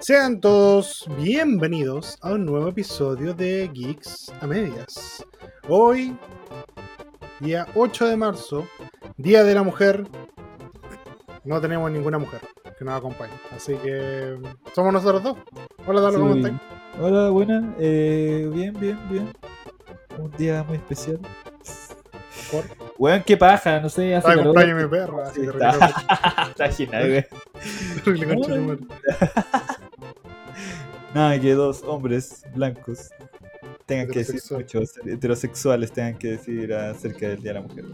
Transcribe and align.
Sean 0.00 0.38
todos 0.42 1.08
bienvenidos 1.16 2.18
a 2.20 2.32
un 2.32 2.44
nuevo 2.44 2.68
episodio 2.68 3.32
de 3.32 3.70
Geeks 3.72 4.30
a 4.42 4.46
Medias. 4.46 5.24
Hoy, 5.66 6.14
día 7.40 7.66
8 7.74 8.06
de 8.08 8.16
marzo, 8.18 8.68
Día 9.16 9.44
de 9.44 9.54
la 9.54 9.62
Mujer, 9.62 10.06
no 11.44 11.58
tenemos 11.62 11.90
ninguna 11.90 12.18
mujer 12.18 12.42
que 12.78 12.84
nos 12.84 12.94
acompañe. 12.98 13.32
Así 13.56 13.76
que 13.76 14.36
somos 14.74 14.92
nosotros 14.92 15.22
dos. 15.22 15.38
Hola, 15.86 16.02
Dalo, 16.02 16.18
¿cómo 16.18 16.34
Sí. 16.34 16.40
estás? 16.40 16.60
Hola, 17.00 17.30
buena. 17.30 17.74
Eh, 17.78 18.50
bien, 18.52 18.78
bien, 18.78 18.98
bien. 19.10 19.32
Un 20.18 20.30
día 20.32 20.64
muy 20.64 20.76
especial. 20.76 21.18
Por- 22.50 22.91
Weón, 23.02 23.24
qué 23.26 23.36
paja, 23.36 23.80
no 23.80 23.88
sé, 23.88 24.14
hace 24.14 24.28
Estaba 24.30 24.64
mi 24.64 24.86
perro, 24.86 25.24
así 25.24 25.40
está. 25.40 26.70
genial, 26.70 27.26
madre. 28.60 28.78
Nada, 31.12 31.40
que 31.40 31.52
dos 31.52 31.82
hombres 31.82 32.44
blancos 32.54 33.10
tengan 33.86 34.06
que 34.06 34.20
decir 34.20 34.40
muchos 34.52 34.92
heterosexuales 35.04 35.90
tengan 35.90 36.16
que 36.16 36.28
decir 36.28 36.72
acerca 36.72 37.26
del 37.26 37.42
Día 37.42 37.54
de 37.54 37.54
la 37.54 37.66
Mujer. 37.66 37.84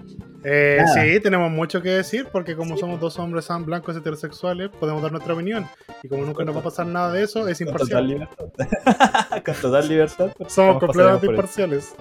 Eh, 0.45 0.85
sí, 0.93 1.21
tenemos 1.21 1.51
mucho 1.51 1.81
que 1.81 1.89
decir 1.89 2.29
porque 2.31 2.55
como 2.55 2.77
somos 2.77 3.01
dos 3.01 3.19
hombres 3.19 3.49
blancos 3.61 3.97
heterosexuales, 3.97 4.69
podemos 4.79 5.01
dar 5.01 5.11
nuestra 5.11 5.33
opinión. 5.33 5.67
Y 6.03 6.09
como 6.09 6.27
nunca 6.27 6.45
nos 6.45 6.55
va 6.55 6.61
a 6.61 6.65
pasar 6.65 6.87
nada 6.87 7.11
de 7.13 7.25
eso, 7.25 7.49
es 7.49 7.57
Con 7.57 7.69
total 7.75 7.79
imparcial. 7.79 8.09
libertad. 8.09 9.43
Con 9.43 9.55
total 9.55 9.89
libertad. 9.89 10.33
Somos 10.49 10.79
completamente 10.79 11.27
imparciales. 11.29 11.95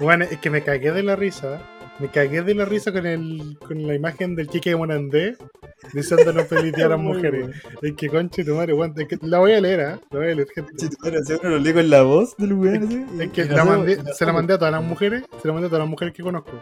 bueno, 0.00 0.24
es 0.24 0.38
que 0.38 0.50
me 0.50 0.64
cagué 0.64 0.90
de 0.90 1.04
la 1.04 1.14
risa. 1.14 1.62
Me 2.00 2.08
cagué 2.08 2.42
de 2.42 2.54
la 2.54 2.64
risa 2.64 2.92
con 2.92 3.06
el 3.06 3.58
con 3.66 3.84
la 3.86 3.94
imagen 3.94 4.36
del 4.36 4.46
Kike 4.48 4.76
Morandé 4.76 5.36
diciéndonos 5.92 6.46
feliz 6.46 6.72
día 6.72 6.86
a 6.86 6.90
las 6.90 6.98
mujeres. 7.00 7.48
Es 7.82 7.94
que 7.94 8.08
conche 8.08 8.44
tu 8.44 8.54
madre, 8.54 8.72
weón, 8.72 8.94
es 8.96 9.08
que 9.08 9.18
la 9.22 9.38
voy 9.38 9.52
a 9.52 9.60
leer, 9.60 9.80
¿ah? 9.80 10.00
La 10.10 10.18
voy 10.20 10.30
a 10.30 10.34
leer, 10.36 10.48
gente. 10.54 10.72
Si 10.76 10.88
tú 10.90 11.08
eres 11.08 11.28
uno 11.28 11.50
lo 11.50 11.58
leo 11.58 11.74
con 11.74 11.90
la 11.90 12.02
voz 12.02 12.36
del 12.36 12.52
weón. 12.52 13.20
Es 13.20 13.30
que 13.32 13.44
no 13.46 13.64
mandé- 13.64 14.12
se 14.14 14.24
la 14.26 14.32
mandé 14.32 14.54
a 14.54 14.58
todas 14.58 14.72
las 14.72 14.82
mujeres, 14.84 15.24
se 15.42 15.48
la 15.48 15.54
mandé 15.54 15.66
a 15.66 15.70
todas 15.70 15.80
las 15.82 15.88
mujeres 15.90 16.14
que 16.14 16.22
conozco. 16.22 16.52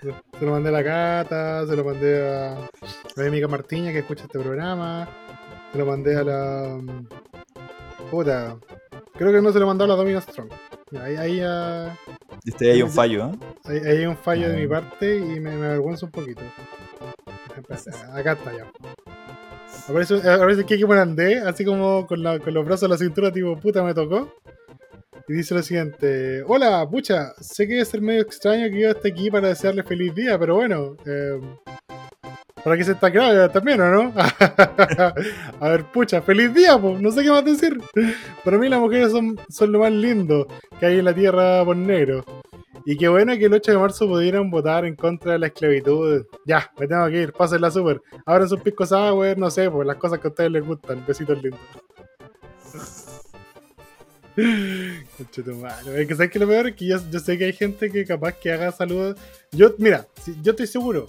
Se 0.00 0.44
lo 0.44 0.50
mandé 0.52 0.68
a 0.68 0.72
la 0.72 0.84
Cata, 0.84 1.66
se 1.66 1.76
lo 1.76 1.84
mandé 1.84 2.28
a 2.28 2.68
la 3.16 3.26
amiga 3.26 3.48
Martiña 3.48 3.92
que 3.92 4.00
escucha 4.00 4.24
este 4.24 4.38
programa, 4.38 5.08
se 5.72 5.78
lo 5.78 5.86
mandé 5.86 6.16
a 6.16 6.22
la. 6.24 6.78
mm, 6.80 7.06
Puta, 8.10 8.56
creo 9.16 9.32
que 9.32 9.40
no 9.40 9.52
se 9.52 9.58
lo 9.58 9.66
mandó 9.66 9.84
a 9.84 9.86
la 9.88 9.94
Domina 9.94 10.20
Strong. 10.20 10.48
Ahí, 11.00 11.16
ahí, 11.16 11.40
ah, 11.44 11.96
Este, 12.44 12.70
hay 12.72 12.82
un 12.82 12.90
fallo, 12.90 13.26
¿eh? 13.26 13.38
ahí- 13.64 13.78
ahí 13.78 13.96
hay 13.98 14.06
un 14.06 14.16
fallo 14.16 14.48
de 14.48 14.54
Ah. 14.54 14.58
mi 14.58 14.66
parte 14.66 15.16
y 15.16 15.40
me, 15.40 15.56
me 15.56 15.66
avergüenza 15.66 16.06
un 16.06 16.12
poquito. 16.12 16.42
Acá 18.14 18.32
está 18.32 18.52
ya. 18.56 18.70
Aparece, 19.88 20.16
aparece 20.30 20.64
Kiki 20.64 20.84
Morandé, 20.84 21.38
así 21.40 21.64
como 21.64 22.06
con, 22.06 22.22
la- 22.22 22.38
con 22.38 22.52
los 22.54 22.64
brazos 22.64 22.84
a 22.84 22.88
la 22.88 22.98
cintura, 22.98 23.32
tipo, 23.32 23.56
puta, 23.58 23.82
me 23.82 23.94
tocó. 23.94 24.32
Y 25.28 25.34
dice 25.34 25.54
lo 25.54 25.62
siguiente: 25.62 26.42
Hola, 26.46 26.86
pucha, 26.90 27.32
sé 27.40 27.66
que 27.66 27.74
debe 27.74 27.84
ser 27.84 28.00
medio 28.02 28.22
extraño 28.22 28.68
que 28.68 28.80
yo 28.80 28.90
esté 28.90 29.08
aquí 29.08 29.30
para 29.30 29.48
desearle 29.48 29.82
feliz 29.84 30.14
día, 30.14 30.38
pero 30.38 30.56
bueno, 30.56 30.96
eh, 31.06 31.40
para 32.64 32.76
que 32.76 32.84
se 32.84 32.92
está 32.92 33.10
claro 33.10 33.50
también, 33.50 33.80
¿o 33.80 33.90
no? 33.90 34.12
a 35.60 35.68
ver, 35.68 35.84
pucha, 35.92 36.22
feliz 36.22 36.54
día, 36.54 36.78
pues, 36.78 37.00
no 37.00 37.10
sé 37.10 37.22
qué 37.22 37.30
más 37.30 37.44
decir. 37.44 37.80
Para 38.44 38.58
mí 38.58 38.68
las 38.68 38.80
mujeres 38.80 39.10
son, 39.10 39.38
son 39.48 39.72
lo 39.72 39.80
más 39.80 39.92
lindo 39.92 40.46
que 40.78 40.86
hay 40.86 40.98
en 40.98 41.04
la 41.04 41.14
tierra 41.14 41.64
por 41.64 41.76
negro. 41.76 42.24
Y 42.84 42.96
qué 42.96 43.08
bueno 43.08 43.36
que 43.38 43.44
el 43.44 43.54
8 43.54 43.72
de 43.72 43.78
marzo 43.78 44.08
pudieran 44.08 44.50
votar 44.50 44.84
en 44.84 44.96
contra 44.96 45.32
de 45.32 45.38
la 45.38 45.46
esclavitud. 45.48 46.26
Ya, 46.44 46.70
me 46.78 46.88
tengo 46.88 47.06
que 47.08 47.22
ir, 47.22 47.32
pásenla 47.32 47.70
súper. 47.70 48.00
Abran 48.26 48.48
sus 48.48 48.60
piscos 48.60 48.88
sour, 48.88 49.38
no 49.38 49.50
sé, 49.50 49.70
pues 49.70 49.86
las 49.86 49.96
cosas 49.96 50.18
que 50.18 50.28
a 50.28 50.30
ustedes 50.30 50.50
les 50.50 50.64
gustan. 50.64 51.04
Besitos 51.06 51.42
lindos. 51.42 51.60
Es 54.34 56.06
que 56.08 56.14
sabes 56.14 56.30
que 56.30 56.38
lo 56.38 56.48
peor 56.48 56.68
es 56.68 56.74
que 56.74 56.86
yo, 56.86 56.96
yo 57.10 57.18
sé 57.18 57.36
que 57.36 57.44
hay 57.44 57.52
gente 57.52 57.90
que 57.90 58.06
capaz 58.06 58.32
que 58.32 58.50
haga 58.50 58.72
saludos. 58.72 59.18
Yo, 59.50 59.74
mira, 59.76 60.06
yo 60.42 60.52
estoy 60.52 60.66
seguro 60.66 61.06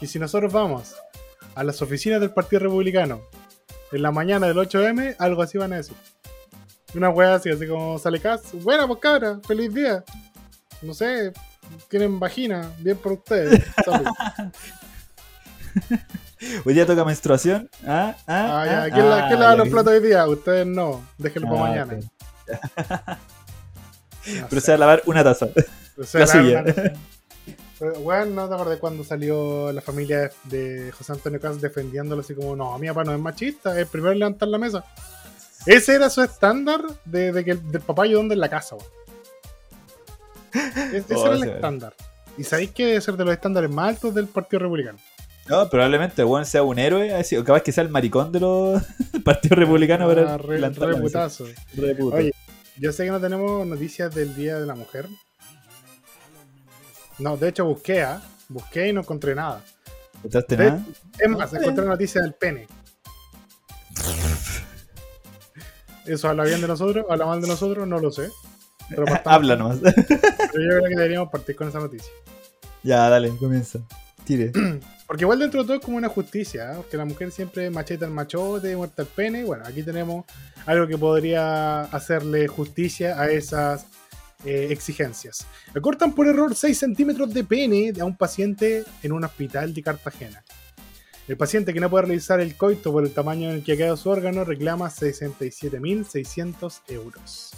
que 0.00 0.06
si 0.06 0.18
nosotros 0.18 0.52
vamos 0.52 0.96
a 1.54 1.64
las 1.64 1.80
oficinas 1.82 2.20
del 2.20 2.30
Partido 2.30 2.60
Republicano 2.62 3.20
en 3.92 4.02
la 4.02 4.10
mañana 4.10 4.46
del 4.48 4.56
8M, 4.56 5.16
algo 5.18 5.42
así 5.42 5.58
van 5.58 5.72
a 5.72 5.76
decir. 5.76 5.96
Una 6.94 7.10
wea 7.10 7.34
así, 7.34 7.50
así 7.50 7.66
como 7.66 7.98
sale 7.98 8.20
Cas. 8.20 8.42
Buena, 8.52 8.86
pues 8.86 9.00
cabra, 9.00 9.40
feliz 9.46 9.72
día. 9.74 10.04
No 10.82 10.94
sé, 10.94 11.32
tienen 11.88 12.18
vagina, 12.20 12.70
bien 12.78 12.96
por 12.96 13.12
ustedes. 13.12 13.64
Salud. 13.84 14.06
Hoy 16.64 16.74
día 16.74 16.84
toca 16.86 17.04
menstruación. 17.04 17.70
Ah, 17.86 18.14
ah. 18.26 18.60
Ah, 18.62 18.66
ya, 18.66 18.82
ah, 18.84 18.90
¿quién, 18.92 19.08
la- 19.10 19.16
ah, 19.24 19.28
quién 19.28 19.40
lava 19.40 19.52
ya 19.52 19.58
los 19.58 19.68
platos 19.70 19.92
hoy 19.94 20.00
día? 20.00 20.26
Ustedes 20.28 20.66
no, 20.66 21.02
déjenlo 21.16 21.48
para 21.48 21.60
Ah, 21.60 21.68
mañana. 21.86 21.92
ok. 21.94 22.04
No 24.40 24.46
Pero 24.50 24.60
sé. 24.60 24.66
se 24.66 24.72
va 24.72 24.74
a 24.76 24.78
lavar 24.78 25.02
una 25.06 25.24
taza. 25.24 25.48
O 25.98 26.04
sea, 26.04 26.20
La 26.20 26.26
la 26.26 26.32
suya. 26.32 26.62
verdad, 26.62 26.74
pero, 26.74 26.94
Weón, 27.98 28.34
¿no 28.34 28.48
te 28.48 28.54
acordás 28.54 28.78
cuando 28.78 29.04
salió 29.04 29.72
la 29.72 29.80
familia 29.80 30.30
de 30.44 30.92
José 30.96 31.12
Antonio 31.12 31.40
Cas 31.40 31.60
defendiéndolo 31.60 32.20
así 32.22 32.34
como, 32.34 32.54
no, 32.56 32.78
mi 32.78 32.88
papá 32.88 33.04
no 33.04 33.12
es 33.14 33.20
machista, 33.20 33.72
es 33.72 33.78
el 33.78 33.86
primero 33.86 34.14
levantar 34.14 34.48
la 34.48 34.58
mesa? 34.58 34.84
Ese 35.66 35.94
era 35.94 36.10
su 36.10 36.22
estándar 36.22 36.82
de, 37.04 37.32
de 37.32 37.44
que 37.44 37.52
el, 37.52 37.72
del 37.72 37.80
papá 37.82 38.02
ayudando 38.04 38.34
en 38.34 38.40
la 38.40 38.48
casa, 38.48 38.76
weón. 38.76 38.88
Es- 40.92 41.04
Ese 41.04 41.14
Oh, 41.16 41.26
era 41.26 41.34
el 41.36 41.44
estándar. 41.44 41.94
¿Y 42.36 42.44
sabéis 42.44 42.70
que 42.72 42.86
debe 42.86 43.00
ser 43.00 43.16
de 43.16 43.24
los 43.24 43.34
estándares 43.34 43.70
más 43.70 43.88
altos 43.90 44.14
del 44.14 44.26
Partido 44.26 44.60
Republicano? 44.60 44.98
No, 45.48 45.68
probablemente 45.68 46.24
weón 46.24 46.46
sea 46.46 46.62
un 46.62 46.78
héroe, 46.78 47.12
o 47.38 47.44
capaz 47.44 47.60
que 47.62 47.70
sea 47.72 47.82
el 47.84 47.90
maricón 47.90 48.32
de 48.32 48.40
los 48.40 48.82
del 49.12 49.22
Partido 49.24 49.56
Republicano 49.56 50.06
para 50.08 50.34
Ah, 50.34 50.38
plantar 50.38 50.88
re. 50.88 50.94
Oye, 52.16 52.32
yo 52.78 52.92
sé 52.92 53.04
que 53.04 53.10
no 53.10 53.20
tenemos 53.20 53.66
noticias 53.66 54.14
del 54.14 54.34
Día 54.34 54.58
de 54.58 54.66
la 54.66 54.74
Mujer. 54.74 55.06
No, 57.18 57.36
de 57.36 57.48
hecho 57.48 57.64
busqué, 57.64 58.02
¿ah? 58.02 58.20
Busqué 58.48 58.88
y 58.88 58.92
no 58.92 59.00
encontré 59.00 59.34
nada. 59.34 59.62
¿No 60.14 60.18
encontraste 60.18 60.56
nada? 60.56 60.84
Es 61.18 61.28
más, 61.28 61.52
encontré 61.54 61.84
noticia 61.84 62.22
del 62.22 62.34
pene. 62.34 62.66
¿Eso 66.06 66.28
habla 66.28 66.44
bien 66.44 66.60
de 66.60 66.68
nosotros? 66.68 67.06
¿Habla 67.08 67.26
mal 67.26 67.40
de 67.40 67.48
nosotros? 67.48 67.86
No 67.86 67.98
lo 67.98 68.10
sé. 68.10 68.30
Pero, 68.88 69.04
Habla 69.24 69.56
nomás. 69.56 69.78
pero 69.80 69.94
yo 69.94 70.68
creo 70.68 70.82
que 70.82 70.96
deberíamos 70.96 71.30
partir 71.30 71.56
con 71.56 71.68
esa 71.68 71.80
noticia. 71.80 72.12
ya, 72.82 73.08
dale, 73.08 73.30
comienza. 73.36 73.80
Tire. 74.24 74.52
Porque 75.06 75.24
igual 75.24 75.38
dentro 75.38 75.60
de 75.60 75.66
todo 75.66 75.76
es 75.76 75.84
como 75.84 75.98
una 75.98 76.08
justicia, 76.08 76.72
¿eh? 76.72 76.74
porque 76.78 76.96
la 76.96 77.04
mujer 77.04 77.30
siempre 77.30 77.68
macheta 77.68 78.06
el 78.06 78.10
machote, 78.10 78.74
muerta 78.74 79.02
el 79.02 79.08
pene. 79.08 79.44
Bueno, 79.44 79.62
aquí 79.66 79.82
tenemos 79.82 80.24
algo 80.64 80.86
que 80.86 80.96
podría 80.96 81.82
hacerle 81.82 82.48
justicia 82.48 83.20
a 83.20 83.28
esas 83.30 83.84
eh, 84.44 84.68
exigencias. 84.70 85.46
Le 85.72 85.80
cortan 85.80 86.14
por 86.14 86.26
error 86.26 86.54
6 86.54 86.78
centímetros 86.78 87.32
de 87.32 87.44
pene 87.44 87.92
a 88.00 88.04
un 88.04 88.16
paciente 88.16 88.84
en 89.02 89.12
un 89.12 89.24
hospital 89.24 89.72
de 89.72 89.82
Cartagena. 89.82 90.44
El 91.26 91.38
paciente 91.38 91.72
que 91.72 91.80
no 91.80 91.88
puede 91.88 92.04
realizar 92.06 92.38
el 92.40 92.54
coito 92.54 92.92
por 92.92 93.04
el 93.04 93.12
tamaño 93.12 93.48
en 93.48 93.56
el 93.56 93.64
que 93.64 93.72
ha 93.72 93.76
quedado 93.76 93.96
su 93.96 94.10
órgano 94.10 94.44
reclama 94.44 94.90
67.600 94.90 96.80
euros. 96.88 97.52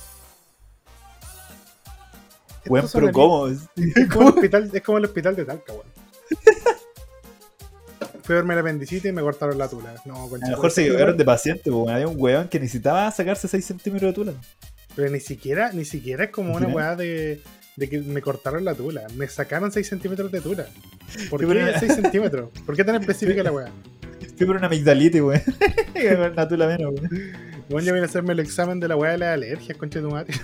Weón, 2.69 2.87
pero 2.93 3.11
¿cómo? 3.13 3.49
es 3.49 3.69
como, 4.13 4.29
el 4.29 4.35
hospital, 4.35 4.71
es 4.73 4.83
como 4.83 4.99
el 4.99 5.05
hospital 5.05 5.35
de 5.37 5.45
Talca, 5.45 5.73
weón. 5.73 5.87
Fui 8.23 8.35
a 8.35 8.39
verme 8.39 8.55
el 8.55 8.61
apendicitis 8.61 9.11
y 9.11 9.13
me 9.13 9.23
cortaron 9.23 9.57
la 9.57 9.69
tula. 9.69 9.95
No, 10.05 10.25
A 10.25 10.29
lo 10.29 10.49
mejor 10.49 10.71
se 10.73 10.83
equivocaron 10.83 11.17
de 11.17 11.25
paciente, 11.25 11.71
porque 11.71 11.93
había 11.93 12.09
un 12.09 12.17
weón 12.19 12.49
que 12.49 12.59
necesitaba 12.59 13.09
sacarse 13.13 13.47
6 13.47 13.65
centímetros 13.65 14.11
de 14.11 14.15
tula. 14.15 14.33
Pero 14.97 15.11
ni 15.11 15.21
siquiera, 15.21 15.71
ni 15.73 15.85
siquiera 15.85 16.25
es 16.25 16.31
como 16.31 16.59
¿Ni 16.59 16.67
una 16.67 16.75
weá 16.75 16.97
de, 16.97 17.41
de 17.77 17.89
que 17.89 18.01
me 18.01 18.21
cortaron 18.23 18.65
la 18.65 18.75
tula. 18.75 19.07
Me 19.15 19.29
sacaron 19.29 19.71
6 19.71 19.87
centímetros 19.89 20.33
de 20.33 20.41
tula. 20.41 20.67
¿Por 21.31 21.41
Sí, 21.41 21.47
qué 21.47 21.55
pero- 21.55 21.79
6 21.79 21.95
centímetros? 21.95 22.51
¿Por 22.65 22.75
qué 22.77 22.83
tan 22.85 22.97
específica 22.97 23.43
la 23.43 23.53
weá? 23.53 23.69
Fui 24.37 24.47
por 24.47 24.57
una 24.57 24.67
amigdalitis, 24.67 25.21
weón. 25.21 25.43
una 26.33 26.49
tula 26.49 26.67
menos, 26.67 26.93
weón. 26.95 27.11
Bueno, 27.69 27.87
yo 27.87 27.93
vine 27.93 28.05
a 28.07 28.09
hacerme 28.09 28.33
el 28.33 28.41
examen 28.41 28.81
de 28.81 28.89
la 28.89 28.97
weá 28.97 29.13
de 29.13 29.19
las 29.19 29.35
alergias, 29.35 29.77
concha 29.77 29.99
de 30.01 30.05
tu 30.07 30.11
madre. 30.13 30.35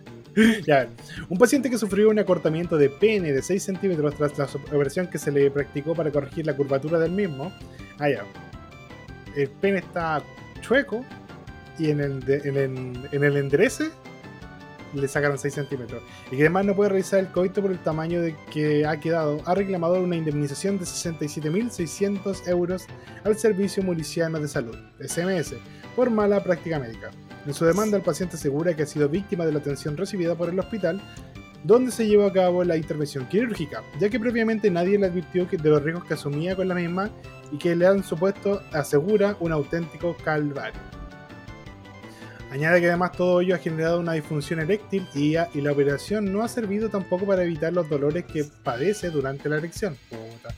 ya, 0.66 0.88
un 1.28 1.36
paciente 1.38 1.68
que 1.68 1.76
sufrió 1.76 2.08
un 2.08 2.18
acortamiento 2.18 2.78
de 2.78 2.88
pene 2.88 3.32
de 3.32 3.42
6 3.42 3.62
centímetros 3.62 4.14
tras 4.16 4.38
la 4.38 4.44
operación 4.72 5.08
que 5.08 5.18
se 5.18 5.30
le 5.32 5.50
practicó 5.50 5.94
para 5.94 6.10
corregir 6.10 6.46
la 6.46 6.54
curvatura 6.56 6.98
del 6.98 7.10
mismo. 7.10 7.52
Ah, 7.98 8.08
ya. 8.08 8.24
El 9.36 9.48
pene 9.48 9.78
está 9.78 10.22
chueco 10.60 11.04
y 11.80 11.90
en 11.90 12.00
el, 12.00 12.20
de- 12.20 12.42
en 12.44 13.08
en 13.10 13.24
el 13.24 13.36
enderece 13.36 13.90
le 14.92 15.06
sacaron 15.06 15.38
6 15.38 15.54
centímetros. 15.54 16.02
Y 16.32 16.36
que 16.36 16.42
además 16.42 16.64
no 16.66 16.74
puede 16.74 16.90
realizar 16.90 17.20
el 17.20 17.28
coito 17.28 17.62
por 17.62 17.70
el 17.70 17.78
tamaño 17.78 18.20
de 18.20 18.34
que 18.52 18.84
ha 18.84 18.98
quedado. 18.98 19.40
Ha 19.46 19.54
reclamado 19.54 20.00
una 20.02 20.16
indemnización 20.16 20.78
de 20.78 20.84
67.600 20.84 22.48
euros 22.48 22.86
al 23.24 23.36
Servicio 23.38 23.82
Muriciano 23.82 24.40
de 24.40 24.48
Salud, 24.48 24.76
SMS, 25.00 25.54
por 25.94 26.10
mala 26.10 26.42
práctica 26.42 26.78
médica. 26.78 27.10
En 27.46 27.54
su 27.54 27.64
demanda, 27.64 27.96
el 27.96 28.02
paciente 28.02 28.36
asegura 28.36 28.74
que 28.74 28.82
ha 28.82 28.86
sido 28.86 29.08
víctima 29.08 29.46
de 29.46 29.52
la 29.52 29.60
atención 29.60 29.96
recibida 29.96 30.34
por 30.34 30.48
el 30.48 30.58
hospital 30.58 31.00
donde 31.62 31.92
se 31.92 32.06
llevó 32.06 32.24
a 32.26 32.32
cabo 32.32 32.64
la 32.64 32.76
intervención 32.76 33.26
quirúrgica, 33.28 33.82
ya 34.00 34.08
que 34.08 34.18
previamente 34.18 34.70
nadie 34.70 34.98
le 34.98 35.06
advirtió 35.06 35.44
de 35.46 35.68
los 35.70 35.82
riesgos 35.82 36.04
que 36.06 36.14
asumía 36.14 36.56
con 36.56 36.68
la 36.68 36.74
misma 36.74 37.10
y 37.52 37.58
que 37.58 37.76
le 37.76 37.86
han 37.86 38.02
supuesto 38.02 38.62
asegura 38.72 39.36
un 39.40 39.52
auténtico 39.52 40.16
calvario. 40.24 40.80
Añade 42.50 42.80
que 42.80 42.88
además 42.88 43.12
todo 43.12 43.40
ello 43.40 43.54
ha 43.54 43.58
generado 43.58 44.00
una 44.00 44.12
disfunción 44.14 44.58
eréctil 44.60 45.06
y, 45.14 45.36
a- 45.36 45.48
y 45.54 45.60
la 45.60 45.70
operación 45.72 46.32
no 46.32 46.42
ha 46.42 46.48
servido 46.48 46.88
tampoco 46.88 47.24
para 47.26 47.44
evitar 47.44 47.72
los 47.72 47.88
dolores 47.88 48.24
que 48.24 48.44
padece 48.64 49.10
durante 49.10 49.48
la 49.48 49.58
erección. 49.58 49.96
Puta. 50.08 50.52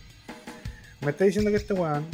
Me 1.03 1.11
está 1.11 1.25
diciendo 1.25 1.51
que 1.51 1.57
este 1.59 1.75
weón, 1.75 2.07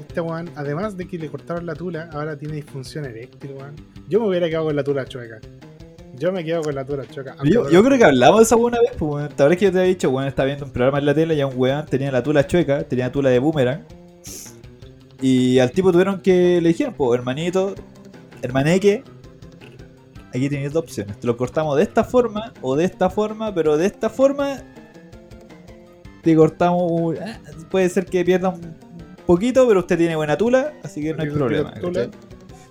este 0.00 0.20
weón, 0.20 0.50
además 0.56 0.96
de 0.96 1.06
que 1.06 1.18
le 1.18 1.28
cortaron 1.28 1.66
la 1.66 1.74
tula, 1.74 2.08
ahora 2.12 2.36
tiene 2.38 2.54
disfunción 2.54 3.04
eréctil, 3.04 3.52
weón. 3.52 3.74
Yo 4.08 4.20
me 4.20 4.28
hubiera 4.28 4.48
quedado 4.48 4.66
con 4.66 4.76
la 4.76 4.84
tula 4.84 5.04
chueca. 5.04 5.38
Yo 6.16 6.32
me 6.32 6.44
quedo 6.44 6.62
con 6.62 6.74
la 6.74 6.84
tula 6.84 7.04
chueca. 7.06 7.36
Yo, 7.44 7.68
yo 7.70 7.84
creo 7.84 7.98
que 7.98 8.04
hablamos 8.04 8.38
de 8.40 8.44
eso 8.44 8.54
alguna 8.54 8.80
vez, 8.80 8.90
pues, 8.98 9.10
weón. 9.12 9.28
Tal 9.36 9.48
vez 9.50 9.58
que 9.58 9.66
yo 9.66 9.72
te 9.72 9.78
había 9.80 9.88
dicho, 9.90 10.08
weón, 10.10 10.26
estaba 10.28 10.46
viendo 10.46 10.64
un 10.64 10.72
programa 10.72 10.98
en 11.00 11.06
la 11.06 11.14
tele 11.14 11.34
y 11.34 11.40
a 11.40 11.46
un 11.46 11.54
weón 11.56 11.84
tenía 11.86 12.10
la 12.10 12.22
tula 12.22 12.46
chueca, 12.46 12.82
tenía 12.84 13.06
la 13.06 13.12
tula 13.12 13.28
de 13.30 13.38
boomerang. 13.38 13.84
Y 15.20 15.58
al 15.58 15.70
tipo 15.72 15.90
tuvieron 15.92 16.20
que 16.20 16.60
le 16.60 16.68
dijeron, 16.68 16.94
pues, 16.96 17.18
hermanito, 17.18 17.74
hermaneque, 18.42 19.02
aquí 20.30 20.48
tienes 20.48 20.72
dos 20.72 20.84
opciones. 20.84 21.18
Te 21.18 21.26
lo 21.26 21.36
cortamos 21.36 21.76
de 21.76 21.82
esta 21.82 22.04
forma 22.04 22.52
o 22.62 22.76
de 22.76 22.84
esta 22.84 23.10
forma, 23.10 23.52
pero 23.54 23.76
de 23.76 23.86
esta 23.86 24.10
forma 24.10 24.62
te 26.22 26.36
cortamos. 26.36 26.82
un- 26.90 27.16
ah, 27.18 27.38
Puede 27.70 27.88
ser 27.88 28.06
que 28.06 28.24
pierda 28.24 28.50
un 28.50 28.76
poquito, 29.26 29.66
pero 29.66 29.80
usted 29.80 29.98
tiene 29.98 30.14
buena 30.16 30.36
tula, 30.38 30.72
así 30.84 31.02
que 31.02 31.12
no 31.14 31.22
hay 31.22 31.28
problema. 31.30 31.72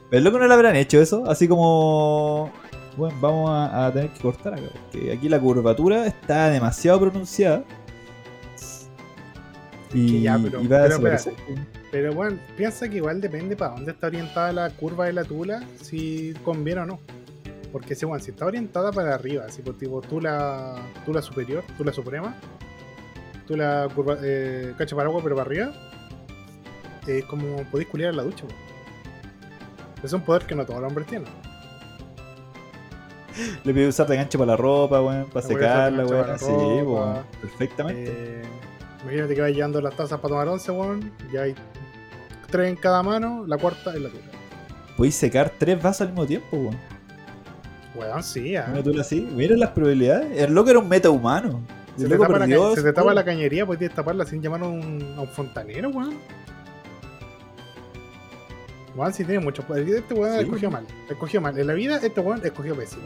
Pero 0.09 0.23
loco 0.23 0.39
no 0.39 0.47
le 0.47 0.53
habrán 0.53 0.75
hecho 0.77 1.01
eso, 1.01 1.29
así 1.29 1.47
como. 1.47 2.49
Bueno, 2.95 3.15
vamos 3.21 3.49
a, 3.51 3.87
a 3.87 3.93
tener 3.93 4.09
que 4.11 4.21
cortar 4.21 4.53
acá, 4.55 4.63
porque 4.91 5.11
aquí 5.11 5.29
la 5.29 5.39
curvatura 5.39 6.07
está 6.07 6.49
demasiado 6.49 6.99
pronunciada. 7.01 7.63
Y, 9.93 10.11
Que 10.13 10.21
ya, 10.21 10.39
pero- 10.41 10.61
y 10.61 10.67
va 10.67 10.77
a 10.77 10.81
pero 10.83 10.89
desaparecer. 10.97 11.33
Pero 11.91 12.13
bueno, 12.13 12.37
piensa 12.57 12.89
que 12.89 12.97
igual 12.97 13.21
depende 13.21 13.55
para 13.55 13.75
dónde 13.75 13.91
está 13.91 14.07
orientada 14.07 14.51
la 14.51 14.69
curva 14.71 15.05
de 15.05 15.13
la 15.13 15.23
tula, 15.23 15.63
si 15.81 16.33
conviene 16.43 16.81
o 16.81 16.85
no. 16.85 16.99
Porque 17.71 17.95
si, 17.95 18.05
bueno, 18.05 18.23
si 18.23 18.31
está 18.31 18.45
orientada 18.45 18.91
para 18.91 19.13
arriba, 19.15 19.45
así 19.47 19.61
por 19.61 19.77
tipo 19.77 20.01
tula, 20.01 20.75
tula 21.05 21.21
superior, 21.21 21.63
tula 21.77 21.93
suprema, 21.93 22.35
tula 23.45 23.87
curva, 23.93 24.17
eh, 24.21 24.73
cacho 24.77 24.95
para 24.95 25.07
agua 25.07 25.21
pero 25.23 25.35
para 25.35 25.47
arriba, 25.47 25.73
es 27.07 27.23
como 27.25 27.63
podéis 27.71 27.89
culiar 27.89 28.11
en 28.11 28.17
la 28.17 28.23
ducha. 28.23 28.45
po. 28.45 28.53
Es 30.03 30.13
un 30.13 30.21
poder 30.21 30.43
que 30.43 30.55
no 30.55 30.65
todos 30.65 30.81
los 30.81 30.89
hombres 30.89 31.07
tienen. 31.07 31.29
Le 33.63 33.73
pido 33.73 33.89
usar 33.89 34.07
de 34.07 34.15
gancho 34.15 34.37
para 34.37 34.51
la 34.51 34.57
ropa, 34.57 35.01
weón, 35.01 35.25
para 35.29 35.45
secarla, 35.45 36.05
weón. 36.05 36.39
Sí, 36.39 36.45
weón, 36.45 37.23
perfectamente. 37.41 38.05
Eh, 38.07 38.43
imagínate 39.03 39.35
que 39.35 39.41
vais 39.41 39.55
llevando 39.55 39.79
las 39.81 39.95
tazas 39.95 40.19
para 40.19 40.29
tomar 40.29 40.47
once, 40.47 40.71
weón, 40.71 41.11
ya 41.31 41.43
hay 41.43 41.55
tres 42.47 42.69
en 42.69 42.75
cada 42.75 43.03
mano, 43.03 43.45
la 43.47 43.57
cuarta 43.57 43.93
es 43.93 44.01
la 44.01 44.09
tula. 44.09 44.21
Podéis 44.95 45.15
secar 45.15 45.51
tres 45.57 45.81
vasos 45.81 46.01
al 46.01 46.07
mismo 46.07 46.25
tiempo, 46.25 46.57
weón. 46.57 46.77
Weón, 47.95 48.23
sí, 48.23 48.55
ah. 48.55 48.73
Una 48.83 49.01
así. 49.01 49.21
Miren 49.21 49.59
las 49.59 49.71
probabilidades. 49.71 50.39
El 50.39 50.53
loco 50.53 50.69
era 50.69 50.79
un 50.79 50.87
meta 50.89 51.09
humano. 51.09 51.61
Se 51.95 52.03
El 52.03 52.09
te, 52.09 52.15
loco 52.15 52.23
tapa 52.27 52.39
la, 52.39 52.45
perdió 52.45 52.75
se 52.75 52.83
te 52.83 52.93
tapa 52.93 53.13
la 53.13 53.25
cañería, 53.25 53.65
que 53.65 53.89
taparla 53.89 54.25
sin 54.25 54.41
llamar 54.41 54.61
a 54.61 54.67
un, 54.67 55.15
a 55.17 55.21
un 55.21 55.27
fontanero, 55.27 55.89
weón. 55.89 56.15
Weón, 58.95 59.13
sí 59.13 59.23
tiene 59.23 59.39
mucho 59.43 59.63
poder. 59.63 59.87
Este 59.87 60.13
weón 60.13 60.35
Sí. 60.39 60.43
escogió 60.45 60.71
mal. 60.71 60.85
Escogió 61.09 61.41
mal. 61.41 61.57
En 61.57 61.67
la 61.67 61.73
vida, 61.73 61.97
este 62.01 62.19
weón 62.19 62.41
escogió 62.43 62.75
pésimo. 62.75 63.03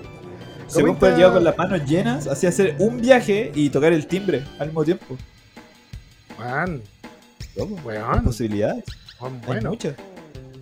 Según 0.67 0.95
puede 0.95 1.17
llevar 1.17 1.33
con 1.33 1.43
las 1.43 1.57
manos 1.57 1.85
llenas, 1.85 2.27
así 2.27 2.47
hacer 2.47 2.77
un 2.79 3.01
viaje 3.01 3.51
y 3.53 3.69
tocar 3.69 3.91
el 3.91 4.07
timbre 4.07 4.43
al 4.57 4.67
mismo 4.67 4.85
tiempo. 4.85 5.17
Weón, 6.39 6.81
weón. 7.83 8.23
posibilidades. 8.23 8.85
Bueno. 9.45 9.69
muchas. 9.71 9.95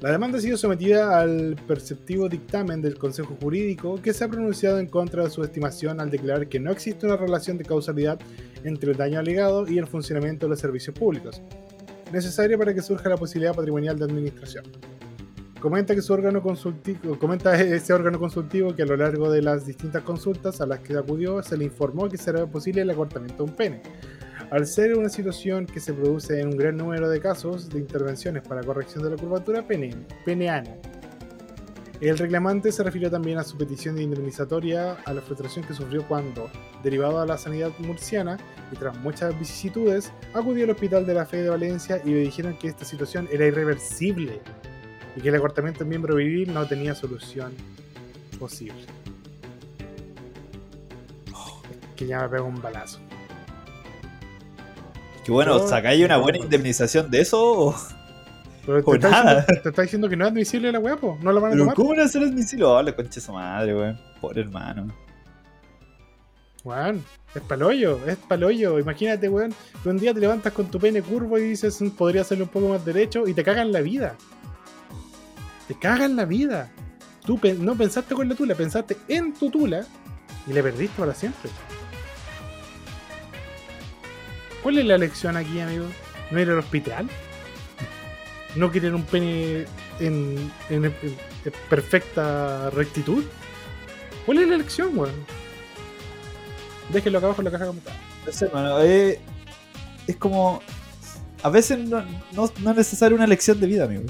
La 0.01 0.11
demanda 0.11 0.37
ha 0.37 0.41
sido 0.41 0.55
sometida 0.55 1.19
al 1.19 1.57
perceptivo 1.67 2.29
dictamen 2.29 2.81
del 2.81 2.97
Consejo 2.97 3.35
Jurídico 3.41 4.01
que 4.01 4.13
se 4.13 4.23
ha 4.23 4.29
pronunciado 4.29 4.79
en 4.79 4.87
contra 4.87 5.25
de 5.25 5.29
su 5.29 5.43
estimación 5.43 5.99
al 5.99 6.09
declarar 6.09 6.47
que 6.47 6.57
no 6.57 6.71
existe 6.71 7.05
una 7.05 7.17
relación 7.17 7.57
de 7.57 7.65
causalidad 7.65 8.17
entre 8.63 8.91
el 8.91 8.97
daño 8.97 9.19
alegado 9.19 9.67
y 9.67 9.77
el 9.77 9.87
funcionamiento 9.87 10.45
de 10.45 10.51
los 10.51 10.59
servicios 10.59 10.97
públicos, 10.97 11.41
necesaria 12.13 12.57
para 12.57 12.73
que 12.73 12.81
surja 12.81 13.09
la 13.09 13.17
posibilidad 13.17 13.53
patrimonial 13.53 13.99
de 13.99 14.05
administración. 14.05 14.63
Comenta 15.59 15.93
que 15.93 16.01
su 16.01 16.13
órgano 16.13 16.41
consultivo, 16.41 17.19
comenta 17.19 17.53
ese 17.61 17.91
órgano 17.91 18.19
consultivo 18.19 18.73
que 18.73 18.83
a 18.83 18.85
lo 18.85 18.95
largo 18.95 19.29
de 19.29 19.41
las 19.41 19.65
distintas 19.65 20.03
consultas 20.03 20.61
a 20.61 20.65
las 20.65 20.79
que 20.79 20.97
acudió 20.97 21.43
se 21.43 21.57
le 21.57 21.65
informó 21.65 22.07
que 22.07 22.17
será 22.17 22.45
posible 22.47 22.83
el 22.83 22.89
acortamiento 22.89 23.43
de 23.43 23.49
un 23.49 23.55
pene. 23.55 23.81
Al 24.51 24.65
ser 24.65 24.97
una 24.97 25.09
situación 25.09 25.67
que 25.67 25.79
se 25.79 25.93
produce 25.93 26.41
en 26.41 26.47
un 26.47 26.57
gran 26.57 26.75
número 26.75 27.07
de 27.07 27.21
casos 27.21 27.69
de 27.69 27.77
intervenciones 27.77 28.41
para 28.41 28.63
corrección 28.63 29.03
de 29.03 29.11
la 29.11 29.15
curvatura 29.15 29.67
pene, 29.67 29.95
peneana. 30.25 30.75
El 32.01 32.17
reclamante 32.17 32.71
se 32.71 32.81
refirió 32.81 33.11
también 33.11 33.37
a 33.37 33.43
su 33.43 33.57
petición 33.57 33.95
de 33.95 34.03
indemnizatoria 34.03 34.93
a 35.05 35.13
la 35.13 35.21
frustración 35.21 35.65
que 35.65 35.75
sufrió 35.75 36.07
cuando, 36.07 36.49
derivado 36.81 37.19
a 37.19 37.27
la 37.27 37.37
sanidad 37.37 37.71
murciana 37.77 38.37
y 38.71 38.75
tras 38.75 38.97
muchas 38.97 39.37
vicisitudes, 39.37 40.11
acudió 40.33 40.63
al 40.63 40.71
Hospital 40.71 41.05
de 41.05 41.13
la 41.13 41.27
Fe 41.27 41.43
de 41.43 41.49
Valencia 41.49 42.01
y 42.03 42.09
le 42.09 42.21
dijeron 42.21 42.57
que 42.57 42.69
esta 42.69 42.85
situación 42.85 43.27
era 43.31 43.45
irreversible 43.45 44.41
y 45.15 45.21
que 45.21 45.29
el 45.29 45.35
acortamiento 45.35 45.81
del 45.81 45.89
miembro 45.89 46.15
viril 46.15 46.51
no 46.53 46.65
tenía 46.65 46.95
solución 46.95 47.53
posible. 48.39 48.81
Oh, 51.33 51.61
que 51.95 52.07
ya 52.07 52.21
me 52.21 52.29
pego 52.29 52.47
un 52.47 52.61
balazo. 52.61 52.99
Que 55.25 55.31
bueno, 55.31 55.57
Yo- 55.59 55.67
¿sacáis 55.67 56.03
una 56.05 56.17
buena 56.17 56.37
indemnización 56.39 57.09
de 57.11 57.21
eso? 57.21 57.41
o- 57.41 57.75
Pero 58.65 58.79
O 58.85 58.91
te, 58.91 58.97
está 58.97 59.09
nada. 59.09 59.35
diciendo, 59.41 59.61
te 59.63 59.69
está 59.69 59.81
diciendo 59.81 60.09
que 60.09 60.15
no 60.15 60.25
es 60.25 60.31
admisible 60.31 60.71
la 60.71 60.79
weá. 60.79 60.97
No 61.21 61.31
lo 61.31 61.41
van 61.41 61.51
a 61.51 61.53
¿Pero 61.53 61.63
tomar. 61.63 61.75
cómo 61.75 61.95
no 61.95 62.03
hacer 62.03 62.21
admisible? 62.23 62.65
Oh, 62.65 62.81
la 62.81 62.95
concha 62.95 63.15
de 63.15 63.21
su 63.21 63.33
madre, 63.33 63.75
weón. 63.75 63.99
Pobre 64.21 64.41
hermano. 64.41 64.93
Weón, 66.63 67.03
es 67.33 67.41
paloyo, 67.43 67.99
es 68.05 68.17
paloyo. 68.17 68.77
Imagínate, 68.79 69.29
weón, 69.29 69.53
que 69.81 69.89
un 69.89 69.97
día 69.97 70.13
te 70.13 70.19
levantas 70.19 70.51
con 70.53 70.67
tu 70.67 70.77
pene 70.79 71.01
curvo 71.01 71.37
y 71.39 71.43
dices, 71.43 71.81
"Mm, 71.81 71.91
podría 71.91 72.21
hacerlo 72.21 72.43
un 72.45 72.49
poco 72.49 72.67
más 72.69 72.83
derecho 72.85 73.27
y 73.27 73.33
te 73.33 73.43
cagan 73.43 73.71
la 73.71 73.81
vida. 73.81 74.15
Te 75.67 75.75
cagan 75.79 76.15
la 76.15 76.25
vida. 76.25 76.69
Tú 77.25 77.39
no 77.59 77.75
pensaste 77.75 78.13
con 78.13 78.27
la 78.27 78.35
tula, 78.35 78.55
pensaste 78.55 78.97
en 79.07 79.33
tu 79.33 79.49
tula 79.49 79.85
y 80.47 80.53
le 80.53 80.61
perdiste 80.63 80.99
para 80.99 81.13
siempre. 81.13 81.49
¿Cuál 84.69 84.77
es 84.77 84.85
la 84.85 84.99
lección 84.99 85.35
aquí, 85.35 85.59
amigo? 85.59 85.85
¿No 86.29 86.39
ir 86.39 86.47
al 86.47 86.59
hospital? 86.59 87.09
¿No 88.55 88.69
querer 88.71 88.93
un 88.93 89.01
pene 89.01 89.65
en, 89.99 90.51
en- 90.69 90.85
en- 90.85 90.93
en 91.43 91.53
perfecta 91.71 92.69
rectitud? 92.69 93.23
¿Cuál 94.27 94.37
es 94.37 94.47
la 94.47 94.57
lección, 94.57 94.95
weón? 94.95 95.15
Déjenlo 96.93 97.17
acá 97.17 97.25
abajo 97.25 97.41
en 97.41 97.45
la 97.45 97.51
caja 97.51 97.63
de 97.63 97.69
comentarios. 97.71 98.03
No 98.27 98.31
sé, 98.31 98.45
hermano. 98.45 98.79
eh, 98.83 99.19
es 100.05 100.15
como. 100.17 100.61
A 101.41 101.49
veces 101.49 101.79
no, 101.79 102.03
no, 102.33 102.51
no 102.59 102.69
es 102.69 102.77
necesaria 102.77 103.15
una 103.15 103.25
lección 103.25 103.59
de 103.59 103.65
vida, 103.65 103.85
amigo. 103.85 104.03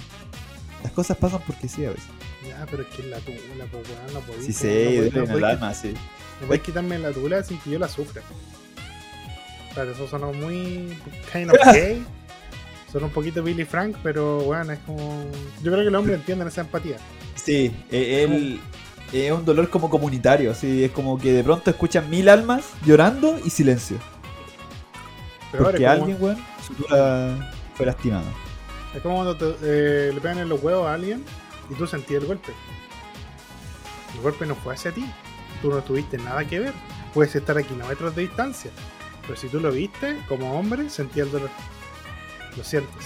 Las 0.84 0.92
cosas 0.92 1.16
pasan 1.16 1.40
porque 1.48 1.70
sí, 1.70 1.86
a 1.86 1.92
veces. 1.92 2.04
Ya, 2.46 2.66
pero 2.70 2.84
es 2.84 2.90
que 2.90 3.02
es 3.04 3.08
la 3.08 3.20
tula, 3.20 3.38
po, 3.72 3.78
weón, 3.78 4.14
no 4.14 4.20
podéis. 4.20 4.58
Sí, 4.58 4.68
no 4.68 4.74
podéis- 4.74 4.96
duele 5.14 5.20
no 5.20 5.24
en 5.24 5.32
el 5.38 5.44
alma, 5.46 5.74
sí. 5.74 5.94
No 6.42 6.48
podéis 6.48 6.64
quitarme 6.64 7.00
la 7.00 7.12
tula 7.14 7.42
sin 7.44 7.58
que 7.62 7.70
yo 7.70 7.80
la 7.80 7.88
sufra. 7.88 8.22
Claro, 9.74 9.92
eso 9.92 10.08
sonó 10.08 10.34
muy 10.34 10.98
kind 11.32 11.52
of 11.52 11.58
gay. 11.74 12.06
Son 12.92 13.04
un 13.04 13.12
poquito 13.12 13.44
Billy 13.44 13.66
Frank, 13.66 13.96
pero 14.02 14.40
bueno, 14.40 14.74
es 14.74 14.80
como. 14.80 15.24
Yo 15.64 15.72
creo 15.72 15.84
que 15.84 15.92
los 15.92 16.00
hombres 16.00 16.18
entienden 16.20 16.48
esa 16.48 16.62
empatía. 16.62 16.98
Sí, 17.36 17.72
eh, 17.92 18.24
él. 18.24 18.60
Es 19.14 19.32
un 19.32 19.44
dolor 19.44 19.70
como 19.72 19.90
comunitario, 19.90 20.52
así 20.52 20.84
es 20.84 20.92
como 20.92 21.18
que 21.18 21.34
de 21.34 21.44
pronto 21.44 21.72
escuchan 21.72 22.08
mil 22.12 22.30
almas 22.30 22.66
llorando 22.86 23.40
y 23.44 23.50
silencio. 23.50 23.98
Pero 25.52 25.64
Porque 25.64 25.80
como, 25.80 25.90
alguien, 25.90 26.18
weón, 26.20 26.38
su 26.66 26.74
tula 26.76 27.52
fue 27.74 27.88
lastimado. 27.88 28.26
es 28.96 29.02
como 29.02 29.16
cuando 29.16 29.36
te- 29.36 29.56
eh, 29.64 30.12
le 30.14 30.22
pegan 30.22 30.38
en 30.38 30.50
los 30.50 30.62
huevos 30.62 30.86
a 30.88 30.94
alguien 30.94 31.24
y 31.72 31.74
tú 31.74 31.88
sentías 31.88 32.22
el 32.22 32.28
golpe. 32.28 32.52
El 34.16 34.22
golpe 34.22 34.46
no 34.46 34.54
fue 34.54 34.76
hacia 34.76 34.92
ti. 34.92 35.06
Tú 35.64 35.72
no 35.72 35.82
tuviste 35.82 36.20
nada 36.20 36.46
que 36.46 36.60
ver. 36.60 36.74
Puedes 37.12 37.36
estar 37.36 37.58
a 37.58 37.64
kilómetros 37.64 38.16
de 38.16 38.22
distancia. 38.24 38.70
Pero 39.30 39.40
si 39.40 39.48
tú 39.48 39.60
lo 39.60 39.72
viste, 39.72 40.18
como 40.28 40.60
hombre, 40.60 40.90
sentías 40.90 41.28
el 41.28 41.34
dolor. 41.34 41.52
Lo 42.58 42.64
sientes. 42.64 43.06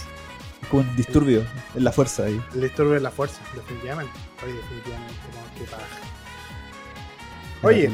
Es 0.61 0.67
como 0.69 0.83
un 0.89 0.95
disturbio 0.95 1.43
en 1.75 1.83
la 1.83 1.91
fuerza 1.91 2.23
ahí. 2.23 2.41
El 2.53 2.61
disturbio 2.61 2.93
de 2.93 3.01
la 3.01 3.11
fuerza, 3.11 3.41
definitivamente. 3.53 4.13
Oye, 4.41 4.53
definitivamente, 4.53 5.15
paja. 5.69 5.83
Oye, 7.61 7.91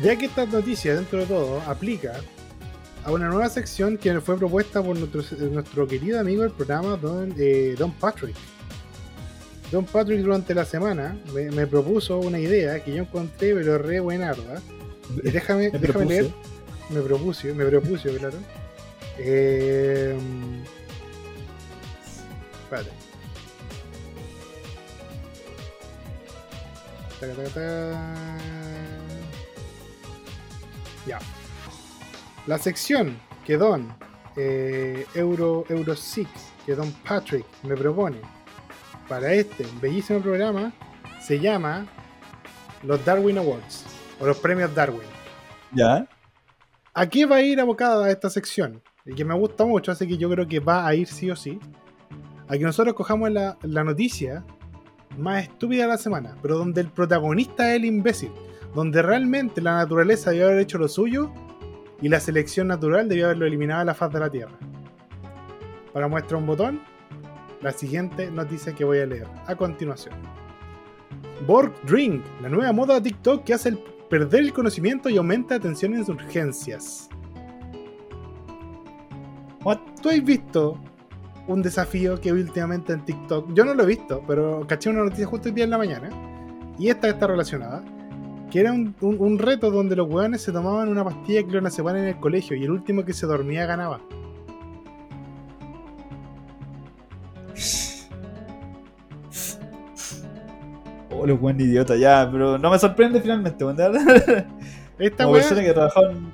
ya 0.00 0.16
que 0.16 0.26
esta 0.26 0.46
noticia, 0.46 0.94
dentro 0.94 1.18
de 1.18 1.26
todo, 1.26 1.60
aplica 1.62 2.20
a 3.02 3.10
una 3.10 3.26
nueva 3.26 3.48
sección 3.48 3.98
que 3.98 4.20
fue 4.20 4.38
propuesta 4.38 4.80
por 4.80 4.96
nuestro, 4.96 5.24
nuestro 5.50 5.88
querido 5.88 6.20
amigo 6.20 6.42
del 6.42 6.52
programa, 6.52 6.96
Don, 6.96 7.34
eh, 7.36 7.74
Don 7.76 7.90
Patrick. 7.90 8.36
Don 9.72 9.84
Patrick 9.86 10.20
durante 10.20 10.54
la 10.54 10.64
semana 10.64 11.18
me, 11.34 11.50
me 11.50 11.66
propuso 11.66 12.20
una 12.20 12.38
idea 12.38 12.78
que 12.84 12.94
yo 12.94 13.02
encontré, 13.02 13.54
pero 13.54 13.76
re 13.78 13.98
buenarda. 13.98 14.62
Y 15.24 15.32
déjame, 15.32 15.70
Me 15.72 15.80
déjame 15.80 16.04
leer. 16.04 16.30
Me 16.90 17.00
propuso, 17.00 17.48
me 17.54 17.64
propuso, 17.64 18.08
claro. 18.16 18.38
Eh, 19.18 20.16
espérate. 22.62 22.90
Ya. 31.06 31.18
La 32.46 32.58
sección 32.58 33.18
que 33.44 33.56
Don 33.56 33.92
eh, 34.36 35.06
Euro, 35.14 35.64
Euro 35.68 35.96
Six, 35.96 36.28
que 36.64 36.74
Don 36.74 36.92
Patrick 37.06 37.46
me 37.62 37.76
propone 37.76 38.18
para 39.08 39.32
este 39.32 39.66
bellísimo 39.80 40.20
programa 40.20 40.72
se 41.20 41.40
llama 41.40 41.86
los 42.82 43.04
Darwin 43.04 43.38
Awards 43.38 43.84
o 44.20 44.26
los 44.26 44.36
premios 44.38 44.74
Darwin. 44.74 45.08
¿Ya? 45.72 46.06
¿A 46.98 47.10
qué 47.10 47.26
va 47.26 47.36
a 47.36 47.42
ir 47.42 47.60
abocada 47.60 48.10
esta 48.10 48.30
sección? 48.30 48.80
Y 49.04 49.14
que 49.14 49.22
me 49.22 49.34
gusta 49.34 49.66
mucho, 49.66 49.92
así 49.92 50.08
que 50.08 50.16
yo 50.16 50.30
creo 50.30 50.48
que 50.48 50.60
va 50.60 50.86
a 50.86 50.94
ir 50.94 51.06
sí 51.06 51.30
o 51.30 51.36
sí. 51.36 51.60
A 52.48 52.56
que 52.56 52.64
nosotros 52.64 52.94
cojamos 52.94 53.30
la, 53.30 53.58
noticia 53.84 54.46
más 55.18 55.42
estúpida 55.42 55.82
de 55.82 55.88
la 55.88 55.98
semana, 55.98 56.38
pero 56.40 56.56
donde 56.56 56.80
el 56.80 56.88
protagonista 56.88 57.68
es 57.68 57.76
el 57.76 57.84
imbécil, 57.84 58.32
donde 58.74 59.02
realmente 59.02 59.60
la 59.60 59.76
naturaleza 59.76 60.30
debió 60.30 60.46
haber 60.46 60.60
hecho 60.60 60.78
lo 60.78 60.88
suyo 60.88 61.30
y 62.00 62.08
la 62.08 62.18
selección 62.18 62.68
natural 62.68 63.10
debió 63.10 63.26
haberlo 63.26 63.44
eliminado 63.44 63.80
de 63.80 63.86
la 63.86 63.94
faz 63.94 64.10
de 64.14 64.20
la 64.20 64.30
Tierra. 64.30 64.58
Para 65.92 66.08
muestra 66.08 66.38
un 66.38 66.46
botón, 66.46 66.80
la 67.60 67.72
siguiente 67.72 68.30
noticia 68.30 68.74
que 68.74 68.86
voy 68.86 69.00
a 69.00 69.06
leer 69.06 69.28
a 69.46 69.54
continuación. 69.54 70.14
Borg 71.46 71.74
Drink, 71.84 72.24
la 72.40 72.48
nueva 72.48 72.72
moda 72.72 72.94
de 72.94 73.02
TikTok 73.02 73.44
que 73.44 73.52
hace 73.52 73.68
el 73.68 73.95
perder 74.08 74.40
el 74.40 74.52
conocimiento 74.52 75.08
y 75.08 75.16
aumenta 75.16 75.54
atención 75.56 75.94
en 75.94 76.08
urgencias. 76.10 77.08
¿Tú 80.02 80.10
has 80.10 80.22
visto 80.22 80.78
un 81.48 81.62
desafío 81.62 82.20
que 82.20 82.32
vi 82.32 82.42
últimamente 82.42 82.92
en 82.92 83.04
TikTok? 83.04 83.52
Yo 83.54 83.64
no 83.64 83.74
lo 83.74 83.82
he 83.82 83.86
visto, 83.86 84.22
pero 84.26 84.64
caché 84.68 84.90
una 84.90 85.02
noticia 85.02 85.26
justo 85.26 85.48
el 85.48 85.54
día 85.54 85.64
en 85.64 85.70
la 85.70 85.78
mañana. 85.78 86.10
Y 86.78 86.88
esta 86.88 87.08
está 87.08 87.26
relacionada. 87.26 87.82
Que 88.50 88.60
era 88.60 88.72
un, 88.72 88.94
un- 89.00 89.38
reto 89.40 89.72
donde 89.72 89.96
los 89.96 90.08
hueones 90.08 90.42
se 90.42 90.52
tomaban 90.52 90.88
una 90.88 91.02
pastilla 91.02 91.40
de 91.40 91.46
clonazepam 91.46 91.96
en 91.96 92.04
el 92.04 92.20
colegio 92.20 92.56
y 92.56 92.62
el 92.62 92.70
último 92.70 93.04
que 93.04 93.12
se 93.12 93.26
dormía 93.26 93.66
ganaba. 93.66 94.00
Oh, 101.18 101.26
los 101.26 101.40
buen 101.40 101.60
idiota, 101.60 101.96
ya, 101.96 102.28
pero 102.30 102.58
no 102.58 102.70
me 102.70 102.78
sorprende 102.78 103.20
finalmente, 103.20 103.64
weón. 103.64 103.76
De 103.76 103.88
verdad. 103.88 104.46
Esta 104.98 105.24
Como 105.24 105.36
persona 105.36 105.60
que 105.62 105.70
ha 105.70 105.74
trabajado 105.74 106.10
en, 106.10 106.32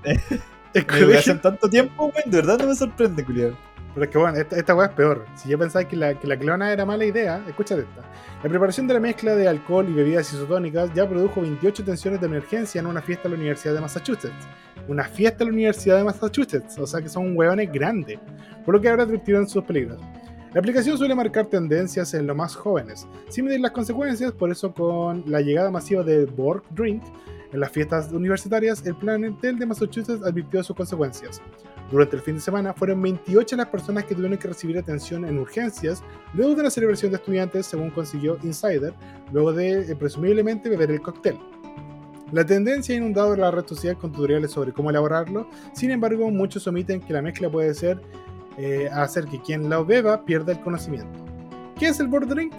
educación 0.74 1.40
tanto 1.40 1.68
tiempo, 1.68 2.06
weón, 2.06 2.30
de 2.30 2.36
verdad 2.36 2.58
no 2.58 2.68
me 2.68 2.74
sorprende, 2.74 3.24
culiado. 3.24 3.56
Pero 3.94 4.04
es 4.04 4.10
que 4.10 4.18
bueno, 4.18 4.38
esta, 4.38 4.56
esta 4.56 4.74
weá 4.74 4.86
es 4.86 4.94
peor. 4.94 5.26
Si 5.34 5.50
yo 5.50 5.58
pensaba 5.58 5.86
que 5.86 5.96
la, 5.96 6.14
que 6.14 6.26
la 6.26 6.38
clona 6.38 6.72
era 6.72 6.86
mala 6.86 7.04
idea, 7.04 7.42
escúchate 7.46 7.82
esta. 7.82 8.00
La 8.42 8.48
preparación 8.48 8.86
de 8.86 8.94
la 8.94 9.00
mezcla 9.00 9.36
de 9.36 9.46
alcohol 9.46 9.86
y 9.88 9.92
bebidas 9.92 10.32
isotónicas 10.32 10.92
ya 10.94 11.06
produjo 11.08 11.42
28 11.42 11.84
tensiones 11.84 12.20
de 12.20 12.26
emergencia 12.26 12.80
en 12.80 12.86
una 12.86 13.02
fiesta 13.02 13.28
en 13.28 13.32
la 13.32 13.38
Universidad 13.38 13.74
de 13.74 13.80
Massachusetts. 13.80 14.46
Una 14.88 15.04
fiesta 15.04 15.44
en 15.44 15.50
la 15.50 15.54
Universidad 15.54 15.98
de 15.98 16.04
Massachusetts, 16.04 16.78
o 16.78 16.86
sea 16.86 17.00
que 17.02 17.08
son 17.08 17.36
hueones 17.36 17.70
grandes, 17.70 18.18
por 18.64 18.74
lo 18.74 18.80
que 18.80 18.88
ahora 18.88 19.04
advirtieron 19.04 19.48
sus 19.48 19.62
peligros. 19.62 20.00
La 20.54 20.60
aplicación 20.60 20.98
suele 20.98 21.14
marcar 21.14 21.46
tendencias 21.46 22.12
en 22.12 22.26
los 22.26 22.36
más 22.36 22.54
jóvenes, 22.54 23.06
sin 23.30 23.46
medir 23.46 23.60
las 23.60 23.70
consecuencias, 23.70 24.32
por 24.32 24.50
eso 24.50 24.72
con 24.74 25.24
la 25.26 25.40
llegada 25.40 25.70
masiva 25.70 26.02
de 26.02 26.26
Borg 26.26 26.62
Drink 26.70 27.02
en 27.52 27.60
las 27.60 27.70
fiestas 27.70 28.12
universitarias, 28.12 28.84
el 28.86 28.94
plantel 28.94 29.58
de 29.58 29.66
Massachusetts 29.66 30.22
advirtió 30.22 30.62
sus 30.62 30.74
consecuencias. 30.74 31.40
Durante 31.90 32.16
el 32.16 32.22
fin 32.22 32.34
de 32.34 32.40
semana 32.40 32.72
fueron 32.72 33.00
28 33.02 33.56
las 33.56 33.68
personas 33.68 34.04
que 34.04 34.14
tuvieron 34.14 34.38
que 34.38 34.48
recibir 34.48 34.78
atención 34.78 35.26
en 35.26 35.38
urgencias 35.38 36.02
luego 36.32 36.54
de 36.54 36.62
la 36.62 36.70
celebración 36.70 37.12
de 37.12 37.16
estudiantes, 37.16 37.66
según 37.66 37.90
consiguió 37.90 38.38
Insider, 38.42 38.94
luego 39.32 39.52
de 39.52 39.90
eh, 39.90 39.96
presumiblemente 39.96 40.70
beber 40.70 40.90
el 40.90 41.02
cóctel. 41.02 41.38
La 42.30 42.46
tendencia 42.46 42.94
ha 42.94 42.98
inundado 42.98 43.36
la 43.36 43.50
red 43.50 43.66
social 43.66 43.98
con 43.98 44.12
tutoriales 44.12 44.50
sobre 44.50 44.72
cómo 44.72 44.88
elaborarlo, 44.88 45.46
sin 45.74 45.90
embargo 45.90 46.30
muchos 46.30 46.66
omiten 46.66 47.00
que 47.00 47.12
la 47.12 47.20
mezcla 47.20 47.50
puede 47.50 47.74
ser 47.74 48.00
eh, 48.58 48.88
hacer 48.92 49.26
que 49.26 49.40
quien 49.40 49.68
la 49.68 49.82
beba 49.82 50.24
pierda 50.24 50.52
el 50.52 50.60
conocimiento. 50.60 51.24
¿Qué 51.78 51.86
es 51.88 52.00
el 52.00 52.08
board 52.08 52.28
drink? 52.28 52.52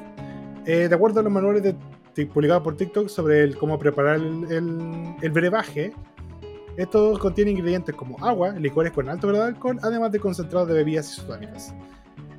Eh, 0.66 0.88
de 0.88 0.96
acuerdo 0.96 1.20
a 1.20 1.24
los 1.24 1.32
manuales 1.32 1.64
de, 1.64 2.26
publicados 2.28 2.64
por 2.64 2.78
TikTok 2.78 3.08
sobre 3.10 3.44
el 3.44 3.58
cómo 3.58 3.78
preparar 3.80 4.16
el, 4.16 4.46
el- 4.52 5.16
el 5.22 5.32
brebaje, 5.32 5.94
esto 6.78 7.18
contiene 7.20 7.52
ingredientes 7.52 7.94
como 7.96 8.24
agua, 8.26 8.52
licores 8.52 8.92
con 8.92 9.08
alto 9.10 9.28
grado 9.28 9.44
de 9.44 9.50
alcohol, 9.52 9.80
además 9.84 10.12
de 10.12 10.20
concentrados 10.20 10.68
de 10.68 10.74
bebidas 10.76 11.12
isotónicas. 11.12 11.74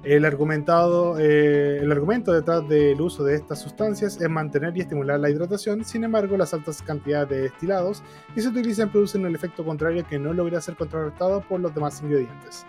El, 0.03 0.25
argumentado, 0.27 1.19
eh, 1.19 1.79
el 1.79 1.91
argumento 1.91 2.31
detrás 2.33 2.69
del 2.69 3.01
uso 3.01 3.25
de 3.25 3.37
estas 3.37 3.61
sustancias 3.61 4.21
es 4.21 4.29
mantener 4.29 4.77
y 4.77 4.81
estimular 4.81 5.19
la 5.19 5.31
hidratación, 5.31 5.83
sin 5.85 6.05
embargo, 6.05 6.37
las 6.37 6.53
altas 6.53 6.83
cantidades 6.83 7.29
de 7.31 7.43
destilados 7.43 8.03
que 8.35 8.43
se 8.43 8.49
utilizan 8.49 8.91
producen 8.91 9.25
el 9.25 9.35
efecto 9.35 9.65
contrario 9.65 10.05
que 10.07 10.19
no 10.19 10.35
logra 10.35 10.61
ser 10.61 10.77
contrarrestado 10.77 11.41
por 11.49 11.61
los 11.61 11.75
demás 11.75 12.03
ingredientes. 12.03 12.67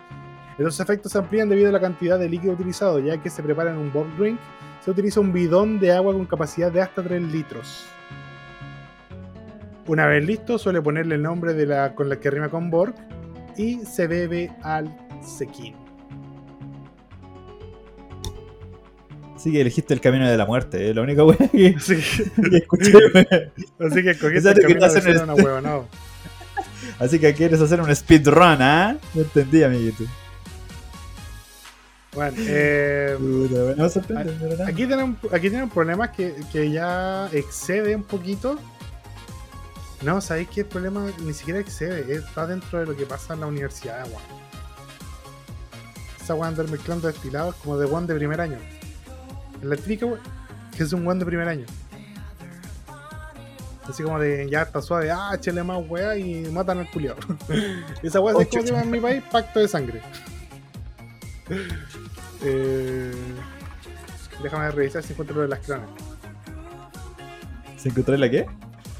Los 0.58 0.80
efectos 0.80 1.12
se 1.12 1.18
amplían 1.18 1.48
debido 1.48 1.68
a 1.68 1.72
la 1.72 1.80
cantidad 1.80 2.18
de 2.18 2.28
líquido 2.28 2.54
utilizado, 2.54 2.98
ya 2.98 3.18
que 3.22 3.28
se 3.28 3.42
prepara 3.42 3.70
en 3.72 3.76
un 3.78 3.92
bulk 3.92 4.16
drink, 4.16 4.38
se 4.84 4.90
utiliza 4.90 5.20
un 5.20 5.32
bidón 5.32 5.78
de 5.78 5.92
agua 5.92 6.14
con 6.14 6.24
capacidad 6.24 6.72
de 6.72 6.80
hasta 6.80 7.02
3 7.02 7.20
litros. 7.22 7.84
Una 9.86 10.06
vez 10.06 10.24
listo, 10.24 10.58
suele 10.58 10.80
ponerle 10.80 11.16
el 11.16 11.22
nombre 11.22 11.54
de 11.54 11.66
la 11.66 11.94
con 11.94 12.08
la 12.08 12.18
que 12.18 12.30
rima 12.30 12.48
con 12.48 12.70
Borg 12.70 12.94
y 13.56 13.84
se 13.84 14.06
bebe 14.06 14.50
al 14.62 14.96
sequín. 15.22 15.74
Así 19.36 19.52
que 19.52 19.60
elegiste 19.60 19.94
el 19.94 20.00
camino 20.00 20.28
de 20.28 20.36
la 20.36 20.46
muerte, 20.46 20.88
es 20.90 20.96
la 20.96 21.02
única 21.02 21.22
weá 21.22 21.36
que, 21.36 21.68
Así 21.76 21.94
que, 21.94 22.50
que 22.50 22.56
escuché, 22.56 22.92
así 23.78 24.02
que 24.02 24.18
cogiste 24.18 24.38
O 24.38 24.40
sea, 24.40 24.52
el 24.52 24.60
camino 24.60 24.88
de 24.92 25.10
el- 25.10 25.22
una 25.22 25.34
huevonao. 25.34 25.86
Así 26.98 27.18
que 27.18 27.34
quieres 27.34 27.60
hacer 27.60 27.80
un 27.80 27.94
speedrun, 27.94 28.62
¿ah? 28.62 28.96
No 29.14 29.20
entendí, 29.22 29.62
amiguito. 29.62 30.04
Bueno, 32.16 32.34
eh, 32.38 33.14
no 33.20 33.84
aquí 34.64 34.86
tienen, 34.86 35.18
aquí 35.30 35.50
tienen 35.50 35.68
problemas 35.68 36.10
que, 36.10 36.34
que 36.50 36.70
ya 36.70 37.28
excede 37.30 37.94
un 37.94 38.04
poquito. 38.04 38.58
No, 40.00 40.20
sabéis 40.22 40.48
que 40.48 40.60
el 40.62 40.66
problema 40.66 41.10
ni 41.20 41.34
siquiera 41.34 41.60
excede, 41.60 42.10
está 42.14 42.46
dentro 42.46 42.80
de 42.80 42.86
lo 42.86 42.96
que 42.96 43.04
pasa 43.04 43.34
en 43.34 43.40
la 43.40 43.46
universidad, 43.46 44.06
weón. 44.06 44.22
Esa 46.22 46.34
weón 46.34 46.48
andar 46.48 46.68
mezclando 46.70 47.06
destilados 47.06 47.54
como 47.56 47.76
de 47.78 47.84
one 47.86 48.06
de 48.06 48.14
primer 48.14 48.40
año. 48.40 48.56
En 49.62 49.68
la 49.68 49.76
típica 49.76 50.06
weón, 50.06 50.20
que 50.74 50.84
es 50.84 50.92
un 50.94 51.06
one 51.06 51.18
de 51.20 51.26
primer 51.26 51.48
año. 51.48 51.66
Así 53.86 54.02
como 54.02 54.18
de 54.18 54.48
ya 54.50 54.62
está 54.62 54.80
suave, 54.80 55.10
ah, 55.10 55.32
échale 55.34 55.62
más 55.62 55.80
weá 55.86 56.16
y 56.16 56.46
matan 56.50 56.78
al 56.78 56.90
culiao. 56.90 57.16
Esa 58.02 58.20
weá 58.20 58.34
Oh, 58.34 58.40
es 58.40 58.48
como 58.48 58.62
se 58.62 58.68
chucha. 58.70 58.72
llama 58.72 58.82
en 58.84 58.90
mi 58.90 59.00
país, 59.00 59.22
pacto 59.30 59.60
de 59.60 59.68
sangre. 59.68 60.00
Eh, 62.42 63.12
déjame 64.42 64.70
revisar 64.70 65.02
si 65.02 65.12
encuentro 65.12 65.36
lo 65.36 65.42
de 65.42 65.48
las 65.48 65.60
clonas. 65.60 65.88
¿Se 67.76 67.88
encontró 67.88 68.16
la 68.16 68.30
qué? 68.30 68.46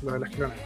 Lo 0.02 0.12
de 0.12 0.20
las 0.20 0.30
clonas. 0.30 0.56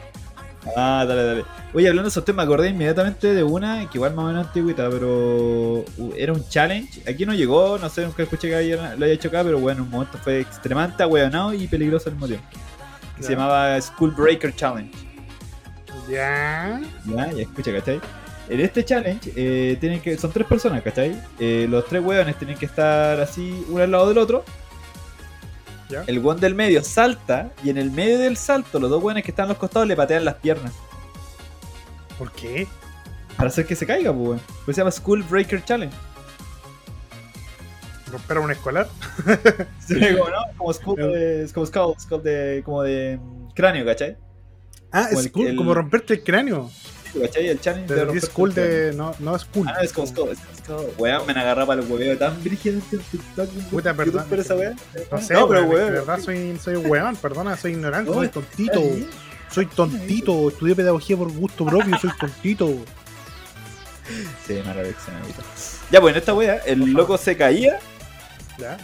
Ah, 0.77 1.05
dale, 1.09 1.25
dale. 1.25 1.45
Oye, 1.73 1.89
hablando 1.89 2.09
de 2.09 2.11
esos 2.11 2.25
temas, 2.25 2.45
me 2.47 2.53
acordé 2.53 2.69
inmediatamente 2.69 3.33
de 3.33 3.43
una 3.43 3.89
que 3.89 3.97
igual 3.97 4.15
más 4.15 4.27
o 4.27 4.29
menos 4.29 4.47
antigüita, 4.47 4.91
pero 4.91 5.85
uh, 5.97 6.13
era 6.17 6.35
un 6.35 6.47
challenge. 6.49 7.03
Aquí 7.11 7.25
no 7.25 7.33
llegó, 7.33 7.79
no 7.79 7.89
sé, 7.89 8.05
nunca 8.05 8.23
escuché 8.25 8.49
que 8.49 8.57
haya- 8.57 8.95
lo 8.97 9.05
haya 9.07 9.15
hecho 9.15 9.29
acá, 9.29 9.43
pero 9.43 9.59
bueno, 9.59 9.79
en 9.81 9.85
un 9.87 9.91
momento 9.91 10.19
fue 10.19 10.41
extremadamente 10.41 11.03
ahueonado 11.03 11.55
y 11.55 11.67
peligroso 11.67 12.11
al 12.11 12.17
mismo 12.17 12.27
tiempo. 12.27 12.47
Que 13.17 13.23
se 13.23 13.33
llamaba 13.33 13.81
School 13.81 14.11
Breaker 14.11 14.55
Challenge. 14.55 14.93
Ya. 16.11 16.81
Ya, 17.07 17.33
ya 17.33 17.43
escucha, 17.43 17.73
¿cachai? 17.73 18.01
En 18.49 18.61
este 18.61 18.85
challenge 18.85 19.33
eh, 19.37 19.77
tienen 19.81 20.01
que, 20.01 20.17
son 20.19 20.33
tres 20.33 20.47
personas, 20.47 20.83
¿cachai? 20.83 21.21
Eh, 21.39 21.67
los 21.71 21.87
tres 21.87 22.03
hueones 22.03 22.37
tienen 22.37 22.57
que 22.59 22.67
estar 22.67 23.21
así, 23.21 23.65
uno 23.69 23.83
al 23.85 23.91
lado 23.91 24.09
del 24.09 24.19
otro. 24.19 24.45
Ya. 25.89 26.05
El 26.07 26.19
hueón 26.21 26.41
del 26.41 26.55
medio 26.55 26.83
salta 26.83 27.51
y 27.65 27.71
en 27.71 27.79
el 27.79 27.91
medio 27.91 28.19
del 28.19 28.37
salto 28.37 28.79
los 28.81 28.91
dos 28.91 29.03
hueones 29.03 29.25
que 29.25 29.31
están 29.33 29.47
a 29.47 29.49
los 29.51 29.59
costados 29.59 29.87
le 29.89 29.97
patean 29.97 30.25
las 30.25 30.37
piernas. 30.37 30.73
¿Por 32.19 32.33
qué? 32.33 32.67
Para 33.37 33.49
hacer 33.49 33.67
que 33.67 33.75
se 33.77 33.87
caiga, 33.87 34.13
pues, 34.13 34.29
weón. 34.29 34.41
Pues 34.65 34.75
se 34.77 34.81
llama 34.81 34.91
School 34.91 35.23
Breaker 35.23 35.65
Challenge. 35.65 35.95
¿Romper 38.11 38.37
a 38.37 38.41
un 38.41 38.51
escolar? 38.51 38.89
Sí, 39.87 39.95
como, 40.17 40.31
¿no? 40.31 40.37
Como 40.57 40.73
skull 40.73 40.97
de, 40.97 41.51
como 41.53 41.67
skull, 41.67 41.95
skull 41.99 42.23
de, 42.23 42.63
como 42.65 42.83
de 42.83 43.19
mm, 43.21 43.49
cráneo, 43.55 43.85
¿cachai? 43.85 44.17
Ah, 44.93 45.09
Como 45.33 45.47
el- 45.47 45.57
como 45.57 45.75
romperte 45.75 46.15
el 46.15 46.23
cráneo. 46.23 46.71
¿Cachai? 47.19 47.49
El 47.49 47.61
De, 47.61 48.05
romper 48.05 48.17
es 48.17 48.29
cool 48.29 48.55
de. 48.55 48.93
No, 48.95 49.15
no 49.19 49.37
es 49.37 49.45
cool. 49.47 49.67
Ah, 49.69 49.75
no, 49.77 49.81
es 49.81 49.93
como 49.93 50.07
skull, 50.07 50.31
es 50.31 50.39
como. 50.67 50.81
Weón, 50.99 51.27
me 51.27 51.33
han 51.33 51.39
agarrado 51.39 51.67
para 51.67 51.83
el 51.83 51.91
hueveo 51.91 52.17
tan 52.17 52.43
brígido 52.43 52.77
en 52.77 53.01
TikTok. 53.01 53.49
Puta, 53.71 53.95
perdón. 53.95 54.27
esa. 54.39 54.55
No 55.11 55.19
sé, 55.21 55.35
No, 55.35 55.49
pero 55.49 55.65
weón. 55.65 55.87
De 55.87 55.91
verdad 55.93 56.21
soy, 56.21 56.59
soy 56.63 56.77
un 56.77 56.87
weón, 56.87 57.17
perdona, 57.17 57.57
soy 57.57 57.73
ignorante, 57.73 58.11
No, 58.11 58.17
soy 58.17 58.29
tontito. 58.29 58.83
Soy 59.51 59.67
tontito. 59.67 60.49
Estudié 60.49 60.77
pedagogía 60.77 61.17
por 61.17 61.33
gusto 61.33 61.65
propio, 61.65 61.99
soy 61.99 62.11
tontito. 62.19 62.69
Sí, 64.47 64.59
amiguito. 64.59 65.43
Ya, 65.91 66.01
pues 66.01 66.13
en 66.13 66.19
esta 66.19 66.35
wea, 66.35 66.57
el 66.67 66.93
loco 66.93 67.17
se 67.17 67.37
caía 67.37 67.79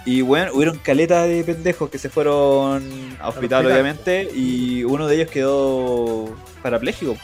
y 0.04 0.22
bueno, 0.22 0.52
hubieron 0.54 0.78
caleta 0.78 1.24
de 1.24 1.44
pendejos 1.44 1.90
que 1.90 1.98
se 1.98 2.08
fueron 2.08 2.82
a 3.20 3.28
hospital, 3.28 3.28
hospital, 3.28 3.66
obviamente, 3.66 4.28
y 4.34 4.84
uno 4.84 5.06
de 5.06 5.16
ellos 5.16 5.30
quedó 5.30 6.34
parapléjico. 6.62 7.16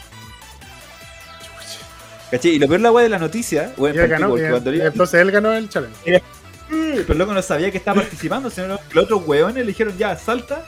¿Cachai? 2.33 2.53
Y 2.53 2.57
lo 2.57 2.67
peor 2.67 2.81
la 2.81 2.91
wea 2.91 3.03
de 3.03 3.09
la 3.09 3.19
noticia, 3.19 3.71
Y 3.77 3.79
bueno, 3.79 4.01
él 4.01 4.09
ganó, 4.09 4.29
cuando 4.31 4.73
entonces 4.73 5.21
él 5.21 5.29
ganó 5.29 5.53
el 5.53 5.69
challenge. 5.69 5.95
pero 6.67 7.13
el 7.13 7.17
loco 7.19 7.31
no 7.31 7.43
sabía 7.43 7.69
que 7.69 7.77
estaba 7.77 8.01
participando, 8.01 8.49
sino 8.49 8.77
que 8.77 8.95
los 8.95 9.03
otros 9.03 9.27
weones 9.27 9.57
le 9.57 9.65
dijeron 9.65 9.95
ya, 9.99 10.17
salta. 10.17 10.65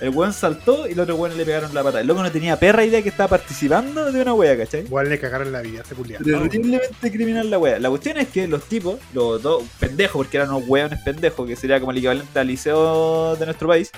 El 0.00 0.10
weón 0.10 0.32
saltó 0.32 0.86
y 0.86 0.94
los 0.94 1.02
otros 1.02 1.18
weones 1.18 1.36
le 1.36 1.44
pegaron 1.44 1.74
la 1.74 1.82
pata. 1.82 2.00
El 2.00 2.06
loco 2.06 2.22
no 2.22 2.30
tenía 2.30 2.56
perra 2.56 2.84
idea 2.84 3.02
que 3.02 3.08
estaba 3.08 3.30
participando 3.30 4.12
de 4.12 4.22
una 4.22 4.32
wea, 4.32 4.56
¿cachai? 4.56 4.82
Igual 4.82 5.08
le 5.08 5.18
cagaron 5.18 5.50
la 5.50 5.60
vida 5.60 5.80
a 5.80 5.82
ese 5.82 5.96
culiao. 5.96 6.22
Terriblemente 6.22 7.10
criminal 7.10 7.50
la 7.50 7.58
wea. 7.58 7.80
La 7.80 7.88
cuestión 7.88 8.16
es 8.18 8.28
que 8.28 8.46
los 8.46 8.62
tipos, 8.62 9.00
los 9.12 9.42
dos 9.42 9.64
pendejos, 9.80 10.18
porque 10.18 10.36
eran 10.36 10.50
unos 10.50 10.68
weones 10.68 11.00
pendejos, 11.00 11.48
que 11.48 11.56
sería 11.56 11.80
como 11.80 11.90
el 11.90 11.98
equivalente 11.98 12.38
al 12.38 12.46
liceo 12.46 13.34
de 13.34 13.44
nuestro 13.44 13.66
país, 13.66 13.90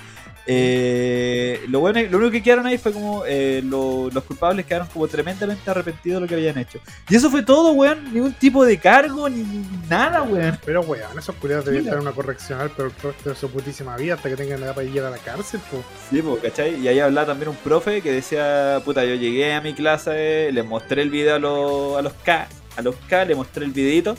eh, 0.53 1.61
lo, 1.69 1.79
bueno, 1.79 1.99
lo 2.09 2.17
único 2.17 2.31
que 2.31 2.43
quedaron 2.43 2.65
ahí 2.65 2.77
fue 2.77 2.91
como 2.91 3.23
eh, 3.25 3.61
lo- 3.63 4.09
los 4.11 4.23
culpables 4.23 4.65
quedaron 4.65 4.87
como 4.87 5.07
tremendamente 5.07 5.69
arrepentidos 5.69 6.17
de 6.17 6.21
lo 6.21 6.27
que 6.27 6.35
habían 6.35 6.57
hecho. 6.57 6.79
Y 7.09 7.15
eso 7.15 7.29
fue 7.29 7.43
todo, 7.43 7.71
weón. 7.71 8.13
Ningún 8.13 8.33
tipo 8.33 8.65
de 8.65 8.77
cargo, 8.77 9.29
ni, 9.29 9.43
ni 9.43 9.65
nada, 9.89 10.21
weón. 10.23 10.57
Pero 10.65 10.81
weón, 10.81 11.17
esos 11.17 11.35
culiados 11.35 11.65
debían 11.65 11.83
Mira. 11.83 11.95
tener 11.95 12.07
una 12.07 12.15
correccional, 12.15 12.71
pero 12.75 12.89
el 12.89 12.95
resto 13.01 13.29
de 13.29 13.35
su 13.35 13.49
putísima 13.49 13.95
vida 13.97 14.15
hasta 14.15 14.29
que 14.29 14.35
tengan 14.35 14.61
edad 14.61 14.75
para 14.75 14.87
ir 14.87 15.01
a 15.01 15.09
la 15.09 15.17
cárcel, 15.17 15.59
po. 15.71 15.83
Sí, 16.09 16.21
pues, 16.21 16.41
¿cachai? 16.41 16.79
Y 16.79 16.87
ahí 16.87 16.99
hablaba 16.99 17.27
también 17.27 17.49
un 17.49 17.55
profe 17.57 18.01
que 18.01 18.11
decía, 18.11 18.81
puta, 18.83 19.03
yo 19.05 19.15
llegué 19.15 19.53
a 19.53 19.61
mi 19.61 19.73
clase, 19.73 20.49
le 20.51 20.63
mostré 20.63 21.01
el 21.01 21.09
video 21.09 21.35
a 21.35 21.39
los, 21.39 21.97
a 21.97 22.01
los 22.01 22.13
K, 22.23 22.47
a 22.77 22.81
los 22.81 22.95
K, 23.07 23.25
le 23.25 23.35
mostré 23.35 23.65
el 23.65 23.71
videito 23.71 24.15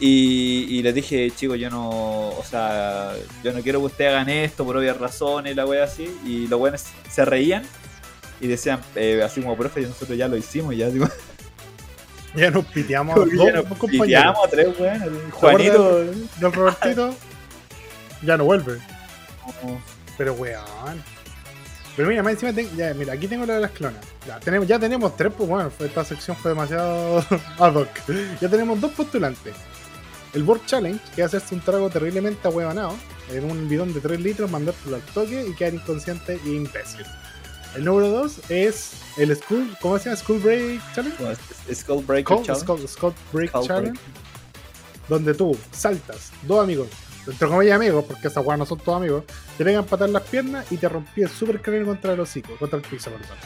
y, 0.00 0.66
y 0.78 0.82
les 0.82 0.94
dije, 0.94 1.30
chicos, 1.34 1.58
yo 1.58 1.70
no, 1.70 1.88
o 2.30 2.44
sea, 2.48 3.12
yo 3.42 3.52
no 3.52 3.60
quiero 3.62 3.80
que 3.80 3.86
ustedes 3.86 4.10
hagan 4.12 4.28
esto 4.28 4.64
por 4.64 4.76
obvias 4.76 4.96
razones, 4.96 5.56
la 5.56 5.66
wea 5.66 5.84
así, 5.84 6.08
y 6.24 6.46
los 6.46 6.58
buenos 6.58 6.84
se 7.10 7.24
reían 7.24 7.62
y 8.40 8.46
decían, 8.46 8.80
eh, 8.94 9.20
así 9.24 9.40
como 9.40 9.56
profe, 9.56 9.80
nosotros 9.80 10.16
ya 10.16 10.28
lo 10.28 10.36
hicimos, 10.36 10.76
ya, 10.76 10.88
Ya 12.36 12.50
nos 12.50 12.64
piteamos 12.66 13.16
a 13.16 13.20
dos 13.20 13.28
nos 13.28 13.78
compañeros. 13.78 14.06
piteamos 14.06 14.46
a 14.46 14.48
tres 14.50 14.78
weones, 14.78 15.08
Juanito, 15.32 16.04
Don 16.40 16.52
Robertito 16.52 17.14
ya 18.22 18.36
no 18.36 18.44
vuelve. 18.44 18.78
Pero 20.18 20.34
weón. 20.34 21.02
Pero 21.96 22.08
mira, 22.08 22.22
más 22.22 22.34
encima, 22.34 22.52
ten- 22.52 22.70
ya, 22.76 22.94
mira, 22.94 23.14
aquí 23.14 23.26
tengo 23.26 23.44
la 23.46 23.54
de 23.54 23.60
las 23.60 23.70
clonas. 23.72 24.04
Ya 24.26 24.38
tenemos, 24.38 24.68
ya 24.68 24.78
tenemos 24.78 25.16
tres, 25.16 25.32
pues 25.36 25.48
bueno, 25.48 25.70
esta 25.80 26.04
sección 26.04 26.36
fue 26.36 26.50
demasiado 26.52 27.18
ad 27.58 27.74
hoc. 27.74 27.88
Ya 28.40 28.48
tenemos 28.48 28.80
dos 28.80 28.92
postulantes. 28.92 29.54
El 30.34 30.42
Board 30.42 30.60
Challenge, 30.66 31.00
que 31.14 31.22
es 31.22 31.26
hacerse 31.28 31.54
un 31.54 31.60
trago 31.62 31.88
terriblemente 31.90 32.46
ahuevanado 32.46 32.94
en 33.32 33.44
un 33.50 33.68
bidón 33.68 33.92
de 33.94 34.00
3 34.00 34.20
litros, 34.20 34.50
mandártelo 34.50 34.96
al 34.96 35.02
toque 35.02 35.46
y 35.46 35.54
quedar 35.54 35.74
inconsciente 35.74 36.38
e 36.44 36.48
imbécil. 36.48 37.04
El 37.76 37.84
número 37.84 38.08
2 38.10 38.50
es 38.50 38.92
el 39.18 39.34
School, 39.36 39.76
¿cómo 39.80 39.98
se 39.98 40.06
llama? 40.06 40.16
School 40.16 40.38
Break 40.40 40.80
Challenge. 40.94 41.16
Skull 41.74 42.04
Breaker 42.04 42.36
Skull, 42.36 42.46
Challenge. 42.46 42.64
Skull- 42.64 42.88
Skull 42.88 43.14
Break 43.32 43.52
Challenge, 43.66 44.00
donde 45.08 45.34
tú 45.34 45.56
saltas, 45.72 46.30
dos 46.42 46.62
amigos, 46.62 46.88
entre 47.26 47.48
comillas 47.48 47.76
amigos, 47.76 48.04
porque 48.06 48.28
esas 48.28 48.44
weas 48.44 48.58
no 48.58 48.64
son 48.66 48.78
todos 48.78 48.96
amigos, 48.98 49.24
te 49.56 49.64
pegan 49.64 49.84
patar 49.84 50.08
las 50.10 50.22
piernas 50.22 50.70
y 50.72 50.76
te 50.78 50.88
rompí 50.88 51.22
el 51.22 51.28
super 51.28 51.60
cráneo 51.60 51.86
contra 51.86 52.12
el 52.14 52.20
hocico, 52.20 52.56
contra 52.58 52.78
el 52.78 52.84
piso, 52.84 53.10
perdón, 53.10 53.36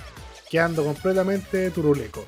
quedando 0.50 0.84
completamente 0.84 1.70
turuleco. 1.70 2.24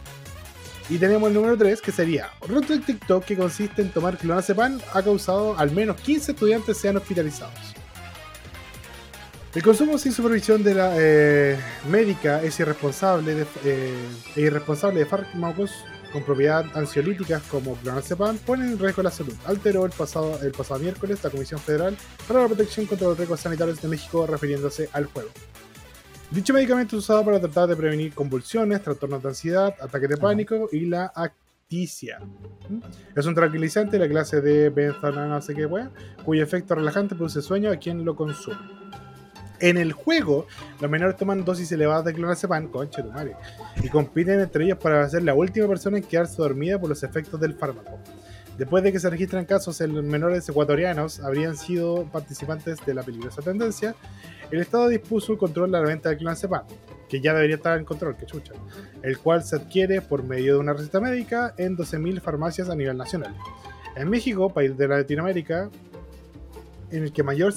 Y 0.91 0.99
tenemos 0.99 1.29
el 1.29 1.35
número 1.35 1.57
3, 1.57 1.81
que 1.81 1.93
sería 1.93 2.31
Roto 2.47 2.79
TikTok, 2.79 3.25
que 3.25 3.37
consiste 3.37 3.81
en 3.81 3.91
tomar 3.91 4.19
clonazepam, 4.19 4.81
ha 4.93 5.03
causado 5.03 5.59
al 5.59 5.71
menos 5.71 5.99
15 6.01 6.33
estudiantes 6.33 6.77
sean 6.77 6.97
hospitalizados. 6.97 7.75
El 9.55 9.63
consumo 9.63 9.97
sin 9.99 10.13
supervisión 10.13 10.63
de 10.63 10.75
la 10.75 10.95
eh, 10.99 11.57
médica 11.89 12.43
es 12.43 12.59
irresponsable 12.59 13.35
de, 13.35 13.47
eh, 13.65 13.95
e 14.35 14.41
irresponsable 14.41 14.99
de 14.99 15.07
fármacos 15.07 15.71
con 16.13 16.23
propiedad 16.23 16.65
ansiolíticas 16.75 17.43
como 17.45 17.77
clonazepam 17.77 18.37
ponen 18.39 18.73
en 18.73 18.79
riesgo 18.79 19.03
la 19.03 19.11
salud. 19.11 19.35
Alteró 19.47 19.87
el 19.87 19.93
pasado, 19.93 20.39
el 20.43 20.53
pasado 20.53 20.81
miércoles 20.81 21.21
la 21.23 21.31
Comisión 21.31 21.61
Federal 21.61 21.97
para 22.27 22.43
la 22.43 22.47
Protección 22.47 22.87
contra 22.87 23.09
los 23.09 23.17
Riesgos 23.17 23.41
Sanitarios 23.41 23.81
de 23.81 23.89
México 23.89 24.27
refiriéndose 24.27 24.91
al 24.93 25.07
juego. 25.07 25.31
Dicho 26.35 26.53
medicamento 26.53 26.97
es 26.97 27.05
usado 27.05 27.25
para 27.25 27.39
tratar 27.39 27.69
de 27.69 27.77
prevenir 27.77 28.13
convulsiones, 28.13 28.83
trastornos 28.83 29.23
de 29.23 29.29
ansiedad, 29.29 29.73
ataques 29.81 30.09
de 30.09 30.17
pánico 30.17 30.69
y 30.73 30.81
la 30.87 31.13
acticia. 31.15 32.19
¿Mm? 32.69 32.81
Es 33.17 33.25
un 33.27 33.37
tranquilizante 33.37 33.93
de 33.93 34.05
la 34.05 34.11
clase 34.11 34.41
de 34.41 34.69
benzona 34.71 35.29
no 35.29 35.41
sé 35.41 35.55
qué 35.55 35.65
wea, 35.65 35.93
cuyo 36.25 36.43
efecto 36.43 36.75
relajante 36.75 37.15
produce 37.15 37.41
sueño 37.41 37.71
a 37.71 37.77
quien 37.77 38.05
lo 38.05 38.17
consume. 38.17 38.59
En 39.61 39.77
el 39.77 39.93
juego, 39.93 40.49
los 40.81 40.91
menores 40.91 41.17
toman 41.17 41.45
dosis 41.45 41.71
elevadas 41.71 42.07
de 42.07 42.15
clonazepam, 42.15 42.67
concha 42.67 43.01
de 43.01 43.09
tu 43.09 43.15
madre, 43.15 43.37
y 43.81 43.89
compiten 43.89 44.41
entre 44.41 44.65
ellos 44.65 44.79
para 44.79 45.09
ser 45.09 45.23
la 45.23 45.35
última 45.35 45.69
persona 45.69 45.99
en 45.99 46.03
quedarse 46.03 46.43
dormida 46.43 46.81
por 46.81 46.89
los 46.89 47.05
efectos 47.05 47.39
del 47.39 47.55
fármaco. 47.55 48.01
Después 48.59 48.83
de 48.83 48.93
que 48.93 49.01
se 49.01 49.11
registran 49.11 49.45
casos 49.45 49.81
en 49.81 50.07
menores 50.09 50.49
ecuatorianos 50.49 51.21
habrían 51.21 51.57
sido 51.57 52.05
participantes 52.13 52.85
de 52.85 52.95
la 52.95 53.03
peligrosa 53.03 53.43
tendencia, 53.43 53.95
el 54.51 54.61
Estado 54.61 54.89
dispuso 54.89 55.33
el 55.33 55.39
control 55.39 55.71
de 55.71 55.79
la 55.81 55.87
venta 55.87 56.11
de 56.11 56.17
clonazepam, 56.17 56.65
que 57.09 57.21
ya 57.21 57.35
debería 57.35 57.57
estar 57.57 57.79
en 57.79 57.85
control, 57.85 58.17
que 58.17 58.27
chucha, 58.27 58.53
el 59.03 59.19
cual 59.19 59.43
se 59.43 59.57
adquiere 59.57 60.01
por 60.01 60.23
medio 60.23 60.55
de 60.55 60.61
una 60.61 60.73
receta 60.73 61.01
médica 61.01 61.55
en 61.57 61.77
12.000 61.77 62.21
farmacias 62.21 62.69
a 62.69 62.75
nivel 62.75 62.97
nacional. 62.97 63.35
En 63.97 64.09
México, 64.11 64.51
país 64.51 64.77
de 64.77 64.89
Latinoamérica, 64.89 65.71
en 66.91 67.05
el 67.05 67.13
que 67.13 67.23
mayor 67.23 67.53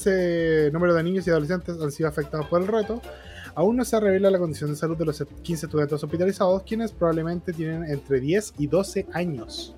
número 0.71 0.93
de 0.93 1.03
niños 1.03 1.27
y 1.27 1.29
adolescentes 1.29 1.81
han 1.81 1.91
sido 1.91 2.09
afectados 2.09 2.47
por 2.47 2.61
el 2.61 2.67
reto, 2.67 3.01
aún 3.55 3.75
no 3.75 3.85
se 3.85 3.99
revela 3.99 4.29
la 4.29 4.37
condición 4.37 4.69
de 4.69 4.75
salud 4.75 4.97
de 4.97 5.05
los 5.05 5.23
15 5.41 5.65
estudiantes 5.65 6.03
hospitalizados, 6.03 6.63
quienes 6.63 6.91
probablemente 6.91 7.53
tienen 7.53 7.83
entre 7.83 8.19
10 8.19 8.53
y 8.59 8.67
12 8.67 9.07
años. 9.13 9.75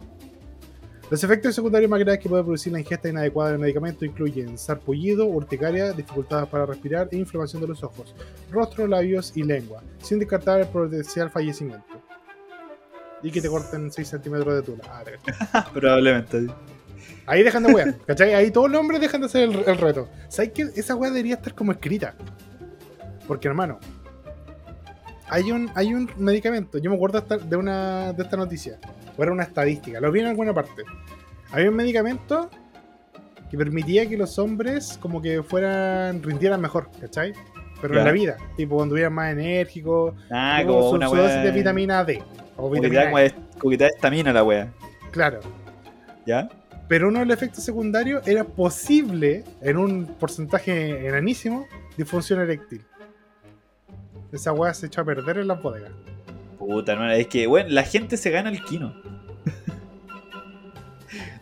Los 1.10 1.24
efectos 1.24 1.56
secundarios 1.56 1.90
más 1.90 2.00
graves 2.00 2.20
que 2.20 2.30
puede 2.30 2.44
producir 2.44 2.72
la 2.72 2.80
ingesta 2.80 3.10
inadecuada 3.10 3.52
del 3.52 3.60
medicamento 3.60 4.06
incluyen 4.06 4.58
sarpullido, 4.60 5.26
urticaria, 5.26 5.92
dificultades 5.92 6.48
para 6.48 6.68
respirar 6.68 7.10
e 7.12 7.18
inflamación 7.18 7.64
de 7.64 7.68
los 7.68 7.84
ojos, 7.84 8.14
rostro, 8.52 8.86
labios 8.86 9.32
y 9.36 9.42
lengua, 9.42 9.82
sin 10.04 10.20
descartar 10.20 10.60
el 10.60 10.68
potencial 10.68 11.32
fallecimiento. 11.32 12.00
Y 13.24 13.32
que 13.32 13.42
te 13.42 13.50
corten 13.50 13.92
6 13.92 14.08
centímetros 14.08 14.54
de 14.54 14.62
tula. 14.62 14.84
Ah. 15.52 15.68
Probablemente. 15.74 16.48
Ahí 17.26 17.42
dejan 17.44 17.64
de 17.64 17.74
wear, 17.74 17.98
¿cachai? 18.06 18.36
Ahí 18.36 18.52
todos 18.52 18.70
los 18.70 18.80
hombres 18.80 19.02
dejan 19.02 19.22
de 19.22 19.28
hacer 19.28 19.50
el, 19.50 19.64
el 19.68 19.78
reto. 19.78 20.10
¿Sabes 20.28 20.52
que 20.52 20.62
Esa 20.76 20.96
weá 20.96 21.10
debería 21.10 21.36
estar 21.36 21.56
como 21.56 21.72
escrita. 21.72 22.14
Porque, 23.28 23.48
hermano, 23.48 23.80
hay 25.28 25.52
un, 25.52 25.72
hay 25.76 25.94
un 25.94 26.10
medicamento. 26.18 26.78
Yo 26.78 26.90
me 26.90 26.96
acuerdo 26.96 27.22
de 27.22 27.56
una 27.56 28.14
de 28.14 28.24
esta 28.24 28.38
noticia. 28.38 28.80
O 29.20 29.24
era 29.24 29.34
una 29.34 29.44
estadística. 29.44 30.00
Lo 30.00 30.12
vi 30.12 30.22
en 30.22 30.28
alguna 30.28 30.54
parte. 30.54 30.84
Había 31.52 31.70
un 31.70 31.76
medicamento 31.76 32.50
que 33.52 33.58
permitía 33.58 34.08
que 34.08 34.16
los 34.16 34.40
hombres 34.40 34.98
como 35.02 35.22
que 35.22 35.44
fueran, 35.44 36.24
rindieran 36.24 36.62
mejor, 36.62 36.90
¿cachai? 37.02 37.34
Pero 37.82 37.98
en 38.00 38.06
la 38.06 38.12
vida. 38.12 38.38
Tipo, 38.56 38.76
cuando 38.76 38.94
estuvieran 38.96 39.14
más 39.14 39.34
enérgicos. 39.34 40.14
Ah, 40.32 40.62
como 40.66 40.78
como 40.78 40.90
su, 40.90 40.96
una 40.96 41.10
su 41.10 41.16
dosis 41.18 41.44
de 41.44 41.52
vitamina 41.52 42.06
D. 42.06 42.24
O 42.56 42.70
vitamina 42.70 43.06
de- 43.12 43.86
estamina 43.88 44.32
la 44.32 44.44
wea. 44.44 44.72
Claro. 45.12 45.42
¿Ya? 46.26 46.48
pero 46.88 47.10
uno 47.10 47.20
de 47.20 47.26
los 47.26 47.36
efectos 47.36 47.64
secundarios 47.64 48.28
era 48.28 48.44
posible, 48.44 49.44
en 49.62 49.78
un 49.78 50.08
porcentaje 50.08 51.08
enanísimo, 51.08 51.68
disfunción 51.96 52.40
eréctil. 52.40 52.84
Esa 54.32 54.54
weá 54.54 54.74
se 54.74 54.88
echó 54.88 55.02
a 55.02 55.06
perder 55.06 55.38
en 55.38 55.48
las 55.48 55.62
bodegas. 55.62 55.92
Puta, 56.70 56.92
hermano, 56.92 57.14
es 57.14 57.26
que, 57.28 57.48
bueno, 57.48 57.70
la 57.72 57.82
gente 57.84 58.16
se 58.16 58.30
gana 58.30 58.50
el 58.52 58.64
kino. 58.64 58.94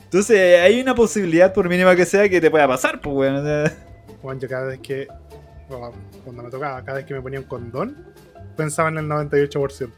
Entonces, 0.05 0.61
hay 0.61 0.79
una 0.79 0.95
posibilidad, 0.95 1.53
por 1.53 1.67
mínima 1.67 1.95
que 1.95 2.05
sea, 2.05 2.29
que 2.29 2.39
te 2.39 2.49
pueda 2.49 2.65
pasar, 2.67 3.01
pues, 3.01 3.13
weón. 3.13 3.35
o 3.35 3.43
sea, 3.43 3.73
Bueno, 4.23 4.39
yo 4.39 4.47
cada 4.47 4.67
vez 4.67 4.79
que, 4.79 5.07
bueno, 5.67 5.91
cuando 6.23 6.43
me 6.43 6.49
tocaba, 6.49 6.81
cada 6.83 6.99
vez 6.99 7.05
que 7.05 7.13
me 7.13 7.21
ponía 7.21 7.39
un 7.41 7.45
condón, 7.45 8.05
pensaba 8.55 8.87
en 8.87 8.99
el 8.99 9.05
98%. 9.07 9.89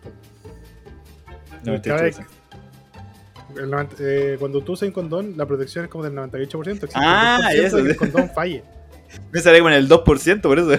no 1.64 1.74
me 1.74 1.82
Cada 1.82 2.08
estoy 2.08 2.24
vez- 2.24 2.32
el 3.58 3.70
90 3.70 3.96
eh, 4.00 4.36
cuando 4.40 4.62
tú 4.64 4.72
usas 4.74 4.88
un 4.88 4.94
condón, 4.94 5.34
la 5.38 5.46
protección 5.46 5.86
es 5.86 5.92
como 5.92 6.04
del 6.04 6.14
98%. 6.14 6.72
Existe 6.86 6.90
Ah, 6.96 7.40
el 7.52 7.66
2% 7.66 7.66
eso, 7.68 7.78
que 7.84 7.90
el 7.92 7.96
condón 7.98 8.30
falle. 8.34 8.64
Me 9.32 9.40
sale 9.42 9.60
como 9.60 9.70
en 9.70 9.76
el 9.76 9.88
2%, 9.90 10.42
por 10.42 10.58
eso. 10.60 10.72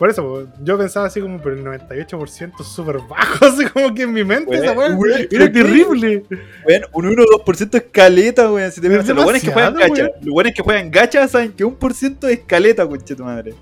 Por 0.00 0.08
eso, 0.08 0.48
yo 0.64 0.78
pensaba 0.78 1.08
así 1.08 1.20
como, 1.20 1.38
pero 1.42 1.54
el 1.56 1.62
98% 1.62 2.52
es 2.58 2.66
súper 2.66 3.00
bajo, 3.06 3.44
así 3.44 3.66
como 3.66 3.94
que 3.94 4.04
en 4.04 4.14
mi 4.14 4.24
mente 4.24 4.46
Güey, 4.46 4.60
esa 4.60 4.72
weá 4.72 4.88
güey, 4.94 5.28
era 5.30 5.52
terrible. 5.52 6.24
Weón, 6.66 6.82
un 6.94 7.06
1 7.08 7.22
o 7.22 7.44
2% 7.44 7.74
es 7.76 7.82
caleta, 7.92 8.50
weón. 8.50 8.72
Si 8.72 8.80
te 8.80 8.86
Es 8.86 8.92
fijas, 9.02 9.14
los 9.14 9.24
buenos 9.24 9.42
que 9.42 9.52
juegan 9.52 9.74
gacha. 9.74 10.08
Los 10.22 10.32
buenos 10.32 10.54
que 10.54 10.62
juegan 10.62 10.90
gacha 10.90 11.28
saben 11.28 11.52
que 11.52 11.64
un 11.64 11.74
por 11.76 11.92
ciento 11.92 12.28
es 12.28 12.40
caleta, 12.40 12.88
conche 12.88 13.14
tu 13.14 13.24
madre. 13.24 13.52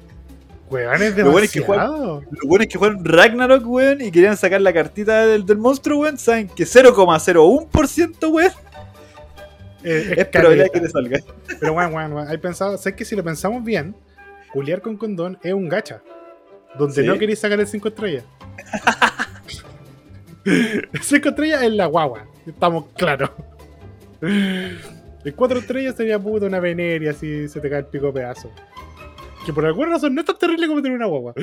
Weón, 0.71 1.03
es 1.03 1.17
Lo 1.17 1.33
bueno 1.33 1.45
es 1.45 1.51
que 1.51 1.59
demasiado. 1.61 2.23
Lo 2.31 2.49
bueno 2.49 2.63
es 2.63 2.69
que 2.69 2.79
jugaron 2.79 3.05
Ragnarok, 3.05 3.67
weón, 3.67 4.01
y 4.01 4.13
querían 4.13 4.37
sacar 4.37 4.61
la 4.61 4.73
cartita 4.73 5.27
del, 5.27 5.45
del 5.45 5.59
monstruo, 5.59 6.03
weón. 6.03 6.19
Saben 6.19 6.47
que 6.49 6.63
0,01%, 6.63 8.31
weón, 8.33 8.53
Eh, 9.83 10.15
es 10.19 10.27
probabilidad 10.27 10.67
caleta. 10.67 10.73
que 10.73 10.81
le 10.81 10.89
salga. 10.89 11.19
Pero 11.59 11.73
bueno, 11.73 11.91
bueno, 11.91 12.15
bueno, 12.15 12.31
hay 12.31 12.39
pensado, 12.39 12.79
sé 12.79 12.95
que 12.95 13.05
si 13.05 13.17
lo 13.17 13.25
pensamos 13.25 13.65
bien, 13.65 13.97
culiar 14.53 14.81
con 14.83 14.97
condón 14.97 15.37
es 15.43 15.53
un 15.53 15.69
gacha. 15.69 16.01
Donde 16.77 16.95
Sí. 17.03 17.07
no 17.07 17.19
queréis 17.19 17.39
sacar 17.39 17.59
el 17.61 17.67
5 17.67 17.89
estrellas. 17.89 18.25
el 20.45 20.89
5 21.03 21.29
estrellas 21.29 21.63
es 21.63 21.73
la 21.73 21.87
guagua. 21.87 22.27
Estamos 22.47 22.87
claros. 22.97 23.31
El 24.21 25.35
4 25.35 25.59
estrellas 25.59 25.95
sería 25.97 26.19
puta 26.19 26.47
una 26.47 26.61
veneria 26.61 27.13
si 27.13 27.49
se 27.49 27.61
te 27.61 27.69
cae 27.71 27.81
el 27.81 27.87
pico 27.87 28.13
pedazo. 28.13 28.51
Que 29.47 29.53
por 29.53 29.65
alguna 29.67 29.91
razón 29.93 30.15
no 30.15 30.21
es 30.21 30.27
tan 30.27 30.39
terrible 30.39 30.67
como 30.67 30.83
tener 30.83 30.97
una 30.97 31.07
guagua. 31.07 31.35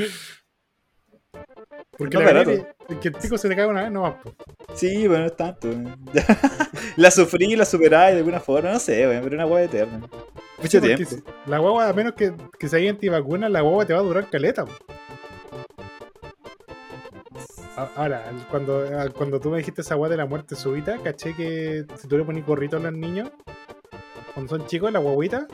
Porque 1.98 2.18
No 2.18 2.24
la 2.24 2.34
veneria, 2.34 2.76
que 3.02 3.08
el 3.08 3.14
pico 3.14 3.38
se 3.38 3.48
te 3.48 3.56
cae 3.56 3.66
una 3.68 3.84
vez, 3.84 3.92
no 3.92 4.02
va. 4.02 4.20
po. 4.22 4.34
Sí, 4.74 5.06
pero 5.08 5.20
no 5.20 5.26
es 5.28 5.36
tanto, 5.38 5.70
la 6.98 7.10
sufrí, 7.12 7.56
la 7.56 7.64
superá 7.66 8.08
de 8.08 8.18
alguna 8.18 8.40
forma, 8.42 8.72
no 8.74 8.80
sé, 8.80 9.08
weón, 9.08 9.24
pero 9.24 9.36
una 9.36 9.46
weá 9.46 9.64
eterna. 9.64 10.00
Mucho 10.62 10.82
Sí, 10.82 10.82
tiempo. 10.82 11.16
La 11.46 11.60
guagua, 11.60 11.88
a 11.90 11.94
menos 11.94 12.14
que, 12.14 12.34
que 12.60 12.68
se 12.68 12.78
haya 12.78 12.90
antivacuna, 12.90 13.48
la 13.48 13.62
guagua 13.62 13.86
te 13.86 13.94
va 13.94 14.00
a 14.00 14.04
durar 14.04 14.30
caleta. 14.30 14.66
Ahora, 17.96 18.24
cuando, 18.50 18.88
ah, 18.98 19.08
cuando 19.16 19.40
tú 19.40 19.50
me 19.50 19.58
dijiste 19.58 19.82
esa 19.82 19.96
guagua 19.96 20.10
de 20.10 20.18
la 20.18 20.26
muerte 20.26 20.56
súbita, 20.56 20.98
caché 21.04 21.34
que 21.36 21.86
si 21.98 22.08
tú 22.08 22.18
le 22.18 22.24
pones 22.24 22.46
gorrito 22.46 22.78
a 22.78 22.80
los 22.80 22.94
niños, 22.94 23.30
cuando 24.34 24.58
son 24.58 24.66
chicos, 24.68 24.92
la 24.94 25.00
guaguita, 25.00 25.48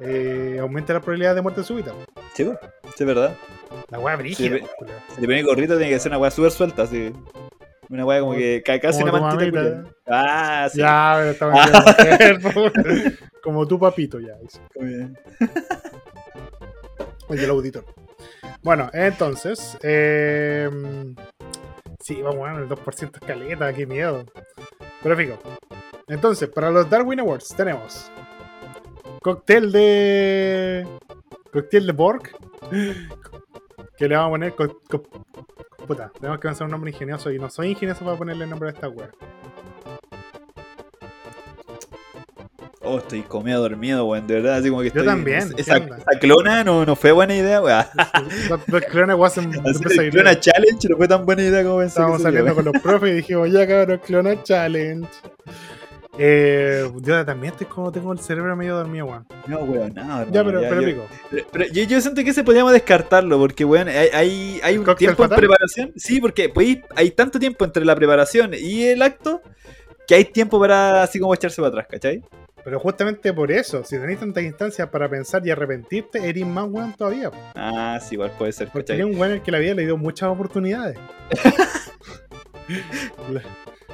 eh, 0.00 0.58
aumenta 0.60 0.92
la 0.92 1.00
probabilidad 1.00 1.34
de 1.34 1.42
muerte 1.42 1.62
súbita. 1.64 1.92
Sí, 2.34 2.44
sí, 2.44 2.50
es 3.00 3.06
verdad. 3.06 3.34
La 3.90 3.98
guagua 3.98 4.16
brígida. 4.16 4.58
Si 5.14 5.20
le 5.20 5.26
pones 5.26 5.44
gorrito, 5.46 5.76
tiene 5.78 5.90
que 5.92 5.98
ser 5.98 6.10
una 6.12 6.18
weá 6.18 6.30
súper 6.30 6.50
suelta, 6.50 6.82
así. 6.82 7.12
Una 7.88 8.04
weá 8.04 8.20
como 8.20 8.34
que 8.34 8.62
ca- 8.62 8.78
casi 8.78 9.02
una 9.02 9.12
mantita. 9.12 9.60
mamita. 9.62 9.90
Ah, 10.06 10.68
sí. 10.70 10.78
Ya, 10.80 11.34
pero 11.38 11.52
mujer, 11.52 12.40
po. 12.42 12.70
Como 13.42 13.66
tu 13.66 13.78
papito, 13.78 14.20
ya. 14.20 14.34
bien. 14.78 15.16
El 17.30 17.38
del 17.40 17.50
auditor. 17.50 17.84
Bueno, 18.62 18.90
entonces. 18.92 19.78
Eh, 19.82 20.68
sí, 22.00 22.20
vamos 22.22 22.48
a 22.48 22.52
ver, 22.52 22.62
el 22.62 22.68
2% 22.68 23.10
es 23.14 23.26
caleta, 23.26 23.72
qué 23.72 23.86
miedo. 23.86 24.24
Pero 25.02 25.16
fijo. 25.16 25.38
Entonces, 26.08 26.48
para 26.48 26.70
los 26.70 26.88
Darwin 26.88 27.20
Awards 27.20 27.48
tenemos. 27.56 28.10
Cóctel 29.22 29.72
de. 29.72 30.86
Cóctel 31.52 31.86
de 31.86 31.92
Borg. 31.92 32.22
Que 33.96 34.08
le 34.08 34.16
vamos 34.16 34.28
a 34.28 34.30
poner. 34.30 34.54
puta, 35.86 36.12
tenemos 36.20 36.38
que 36.38 36.48
pensar 36.48 36.64
un 36.66 36.70
nombre 36.70 36.90
ingenioso 36.90 37.30
y 37.30 37.38
no 37.38 37.50
soy 37.50 37.70
ingenioso 37.70 38.04
para 38.04 38.16
ponerle 38.16 38.44
el 38.44 38.50
nombre 38.50 38.70
a 38.70 38.72
esta 38.72 38.88
wea. 38.88 39.10
Oh, 42.88 42.98
estoy 42.98 43.22
comido 43.22 43.60
dormido, 43.60 44.04
weón, 44.06 44.26
de 44.26 44.34
verdad, 44.34 44.54
así 44.56 44.70
como 44.70 44.80
que 44.82 44.86
Yo 44.88 45.00
estoy... 45.00 45.06
también, 45.06 45.52
Esa, 45.56 45.76
esa 45.76 46.18
clona 46.20 46.64
no, 46.64 46.86
no 46.86 46.96
fue 46.96 47.12
buena 47.12 47.34
idea, 47.36 47.60
weón. 47.60 47.84
Los, 48.68 48.84
clones 48.84 49.16
Hacer 49.20 50.02
el 50.04 50.10
clona 50.10 50.40
challenge 50.40 50.88
no 50.88 50.96
fue 50.96 51.06
tan 51.08 51.26
buena 51.26 51.42
idea 51.42 51.62
como 51.62 51.78
pensé 51.78 51.88
Estábamos 51.90 52.22
saliendo 52.22 52.52
weón. 52.52 52.64
con 52.64 52.72
los 52.72 52.82
profes 52.82 53.10
y 53.10 53.14
dijimos, 53.14 53.50
ya 53.50 53.66
cabrón, 53.66 54.00
Clona 54.04 54.42
Challenge. 54.42 55.06
Eh, 56.20 56.90
yo 57.02 57.24
también 57.24 57.52
estoy 57.52 57.68
como 57.68 57.92
tengo 57.92 58.12
el 58.12 58.18
cerebro 58.18 58.56
medio 58.56 58.76
dormido, 58.76 59.06
weón. 59.06 59.26
No, 59.46 59.58
weón, 59.60 59.94
no, 59.94 60.00
hermano, 60.02 60.26
Ya, 60.32 60.42
pero, 60.44 60.60
pero 60.60 60.80
yo- 60.80 60.88
pico. 60.88 61.06
Pero, 61.30 61.46
pero 61.52 61.64
yo, 61.66 61.84
yo 61.84 62.00
siento 62.00 62.24
que 62.24 62.30
ese 62.30 62.42
podríamos 62.42 62.72
descartarlo, 62.72 63.38
porque, 63.38 63.64
weón, 63.64 63.88
hay, 63.88 64.08
hay, 64.12 64.60
hay 64.62 64.78
un 64.78 64.84
tiempo 64.96 65.22
en 65.22 65.28
fatal? 65.28 65.38
preparación. 65.38 65.92
Sí, 65.94 66.20
porque 66.20 66.48
pues, 66.48 66.78
hay 66.96 67.10
tanto 67.12 67.38
tiempo 67.38 67.64
entre 67.64 67.84
la 67.84 67.94
preparación 67.94 68.50
y 68.58 68.84
el 68.84 69.02
acto 69.02 69.42
que 70.08 70.14
hay 70.16 70.24
tiempo 70.24 70.58
para 70.58 71.02
así 71.02 71.20
como 71.20 71.34
echarse 71.34 71.60
para 71.60 71.68
atrás, 71.68 71.86
¿cachai? 71.88 72.22
Pero 72.64 72.80
justamente 72.80 73.32
por 73.32 73.50
eso, 73.50 73.82
si 73.84 73.96
tenéis 73.98 74.20
tantas 74.20 74.44
instancias 74.44 74.88
para 74.88 75.08
pensar 75.08 75.46
y 75.46 75.50
arrepentirte, 75.50 76.28
eres 76.28 76.46
más 76.46 76.66
weón 76.68 76.94
todavía. 76.94 77.30
Ah, 77.54 77.98
sí, 78.00 78.14
igual 78.14 78.32
puede 78.36 78.52
ser, 78.52 78.68
Porque 78.72 78.92
eres 78.92 79.06
un 79.06 79.18
weón 79.18 79.32
al 79.34 79.42
que 79.42 79.50
la 79.50 79.58
vida 79.58 79.74
le 79.74 79.84
dio 79.84 79.96
muchas 79.96 80.28
oportunidades. 80.28 80.98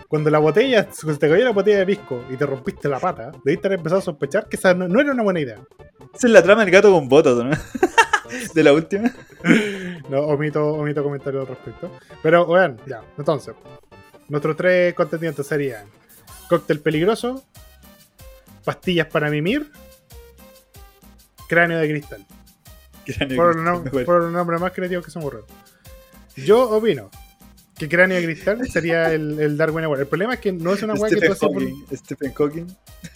Cuando 0.09 0.31
la 0.31 0.39
botella, 0.39 0.89
cuando 1.03 1.19
te 1.19 1.29
cayó 1.29 1.45
la 1.45 1.51
botella 1.51 1.79
de 1.79 1.87
pisco 1.87 2.25
y 2.31 2.37
te 2.37 2.47
rompiste 2.47 2.89
la 2.89 3.01
pata, 3.01 3.33
debiste 3.45 3.67
haber 3.67 3.79
empezado 3.79 4.01
a 4.01 4.05
sospechar 4.05 4.49
que 4.49 4.57
esa 4.57 4.73
no, 4.75 4.87
no 4.87 5.01
era 5.01 5.13
una 5.13 5.23
buena 5.23 5.41
idea. 5.41 5.59
Esa 6.15 6.27
es 6.29 6.33
la 6.33 6.43
trama 6.43 6.65
del 6.65 6.73
gato 6.73 6.93
con 6.93 7.09
botas, 7.09 7.35
¿no? 7.37 7.51
De 8.55 8.63
la 8.63 8.73
última. 8.73 9.11
No, 10.09 10.21
omito, 10.21 10.67
omito 10.75 11.03
comentarios 11.03 11.49
al 11.49 11.55
respecto. 11.55 11.91
Pero, 12.23 12.45
bueno, 12.45 12.77
ya. 12.87 13.01
Entonces, 13.17 13.55
nuestros 14.29 14.55
tres 14.55 14.93
contendientes 14.93 15.47
serían 15.47 15.87
cóctel 16.49 16.81
peligroso, 16.81 17.43
pastillas 18.65 19.07
para 19.09 19.31
mimir, 19.31 19.71
cráneo 21.49 21.79
de 21.79 21.89
cristal. 21.89 22.25
Nom- 23.07 24.05
por 24.05 24.23
los 24.23 24.33
nombres 24.33 24.61
más 24.61 24.73
creativos 24.73 25.05
que 25.05 25.11
se 25.11 25.19
me 25.19 25.25
ocurrieron. 25.27 25.49
Yo 26.37 26.71
opino 26.71 27.11
que 27.77 27.89
cráneo 27.89 28.17
de 28.19 28.25
cristal 28.25 28.67
sería 28.71 29.13
el, 29.13 29.39
el 29.41 29.57
Darwin 29.57 29.85
Award. 29.85 30.01
El 30.01 30.07
problema 30.07 30.35
es 30.35 30.41
que 30.41 30.53
no 30.53 30.73
es 30.73 30.83
una 30.83 30.95
weá 30.95 31.11
que 31.11 31.17
tú 31.27 31.33
haces 31.33 31.49
por. 31.49 31.63
Stephen 31.97 32.33
Hawking, 32.33 32.67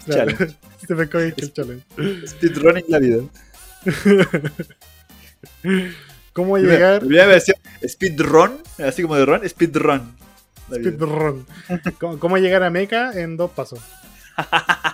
Claro, 0.04 0.32
challenge. 0.32 0.56
Stephen 0.84 1.08
Hawking 1.08 1.52
Challenge. 1.52 1.84
speedrunning 2.28 2.84
la 2.88 2.98
vida. 2.98 3.22
¿Cómo 6.32 6.56
llegar? 6.58 7.00
primera 7.00 7.26
versión, 7.26 7.56
speedrun, 7.86 8.58
así 8.78 9.02
como 9.02 9.16
de 9.16 9.26
run, 9.26 9.48
speedrun. 9.48 10.16
La. 10.68 10.76
Speedrun. 10.76 11.46
¿Cómo, 11.98 12.18
cómo 12.18 12.36
llegar 12.38 12.62
a 12.62 12.70
Mecha 12.70 13.12
en 13.18 13.36
dos 13.36 13.50
pasos? 13.50 13.80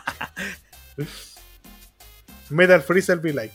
Metal 2.50 2.82
Freezer 2.82 3.18
Be 3.18 3.32
Like. 3.32 3.54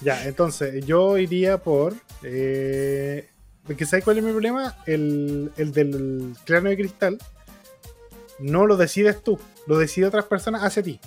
Ya, 0.00 0.24
entonces 0.26 0.84
yo 0.84 1.16
iría 1.18 1.58
por. 1.58 1.94
Eh, 2.22 3.28
porque 3.66 3.86
¿sabes 3.86 4.04
cuál 4.04 4.18
es 4.18 4.24
mi 4.24 4.32
problema? 4.32 4.76
El, 4.86 5.52
el 5.56 5.72
del 5.72 6.34
cráneo 6.44 6.70
de 6.70 6.76
cristal. 6.76 7.18
No 8.38 8.66
lo 8.66 8.76
decides 8.76 9.22
tú, 9.22 9.38
lo 9.68 9.78
decide 9.78 10.06
otras 10.06 10.24
personas 10.24 10.62
hacia 10.64 10.82
ti. 10.82 10.98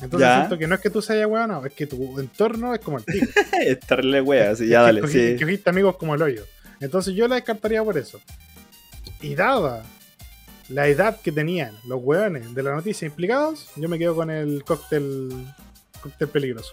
Entonces 0.00 0.20
Ya. 0.28 0.36
siento 0.38 0.58
que 0.58 0.66
no 0.66 0.74
es 0.74 0.80
que 0.80 0.90
tú 0.90 1.02
seas 1.02 1.28
weón, 1.28 1.48
no, 1.48 1.64
es 1.64 1.72
que 1.74 1.86
tu 1.86 2.18
entorno 2.18 2.74
es 2.74 2.80
como 2.80 2.98
el 2.98 3.04
pico. 3.04 3.26
Estarle 3.60 4.20
wea, 4.20 4.50
así, 4.50 4.66
ya 4.66 4.78
que 4.80 4.84
dale, 4.86 5.02
cogiste- 5.02 5.38
sí. 5.38 5.60
que 5.62 5.70
amigos 5.70 5.96
como 5.98 6.14
el 6.14 6.22
hoyo. 6.22 6.44
Entonces 6.80 7.14
yo 7.14 7.28
la 7.28 7.36
descartaría 7.36 7.84
por 7.84 7.96
eso. 7.98 8.18
Y 9.20 9.34
dada 9.34 9.84
la 10.70 10.86
edad 10.86 11.20
que 11.20 11.32
tenían 11.32 11.72
los 11.84 12.00
hueones 12.02 12.54
de 12.54 12.62
la 12.62 12.74
noticia 12.74 13.06
implicados, 13.06 13.68
yo 13.76 13.88
me 13.88 13.98
quedo 13.98 14.14
con 14.14 14.30
el 14.30 14.64
cóctel, 14.64 15.30
cóctel 16.00 16.28
peligroso. 16.28 16.72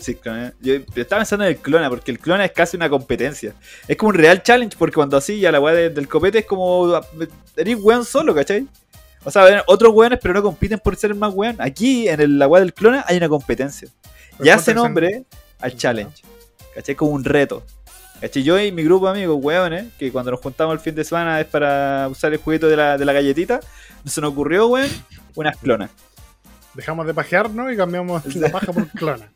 Sí. 0.00 0.18
Yo 0.60 0.74
estaba 0.96 1.20
pensando 1.20 1.46
en 1.46 1.52
el 1.52 1.56
clona, 1.56 1.88
porque 1.88 2.10
el 2.10 2.18
clona 2.18 2.44
es 2.44 2.52
casi 2.52 2.76
una 2.76 2.90
competencia. 2.90 3.54
Es 3.86 3.96
como 3.96 4.10
un 4.10 4.16
real 4.16 4.42
challenge, 4.42 4.76
porque 4.78 4.94
cuando 4.96 5.16
así 5.16 5.40
ya 5.40 5.50
la 5.50 5.60
weá 5.60 5.74
de- 5.74 5.88
del 5.90 6.06
copete 6.06 6.40
es 6.40 6.44
como. 6.44 7.00
Eres 7.56 7.76
weón 7.80 8.04
solo, 8.04 8.34
¿cachai? 8.34 8.66
O 9.24 9.30
sea, 9.30 9.44
ven 9.44 9.60
otros 9.66 9.94
weones, 9.94 10.18
pero 10.22 10.34
no 10.34 10.42
compiten 10.42 10.78
por 10.78 10.94
ser 10.96 11.10
el 11.12 11.16
más 11.16 11.32
weón. 11.34 11.56
Aquí, 11.58 12.06
en 12.06 12.20
el, 12.20 12.38
la 12.38 12.46
weá 12.46 12.60
del 12.60 12.74
clona, 12.74 13.02
hay 13.08 13.16
una 13.16 13.30
competencia. 13.30 13.88
Pero 14.32 14.44
Ya 14.44 14.56
ponte 14.56 14.64
se 14.66 14.70
en- 14.72 14.76
nombre 14.76 15.24
al 15.58 15.74
challenge. 15.74 16.22
¿Cachai? 16.74 16.94
Como 16.94 17.12
un 17.12 17.24
reto. 17.24 17.64
¿Cachai? 18.20 18.42
Yo 18.42 18.58
y 18.60 18.72
mi 18.72 18.82
grupo 18.82 19.06
de 19.06 19.12
amigos, 19.12 19.38
weones, 19.40 19.92
que 19.98 20.10
cuando 20.10 20.30
nos 20.32 20.40
juntamos 20.40 20.74
el 20.74 20.80
fin 20.80 20.94
de 20.94 21.04
semana 21.04 21.40
es 21.40 21.46
para 21.46 22.08
usar 22.08 22.32
el 22.32 22.38
juguete 22.38 22.66
de 22.66 22.76
la, 22.76 22.98
de 22.98 23.04
la 23.04 23.12
galletita, 23.12 23.60
se 24.04 24.20
nos 24.20 24.32
ocurrió, 24.32 24.66
weón, 24.66 24.90
unas 25.36 25.56
clonas. 25.56 25.90
Dejamos 26.74 27.06
de 27.06 27.14
pajearnos 27.14 27.72
y 27.72 27.76
cambiamos 27.76 28.24
la 28.36 28.50
paja 28.50 28.72
por 28.72 28.88
clona. 28.88 29.28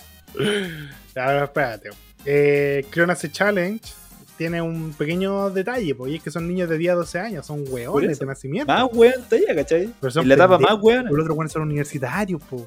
Ya, 1.15 1.25
a 1.29 1.33
ver, 1.33 1.43
espérate. 1.45 1.91
Eh, 2.25 2.85
Clonase 2.91 3.31
Challenge 3.31 3.81
tiene 4.37 4.61
un 4.63 4.93
pequeño 4.95 5.51
detalle, 5.51 5.95
y 6.09 6.17
es 6.17 6.23
que 6.23 6.31
son 6.33 6.49
niños 6.49 6.69
de 6.69 6.79
10 6.79 6.93
a 6.93 6.97
12 6.97 7.19
años, 7.21 7.47
son 7.47 7.65
eso. 7.77 7.99
de 8.01 8.27
nacimiento. 8.27 8.73
Más 8.73 8.87
weón 8.93 9.23
todavía, 9.29 9.55
¿cachai? 9.55 9.91
Pero 10.01 10.11
son 10.11 10.25
Y 10.25 10.29
la 10.29 10.35
etapa 10.35 10.59
más 10.59 10.77
weón. 10.81 11.05
Los 11.07 11.21
otros 11.21 11.37
hueones 11.37 11.53
son 11.53 11.63
universitarios, 11.63 12.41
pues. 12.51 12.65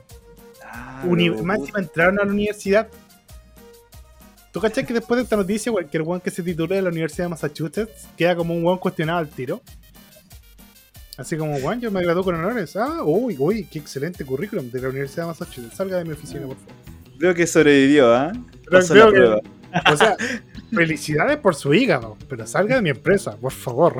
Ah, 0.63 1.03
Uni- 1.05 1.29
pero, 1.29 1.43
más 1.43 1.59
encima 1.59 1.79
entraron 1.79 2.19
a 2.19 2.23
la 2.25 2.31
universidad. 2.31 2.87
¿Tú 4.55 4.61
cachai 4.61 4.85
que 4.85 4.93
después 4.93 5.17
de 5.17 5.23
esta 5.23 5.35
noticia, 5.35 5.69
cualquier 5.69 6.03
weón 6.03 6.21
que 6.21 6.31
se 6.31 6.41
titule 6.41 6.75
de 6.77 6.81
la 6.81 6.87
Universidad 6.87 7.25
de 7.25 7.29
Massachusetts 7.31 8.07
queda 8.15 8.37
como 8.37 8.55
un 8.55 8.63
weón 8.63 8.77
cuestionado 8.77 9.19
al 9.19 9.27
tiro? 9.27 9.61
Así 11.17 11.35
como, 11.35 11.57
weón, 11.57 11.81
yo 11.81 11.91
me 11.91 12.01
gradué 12.01 12.23
con 12.23 12.35
honores. 12.35 12.73
Ah, 12.77 13.03
uy, 13.03 13.35
uy, 13.37 13.65
qué 13.65 13.79
excelente 13.79 14.23
currículum 14.23 14.71
de 14.71 14.81
la 14.81 14.87
Universidad 14.87 15.23
de 15.23 15.27
Massachusetts. 15.27 15.75
Salga 15.75 15.97
de 15.97 16.05
mi 16.05 16.13
oficina, 16.13 16.47
por 16.47 16.55
favor. 16.55 16.73
Veo 17.17 17.33
que 17.35 17.45
sobrevivió, 17.45 18.15
¿ah? 18.15 18.31
Pero 18.63 18.77
Pasó 18.79 18.93
veo 18.93 19.09
la 19.11 19.41
que-. 19.41 19.91
O 19.93 19.97
sea, 19.97 20.15
felicidades 20.73 21.35
por 21.35 21.53
su 21.53 21.73
hígado, 21.73 22.15
pero 22.29 22.47
salga 22.47 22.77
de 22.77 22.81
mi 22.81 22.91
empresa, 22.91 23.35
por 23.35 23.51
favor. 23.51 23.97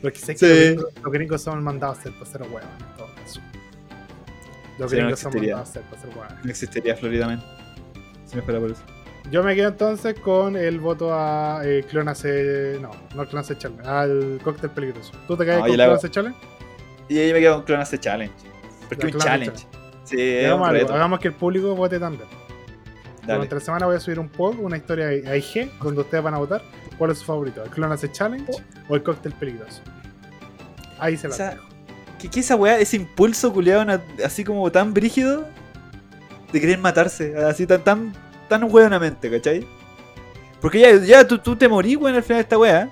Porque 0.00 0.18
sé 0.20 0.36
que 0.36 0.38
Sí. 0.38 0.46
los, 0.46 0.58
gringos, 0.76 0.92
los 1.02 1.12
gringos 1.12 1.42
son 1.42 1.64
mandados 1.64 1.98
a 1.98 2.02
ser 2.04 2.12
para 2.12 2.26
ser 2.26 2.42
huevos 2.42 2.62
en 2.78 2.96
todo 2.96 3.08
caso. 3.16 3.40
Los 4.78 4.90
Sí, 4.92 4.96
no 4.96 5.02
gringos 5.02 5.18
son 5.18 5.34
mandados 5.34 5.68
a 5.68 5.72
ser 5.72 5.82
para 5.82 6.02
ser 6.02 6.10
huevos. 6.10 6.32
No 6.44 6.50
existiría 6.52 6.94
Florida 6.94 7.26
Man. 7.26 7.59
Si 8.30 8.36
no 8.36 8.42
fuera 8.42 8.60
por 8.60 8.70
eso. 8.70 8.82
Yo 9.30 9.42
me 9.42 9.54
quedo 9.54 9.68
entonces 9.68 10.18
con 10.18 10.56
el 10.56 10.80
voto 10.80 11.12
a 11.14 11.60
eh, 11.64 11.84
Clonase. 11.88 12.78
No, 12.80 12.90
no 13.14 13.26
Clonase 13.26 13.56
Challenge, 13.58 13.86
al 13.88 14.40
cóctel 14.42 14.70
peligroso. 14.70 15.12
¿Tú 15.28 15.36
te 15.36 15.44
quedas 15.44 15.58
No, 15.58 15.62
con 15.64 15.70
yo 15.70 15.76
la- 15.76 15.84
Clonase 15.84 16.10
Challenge? 16.10 16.38
Y 17.08 17.18
ahí 17.18 17.32
me 17.32 17.40
quedo 17.40 17.56
con 17.56 17.64
Clonase 17.64 17.98
Challenge. 17.98 18.32
Porque 18.88 19.06
es 19.08 19.14
un 19.14 19.20
challenge. 19.20 19.66
Sí, 20.04 20.16
es 20.20 20.46
Hagamos, 20.46 20.68
un 20.68 20.74
algo, 20.74 20.80
reto. 20.86 20.94
hagamos 20.94 21.20
que 21.20 21.28
el 21.28 21.34
público 21.34 21.74
vote 21.76 21.98
también. 22.00 22.28
Dale. 23.20 23.34
Durante 23.34 23.54
la 23.54 23.60
semana 23.60 23.86
voy 23.86 23.96
a 23.96 24.00
subir 24.00 24.18
un 24.18 24.28
poll, 24.28 24.58
una 24.58 24.76
historia 24.76 25.08
a 25.08 25.36
IG, 25.36 25.70
donde 25.82 26.00
ustedes 26.00 26.24
van 26.24 26.34
a 26.34 26.38
votar 26.38 26.62
cuál 26.98 27.10
es 27.12 27.18
su 27.18 27.24
favorito, 27.26 27.62
el 27.62 27.70
Clonase 27.70 28.10
Challenge 28.10 28.50
o 28.88 28.96
el 28.96 29.02
cóctel 29.02 29.32
peligroso. 29.32 29.82
Ahí 30.98 31.16
se 31.16 31.28
la 31.28 31.34
Esa- 31.34 31.50
dejo. 31.50 31.64
¿Qué, 32.18 32.28
qué 32.28 32.40
esa 32.40 32.56
weá? 32.56 32.78
Ese 32.78 32.96
impulso 32.96 33.52
culiado 33.52 34.00
así 34.24 34.44
como 34.44 34.70
tan 34.72 34.92
brígido 34.92 35.46
de 36.52 36.60
querer 36.60 36.78
matarse, 36.78 37.36
así 37.36 37.66
tan 37.66 37.82
tan 37.82 38.12
tan 38.48 38.64
hueonamente, 38.64 39.30
¿cachai? 39.30 39.66
Porque 40.60 40.80
ya, 40.80 40.96
ya 40.96 41.26
tú, 41.26 41.38
tú 41.38 41.56
te 41.56 41.68
morís, 41.68 41.96
weón, 41.96 42.16
al 42.16 42.22
final 42.22 42.38
de 42.38 42.42
esta 42.42 42.58
weá. 42.58 42.90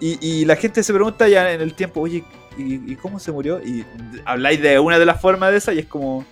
Y, 0.00 0.18
y 0.26 0.44
la 0.44 0.56
gente 0.56 0.82
se 0.82 0.92
pregunta 0.92 1.28
ya 1.28 1.52
en 1.52 1.60
el 1.60 1.74
tiempo, 1.74 2.00
oye, 2.00 2.24
¿y, 2.58 2.92
y 2.92 2.96
cómo 2.96 3.18
se 3.18 3.32
murió? 3.32 3.60
Y 3.62 3.84
habláis 4.24 4.60
de 4.60 4.78
una 4.78 4.98
de 4.98 5.06
las 5.06 5.20
formas 5.20 5.52
de 5.52 5.58
esa 5.58 5.72
y 5.72 5.78
es 5.78 5.86
como. 5.86 6.24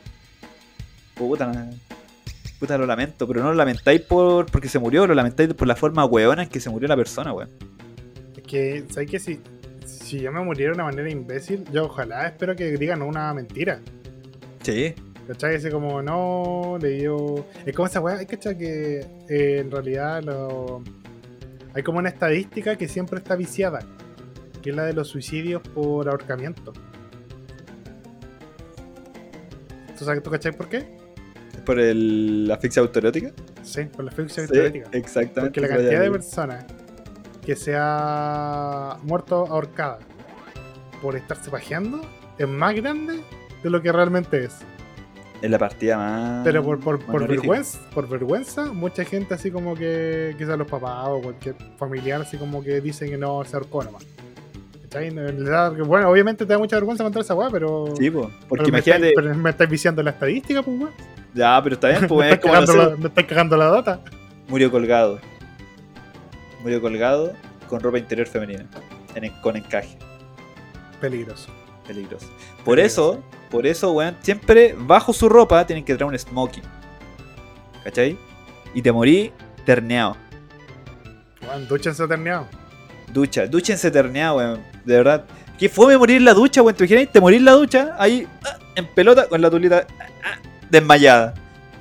Puta, 1.15 1.71
puta, 2.59 2.77
lo 2.77 2.87
lamento, 2.87 3.29
pero 3.29 3.41
no 3.41 3.51
lo 3.51 3.55
lamentáis 3.55 4.01
por 4.01 4.47
porque 4.47 4.69
se 4.69 4.81
murió, 4.81 5.07
lo 5.07 5.15
lamentáis 5.15 5.55
por 5.55 5.69
la 5.69 5.77
forma 5.77 6.05
weona 6.05 6.43
en 6.43 6.49
que 6.49 6.59
se 6.59 6.71
murió 6.71 6.89
la 6.89 6.97
persona, 6.97 7.33
weón. 7.33 7.51
Es 8.37 8.43
que, 8.43 8.85
¿sabes 8.91 9.11
qué? 9.11 9.21
Si, 9.21 9.41
si 9.87 10.21
yo 10.21 10.33
me 10.33 10.41
muriera 10.41 10.73
de 10.73 10.75
una 10.75 10.85
manera 10.85 11.09
imbécil, 11.09 11.65
yo 11.73 11.85
ojalá 11.85 12.27
espero 12.27 12.57
que 12.57 12.77
digan 12.77 13.01
una 13.03 13.33
mentira. 13.33 13.81
Sí. 14.63 14.95
¿Cachai? 15.27 15.57
Así 15.57 15.71
como, 15.71 16.03
no, 16.03 16.77
le 16.81 16.91
dio. 16.91 17.47
Es 17.65 17.75
como 17.75 17.87
esa 17.87 18.01
weá, 18.01 18.21
es 18.21 18.27
que 18.27 18.39
que 18.39 19.07
eh, 19.29 19.59
en 19.61 19.71
realidad 19.71 20.23
lo... 20.23 20.83
hay 21.73 21.83
como 21.83 21.99
una 21.99 22.11
estadística 22.11 22.77
que 22.77 22.89
siempre 22.89 23.19
está 23.19 23.35
viciada, 23.37 23.81
que 24.63 24.71
es 24.71 24.77
la 24.77 24.85
de 24.85 24.93
los 24.93 25.09
suicidios 25.09 25.63
por 25.63 26.09
ahorcamiento. 26.09 26.73
¿Tú 29.99 30.05
sabes, 30.05 30.23
tú 30.23 30.31
cachai 30.31 30.53
por 30.53 30.69
qué? 30.69 30.85
¿Por 31.65 31.79
el, 31.81 32.47
la 32.49 32.55
asfixia 32.55 32.83
autoerótica? 32.83 33.33
Sí, 33.63 33.85
por 33.85 34.05
la 34.05 34.11
asfixia 34.11 34.43
Sí, 34.47 34.51
autoerótica. 34.51 34.89
exactamente. 34.93 35.61
Porque 35.61 35.61
la 35.61 35.69
cantidad 35.77 36.01
de 36.03 36.11
personas 36.11 36.65
que 37.47 37.57
se 37.57 37.75
ha 37.79 38.99
muerto 39.03 39.47
ahorcada 39.47 40.01
por 41.01 41.17
estarse 41.17 41.51
pajeando 41.51 42.01
es 42.39 42.49
más 42.49 42.75
grande 42.75 43.23
de 43.63 43.71
lo 43.71 43.81
que 43.81 43.93
realmente 43.93 44.45
es. 44.45 44.57
Es 45.45 45.51
la 45.51 45.59
partida 45.59 45.99
más. 45.99 46.43
Pero 46.45 46.63
por, 46.63 46.81
por, 46.81 47.05
por 47.05 47.29
vergüenza, 47.29 47.79
por 47.93 48.09
vergüenza, 48.09 48.73
mucha 48.73 49.05
gente 49.05 49.35
así 49.35 49.51
como 49.51 49.75
que, 49.75 50.35
quizás 50.39 50.57
los 50.57 50.67
papás 50.67 51.07
o 51.09 51.21
cualquier 51.21 51.55
familiar 51.77 52.23
así 52.23 52.39
como 52.39 52.63
que 52.63 52.81
dicen 52.81 53.11
que 53.11 53.19
no 53.19 53.45
se 53.45 53.55
ahorcó 53.57 53.85
nomás. 53.85 54.07
Bueno, 55.87 56.09
obviamente 56.09 56.47
te 56.47 56.53
da 56.53 56.59
mucha 56.59 56.77
vergüenza 56.77 57.03
contar 57.05 57.23
esa 57.23 57.35
weá, 57.35 57.51
pero. 57.51 57.87
Sí, 57.99 58.11
po, 58.11 58.31
porque 58.49 58.63
pero 58.63 58.63
me 58.63 58.69
imagínate. 58.79 59.11
estáis- 59.11 59.37
me 59.37 59.51
estáis 59.51 59.71
viciando 59.71 60.03
la 60.03 60.11
estadística, 60.11 60.63
pues 60.63 60.79
weón. 60.81 60.93
Ya, 61.35 61.61
pero 61.63 61.75
está 61.75 61.89
bien, 61.89 62.07
pues 62.09 62.21
me, 62.21 62.27
es 62.29 62.35
estáis 62.35 62.41
como 62.41 62.55
no 62.55 62.67
cagando 62.67 62.73
sé, 62.85 62.91
la, 62.91 62.97
me 62.97 63.09
estáis 63.09 63.27
cagando 63.27 63.57
la 63.57 63.67
data. 63.67 64.01
murió 64.49 64.71
colgado. 64.71 65.19
Murió 66.63 66.81
colgado 66.81 67.33
con 67.69 67.81
ropa 67.81 67.99
interior 67.99 68.27
femenina. 68.29 68.65
en- 69.15 69.33
con 69.43 69.57
encaje. 69.57 69.99
Peligroso. 71.01 71.49
Peligroso. 71.87 72.29
Por 72.65 72.79
eso, 72.79 73.23
por 73.55 73.69
eso, 73.69 73.93
weón, 73.93 74.17
siempre 74.21 74.75
bajo 74.77 75.13
su 75.13 75.29
ropa 75.29 75.65
tienen 75.65 75.85
que 75.85 75.95
traer 75.95 76.11
un 76.13 76.19
smoking. 76.19 76.65
¿Cachai? 77.85 78.19
Y 78.75 78.83
te 78.83 78.91
morí 78.91 79.33
terneado. 79.65 80.17
Weón, 81.47 81.69
duchense 81.69 82.05
terneado. 82.09 82.49
Ducha, 83.13 83.47
dúchense 83.47 83.93
terneado, 83.93 84.39
weón. 84.39 84.61
De 84.85 84.97
verdad. 84.97 85.25
¿Qué 85.57 85.69
fue 85.69 85.97
morir 85.97 86.17
en 86.17 86.25
la 86.25 86.35
ducha, 86.35 86.63
weón? 86.63 86.75
¿Te 86.75 86.83
imaginas? 86.85 87.13
Te 87.13 87.21
morís 87.21 87.39
en 87.39 87.45
la 87.45 87.53
ducha, 87.53 87.95
ahí, 87.97 88.27
ah, 88.45 88.59
en 88.75 88.87
pelota, 88.89 89.29
con 89.29 89.41
la 89.41 89.49
tulita 89.49 89.87
ah, 90.01 90.07
ah, 90.25 90.39
desmayada. 90.69 91.35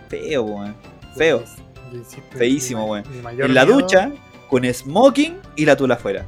Feo, 0.10 0.44
weón. 0.44 0.76
Feo. 1.18 1.44
Insisto, 1.92 2.38
Feísimo, 2.38 2.86
weón. 2.86 3.04
En 3.40 3.54
la 3.56 3.66
miedo- 3.66 3.80
ducha, 3.80 4.12
con 4.48 4.64
smoking 4.72 5.40
y 5.56 5.66
la 5.66 5.76
tula 5.76 5.96
afuera. 5.96 6.28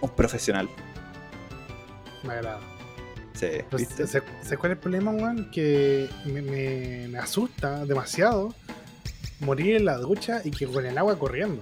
Un 0.00 0.10
profesional. 0.10 0.68
Me 2.22 2.34
agrada. 2.34 2.69
Sí, 3.34 3.46
Pues, 3.70 3.88
¿viste? 3.88 4.06
¿sabes 4.06 4.28
sabes 4.42 4.58
cuál 4.58 4.72
es 4.72 4.76
el 4.76 4.80
problema, 4.82 5.10
weón? 5.12 5.50
Que 5.50 6.08
me, 6.26 6.42
me- 6.42 7.08
me 7.08 7.18
asusta 7.18 7.84
demasiado 7.86 8.54
morir 9.40 9.76
en 9.76 9.84
la 9.86 9.96
ducha 9.96 10.42
y 10.44 10.50
que 10.50 10.66
con 10.66 10.84
el 10.84 10.96
agua 10.98 11.18
corriendo. 11.18 11.60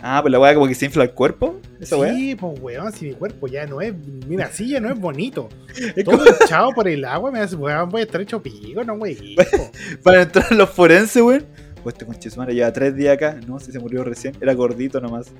Ah, 0.00 0.20
pues 0.22 0.30
la 0.30 0.38
weá 0.38 0.54
como 0.54 0.68
que 0.68 0.74
se 0.76 0.84
infla 0.86 1.02
el 1.04 1.10
cuerpo. 1.12 1.60
Esa 1.80 1.96
weá. 1.96 2.14
sí, 2.14 2.34
pues 2.36 2.60
weón, 2.60 2.92
si 2.92 3.06
mi 3.06 3.14
cuerpo 3.14 3.48
ya 3.48 3.66
no 3.66 3.80
es. 3.80 3.94
Mira, 4.28 4.46
así 4.46 4.68
ya 4.68 4.80
no 4.80 4.92
es 4.92 4.98
bonito. 4.98 5.48
Es 5.96 6.04
Todo 6.04 6.18
como 6.18 6.30
hinchado 6.40 6.70
por 6.72 6.88
el 6.88 7.04
agua, 7.04 7.30
me 7.32 7.40
hace, 7.40 7.56
weón, 7.56 7.88
voy 7.88 8.02
a 8.02 8.04
estar 8.04 8.20
hecho 8.20 8.42
pico, 8.42 8.84
no, 8.84 8.94
wey. 8.94 9.36
para 10.02 10.22
entrar 10.22 10.52
los 10.52 10.70
forenses, 10.70 11.22
weón. 11.22 11.46
Pues 11.82 11.94
este 11.94 12.04
conche 12.06 12.30
lleva 12.52 12.72
tres 12.72 12.94
días 12.96 13.14
acá. 13.14 13.40
No, 13.46 13.58
si 13.60 13.72
se 13.72 13.78
murió 13.78 14.04
recién. 14.04 14.34
Era 14.40 14.52
gordito 14.54 15.00
nomás. 15.00 15.32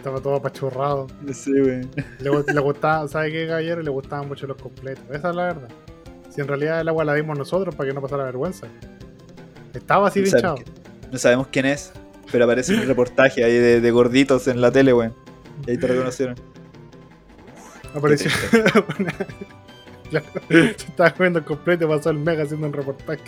Estaba 0.00 0.18
todo 0.18 0.36
apachurrado. 0.36 1.08
Sí, 1.30 1.52
weón. 1.52 1.90
Le, 2.20 2.54
le 2.54 2.60
gustaba, 2.60 3.06
¿sabe 3.06 3.30
qué, 3.32 3.46
caballero? 3.46 3.82
Le 3.82 3.90
gustaban 3.90 4.28
mucho 4.28 4.46
los 4.46 4.56
completos. 4.56 5.04
Esa 5.10 5.28
es 5.28 5.36
la 5.36 5.44
verdad. 5.44 5.68
Si 6.30 6.40
en 6.40 6.48
realidad 6.48 6.80
el 6.80 6.88
agua 6.88 7.04
la 7.04 7.12
dimos 7.12 7.36
nosotros 7.36 7.74
para 7.74 7.90
que 7.90 7.94
no 7.94 8.00
pasara 8.00 8.24
vergüenza. 8.24 8.66
Estaba 9.74 10.08
así 10.08 10.22
de 10.22 10.40
No 11.12 11.18
sabemos, 11.18 11.48
quién 11.48 11.66
es, 11.66 11.92
pero 12.32 12.44
aparece 12.44 12.72
un 12.76 12.86
reportaje 12.86 13.44
ahí 13.44 13.52
de, 13.52 13.82
de 13.82 13.90
gorditos 13.90 14.48
en 14.48 14.62
la 14.62 14.72
tele, 14.72 14.94
weón. 14.94 15.14
Y 15.66 15.72
ahí 15.72 15.76
te 15.76 15.86
reconocieron. 15.88 16.34
Apareció. 17.94 18.30
Claro, 20.08 20.26
se 20.48 20.70
estaba 20.70 21.10
comiendo 21.10 21.40
el 21.40 21.44
completo 21.44 21.84
y 21.84 21.88
pasó 21.88 22.08
el 22.08 22.18
mega 22.20 22.44
haciendo 22.44 22.66
un 22.68 22.72
reportaje. 22.72 23.20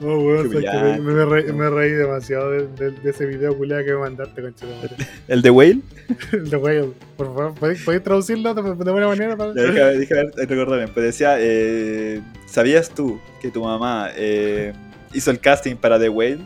Oh, 0.00 0.18
weón, 0.18 0.50
sabes 0.52 0.64
que 0.70 1.00
me, 1.00 1.24
reí, 1.24 1.52
me 1.52 1.70
reí 1.70 1.92
demasiado 1.92 2.50
de, 2.50 2.66
de- 2.68 2.90
de 2.90 3.10
ese 3.10 3.24
video 3.26 3.56
culiado 3.56 3.84
que 3.84 3.92
me 3.92 3.98
mandaste, 3.98 4.42
concha. 4.42 4.66
¿El 5.28 5.42
de 5.42 5.50
Whale? 5.50 5.80
El 6.32 6.50
de 6.50 6.56
Whale. 6.56 6.88
Por 7.16 7.26
favor, 7.28 7.54
¿podéis, 7.54 7.82
podéis 7.82 8.02
traducirlo 8.02 8.52
de, 8.54 8.62
de 8.62 8.90
buena 8.92 9.08
manera? 9.08 9.36
Para... 9.36 9.52
Déjame, 9.52 9.92
déjame 9.98 10.30
recordar 10.46 10.78
bien. 10.80 10.90
Pues 10.92 11.06
decía, 11.06 11.36
eh, 11.38 12.20
¿sabías 12.46 12.90
tú 12.90 13.18
que 13.40 13.50
tu 13.50 13.62
mamá 13.64 14.10
eh, 14.16 14.72
hizo 15.14 15.30
el 15.30 15.38
casting 15.40 15.76
para 15.76 15.98
The 15.98 16.08
Whale, 16.08 16.38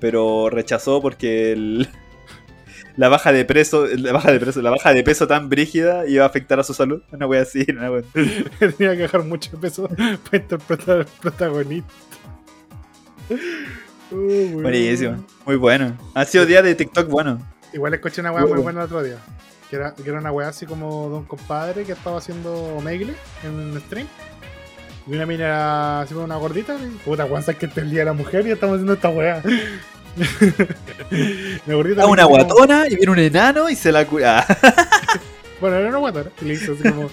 pero 0.00 0.50
rechazó 0.50 1.00
porque 1.00 1.52
el- 1.52 1.88
la 2.96 3.08
baja 3.08 3.32
de 3.32 3.44
peso, 3.44 3.86
la 3.86 4.12
baja 4.12 4.32
de 4.32 4.40
peso, 4.40 4.62
la 4.62 4.70
baja 4.70 4.92
de 4.92 5.02
peso 5.02 5.26
tan 5.26 5.48
brígida 5.48 6.06
iba 6.06 6.24
a 6.24 6.26
afectar 6.26 6.58
a 6.60 6.64
su 6.64 6.74
salud? 6.74 7.02
Una 7.12 7.26
wea 7.26 7.42
así, 7.42 7.64
una 7.68 7.90
wea. 7.90 8.02
Tenía 8.58 8.96
que 8.96 9.02
dejar 9.02 9.24
mucho 9.24 9.58
peso 9.58 9.88
para 9.88 10.36
interpretar 10.36 10.98
al 10.98 11.06
protagonista. 11.20 11.92
Weón. 14.10 14.62
Buenísimo, 14.62 15.24
muy 15.46 15.56
bueno. 15.56 15.96
Ha 16.14 16.26
sido 16.26 16.44
día 16.44 16.60
de 16.60 16.74
TikTok 16.74 17.08
bueno. 17.08 17.40
Igual 17.72 17.94
escuché 17.94 18.20
una 18.20 18.30
weá 18.30 18.44
muy 18.44 18.60
buena 18.60 18.80
el 18.80 18.84
otro 18.84 19.02
día. 19.02 19.16
Que 19.70 19.76
era, 19.76 19.94
que 19.94 20.06
era 20.06 20.18
una 20.18 20.30
weá 20.30 20.48
así 20.48 20.66
como 20.66 21.08
de 21.08 21.16
un 21.16 21.24
compadre 21.24 21.84
que 21.84 21.92
estaba 21.92 22.18
haciendo 22.18 22.52
Omegle 22.76 23.14
en 23.42 23.50
un 23.54 23.80
stream. 23.80 24.06
Y 25.06 25.14
una 25.14 25.24
mina 25.24 26.02
así 26.02 26.12
como 26.12 26.26
una 26.26 26.36
gordita. 26.36 26.76
y, 26.76 26.90
Puta, 27.04 27.26
sabes 27.26 27.56
que 27.56 27.66
este 27.66 27.80
es 27.80 27.86
el 27.86 27.90
día 27.90 28.00
de 28.00 28.04
la 28.06 28.12
mujer 28.12 28.46
y 28.46 28.50
estamos 28.50 28.74
haciendo 28.74 28.92
esta 28.92 29.08
weá. 29.08 29.42
A 31.66 31.68
le 31.68 31.74
una 31.76 32.24
como- 32.24 32.28
guatona 32.36 32.86
y 32.88 32.96
viene 32.96 33.12
un 33.12 33.18
enano 33.18 33.68
y 33.68 33.76
se 33.76 33.92
la 33.92 34.06
cura. 34.06 34.44
Bueno, 35.60 35.76
era 35.76 35.90
una 35.90 35.98
guatona. 35.98 36.30
Y 36.40 36.44
le 36.46 36.54
hizo 36.54 36.72
así 36.72 36.82
como: 36.82 37.08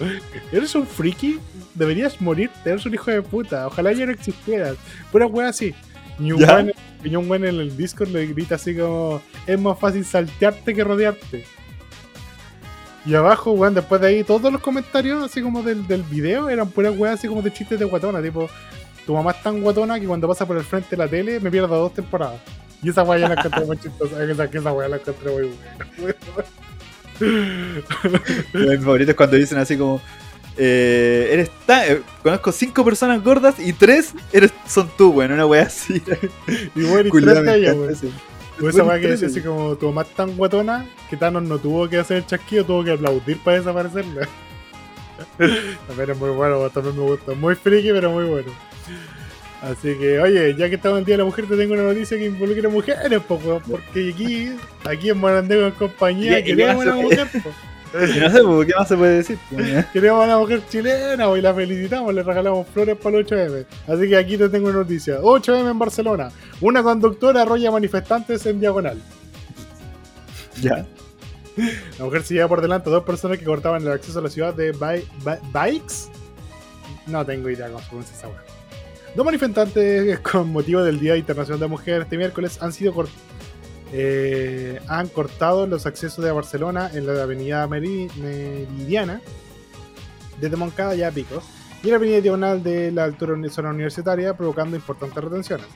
Eres 0.50 0.74
un 0.74 0.84
friki, 0.84 1.38
deberías 1.72 2.20
morirte, 2.20 2.68
eres 2.70 2.84
un 2.84 2.92
hijo 2.94 3.08
de 3.12 3.22
puta. 3.22 3.68
Ojalá 3.68 3.92
ya 3.92 4.06
no 4.06 4.10
existieras. 4.10 4.74
Pura 5.12 5.26
weá 5.26 5.50
así. 5.50 5.72
Y 6.18 7.14
en 7.14 7.44
el 7.44 7.76
Discord 7.76 8.08
le 8.08 8.26
grita 8.26 8.56
así 8.56 8.74
como: 8.74 9.22
Es 9.46 9.56
más 9.60 9.78
fácil 9.78 10.04
saltearte 10.04 10.74
que 10.74 10.82
rodearte. 10.82 11.44
Y 13.06 13.14
abajo, 13.14 13.52
weón, 13.52 13.74
después 13.74 14.00
de 14.00 14.08
ahí, 14.08 14.24
todos 14.24 14.52
los 14.52 14.60
comentarios 14.60 15.22
así 15.24 15.40
como 15.40 15.62
del, 15.62 15.86
del 15.86 16.02
video 16.02 16.48
eran 16.50 16.68
puras 16.70 16.98
weas 16.98 17.20
así 17.20 17.28
como 17.28 17.42
de 17.42 17.52
chistes 17.52 17.78
de 17.78 17.84
guatona. 17.84 18.20
Tipo, 18.20 18.50
tu 19.06 19.14
mamá 19.14 19.30
es 19.30 19.42
tan 19.44 19.62
guatona 19.62 20.00
que 20.00 20.06
cuando 20.06 20.26
pasa 20.26 20.44
por 20.44 20.56
el 20.56 20.64
frente 20.64 20.90
de 20.90 20.96
la 20.96 21.06
tele 21.06 21.38
me 21.38 21.52
pierdo 21.52 21.68
dos 21.68 21.94
temporadas. 21.94 22.40
Y 22.82 22.90
esa 22.90 23.02
wea 23.02 23.18
ya 23.18 23.28
la 23.28 23.34
encontré 23.34 23.64
muy 23.66 23.78
chistosa. 23.78 24.22
Esa, 24.24 24.50
que 24.50 24.58
esa 24.58 24.72
wea 24.72 24.88
la 24.88 24.96
encontré 24.96 25.30
muy 25.30 25.42
buena. 25.42 26.16
Mi 28.54 28.78
favorito 28.78 29.10
es 29.10 29.16
cuando 29.16 29.36
dicen 29.36 29.58
así 29.58 29.76
como. 29.76 30.00
eh, 30.56 31.28
eres 31.32 31.50
tan, 31.66 31.82
eh, 31.90 32.02
conozco 32.22 32.52
cinco 32.52 32.84
personas 32.84 33.22
gordas 33.22 33.58
y 33.58 33.72
tres 33.72 34.14
eres, 34.32 34.52
son 34.66 34.90
tú, 34.96 35.10
weón. 35.10 35.32
Una 35.32 35.46
wea 35.46 35.62
así. 35.64 36.02
y 36.74 36.82
bueno, 36.84 37.08
y 37.08 37.10
Culiao, 37.10 37.34
tres 37.34 37.46
de 37.46 37.56
ellas, 37.58 37.76
weón. 37.76 37.90
esa 38.70 38.84
weá 38.84 39.00
que 39.00 39.10
dice 39.12 39.26
así 39.26 39.40
como 39.42 39.76
tu 39.76 39.86
mamá 39.86 40.02
es 40.02 40.14
tan 40.14 40.36
guatona 40.36 40.86
que 41.08 41.16
Thanos 41.16 41.42
no 41.42 41.58
tuvo 41.58 41.88
que 41.88 41.98
hacer 41.98 42.18
el 42.18 42.26
chasquido, 42.26 42.64
tuvo 42.64 42.84
que 42.84 42.92
aplaudir 42.92 43.38
para 43.42 43.58
desaparecerla. 43.58 44.28
también 45.86 46.10
es 46.10 46.16
muy 46.18 46.30
bueno, 46.30 46.68
también 46.70 46.96
me 46.96 47.02
gusta. 47.02 47.32
Muy 47.34 47.54
friki, 47.54 47.90
pero 47.92 48.10
muy 48.10 48.24
bueno. 48.24 48.52
Así 49.62 49.94
que, 49.98 50.18
oye, 50.20 50.54
ya 50.56 50.68
que 50.70 50.76
estamos 50.76 50.98
en 51.00 51.04
Día 51.04 51.14
de 51.14 51.18
la 51.18 51.24
Mujer, 51.24 51.46
te 51.46 51.56
tengo 51.56 51.74
una 51.74 51.82
noticia 51.82 52.16
que 52.16 52.26
involucra 52.26 52.66
a 52.68 52.72
mujeres, 52.72 53.20
po, 53.20 53.34
weón, 53.44 53.62
porque 53.68 54.10
aquí, 54.14 54.52
aquí 54.84 55.10
en 55.10 55.18
Morandego 55.18 55.66
en 55.66 55.72
compañía, 55.72 56.38
¿Y- 56.38 56.42
y 56.42 56.44
queremos 56.44 56.82
una 56.84 56.94
mujer, 56.96 57.28
po. 57.42 57.50
Y 57.92 58.20
no 58.20 58.30
sé, 58.30 58.66
¿qué 58.68 58.72
más 58.78 58.86
se 58.86 58.96
puede 58.96 59.16
decir? 59.16 59.36
Queremos 59.92 60.22
a 60.22 60.26
una 60.26 60.38
mujer 60.38 60.62
chilena, 60.70 61.28
hoy 61.28 61.40
la 61.40 61.52
felicitamos, 61.52 62.14
le 62.14 62.22
regalamos 62.22 62.68
flores 62.68 62.96
para 62.96 63.18
el 63.18 63.26
8M. 63.26 63.66
Así 63.88 64.08
que 64.08 64.16
aquí 64.16 64.38
te 64.38 64.48
tengo 64.48 64.68
una 64.68 64.78
noticia. 64.78 65.18
8M 65.20 65.68
en 65.72 65.76
Barcelona. 65.78 66.30
Una 66.60 66.84
conductora 66.84 67.42
arrolla 67.42 67.72
manifestantes 67.72 68.46
en 68.46 68.60
diagonal. 68.60 69.02
ya. 70.62 70.86
La 71.98 72.04
mujer 72.04 72.22
se 72.22 72.34
lleva 72.34 72.46
por 72.48 72.60
delante 72.62 72.88
a 72.88 72.92
dos 72.92 73.02
personas 73.02 73.38
que 73.38 73.44
cortaban 73.44 73.82
el 73.82 73.90
acceso 73.90 74.20
a 74.20 74.22
la 74.22 74.30
ciudad 74.30 74.54
de 74.54 74.70
Bi- 74.70 75.04
Bi- 75.24 75.48
Bikes. 75.52 75.94
No 77.08 77.26
tengo 77.26 77.50
idea 77.50 77.66
cómo 77.66 77.80
se 77.80 77.88
pronuncia 77.88 78.16
esa. 78.16 78.28
Dos 79.14 79.24
manifestantes 79.26 80.18
con 80.32 80.52
motivo 80.52 80.82
del 80.82 81.00
Día 81.00 81.16
Internacional 81.16 81.58
de 81.60 81.64
la 81.66 81.70
Mujer 81.70 82.02
este 82.02 82.16
miércoles 82.16 82.62
han 82.62 82.72
sido 82.72 82.94
cort- 82.94 83.08
eh, 83.92 84.80
han 84.86 85.08
cortado 85.08 85.66
los 85.66 85.84
accesos 85.86 86.24
de 86.24 86.30
Barcelona 86.30 86.90
en 86.94 87.06
la 87.06 87.22
avenida 87.22 87.66
Meri- 87.66 88.08
Meridiana 88.16 89.20
desde 90.40 90.56
Moncada 90.56 90.94
ya 90.94 91.08
a 91.08 91.10
Pico 91.10 91.42
y 91.82 91.86
en 91.86 91.90
la 91.90 91.96
avenida 91.96 92.20
diagonal 92.20 92.62
de 92.62 92.92
la 92.92 93.04
altura 93.04 93.36
zona 93.50 93.70
universitaria 93.70 94.34
provocando 94.34 94.76
importantes 94.76 95.22
retenciones. 95.24 95.66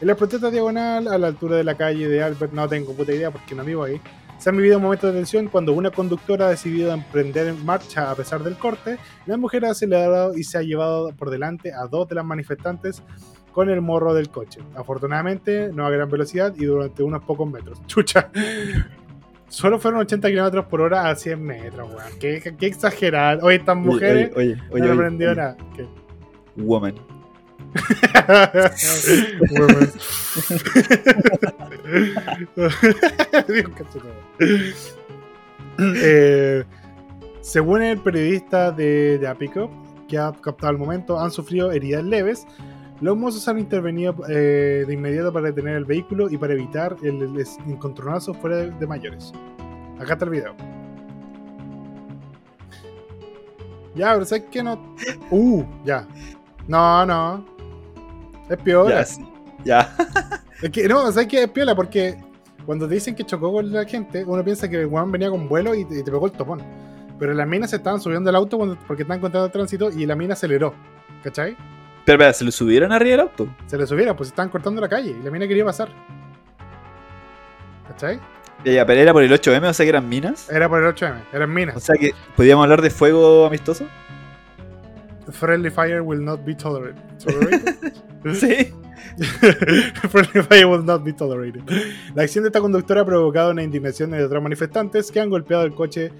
En 0.00 0.06
la 0.06 0.14
protesta 0.14 0.50
diagonal 0.50 1.08
a 1.08 1.18
la 1.18 1.26
altura 1.26 1.56
de 1.56 1.64
la 1.64 1.76
calle 1.76 2.08
de 2.08 2.22
Albert 2.22 2.52
no 2.52 2.68
tengo 2.68 2.94
puta 2.94 3.12
idea 3.12 3.30
porque 3.30 3.54
no 3.54 3.64
vivo 3.64 3.84
ahí 3.84 4.00
se 4.38 4.50
han 4.50 4.56
vivido 4.56 4.78
momentos 4.78 5.12
de 5.12 5.18
tensión 5.18 5.48
cuando 5.48 5.72
una 5.72 5.90
conductora 5.90 6.46
ha 6.46 6.50
decidido 6.50 6.92
emprender 6.92 7.48
en 7.48 7.64
marcha 7.66 8.10
a 8.10 8.14
pesar 8.14 8.42
del 8.42 8.56
corte. 8.56 8.98
La 9.26 9.36
mujer 9.36 9.64
ha 9.64 9.70
acelerado 9.70 10.36
y 10.36 10.44
se 10.44 10.58
ha 10.58 10.62
llevado 10.62 11.12
por 11.16 11.30
delante 11.30 11.72
a 11.72 11.86
dos 11.86 12.08
de 12.08 12.14
las 12.14 12.24
manifestantes 12.24 13.02
con 13.52 13.68
el 13.68 13.80
morro 13.80 14.14
del 14.14 14.30
coche. 14.30 14.60
Afortunadamente, 14.76 15.70
no 15.74 15.84
a 15.84 15.90
gran 15.90 16.08
velocidad 16.08 16.54
y 16.56 16.64
durante 16.64 17.02
unos 17.02 17.24
pocos 17.24 17.50
metros. 17.50 17.80
Chucha. 17.86 18.30
Solo 19.48 19.78
fueron 19.80 20.00
80 20.00 20.28
kilómetros 20.28 20.66
por 20.66 20.82
hora 20.82 21.08
a 21.08 21.16
100 21.16 21.42
metros, 21.42 21.88
weón. 21.88 22.18
Qué, 22.20 22.54
qué 22.58 22.66
exagerar. 22.66 23.40
Oye, 23.42 23.56
estas 23.56 23.76
mujeres 23.76 24.30
Oye, 24.36 24.52
oye, 24.52 24.62
oye. 24.70 24.94
no 24.94 25.02
oye, 25.02 25.16
oye. 25.16 25.34
nada. 25.34 25.56
¿Qué? 25.74 25.86
Woman. 26.56 27.17
Eh, 35.80 36.64
según 37.40 37.82
el 37.82 37.98
periodista 37.98 38.72
de, 38.72 39.24
Apico, 39.28 39.70
que 40.08 40.18
ha 40.18 40.32
captado 40.32 40.72
el 40.72 40.78
momento, 40.78 41.20
han 41.20 41.30
sufrido 41.30 41.70
heridas 41.70 42.02
leves. 42.02 42.46
Los 43.00 43.16
mozos 43.16 43.46
han 43.46 43.60
intervenido 43.60 44.16
eh, 44.28 44.84
de 44.86 44.92
inmediato 44.92 45.32
para 45.32 45.46
detener 45.46 45.76
el 45.76 45.84
vehículo 45.84 46.28
y 46.28 46.36
para 46.36 46.54
evitar 46.54 46.96
el, 47.02 47.46
encontronazo 47.68 48.34
fuera 48.34 48.56
de, 48.56 48.70
de 48.72 48.86
mayores. 48.88 49.32
Acá 50.00 50.14
está 50.14 50.24
el 50.24 50.32
video. 50.32 50.56
Ya, 53.94 54.12
pero 54.12 54.24
¿sabes 54.24 54.44
qué 54.50 54.62
no? 54.62 54.94
Uh, 55.30 55.64
ya. 55.84 56.06
No, 56.66 57.06
no. 57.06 57.57
Es 58.48 58.56
piola. 58.58 58.90
Ya, 59.00 59.04
sí. 59.04 59.28
Ya. 59.64 59.96
Es 60.60 60.70
que, 60.70 60.88
no, 60.88 61.12
¿sabes 61.12 61.28
qué? 61.28 61.44
Es 61.44 61.50
piola 61.50 61.76
porque 61.76 62.16
cuando 62.66 62.88
te 62.88 62.94
dicen 62.94 63.14
que 63.14 63.24
chocó 63.24 63.52
con 63.52 63.70
la 63.72 63.84
gente, 63.84 64.24
uno 64.24 64.42
piensa 64.42 64.68
que 64.68 64.80
el 64.80 64.86
weón 64.86 65.12
venía 65.12 65.30
con 65.30 65.48
vuelo 65.48 65.72
y 65.72 65.84
te, 65.84 66.00
y 66.00 66.02
te 66.02 66.10
pegó 66.10 66.26
el 66.26 66.32
topón. 66.32 66.60
Pero 67.16 67.32
las 67.32 67.46
minas 67.46 67.70
se 67.70 67.76
estaban 67.76 68.00
subiendo 68.00 68.28
al 68.28 68.34
auto 68.34 68.56
cuando- 68.58 68.76
porque 68.86 69.02
estaban 69.04 69.18
encontrando 69.20 69.46
el 69.46 69.52
tránsito 69.52 69.90
y 69.90 70.04
la 70.04 70.16
mina 70.16 70.32
aceleró. 70.34 70.74
¿Cachai? 71.22 71.56
Pero, 72.04 72.16
espera, 72.16 72.32
¿se 72.32 72.44
lo 72.44 72.50
subieron 72.50 72.90
arriba 72.90 73.10
del 73.12 73.20
auto? 73.20 73.48
Se 73.66 73.78
le 73.78 73.86
subieron, 73.86 74.16
pues 74.16 74.30
estaban 74.30 74.50
cortando 74.50 74.80
la 74.80 74.88
calle 74.88 75.10
y 75.20 75.22
la 75.22 75.30
mina 75.30 75.46
quería 75.46 75.64
pasar. 75.64 75.90
¿Cachai? 77.86 78.18
Ya, 78.64 78.72
ya, 78.72 78.86
pero 78.86 79.00
era 79.00 79.12
por 79.12 79.22
el 79.22 79.30
8M, 79.32 79.68
o 79.68 79.72
sea 79.72 79.84
que 79.86 79.90
eran 79.90 80.08
minas. 80.08 80.50
Era 80.50 80.68
por 80.68 80.82
el 80.82 80.92
8M, 80.92 81.20
eran 81.32 81.50
O 81.50 81.54
minas. 81.54 81.82
sea 81.82 81.94
que, 81.96 82.12
¿podíamos 82.36 82.64
hablar 82.64 82.82
de 82.82 82.90
fuego 82.90 83.46
amistoso? 83.46 83.86
Friendly 85.30 85.70
fire 85.70 86.00
will 86.02 86.22
not 86.24 86.44
be 86.44 86.54
tolerated. 86.54 87.02
Tolerated? 87.18 87.92
Sí. 88.34 88.72
Friendly 90.10 90.42
fire 90.42 90.66
will 90.66 90.84
not 90.84 91.04
be 91.04 91.12
tolerated. 91.12 91.62
La 92.14 92.22
acción 92.24 92.42
de 92.44 92.48
esta 92.48 92.60
conductora 92.60 93.02
ha 93.02 93.04
provocado 93.04 93.52
una 93.52 93.62
indignación 93.62 94.10
de 94.10 94.24
otros 94.24 94.42
manifestantes 94.42 95.10
que 95.12 95.20
han 95.20 95.30
golpeado 95.30 95.62
el 95.64 95.72
coche 95.74 96.10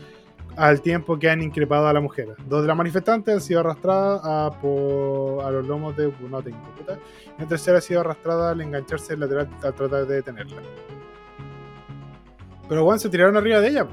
al 0.56 0.80
tiempo 0.80 1.18
que 1.18 1.28
han 1.28 1.42
increpado 1.42 1.86
a 1.88 1.92
la 1.92 2.00
mujer. 2.00 2.28
Dos 2.48 2.62
de 2.62 2.68
las 2.68 2.76
manifestantes 2.76 3.34
han 3.34 3.40
sido 3.40 3.60
arrastradas 3.60 4.20
a, 4.24 4.50
por- 4.60 5.44
a 5.44 5.50
los 5.50 5.66
lomos 5.66 5.96
de 5.96 6.12
no 6.30 6.40
tengo 6.42 6.58
puta. 6.76 6.98
Y 7.36 7.42
la 7.42 7.48
tercera 7.48 7.78
ha 7.78 7.80
sido 7.80 8.00
arrastrada 8.00 8.50
al 8.52 8.60
engancharse 8.60 9.14
el 9.14 9.20
lateral 9.20 9.48
al 9.62 9.74
tratar 9.74 10.06
de 10.06 10.14
detenerla. 10.16 10.62
Pero 12.68 12.84
bueno, 12.84 12.98
se 12.98 13.08
tiraron 13.08 13.36
arriba 13.36 13.60
de 13.60 13.68
ella. 13.68 13.86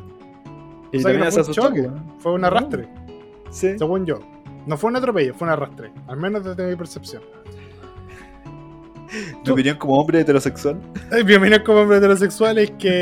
Y 0.91 0.97
O 0.97 1.01
sea, 1.01 1.13
no 1.17 1.31
fue 1.31 1.41
un 1.43 1.51
choque, 1.53 1.89
fue 2.19 2.31
un 2.33 2.45
arrastre, 2.45 2.87
Sí. 3.49 3.77
según 3.77 4.05
yo. 4.05 4.19
No 4.65 4.77
fue 4.77 4.89
un 4.89 4.95
atropello, 4.95 5.33
fue 5.35 5.47
un 5.47 5.53
arrastre. 5.53 5.91
Al 6.07 6.17
menos 6.17 6.43
desde 6.43 6.67
mi 6.67 6.75
percepción. 6.75 7.21
Tu 9.43 9.53
opinión 9.53 9.77
como 9.77 9.99
hombre 9.99 10.21
heterosexual. 10.21 10.81
Ay, 11.11 11.21
Bienvenidos 11.23 11.63
como 11.63 11.81
hombres 11.81 11.99
heterosexuales 11.99 12.71
que. 12.71 12.95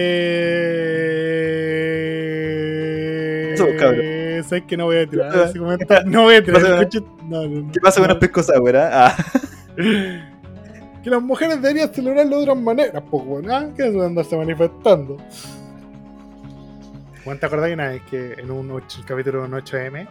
Somos 3.58 3.76
cabros. 3.76 4.06
Sabes 4.46 4.66
que 4.66 4.76
no 4.76 4.86
voy 4.86 4.98
a 4.98 5.08
tirar 5.08 5.34
ese 5.50 5.58
comentario. 5.58 6.12
No 6.12 6.24
voy 6.24 6.36
a 6.36 6.44
tirar 6.44 6.62
pasa. 6.62 7.00
No, 7.24 7.48
no. 7.48 7.72
¿Qué 7.72 7.80
pasa 7.80 8.02
con 8.02 8.10
las 8.10 8.18
pescos 8.18 8.50
ahora? 8.50 8.90
Ah, 8.92 9.16
Que 11.04 11.10
las 11.10 11.22
mujeres 11.22 11.62
deberían 11.62 11.94
celebrarlo 11.94 12.38
de 12.38 12.44
otras 12.44 12.58
maneras, 12.58 13.04
pues, 13.10 13.24
weón. 13.26 13.52
¿ah? 13.52 13.70
¿Qué 13.76 13.88
es 13.88 13.96
andarse 13.96 14.38
manifestando? 14.38 15.18
Juan, 17.24 17.40
¿te 17.40 17.46
acordás 17.46 17.68
que 17.68 17.74
una 17.74 17.90
vez 17.90 18.02
que 18.10 18.34
en 18.34 18.52
un 18.52 18.72
8, 18.72 19.00
el 19.00 19.06
capítulo 19.06 19.40
de 19.42 19.46
un 19.48 19.54
8M 19.54 20.08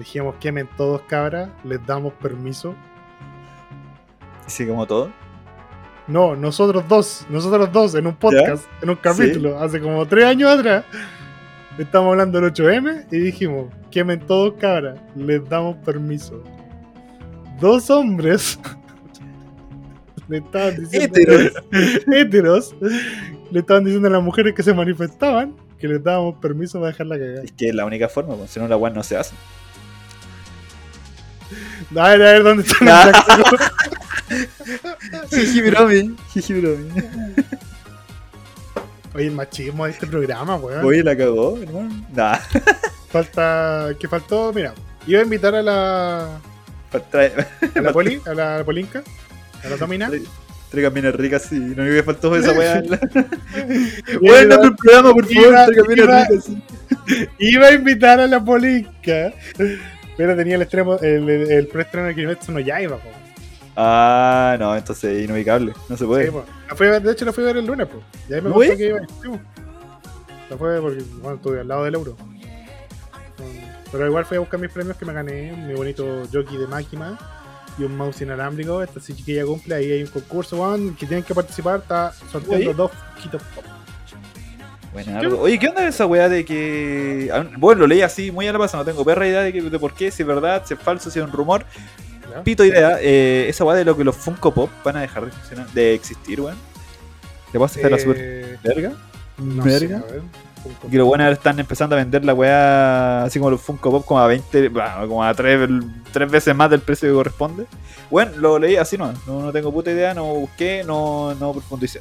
dijimos 0.00 0.34
quemen 0.40 0.68
todos 0.76 1.02
cabras, 1.02 1.50
les 1.62 1.84
damos 1.86 2.12
permiso? 2.14 2.74
sí, 4.46 4.66
como 4.66 4.86
todo. 4.86 5.12
No, 6.08 6.34
nosotros 6.34 6.88
dos, 6.88 7.24
nosotros 7.30 7.70
dos 7.70 7.94
en 7.94 8.06
un 8.06 8.16
podcast, 8.16 8.64
en 8.82 8.90
un 8.90 8.96
capítulo, 8.96 9.60
hace 9.60 9.80
como 9.80 10.04
tres 10.06 10.24
años 10.24 10.50
atrás, 10.50 10.84
estamos 11.78 12.10
hablando 12.10 12.40
del 12.40 12.52
8M 12.52 13.06
y 13.12 13.18
dijimos, 13.18 13.72
quemen 13.92 14.18
todos 14.18 14.54
cabras, 14.54 14.98
les 15.14 15.48
damos 15.48 15.76
permiso. 15.84 16.42
Dos 17.60 17.90
hombres 17.90 18.58
le 20.28 20.38
estaban 20.38 20.76
diciendo 20.76 21.16
Héteros. 21.16 21.52
héteros, 22.12 22.74
le 23.52 23.60
estaban 23.60 23.84
diciendo 23.84 24.08
a 24.08 24.10
las 24.10 24.22
mujeres 24.22 24.54
que 24.54 24.64
se 24.64 24.74
manifestaban 24.74 25.54
que 25.78 25.88
les 25.88 26.02
dábamos 26.02 26.36
permiso 26.40 26.78
para 26.78 26.92
dejarla 26.92 27.18
cagar. 27.18 27.44
Es 27.44 27.52
que 27.52 27.68
es 27.68 27.74
la 27.74 27.84
única 27.84 28.08
forma, 28.08 28.34
pues, 28.36 28.50
si 28.50 28.60
no 28.60 28.68
la 28.68 28.76
weá 28.76 28.92
no 28.92 29.02
se 29.02 29.16
hace. 29.16 29.34
A 31.96 32.08
ver, 32.10 32.22
a 32.22 32.32
ver, 32.32 32.42
¿dónde 32.42 32.62
están 32.62 33.12
los 33.12 33.26
tacos? 33.26 33.60
Jijibiromi, 35.30 36.16
jijibiromi. 36.32 36.88
Oye, 39.14 39.26
el 39.26 39.32
machismo 39.32 39.86
de 39.86 39.90
este 39.92 40.06
programa, 40.06 40.56
weón. 40.56 40.84
Oye, 40.84 41.02
la 41.02 41.16
cagó, 41.16 41.58
hermano. 41.60 42.06
Nah. 42.14 42.38
Falta. 43.10 43.88
¿Qué 43.98 44.06
faltó? 44.06 44.52
Mira, 44.52 44.72
iba 45.06 45.20
a 45.20 45.24
invitar 45.24 45.54
a 45.54 45.62
la. 45.62 46.40
Trae, 47.10 47.32
a 47.74 47.80
la 47.80 47.92
poli, 47.92 48.20
a 48.26 48.34
la 48.34 48.64
polinca, 48.64 49.02
a 49.64 49.68
la 49.68 49.76
domina. 49.76 50.10
traigan 50.70 50.92
minas 50.92 51.14
ricas, 51.14 51.42
sí. 51.48 51.56
Lo 51.58 51.82
único 51.82 51.96
que 51.96 52.02
faltó 52.04 52.36
esa 52.36 52.52
weá. 52.52 52.82
Bueno, 54.20 54.62
el 54.62 54.74
programa, 54.76 55.12
por 55.12 55.26
favor, 55.26 55.54
traigan 55.66 55.86
minas 55.88 56.28
ricas, 56.28 56.44
sí. 56.44 56.62
Iba 57.38 57.66
a 57.68 57.72
invitar 57.72 58.20
a 58.20 58.26
la 58.28 58.44
polinca, 58.44 59.32
pero 60.24 60.36
tenía 60.36 60.56
el 60.56 60.62
extremo, 60.62 60.98
el, 60.98 61.28
el, 61.28 61.50
el 61.50 61.66
preestreno 61.68 62.06
de 62.08 62.14
Kimetsu 62.14 62.52
no 62.52 62.60
Yaiba, 62.60 62.96
po. 62.98 63.08
Ah, 63.76 64.56
no, 64.58 64.76
entonces 64.76 65.24
inubicable. 65.24 65.72
No 65.88 65.96
se 65.96 66.04
puede. 66.04 66.26
Sí, 66.26 66.30
po. 66.30 66.44
La 66.68 66.74
fui 66.76 66.86
a 66.86 66.90
ver- 66.90 67.02
de 67.02 67.12
hecho, 67.12 67.24
la 67.24 67.32
fui 67.32 67.44
a 67.44 67.46
ver 67.46 67.56
el 67.58 67.66
lunes, 67.66 67.86
pues. 67.90 68.02
Y 68.28 68.34
ahí 68.34 68.40
me 68.42 68.48
¿No 68.50 68.54
contó 68.54 68.68
fue? 68.68 68.76
que 68.76 68.86
iba. 68.88 68.98
Sí, 69.00 69.28
po. 69.28 69.40
La 70.50 70.56
fue 70.58 70.80
porque, 70.80 71.02
bueno, 71.22 71.36
estuve 71.36 71.60
al 71.60 71.68
lado 71.68 71.84
del 71.84 71.94
euro. 71.94 72.16
Pero 73.92 74.06
igual 74.06 74.24
fui 74.24 74.36
a 74.36 74.40
buscar 74.40 74.60
mis 74.60 74.70
premios 74.70 74.96
que 74.96 75.04
me 75.04 75.12
gané, 75.12 75.52
mi 75.52 75.74
bonito 75.74 76.22
jockey 76.32 76.56
de 76.58 76.66
máquina 76.66 77.18
y 77.78 77.84
un 77.84 77.96
mouse 77.96 78.20
inalámbrico. 78.20 78.82
Esta 78.82 79.00
sí 79.00 79.14
chiquilla 79.14 79.44
cumple, 79.44 79.74
ahí 79.74 79.90
hay 79.90 80.02
un 80.02 80.10
concurso, 80.10 80.60
weón, 80.60 80.94
que 80.96 81.06
tienen 81.06 81.24
que 81.24 81.34
participar, 81.34 81.80
está 81.80 82.12
sorteando 82.30 82.74
dos 82.74 82.90
poquitos 83.16 83.42
pop. 83.54 83.64
Oye, 85.40 85.58
¿qué 85.58 85.68
onda 85.68 85.86
esa 85.86 86.06
weá 86.06 86.28
de 86.28 86.44
que. 86.44 87.30
Bueno, 87.58 87.82
lo 87.82 87.86
leí 87.86 88.02
así, 88.02 88.30
muy 88.32 88.48
a 88.48 88.52
la 88.52 88.58
pasada, 88.58 88.82
no 88.82 88.90
tengo 88.90 89.04
perra 89.04 89.26
idea 89.26 89.42
de, 89.42 89.52
que, 89.52 89.62
de 89.62 89.78
por 89.78 89.94
qué, 89.94 90.10
si 90.10 90.22
es 90.22 90.26
verdad, 90.26 90.62
si 90.66 90.74
es 90.74 90.80
falso, 90.80 91.10
si 91.10 91.18
es 91.20 91.24
un 91.24 91.30
rumor. 91.32 91.64
Pito 92.44 92.64
idea, 92.64 92.98
eh, 93.00 93.46
esa 93.48 93.64
weá 93.64 93.76
de 93.76 93.84
lo 93.84 93.96
que 93.96 94.04
los 94.04 94.16
Funko 94.16 94.52
Pop 94.54 94.70
van 94.84 94.96
a 94.96 95.00
dejar 95.00 95.24
de, 95.26 95.32
funcionar, 95.32 95.68
de 95.70 95.94
existir, 95.94 96.40
weón. 96.40 96.56
¿Te 97.52 97.58
vas 97.58 97.72
a 97.72 97.76
dejar 97.76 97.90
la 97.92 97.98
super 97.98 98.16
Eh, 98.18 98.56
verga? 98.62 98.92
no 99.38 99.62
verga. 99.64 100.02
sé, 100.08 100.20
Que 100.90 100.96
los 100.96 101.06
buenos 101.06 101.32
están 101.32 101.58
empezando 101.58 101.96
a 101.96 101.98
vender 101.98 102.24
la 102.24 102.34
weá 102.34 103.24
así 103.24 103.38
como 103.40 103.50
los 103.50 103.60
Funko 103.60 103.90
Pop 103.90 104.04
como 104.06 104.20
a 104.20 104.26
20, 104.28 104.68
bueno, 104.68 105.08
como 105.08 105.24
a 105.24 105.34
3, 105.34 105.68
veces 106.30 106.54
más 106.54 106.70
del 106.70 106.80
precio 106.80 107.08
que 107.08 107.14
corresponde. 107.14 107.66
Bueno, 108.10 108.32
lo 108.36 108.58
leí 108.58 108.76
así 108.76 108.96
no, 108.98 109.12
no, 109.26 109.42
no 109.42 109.52
tengo 109.52 109.72
puta 109.72 109.90
idea, 109.90 110.14
no 110.14 110.24
busqué, 110.34 110.84
no, 110.84 111.34
no 111.34 111.52
profundicé. 111.52 112.00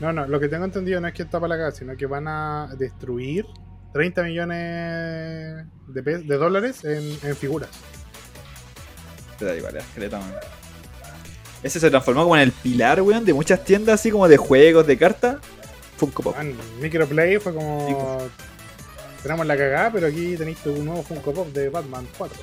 No, 0.00 0.12
no, 0.12 0.26
lo 0.26 0.40
que 0.40 0.48
tengo 0.48 0.64
entendido 0.64 1.00
no 1.00 1.08
es 1.08 1.14
que 1.14 1.22
está 1.22 1.38
para 1.38 1.56
la 1.56 1.64
casa, 1.64 1.78
sino 1.78 1.96
que 1.96 2.06
van 2.06 2.26
a 2.26 2.70
destruir 2.78 3.46
30 3.92 4.22
millones 4.22 5.66
de, 5.88 6.02
de 6.02 6.36
dólares 6.36 6.84
en, 6.84 7.18
en 7.22 7.36
figuras. 7.36 7.68
Igual, 9.40 9.76
esqueleto, 9.76 10.18
man. 10.18 10.34
Ese 11.62 11.78
se 11.80 11.90
transformó 11.90 12.22
como 12.22 12.36
en 12.36 12.42
el 12.42 12.52
pilar, 12.52 13.02
weón, 13.02 13.24
de 13.24 13.34
muchas 13.34 13.64
tiendas 13.64 14.00
así 14.00 14.10
como 14.10 14.28
de 14.28 14.36
juegos, 14.36 14.86
de 14.86 14.96
cartas. 14.96 15.36
Funko 15.96 16.22
Pop. 16.22 16.36
Man, 16.36 16.54
Microplay 16.80 17.38
fue 17.38 17.54
como. 17.54 18.18
Tenemos 19.22 19.46
la 19.46 19.56
cagada, 19.56 19.92
pero 19.92 20.06
aquí 20.06 20.36
tenéis 20.36 20.58
un 20.64 20.86
nuevo 20.86 21.02
Funko 21.02 21.32
Pop 21.32 21.48
de 21.52 21.68
Batman 21.68 22.06
4. 22.16 22.38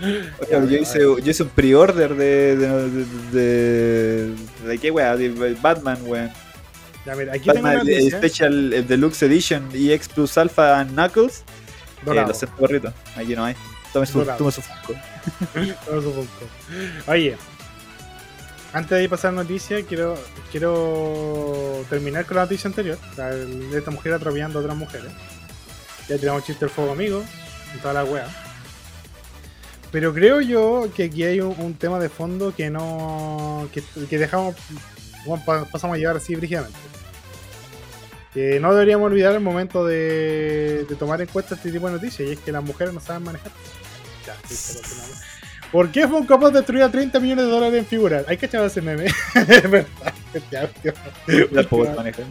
Oye, 0.00 0.26
yo, 0.50 0.78
hice, 0.78 1.00
yo 1.00 1.30
hice 1.30 1.42
un 1.42 1.48
pre-order 1.50 2.14
de 2.14 2.56
de, 2.56 2.90
de, 2.90 3.04
de. 3.32 4.34
¿De 4.66 4.78
qué 4.78 4.90
weá? 4.90 5.16
De 5.16 5.56
Batman, 5.60 5.98
weón. 6.06 6.30
Mira, 7.06 7.32
aquí 7.32 7.48
tengo 7.54 7.68
una 7.68 7.80
el. 7.82 8.10
Special 8.10 8.72
el 8.72 8.86
Deluxe 8.86 9.22
Edition 9.24 9.68
EX 9.74 10.08
Plus 10.08 10.36
Alpha 10.38 10.78
and 10.80 10.92
Knuckles. 10.92 11.44
Eh, 12.22 12.26
lo 12.28 12.34
siento, 12.34 12.56
gorrito. 12.58 12.92
Aquí 13.16 13.34
no 13.34 13.44
hay. 13.44 13.54
Tome 13.92 14.06
su, 14.06 14.24
tome 14.38 14.52
su 14.52 14.62
Funko. 14.62 14.94
Todo 15.86 16.02
su 16.02 16.12
Funko. 16.12 16.46
Oye, 17.08 17.36
antes 18.72 18.90
de 18.90 19.02
ir 19.02 19.08
a 19.08 19.10
pasar 19.10 19.32
noticia, 19.32 19.82
quiero 19.84 20.16
quiero 20.52 21.84
terminar 21.90 22.24
con 22.26 22.36
la 22.36 22.42
noticia 22.44 22.68
anterior. 22.68 22.98
el- 23.18 23.70
de 23.70 23.78
esta 23.78 23.90
mujer 23.90 24.12
atropellando 24.12 24.58
a 24.58 24.62
otras 24.62 24.76
mujeres. 24.76 25.10
Ya 26.08 26.18
tenemos 26.18 26.44
chiste 26.44 26.64
del 26.64 26.70
fuego 26.74 26.92
amigo 26.92 27.24
y 27.74 27.78
toda 27.78 27.94
la 27.94 28.04
wea. 28.04 28.28
Pero 29.90 30.14
creo 30.14 30.40
yo 30.40 30.88
que 30.94 31.04
aquí 31.04 31.24
hay 31.24 31.40
un, 31.40 31.54
un 31.58 31.74
tema 31.74 31.98
de 31.98 32.08
fondo 32.08 32.54
que 32.54 32.70
no. 32.70 33.68
que, 33.72 33.82
que 34.08 34.18
dejamos. 34.18 34.54
Bueno, 35.24 35.66
pasamos 35.70 35.96
a 35.96 35.98
llevar 35.98 36.16
así 36.16 36.34
brígidamente. 36.34 36.78
Que 38.34 38.60
no 38.60 38.72
deberíamos 38.72 39.06
olvidar 39.06 39.34
el 39.34 39.40
momento 39.40 39.84
de, 39.84 40.84
de 40.88 40.96
tomar 40.96 41.20
en 41.20 41.26
cuenta 41.26 41.56
este 41.56 41.72
tipo 41.72 41.86
de 41.86 41.94
noticias, 41.94 42.28
y 42.28 42.32
es 42.32 42.38
que 42.38 42.52
las 42.52 42.62
mujeres 42.62 42.94
no 42.94 43.00
saben 43.00 43.24
manejar. 43.24 43.50
Ya, 44.26 44.34
continuamos. 44.36 45.30
¿Por 45.72 45.90
qué 45.92 46.08
Funko 46.08 46.38
Pop 46.40 46.52
destruía 46.52 46.90
30 46.90 47.20
millones 47.20 47.44
de 47.44 47.50
dólares 47.50 47.78
en 47.78 47.86
figuras? 47.86 48.24
Hay 48.26 48.36
que 48.36 48.46
echar 48.46 48.64
ese 48.64 48.82
meme. 48.82 49.06
Es 49.34 49.70
verdad. 49.70 50.14
Ya 50.50 51.62
puedo 51.68 51.94
manejar. 51.94 52.26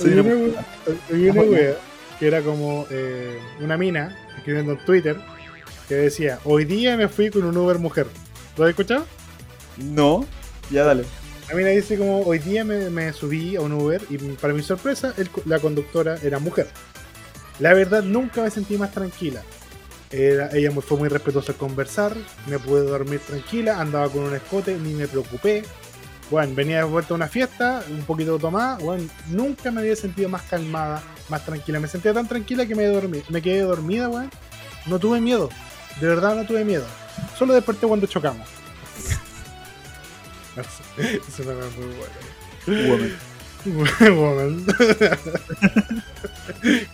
Una 0.00 1.42
wea 1.42 1.74
que 2.18 2.26
era 2.26 2.42
como 2.42 2.86
eh, 2.90 3.38
una 3.60 3.76
mina 3.76 4.16
escribiendo 4.36 4.72
en 4.72 4.78
Twitter 4.78 5.16
que 5.88 5.94
decía: 5.94 6.40
Hoy 6.44 6.64
día 6.64 6.96
me 6.96 7.08
fui 7.08 7.30
con 7.30 7.44
un 7.44 7.56
Uber 7.56 7.78
mujer. 7.78 8.06
¿Lo 8.56 8.64
has 8.64 8.70
escuchado? 8.70 9.06
No, 9.76 10.26
ya 10.70 10.84
dale. 10.84 11.04
La 11.48 11.54
mina 11.54 11.68
dice 11.68 11.98
como: 11.98 12.20
Hoy 12.22 12.38
día 12.38 12.64
me, 12.64 12.90
me 12.90 13.12
subí 13.12 13.56
a 13.56 13.60
un 13.60 13.72
Uber 13.72 14.02
y 14.10 14.18
para 14.18 14.54
mi 14.54 14.62
sorpresa 14.62 15.14
el 15.16 15.28
la 15.44 15.58
conductora 15.58 16.18
era 16.22 16.38
mujer. 16.38 16.68
La 17.60 17.72
verdad, 17.72 18.02
nunca 18.02 18.42
me 18.42 18.50
sentí 18.50 18.76
más 18.76 18.92
tranquila. 18.92 19.42
Ella 20.10 20.70
fue 20.80 20.96
muy 20.96 21.08
respetuosa 21.08 21.52
al 21.52 21.58
conversar, 21.58 22.14
me 22.46 22.58
pude 22.60 22.82
dormir 22.82 23.20
tranquila, 23.20 23.80
andaba 23.80 24.08
con 24.08 24.22
un 24.22 24.34
escote, 24.34 24.76
ni 24.78 24.94
me 24.94 25.08
preocupé. 25.08 25.64
Bueno, 26.30 26.54
venía 26.54 26.78
de 26.78 26.84
vuelta 26.84 27.14
a 27.14 27.16
una 27.16 27.26
fiesta, 27.26 27.82
un 27.90 28.02
poquito 28.02 28.38
tomada, 28.38 28.78
bueno, 28.78 29.08
nunca 29.28 29.72
me 29.72 29.80
había 29.80 29.96
sentido 29.96 30.28
más 30.28 30.42
calmada, 30.42 31.02
más 31.28 31.44
tranquila. 31.44 31.80
Me 31.80 31.88
sentía 31.88 32.14
tan 32.14 32.28
tranquila 32.28 32.64
que 32.64 32.76
me, 32.76 32.86
dormí, 32.86 33.22
me 33.28 33.42
quedé 33.42 33.62
dormida, 33.62 34.08
weón. 34.08 34.30
No 34.86 35.00
tuve 35.00 35.20
miedo, 35.20 35.50
de 36.00 36.06
verdad 36.06 36.36
no 36.36 36.46
tuve 36.46 36.64
miedo. 36.64 36.84
Solo 37.36 37.52
desperté 37.52 37.86
cuando 37.86 38.06
chocamos. 38.06 38.48
Me 40.96 41.18
fue 41.34 41.44
muy 41.84 41.94
bueno. 41.96 42.14
Woman. 42.66 43.12
Woman. 44.16 44.66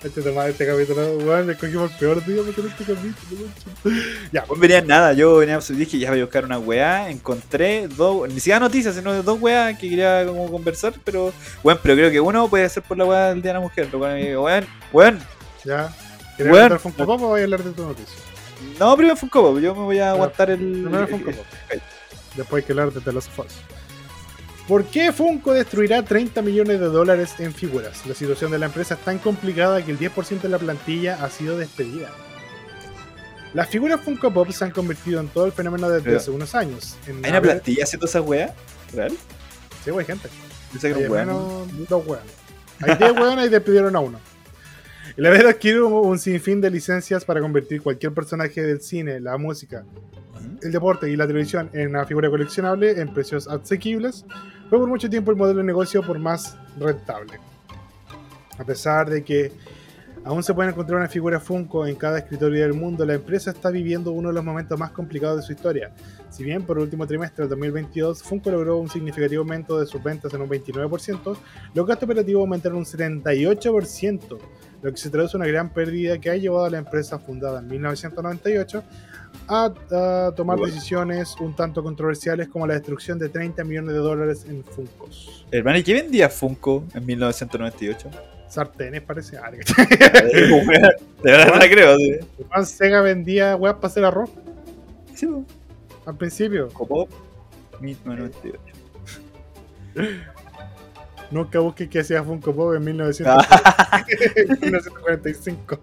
este 0.04 0.20
este 0.20 0.66
capítulo, 0.66 1.18
weón, 1.18 1.50
escogimos 1.50 1.90
el 1.90 1.98
peor 1.98 2.24
día 2.24 2.42
para 2.42 2.54
tener 2.54 2.70
este 2.70 2.84
capítulo, 2.84 3.50
weón. 3.84 4.02
Ya, 4.32 4.44
No 4.48 4.54
venía 4.56 4.80
nada, 4.80 5.12
yo 5.12 5.36
venía 5.36 5.58
dije 5.58 5.98
ya 5.98 6.10
voy 6.10 6.20
a 6.20 6.24
buscar 6.24 6.44
una 6.44 6.58
weá, 6.58 7.10
encontré 7.10 7.88
dos, 7.88 8.28
ni 8.28 8.36
siquiera 8.36 8.60
noticias, 8.60 8.94
sino 8.94 9.12
de 9.12 9.22
dos 9.22 9.40
weas 9.40 9.78
que 9.78 9.88
quería 9.88 10.24
como 10.26 10.50
conversar, 10.50 10.94
pero 11.04 11.32
bueno, 11.62 11.80
pero 11.82 11.94
creo 11.96 12.10
que 12.10 12.20
uno 12.20 12.48
puede 12.48 12.68
ser 12.68 12.82
por 12.84 12.96
la 12.96 13.04
weá 13.04 13.28
del 13.30 13.42
Día 13.42 13.50
de 13.50 13.58
la 13.58 13.60
Mujer, 13.60 13.88
lo 13.92 13.98
cual 13.98 14.14
me 14.14 14.28
digo, 14.28 14.44
weón, 14.44 14.66
weón, 14.92 15.18
ya. 15.64 15.92
¿Quieres 16.36 16.52
Weón. 16.52 16.64
hablar 16.64 16.70
del 16.70 16.78
Funko 16.80 17.06
Pop 17.06 17.22
o 17.22 17.28
voy 17.28 17.40
a 17.40 17.44
hablar 17.44 17.62
de 17.62 17.72
tu 17.72 17.82
noticia? 17.82 18.16
no, 18.78 18.96
primero 18.96 19.16
Funko 19.16 19.42
Pop, 19.42 19.58
yo 19.58 19.74
me 19.74 19.82
voy 19.82 19.98
a 19.98 20.10
aguantar 20.10 20.50
el... 20.50 20.58
Primero 20.58 21.06
Funko 21.08 21.30
Pop. 21.32 21.46
Después 22.36 22.64
que 22.64 22.72
hablar 22.72 22.92
de 22.92 23.00
The 23.00 23.12
Last 23.12 23.30
of 23.38 23.46
Us. 23.46 23.54
¿Por 24.68 24.84
qué 24.84 25.12
Funko 25.12 25.52
destruirá 25.52 26.04
30 26.04 26.42
millones 26.42 26.78
de 26.78 26.86
dólares 26.86 27.34
en 27.38 27.52
figuras? 27.52 28.06
La 28.06 28.14
situación 28.14 28.52
de 28.52 28.58
la 28.58 28.66
empresa 28.66 28.94
es 28.94 29.00
tan 29.00 29.18
complicada 29.18 29.84
que 29.84 29.90
el 29.90 29.98
10% 29.98 30.40
de 30.42 30.48
la 30.48 30.58
plantilla 30.58 31.24
ha 31.24 31.28
sido 31.30 31.58
despedida. 31.58 32.08
Las 33.52 33.68
figuras 33.68 34.00
Funko 34.00 34.32
Pop 34.32 34.48
se 34.52 34.64
han 34.64 34.70
convertido 34.70 35.18
en 35.20 35.26
todo 35.28 35.46
el 35.46 35.52
fenómeno 35.52 35.88
desde 35.88 36.04
Pero- 36.04 36.16
hace 36.18 36.30
unos 36.30 36.54
años. 36.54 36.96
En 37.08 37.24
¿Hay 37.24 37.32
una 37.32 37.40
plantilla 37.40 37.82
haciendo 37.82 38.06
esa 38.06 38.20
weá? 38.20 38.54
¿Real? 38.92 39.12
Sí, 39.84 39.90
hay 39.90 40.04
gente. 40.04 40.28
Pensé 40.70 40.94
que 40.94 41.04
Hay 41.04 41.10
menos 41.10 41.88
dos. 41.88 42.04
Hay 42.80 42.96
10 42.96 43.12
hueones 43.12 43.46
y 43.46 43.48
despidieron 43.48 43.96
a 43.96 44.00
uno. 44.00 44.20
El 45.16 45.26
haber 45.26 45.46
adquirido 45.48 45.88
un 45.88 46.18
sinfín 46.20 46.60
de 46.60 46.70
licencias 46.70 47.24
para 47.24 47.40
convertir 47.40 47.82
cualquier 47.82 48.12
personaje 48.14 48.62
del 48.62 48.80
cine, 48.80 49.18
la 49.18 49.36
música, 49.36 49.84
el 50.62 50.72
deporte 50.72 51.10
y 51.10 51.16
la 51.16 51.26
televisión 51.26 51.70
en 51.72 51.88
una 51.88 52.04
figura 52.04 52.28
coleccionable 52.30 53.00
en 53.00 53.12
precios 53.12 53.48
asequibles 53.48 54.24
fue 54.68 54.78
por 54.78 54.88
mucho 54.88 55.08
tiempo 55.08 55.30
el 55.30 55.36
modelo 55.36 55.58
de 55.58 55.64
negocio 55.64 56.02
por 56.02 56.18
más 56.18 56.56
rentable. 56.78 57.38
A 58.58 58.64
pesar 58.64 59.08
de 59.08 59.24
que 59.24 59.52
aún 60.24 60.42
se 60.42 60.52
pueden 60.52 60.72
encontrar 60.72 60.98
una 60.98 61.08
figura 61.08 61.40
Funko 61.40 61.86
en 61.86 61.96
cada 61.96 62.18
escritorio 62.18 62.62
del 62.62 62.74
mundo, 62.74 63.06
la 63.06 63.14
empresa 63.14 63.50
está 63.50 63.70
viviendo 63.70 64.12
uno 64.12 64.28
de 64.28 64.34
los 64.34 64.44
momentos 64.44 64.78
más 64.78 64.90
complicados 64.90 65.38
de 65.38 65.42
su 65.42 65.52
historia. 65.52 65.92
Si 66.28 66.44
bien 66.44 66.62
por 66.62 66.76
el 66.76 66.84
último 66.84 67.06
trimestre 67.06 67.44
del 67.44 67.50
2022 67.50 68.22
Funko 68.22 68.50
logró 68.50 68.78
un 68.78 68.90
significativo 68.90 69.42
aumento 69.42 69.80
de 69.80 69.86
sus 69.86 70.02
ventas 70.02 70.32
en 70.34 70.42
un 70.42 70.48
29%, 70.48 71.36
los 71.74 71.86
gastos 71.86 72.04
operativos 72.04 72.40
aumentaron 72.40 72.78
un 72.78 72.84
78%, 72.84 74.38
lo 74.82 74.90
que 74.90 74.96
se 74.96 75.10
traduce 75.10 75.36
en 75.36 75.42
una 75.42 75.50
gran 75.50 75.70
pérdida 75.72 76.18
que 76.18 76.30
ha 76.30 76.36
llevado 76.36 76.66
a 76.66 76.70
la 76.70 76.78
empresa 76.78 77.18
fundada 77.18 77.60
en 77.60 77.68
1998 77.68 78.84
a, 79.48 79.64
a 80.26 80.34
tomar 80.34 80.58
Bueno. 80.58 80.72
decisiones 80.72 81.34
un 81.40 81.54
tanto 81.56 81.82
controversiales 81.82 82.48
como 82.48 82.66
la 82.66 82.74
destrucción 82.74 83.18
de 83.18 83.28
30 83.28 83.64
millones 83.64 83.94
de 83.94 83.98
dólares 84.00 84.46
en 84.48 84.62
Funkos. 84.64 85.46
Hermano, 85.50 85.78
¿y 85.78 85.82
qué 85.82 85.94
vendía 85.94 86.28
Funko 86.28 86.84
en 86.94 87.06
1998? 87.06 88.10
Sartenes 88.48 89.02
parece. 89.02 89.36
Ah, 89.38 89.50
de 89.52 89.62
verdad 91.22 91.58
la 91.58 91.68
creo, 91.70 91.96
sí. 91.96 92.18
Juan 92.48 92.66
Sega 92.66 93.00
vendía 93.00 93.56
weas 93.56 93.76
para 93.76 93.88
hacer 93.88 94.04
arroz 94.04 94.30
Sí, 95.14 95.28
al 96.06 96.16
principio. 96.16 96.68
Funko 96.70 96.86
Pop, 96.88 97.10
1998. 97.80 98.60
Nunca 101.30 101.60
busqué 101.60 101.88
que 101.88 102.00
hacía 102.00 102.24
Funko 102.24 102.52
Pop 102.54 102.74
en 102.74 102.84
1900 102.84 103.46
Ah. 103.48 104.04
1945. 104.62 105.78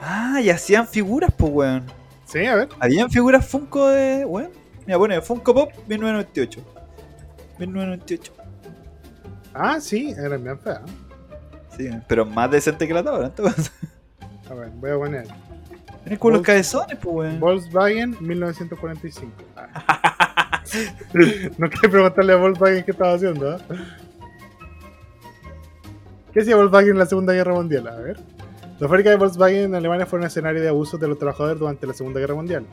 Ah, 0.00 0.40
y 0.40 0.50
hacían 0.50 0.86
figuras, 0.86 1.32
pues, 1.36 1.52
weón. 1.52 1.84
Sí, 2.24 2.44
a 2.46 2.54
ver. 2.54 2.68
Habían 2.78 3.10
figuras 3.10 3.46
Funko 3.46 3.88
de. 3.88 4.24
Weón. 4.24 4.50
Mira, 4.86 4.98
pone 4.98 5.20
Funko 5.20 5.54
Pop 5.54 5.70
1998. 5.86 6.60
1998. 7.58 8.32
Ah, 9.54 9.80
sí, 9.80 10.14
eran 10.16 10.44
bien 10.44 10.58
feas. 10.58 10.80
Sí, 11.76 11.90
pero 12.06 12.24
más 12.24 12.50
decente 12.50 12.86
que 12.86 12.94
la 12.94 13.02
tabla, 13.02 13.26
entonces. 13.26 13.72
A 14.48 14.54
ver, 14.54 14.70
voy 14.70 14.90
a 14.90 14.96
poner. 14.96 15.26
Tienes 16.04 16.18
con 16.18 16.32
los 16.32 16.42
cabezones, 16.42 16.96
pues, 17.00 17.14
weón. 17.14 17.40
Volkswagen 17.40 18.16
1945. 18.20 19.32
Ah. 19.56 20.62
no 21.58 21.70
quiero 21.70 21.90
preguntarle 21.90 22.32
a 22.32 22.36
Volkswagen 22.36 22.84
qué 22.84 22.90
estaba 22.90 23.14
haciendo. 23.14 23.50
¿ah? 23.50 23.58
¿Qué 26.32 26.40
hacía 26.40 26.56
Volkswagen 26.56 26.90
en 26.90 26.98
la 26.98 27.06
Segunda 27.06 27.32
Guerra 27.32 27.54
Mundial? 27.54 27.88
A 27.88 27.96
ver. 27.96 28.18
Las 28.78 28.88
fábricas 28.88 29.10
de 29.10 29.16
Volkswagen 29.16 29.64
en 29.64 29.74
Alemania 29.74 30.06
fueron 30.06 30.26
escenario 30.28 30.62
de 30.62 30.68
abusos 30.68 31.00
de 31.00 31.08
los 31.08 31.18
trabajadores 31.18 31.58
durante 31.58 31.84
la 31.84 31.94
Segunda 31.94 32.20
Guerra 32.20 32.36
Mundial. 32.36 32.64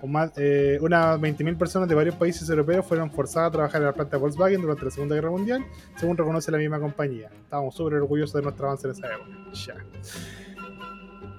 Un 0.00 0.12
más, 0.12 0.32
eh, 0.36 0.78
unas 0.80 1.20
20.000 1.20 1.58
personas 1.58 1.86
de 1.86 1.94
varios 1.94 2.14
países 2.14 2.48
europeos 2.48 2.86
fueron 2.86 3.10
forzadas 3.10 3.48
a 3.48 3.52
trabajar 3.52 3.82
en 3.82 3.86
la 3.88 3.92
planta 3.92 4.16
de 4.16 4.22
Volkswagen 4.22 4.62
durante 4.62 4.86
la 4.86 4.90
Segunda 4.90 5.14
Guerra 5.14 5.30
Mundial, 5.30 5.62
según 5.96 6.16
reconoce 6.16 6.50
la 6.50 6.56
misma 6.56 6.80
compañía. 6.80 7.28
Estábamos 7.44 7.74
súper 7.74 7.94
orgullosos 7.94 8.32
de 8.32 8.42
nuestro 8.42 8.66
avance 8.68 8.86
en 8.86 8.92
esa 8.92 9.06
época. 9.08 9.30
Ya. 9.52 9.74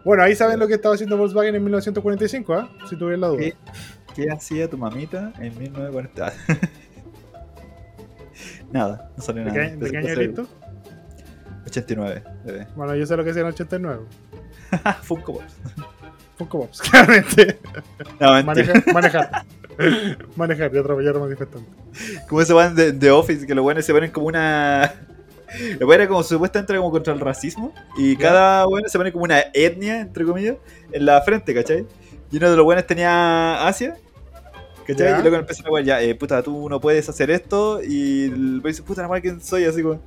Bueno, 0.05 0.21
ahí 0.21 0.35
saben 0.35 0.59
lo 0.59 0.67
que 0.67 0.75
estaba 0.75 0.93
haciendo 0.93 1.17
Volkswagen 1.17 1.55
en 1.55 1.63
1945, 1.63 2.53
¿ah? 2.53 2.69
Si 2.87 2.95
tuvieran 2.95 3.21
la 3.21 3.27
duda. 3.29 3.39
¿Qué? 3.39 3.55
¿Qué 4.15 4.29
hacía 4.29 4.69
tu 4.69 4.77
mamita 4.77 5.33
en 5.39 5.57
1940? 5.57 6.33
nada, 8.71 9.11
no 9.17 9.23
salió 9.23 9.45
¿De 9.45 9.51
nada. 9.51 9.69
qué, 9.69 9.77
de 9.77 9.91
qué 9.91 9.97
año? 9.97 10.60
89, 11.71 12.23
bebé. 12.43 12.67
Bueno, 12.75 12.95
yo 12.95 13.05
sé 13.05 13.15
lo 13.15 13.23
que 13.23 13.29
es 13.29 13.37
el 13.37 13.45
89. 13.45 14.03
Funko 15.03 15.33
Pops. 15.33 15.53
Funko 16.37 16.59
Pops, 16.61 16.81
claramente. 16.89 17.59
No. 18.19 18.43
Manejar, 18.43 18.93
manejar. 18.93 19.45
manejar 20.35 20.75
y 20.75 20.77
atropellar 20.77 21.15
a 21.15 21.19
manifestantes. 21.19 21.73
Como 22.27 22.43
se 22.43 22.53
van 22.53 22.75
de, 22.75 22.91
de 22.91 23.11
Office, 23.11 23.47
que 23.47 23.55
los 23.55 23.63
buenos 23.63 23.85
se 23.85 23.93
ponen 23.93 24.11
como 24.11 24.27
una. 24.27 24.93
Los 25.79 25.85
buenos 25.85 26.07
como 26.07 26.23
supuestamente 26.23 26.75
como 26.75 26.91
contra 26.91 27.13
el 27.13 27.19
racismo. 27.19 27.73
Y 27.97 28.15
cada 28.15 28.65
bueno 28.65 28.87
se 28.87 28.97
pone 28.97 29.11
como 29.11 29.25
una 29.25 29.39
etnia, 29.53 29.99
entre 29.99 30.25
comillas, 30.25 30.57
en 30.91 31.05
la 31.05 31.21
frente, 31.21 31.53
¿cachai? 31.53 31.85
Y 32.31 32.37
uno 32.37 32.49
de 32.49 32.55
los 32.55 32.65
buenos 32.65 32.85
tenía 32.85 33.67
Asia. 33.67 33.95
¿Cachai? 34.87 35.19
Y 35.19 35.21
luego 35.21 35.37
empiezan 35.37 35.65
a 35.67 35.81
ya, 35.81 36.01
eh, 36.01 36.15
puta, 36.15 36.41
tú 36.41 36.69
no 36.69 36.79
puedes 36.79 37.07
hacer 37.09 37.29
esto. 37.29 37.81
Y 37.83 38.25
el 38.25 38.61
dice, 38.63 38.83
puta, 38.83 39.03
no 39.03 39.21
¿quién 39.21 39.41
soy? 39.41 39.65
Así 39.65 39.83
como, 39.83 40.01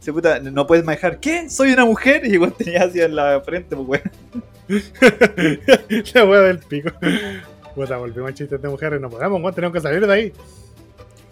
dice, 0.00 0.12
puta, 0.12 0.40
no 0.40 0.66
puedes 0.66 0.84
manejar. 0.84 1.20
¿Qué? 1.20 1.48
¿Soy 1.48 1.72
una 1.72 1.84
mujer? 1.84 2.26
Y 2.26 2.32
igual 2.32 2.52
tenía 2.52 2.82
Asia 2.82 3.04
en 3.04 3.14
la 3.14 3.40
frente, 3.42 3.76
pues, 3.76 3.88
weón. 3.88 4.40
la 6.14 6.24
wea 6.24 6.40
del 6.40 6.58
pico. 6.58 6.90
Puta, 7.74 7.96
volvimos 7.96 8.30
a 8.30 8.34
chistes 8.34 8.60
de 8.60 8.68
mujeres, 8.68 9.00
no 9.00 9.08
podemos, 9.08 9.54
tenemos 9.54 9.74
que 9.74 9.80
salir 9.80 10.04
de 10.04 10.12
ahí. 10.12 10.32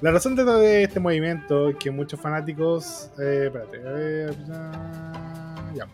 La 0.00 0.12
razón 0.12 0.36
de 0.36 0.44
todo 0.44 0.62
este 0.62 1.00
movimiento 1.00 1.72
que 1.78 1.90
muchos 1.90 2.20
fanáticos. 2.20 3.10
Eh, 3.18 3.50
espérate. 3.52 3.80
ya. 5.74 5.88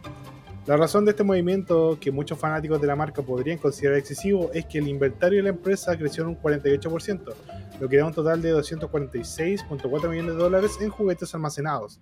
La 0.67 0.79
razón 0.79 1.05
de 1.05 1.11
este 1.11 1.23
movimiento 1.23 1.99
que 2.01 2.11
muchos 2.11 2.39
fanáticos 2.39 2.81
de 2.81 2.87
la 2.87 2.97
marca 2.97 3.21
podrían 3.21 3.59
considerar 3.59 3.99
excesivo 3.99 4.51
es 4.55 4.65
que 4.65 4.79
el 4.79 4.89
inventario 4.89 5.39
de 5.39 5.43
la 5.43 5.49
empresa 5.51 5.97
creció 5.97 6.23
en 6.23 6.31
un 6.31 6.41
48%, 6.41 7.35
lo 7.81 7.89
que 7.89 7.97
da 7.99 8.07
un 8.07 8.15
total 8.15 8.41
de 8.41 8.55
246.4 8.55 10.09
millones 10.09 10.33
de 10.33 10.39
dólares 10.39 10.79
en 10.81 10.89
juguetes 10.89 11.35
almacenados. 11.35 12.01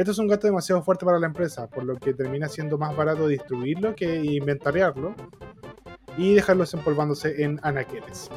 Esto 0.00 0.12
es 0.12 0.18
un 0.18 0.28
gasto 0.28 0.46
demasiado 0.46 0.82
fuerte 0.82 1.04
para 1.04 1.18
la 1.18 1.26
empresa, 1.26 1.66
por 1.66 1.84
lo 1.84 1.94
que 1.98 2.14
termina 2.14 2.48
siendo 2.48 2.78
más 2.78 2.96
barato 2.96 3.28
distribuirlo 3.28 3.94
que 3.94 4.24
inventariarlo 4.24 5.14
y 6.16 6.32
dejarlos 6.32 6.72
empolvándose 6.72 7.44
en 7.44 7.60
anaqueles. 7.62 8.30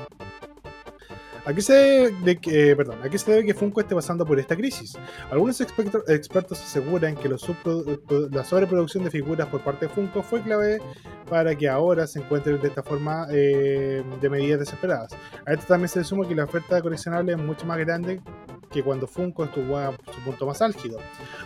Aquí 1.45 1.61
se, 1.61 1.74
debe 1.74 2.11
de 2.26 2.38
que, 2.38 2.76
perdón, 2.76 2.99
aquí 3.01 3.18
se 3.18 3.32
debe 3.32 3.45
que 3.45 3.53
Funko 3.53 3.80
esté 3.80 3.95
pasando 3.95 4.26
por 4.26 4.41
esta 4.41 4.57
crisis. 4.57 4.97
Algunos 5.32 5.61
experto- 5.61 6.03
expertos 6.09 6.59
aseguran 6.61 7.16
que 7.16 7.30
la 7.30 7.38
sobreproducción 7.38 9.05
de 9.05 9.09
figuras 9.09 9.47
por 9.47 9.61
parte 9.61 9.88
de 9.88 9.93
Funko 9.93 10.22
fue 10.22 10.41
clave 10.41 10.82
para 11.30 11.55
que 11.55 11.70
ahora 11.70 12.07
se 12.07 12.20
encuentren 12.20 12.59
de 12.59 12.68
esta 12.68 12.84
forma 12.84 13.26
eh, 13.32 14.03
de 14.20 14.30
medidas 14.30 14.59
desesperadas. 14.59 15.14
A 15.45 15.53
esto 15.53 15.68
también 15.68 15.88
se 15.88 15.99
le 15.99 16.03
suma 16.03 16.28
que 16.28 16.36
la 16.36 16.43
oferta 16.43 16.76
de 16.76 16.82
coleccionables 16.82 17.38
es 17.38 17.41
mucho 17.41 17.66
más 17.66 17.78
grande 17.78 18.22
que 18.74 18.84
cuando 18.84 19.08
Funko 19.08 19.46
estuvo 19.46 19.78
a 19.78 19.92
su 19.92 20.22
punto 20.26 20.48
más 20.48 20.62
álgido. 20.62 21.00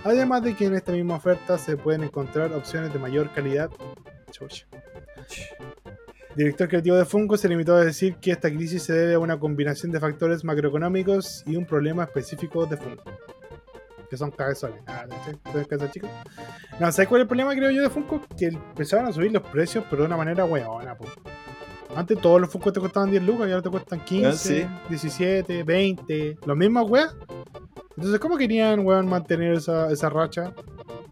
Además 0.04 0.42
de 0.44 0.56
que 0.56 0.66
en 0.66 0.76
esta 0.76 0.94
misma 0.94 1.16
oferta 1.16 1.58
se 1.58 1.76
pueden 1.76 2.04
encontrar 2.04 2.54
opciones 2.54 2.94
de 2.94 3.00
mayor 3.00 3.32
calidad. 3.34 3.70
Chucha. 4.32 4.66
Director 6.36 6.70
creativo 6.70 6.96
de 6.96 7.06
Funko 7.06 7.36
se 7.36 7.50
limitó 7.50 7.76
a 7.76 7.84
decir 7.84 8.16
que 8.16 8.32
esta 8.32 8.50
crisis 8.50 8.84
se 8.84 8.94
debe 8.94 9.16
a 9.16 9.20
una 9.20 9.40
combinación 9.40 9.92
de 9.92 10.00
factores 10.00 10.44
macroeconómicos 10.44 11.44
y 11.46 11.56
un 11.56 11.66
problema 11.66 12.04
específico 12.04 12.66
de 12.66 12.78
Funko. 12.78 13.12
Que 14.10 14.16
son 14.16 14.32
cabezones. 14.32 14.82
Ah, 14.88 15.06
¿no? 15.10 15.16
¿Sí? 15.26 15.38
¿Son 15.52 15.66
cabezas 15.66 15.92
chicas? 15.92 16.12
No, 16.80 16.92
¿sabes 16.92 17.10
cuál 17.10 17.22
es 17.22 17.24
el 17.24 17.28
problema, 17.28 17.54
creo 17.56 17.72
yo, 17.72 17.82
de 17.82 17.90
Funko? 17.90 18.22
Que 18.38 18.46
empezaron 18.48 19.08
a 19.08 19.12
subir 19.12 19.32
los 19.34 19.44
precios, 19.44 19.84
pero 19.90 20.04
de 20.04 20.08
una 20.08 20.18
manera 20.18 20.46
weona, 20.46 20.96
po. 20.96 21.06
Antes 21.96 22.20
todos 22.22 22.40
los 22.40 22.50
Funko 22.52 22.72
te 22.72 22.80
costaban 22.80 23.10
10 23.10 23.24
lucas 23.24 23.48
y 23.48 23.52
ahora 23.52 23.62
te 23.64 23.70
cuestan 23.70 24.00
15, 24.04 24.28
Ah, 24.28 24.34
sí. 24.34 24.66
17, 24.90 25.64
20. 25.64 26.38
Los 26.46 26.58
mismos 26.58 26.90
weas. 26.90 27.16
Entonces, 27.96 28.20
¿cómo 28.20 28.38
querían, 28.38 28.86
weón, 28.86 29.08
mantener 29.08 29.54
esa, 29.54 29.92
esa 29.92 30.10
racha? 30.10 30.54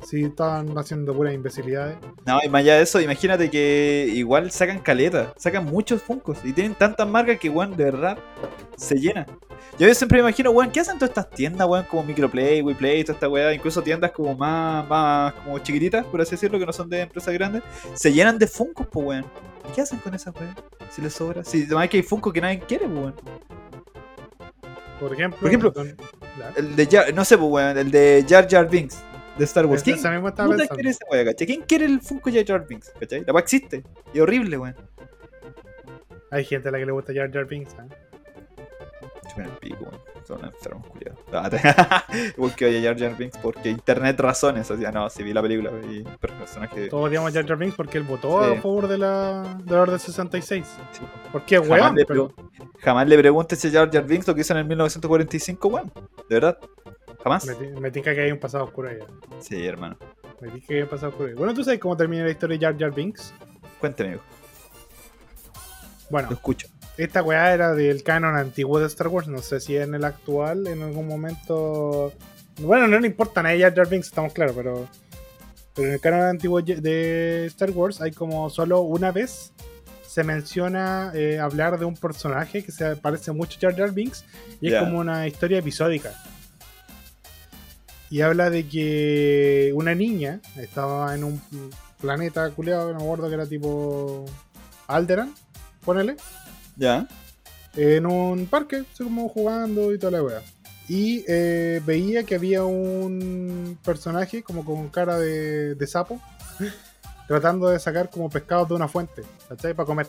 Si 0.04 0.24
estaban 0.24 0.78
haciendo 0.78 1.16
puras 1.16 1.34
imbecilidades. 1.34 1.98
No, 2.28 2.38
y 2.44 2.50
más 2.50 2.60
allá 2.60 2.76
de 2.76 2.84
eso, 2.84 3.02
imagínate 3.02 3.50
que 3.50 4.08
igual 4.14 4.52
sacan 4.52 4.80
caleta, 4.80 5.34
sacan 5.38 5.66
muchos 5.66 6.04
Funkos 6.04 6.38
y 6.44 6.54
tienen 6.54 6.76
tantas 6.76 7.08
marcas 7.08 7.40
que, 7.40 7.50
weón, 7.50 7.76
de 7.76 7.86
verdad 7.86 8.18
se 8.76 8.96
llena. 8.96 9.26
Yo 9.80 9.92
siempre 9.96 10.18
me 10.22 10.28
imagino, 10.30 10.52
weón, 10.52 10.70
¿qué 10.72 10.82
hacen 10.82 11.00
todas 11.00 11.10
estas 11.10 11.32
tiendas, 11.32 11.68
weón, 11.68 11.86
como 11.90 12.04
Microplay, 12.04 12.62
WePlay, 12.62 13.04
toda 13.04 13.16
esta 13.16 13.30
weá, 13.30 13.52
incluso 13.52 13.82
tiendas 13.82 14.12
como 14.12 14.36
más, 14.36 14.88
más 14.88 15.34
como 15.34 15.58
chiquititas, 15.58 16.06
por 16.06 16.22
así 16.22 16.32
decirlo, 16.32 16.60
que 16.60 16.68
no 16.68 16.74
son 16.74 16.88
de 16.88 17.02
empresas 17.02 17.34
grandes, 17.34 17.64
se 17.96 18.14
llenan 18.14 18.38
de 18.38 18.46
Funkos, 18.46 18.86
pues, 18.92 19.06
weón. 19.08 19.26
¿Qué 19.74 19.82
hacen 19.82 20.00
con 20.00 20.14
esas 20.14 20.36
weas? 20.36 20.56
Si 20.90 21.02
les 21.02 21.14
sobra. 21.14 21.44
Si 21.44 21.64
además 21.64 21.90
que 21.90 21.98
hay 21.98 22.04
Funko 22.04 22.32
que 22.32 22.42
nadie 22.42 22.60
quiere, 22.60 22.86
pues, 22.88 22.98
weón. 23.00 23.16
Por 25.00 25.14
ejemplo, 25.14 25.40
Por 25.40 25.48
ejemplo. 25.50 25.74
El 26.56 26.76
de 26.76 26.86
Jar, 26.88 27.14
no 27.14 27.26
sé, 27.26 27.38
pues, 27.38 27.50
weón, 27.50 27.78
el 27.78 27.92
de 27.92 28.26
Jar 28.28 28.48
Jar 28.50 28.70
Binks 28.70 29.02
de 29.38 29.44
Star 29.46 29.66
Wars. 29.66 29.84
¿Quién 29.84 29.98
Esa 29.98 30.10
puta 30.22 30.48
pensando. 30.48 30.76
quiere 30.76 30.90
esa 30.90 31.06
wea? 31.12 31.34
¿Quién 31.34 31.62
quiere 31.64 31.86
el 31.86 32.02
Funko 32.02 32.32
Jar 32.32 32.46
Jar 32.46 32.66
Binks? 32.68 32.92
¿Cachai? 33.00 33.24
La 33.26 33.34
weá 33.34 33.42
existe. 33.42 33.84
Y 34.14 34.20
horrible, 34.20 34.58
weón. 34.58 34.76
Hay 36.32 36.46
gente 36.46 36.70
a 36.70 36.72
la 36.72 36.80
que 36.80 36.86
le 36.86 36.92
gusta 36.92 37.14
Jar 37.14 37.32
Jar 37.32 37.46
Binks. 37.46 37.74
¿eh? 37.74 37.88
Chupen 39.30 39.46
el 39.46 39.52
pico, 39.58 39.84
weón. 39.84 40.15
Son 40.28 40.44
enfermos, 40.44 40.88
culiados. 40.88 41.20
Porque 42.36 42.66
oye 42.66 42.82
Jar 42.84 42.98
Jar 42.98 43.16
Binks 43.16 43.38
porque 43.38 43.70
internet 43.70 44.20
razones. 44.20 44.70
O 44.72 44.78
sea, 44.78 44.92
no, 44.92 45.10
si 45.10 45.22
vi 45.24 45.34
la 45.34 45.42
película 45.42 45.72
y 45.90 46.02
personaje. 46.20 46.88
Todos 46.88 47.10
odiamos 47.10 47.30
a 47.30 47.34
Jar 47.34 47.48
Jar 47.48 47.58
Binks 47.58 47.76
porque 47.76 47.98
él 48.00 48.04
votó 48.06 48.44
Sí. 48.44 48.58
a 48.58 48.62
favor 48.62 48.88
de 48.88 48.98
la, 48.98 49.58
de 49.64 49.72
la 49.76 49.82
Orden 49.82 50.00
66. 50.00 50.66
Sí. 50.92 51.02
Es 51.34 51.62
Jamás, 51.62 51.70
weón, 51.70 51.96
le 51.96 52.06
pero 52.06 52.30
pregu- 52.30 52.50
jamás 52.80 53.08
le 53.08 53.18
preguntes 53.20 53.64
a 53.66 53.70
Jar 53.72 53.92
Jar 53.92 54.04
Binks 54.06 54.28
lo 54.28 54.34
que 54.36 54.42
hizo 54.42 54.54
en 54.54 54.60
el 54.60 54.66
1945, 54.66 55.68
weón. 55.68 55.92
De 56.28 56.36
verdad. 56.36 56.58
Jamás. 57.24 57.46
me, 57.46 57.54
ti- 57.56 57.80
me 57.82 57.92
tinca 57.92 58.14
que 58.16 58.22
hay 58.22 58.32
un 58.32 58.40
pasado 58.40 58.64
oscuro 58.66 58.90
ahí. 58.90 58.98
Sí, 59.40 59.64
hermano. 59.66 59.96
Me 60.42 60.50
tinca 60.50 60.68
que 60.68 60.76
hay 60.76 60.82
un 60.82 60.90
pasado 60.90 61.10
oscuro 61.12 61.30
ahí. 61.30 61.36
Bueno, 61.36 61.54
¿tú 61.54 61.64
sabes 61.64 61.80
cómo 61.80 61.96
termina 61.96 62.24
la 62.24 62.32
historia 62.32 62.58
de 62.58 62.66
Jar 62.66 62.78
Jar 62.80 62.94
Binks? 62.94 63.34
Cuénteme, 63.80 64.16
hijo. 64.16 64.24
Bueno, 66.10 66.30
Lo 66.30 66.36
escucho. 66.36 66.68
Esta 66.98 67.22
weá 67.22 67.54
era 67.54 67.74
del 67.74 68.04
canon 68.04 68.36
antiguo 68.36 68.80
de 68.80 68.88
Star 68.88 69.08
Wars. 69.08 69.28
No 69.28 69.42
sé 69.42 69.60
si 69.60 69.78
en 69.78 69.94
el 69.96 70.06
actual, 70.06 70.68
en 70.68 70.82
algún 70.82 71.08
momento. 71.08 72.14
Bueno, 72.60 72.88
no 72.88 73.00
le 73.00 73.08
importa 73.08 73.42
a 73.42 73.44
nadie 73.44 73.62
Jar 73.62 73.94
estamos 73.94 74.34
claros, 74.34 74.56
pero. 74.56 74.88
Pero 75.74 75.90
en 75.90 75.94
el 75.96 76.00
canon 76.00 76.22
antiguo 76.22 76.62
de 76.62 77.46
Star 77.48 77.72
Wars 77.72 78.00
hay 78.00 78.12
como 78.12 78.50
solo 78.50 78.82
una 78.82 79.12
vez 79.12 79.52
se 80.08 80.24
menciona 80.24 81.12
eh, 81.14 81.40
hablar 81.40 81.78
de 81.78 81.84
un 81.84 81.96
personaje 81.96 82.64
que 82.64 82.72
se 82.72 82.96
parece 82.96 83.34
mucho 83.34 83.58
a 83.58 83.62
Jar 83.62 83.76
Jar 83.78 83.92
Binks 83.92 84.24
y 84.62 84.72
es 84.72 84.80
como 84.80 85.00
una 85.00 85.28
historia 85.28 85.58
episódica. 85.58 86.14
Y 88.10 88.22
habla 88.22 88.50
de 88.50 88.66
que 88.66 89.74
una 89.76 89.94
niña 89.94 90.40
estaba 90.56 91.14
en 91.14 91.26
un 91.26 91.42
planeta 92.00 92.50
culeado, 92.52 92.94
no 92.94 93.00
me 93.00 93.04
acuerdo 93.04 93.28
que 93.28 93.34
era 93.34 93.46
tipo 93.46 94.24
Alderan, 94.88 95.36
ponele 95.84 96.16
Ya. 96.76 97.08
en 97.76 98.06
un 98.06 98.48
parque, 98.48 98.84
así 98.92 99.04
como 99.04 99.30
jugando 99.30 99.94
y 99.94 100.00
toda 100.00 100.12
la 100.12 100.24
wea. 100.24 100.42
Y 100.88 101.24
eh, 101.28 101.82
veía 101.86 102.24
que 102.24 102.36
había 102.36 102.64
un 102.64 103.78
personaje 103.84 104.44
como 104.44 104.64
con 104.64 104.90
cara 104.90 105.18
de, 105.18 105.74
de 105.76 105.88
sapo 105.88 106.22
tratando 107.28 107.70
de 107.70 107.80
sacar 107.80 108.10
como 108.10 108.30
pescados 108.30 108.70
de 108.70 108.76
una 108.76 108.88
fuente, 108.88 109.24
¿cachai? 109.50 109.74
Para 109.74 109.88
comer. 109.88 110.08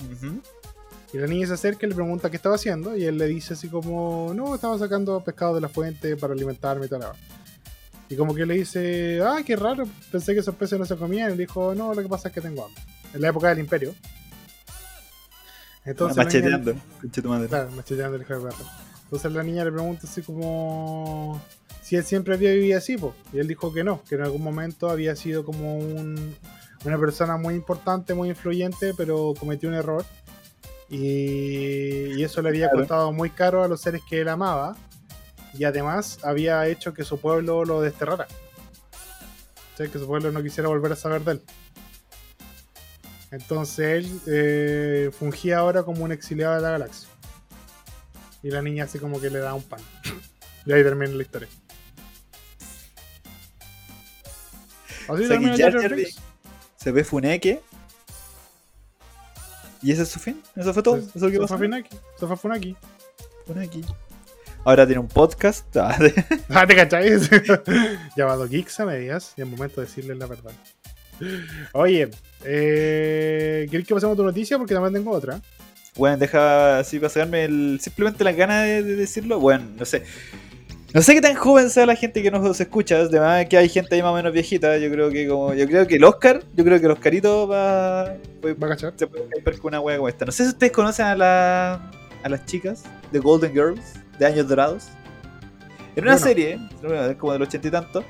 Ujú. 0.00 0.40
Y 1.12 1.18
la 1.18 1.26
niña 1.26 1.46
se 1.46 1.54
acerca 1.54 1.86
y 1.86 1.88
le 1.88 1.94
pregunta 1.94 2.30
qué 2.30 2.36
estaba 2.36 2.56
haciendo 2.56 2.96
y 2.96 3.04
él 3.04 3.16
le 3.16 3.26
dice 3.26 3.54
así 3.54 3.68
como, 3.68 4.32
no, 4.34 4.54
estaba 4.54 4.78
sacando 4.78 5.22
pescados 5.24 5.54
de 5.54 5.62
la 5.62 5.68
fuente 5.68 6.16
para 6.16 6.34
alimentarme 6.34 6.86
y 6.86 6.88
wea. 6.88 7.14
Y 8.10 8.16
como 8.16 8.34
que 8.34 8.46
le 8.46 8.54
dice, 8.54 9.20
ah, 9.22 9.42
qué 9.44 9.56
raro, 9.56 9.84
pensé 10.10 10.32
que 10.32 10.40
esos 10.40 10.54
peces 10.54 10.78
no 10.78 10.86
se 10.86 10.96
comían. 10.96 11.32
Y 11.32 11.36
le 11.36 11.46
dijo, 11.46 11.74
no, 11.74 11.92
lo 11.92 12.02
que 12.02 12.08
pasa 12.08 12.28
es 12.28 12.34
que 12.34 12.40
tengo 12.40 12.64
hambre. 12.64 12.82
En 13.12 13.20
la 13.20 13.28
época 13.28 13.48
del 13.48 13.58
imperio. 13.58 13.94
Entonces, 15.90 16.16
niña- 16.16 16.24
Macheteando. 16.24 16.74
Conche 17.00 17.22
tu 17.22 17.28
madre. 17.28 17.48
Claro, 17.48 17.70
macheteando 17.72 18.16
el 18.16 18.22
hijo 18.22 18.34
de 18.34 18.40
perra. 18.50 18.56
Entonces 19.04 19.32
la 19.32 19.42
niña 19.42 19.64
le 19.64 19.72
pregunta 19.72 20.06
así 20.06 20.20
como 20.22 21.40
si 21.82 21.96
él 21.96 22.04
siempre 22.04 22.34
había 22.34 22.52
vivido 22.52 22.76
así, 22.76 22.96
po. 22.98 23.14
y 23.32 23.38
él 23.38 23.48
dijo 23.48 23.72
que 23.72 23.82
no, 23.82 24.02
que 24.08 24.16
en 24.16 24.22
algún 24.22 24.42
momento 24.42 24.90
había 24.90 25.16
sido 25.16 25.44
como 25.44 25.78
un- 25.78 26.36
una 26.84 26.98
persona 26.98 27.36
muy 27.38 27.54
importante, 27.54 28.12
muy 28.14 28.28
influyente, 28.28 28.92
pero 28.96 29.32
cometió 29.38 29.68
un 29.68 29.74
error. 29.76 30.04
Y, 30.90 32.18
y 32.18 32.22
eso 32.24 32.40
le 32.42 32.48
había 32.50 32.66
Claro. 32.68 32.78
costado 32.80 33.12
muy 33.12 33.30
caro 33.30 33.62
a 33.64 33.68
los 33.68 33.80
seres 33.80 34.02
que 34.08 34.20
él 34.20 34.28
amaba. 34.28 34.76
Y 35.54 35.64
además 35.64 36.18
había 36.22 36.66
hecho 36.66 36.92
que 36.94 37.04
su 37.04 37.18
pueblo 37.18 37.64
lo 37.64 37.80
desterrara. 37.80 38.26
O 39.74 39.76
sea, 39.76 39.86
que 39.88 39.98
su 39.98 40.06
pueblo 40.06 40.30
no 40.32 40.42
quisiera 40.42 40.68
volver 40.68 40.92
a 40.92 40.96
saber 40.96 41.22
de 41.24 41.32
él. 41.32 41.42
Entonces 43.30 43.78
él 44.06 44.20
eh, 44.26 45.10
fungía 45.18 45.58
ahora 45.58 45.82
como 45.82 46.04
un 46.04 46.12
exiliado 46.12 46.54
de 46.54 46.62
la 46.62 46.70
galaxia. 46.70 47.08
Y 48.42 48.50
la 48.50 48.62
niña 48.62 48.84
así 48.84 48.98
como 48.98 49.20
que 49.20 49.30
le 49.30 49.40
da 49.40 49.54
un 49.54 49.62
pan. 49.62 49.80
y 50.64 50.72
ahí 50.72 50.82
termina 50.82 51.12
la 51.12 51.22
historia. 51.22 51.48
Así 55.08 55.10
O 55.12 55.18
sea, 55.18 55.28
termina 55.28 55.56
que 55.56 55.62
Jar 55.62 55.80
Jar. 55.80 55.96
Se 56.76 56.92
ve 56.92 57.04
Funeke. 57.04 57.60
¿Y 59.82 59.92
ese 59.92 60.02
es 60.02 60.08
su 60.08 60.18
fin? 60.18 60.42
¿Eso 60.56 60.72
fue 60.74 60.82
todo? 60.82 60.96
¿Eso 60.96 61.10
es 61.14 61.22
lo 61.22 61.30
que 61.30 61.38
pasó? 61.38 61.56
fue 61.56 61.66
Funaki. 61.66 61.96
Se 62.18 62.26
fue 62.26 62.36
Funaki. 62.36 62.76
Funeki. 63.46 63.84
Ahora 64.64 64.86
tiene 64.86 65.00
un 65.00 65.08
podcast. 65.08 65.64
Ah, 65.76 65.96
Ah, 66.50 66.66
¿te 66.66 66.74
cacháis? 66.76 67.30
Llamado 68.16 68.48
Geeks 68.48 68.80
a 68.80 68.86
medias. 68.86 69.32
Y 69.36 69.42
es 69.42 69.46
momento 69.46 69.80
de 69.80 69.86
decirles 69.86 70.18
la 70.18 70.26
verdad. 70.26 70.52
Oye, 71.72 72.08
eh, 72.44 73.66
¿querés 73.70 73.86
que 73.86 73.94
pasemos 73.94 74.14
a 74.14 74.16
tu 74.16 74.24
noticia? 74.24 74.58
Porque 74.58 74.74
también 74.74 74.94
tengo 74.94 75.10
otra. 75.10 75.40
Bueno, 75.96 76.16
deja 76.16 76.78
así 76.78 76.98
para 76.98 77.08
sacarme 77.10 77.44
el, 77.44 77.78
simplemente 77.82 78.22
las 78.24 78.36
ganas 78.36 78.64
de, 78.64 78.82
de 78.82 78.96
decirlo. 78.96 79.40
Bueno, 79.40 79.64
no 79.76 79.84
sé. 79.84 80.02
No 80.94 81.02
sé 81.02 81.12
qué 81.14 81.20
tan 81.20 81.34
joven 81.34 81.68
sea 81.68 81.84
la 81.84 81.96
gente 81.96 82.22
que 82.22 82.30
nos 82.30 82.58
escucha. 82.60 82.96
Además 82.96 83.44
que 83.46 83.58
hay 83.58 83.68
gente 83.68 83.94
ahí 83.94 84.02
más 84.02 84.12
o 84.12 84.14
menos 84.14 84.32
viejita. 84.32 84.78
Yo 84.78 84.90
creo 84.90 85.10
que 85.10 85.28
como. 85.28 85.52
Yo 85.54 85.66
creo 85.66 85.86
que 85.86 85.96
el 85.96 86.04
Oscar, 86.04 86.42
yo 86.56 86.64
creo 86.64 86.78
que 86.80 86.86
el 86.86 86.92
Oscarito 86.92 87.46
va. 87.48 88.14
puede- 88.40 88.54
¿Va 88.54 88.68
a 88.68 88.70
cachar? 88.70 88.94
se 88.96 89.06
puede 89.06 89.28
caer 89.44 89.58
con 89.58 89.68
una 89.70 89.80
wea 89.80 89.96
como 89.96 90.08
esta. 90.08 90.24
No 90.24 90.32
sé 90.32 90.44
si 90.44 90.50
ustedes 90.50 90.72
conocen 90.72 91.06
a 91.06 91.16
la. 91.16 91.90
a 92.22 92.28
las 92.28 92.46
chicas 92.46 92.84
de 93.12 93.18
Golden 93.18 93.52
Girls, 93.52 93.82
de 94.18 94.26
Años 94.26 94.48
Dorados. 94.48 94.84
Era 95.94 96.06
una 96.06 96.12
Bueno. 96.12 96.26
serie, 96.26 96.58
como 97.18 97.32
del 97.32 97.42
ochenta 97.42 97.68
y 97.68 97.70
tanto. 97.70 98.04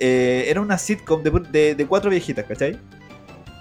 Eh, 0.00 0.46
era 0.48 0.60
una 0.60 0.78
sitcom 0.78 1.22
de, 1.22 1.30
de- 1.50 1.74
de 1.76 1.86
cuatro 1.86 2.10
viejitas, 2.10 2.44
¿cachai? 2.46 2.78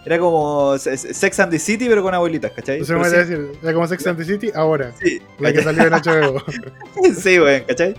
Era 0.05 0.17
como 0.17 0.77
Se- 0.77 0.97
Se- 0.97 1.13
Sex 1.13 1.39
and 1.41 1.51
the 1.51 1.59
City, 1.59 1.87
pero 1.89 2.01
con 2.01 2.13
abuelitas, 2.15 2.51
¿cachai? 2.51 2.79
Eso 2.81 2.93
me 2.93 2.99
Pero 3.01 3.11
voy 3.11 3.19
a 3.19 3.25
sí- 3.25 3.29
decir, 3.31 3.59
era 3.61 3.73
como 3.73 3.87
Sex 3.87 4.07
and 4.07 4.17
the 4.17 4.25
City 4.25 4.51
ahora. 4.55 4.91
sí, 4.99 5.21
La 5.39 5.51
que 5.53 5.61
salió 5.61 5.83
en 5.85 5.93
HBO. 5.93 6.43
sí, 7.21 7.39
weón, 7.39 7.63
¿cachai? 7.67 7.95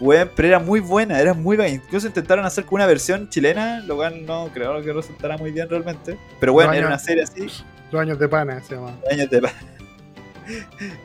Weón, 0.00 0.30
pero 0.34 0.48
era 0.48 0.58
muy 0.58 0.80
buena, 0.80 1.20
era 1.20 1.34
muy 1.34 1.56
buena. 1.56 1.72
Incluso 1.72 2.06
intentaron 2.08 2.44
hacer 2.44 2.64
con 2.64 2.76
una 2.76 2.86
versión 2.86 3.28
chilena, 3.28 3.80
lo 3.86 3.96
cual 3.96 4.24
no 4.26 4.48
creo 4.52 4.82
que 4.82 4.92
resultara 4.92 5.36
muy 5.36 5.52
bien 5.52 5.68
realmente. 5.68 6.16
Pero 6.40 6.52
bueno, 6.54 6.72
No, 6.72 6.78
era 6.78 6.86
una 6.88 6.98
serie 6.98 7.22
así, 7.22 7.46
Los 7.92 8.00
años 8.00 8.18
de 8.18 8.28
pana 8.28 8.60
se 8.64 8.74
llama. 8.74 8.96
años 9.10 9.28
de 9.30 9.40
paz. 9.42 9.52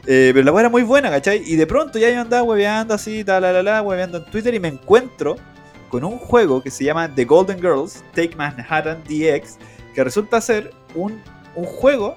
Eh, 0.08 0.32
pero 0.34 0.44
la 0.46 0.52
weá 0.52 0.62
era 0.62 0.70
muy 0.70 0.82
buena, 0.82 1.12
¿cachai? 1.12 1.44
Y 1.46 1.56
de 1.58 1.68
pronto 1.68 2.00
ya 2.00 2.10
yo 2.10 2.20
andaba 2.22 2.42
hueveando 2.42 2.96
así, 2.96 3.24
tal, 3.24 3.44
la, 3.44 3.52
la, 3.54 3.62
la, 3.62 3.82
hueveando 3.84 4.18
en 4.18 4.26
Twitter 4.26 4.52
y 4.56 4.60
me 4.60 4.68
encuentro 4.70 5.36
con 5.90 6.04
un 6.04 6.18
juego 6.18 6.62
que 6.62 6.70
se 6.70 6.84
llama 6.84 7.14
The 7.14 7.26
Golden 7.26 7.60
Girls 7.60 8.04
Take 8.14 8.36
Manhattan 8.36 9.04
DX, 9.04 9.58
que 9.94 10.04
resulta 10.04 10.42
ser 10.42 10.74
un, 10.96 11.22
un 11.56 11.66
juego 11.66 12.16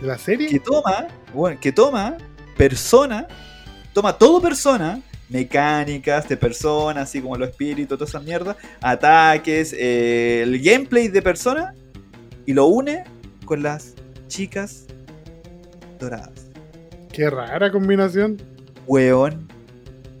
¿De 0.00 0.06
la 0.06 0.18
serie? 0.18 0.48
que 0.48 0.58
toma, 0.58 1.08
bueno, 1.32 1.58
que 1.60 1.72
toma 1.72 2.16
persona, 2.56 3.26
toma 3.92 4.16
todo 4.16 4.40
persona, 4.40 5.00
mecánicas 5.28 6.28
de 6.28 6.36
persona, 6.36 7.02
así 7.02 7.20
como 7.20 7.36
los 7.36 7.50
espíritus, 7.50 7.98
toda 7.98 8.08
esa 8.08 8.20
mierda, 8.20 8.56
ataques, 8.80 9.74
eh, 9.78 10.42
el 10.42 10.60
gameplay 10.60 11.08
de 11.08 11.22
persona, 11.22 11.74
y 12.46 12.52
lo 12.52 12.66
une 12.66 13.04
con 13.44 13.62
las 13.62 13.94
chicas 14.28 14.86
doradas. 15.98 16.46
Qué 17.12 17.28
rara 17.30 17.70
combinación. 17.70 18.40
Weón, 18.86 19.48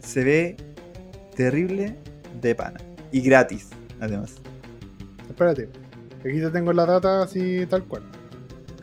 se 0.00 0.22
ve 0.22 0.56
terrible 1.34 1.96
de 2.40 2.54
pana. 2.54 2.80
Y 3.10 3.20
gratis, 3.20 3.70
además. 4.00 4.34
Espérate. 5.28 5.68
Aquí 6.20 6.40
te 6.40 6.50
tengo 6.50 6.72
la 6.72 6.86
data 6.86 7.22
así 7.22 7.66
tal 7.66 7.84
cual. 7.84 8.02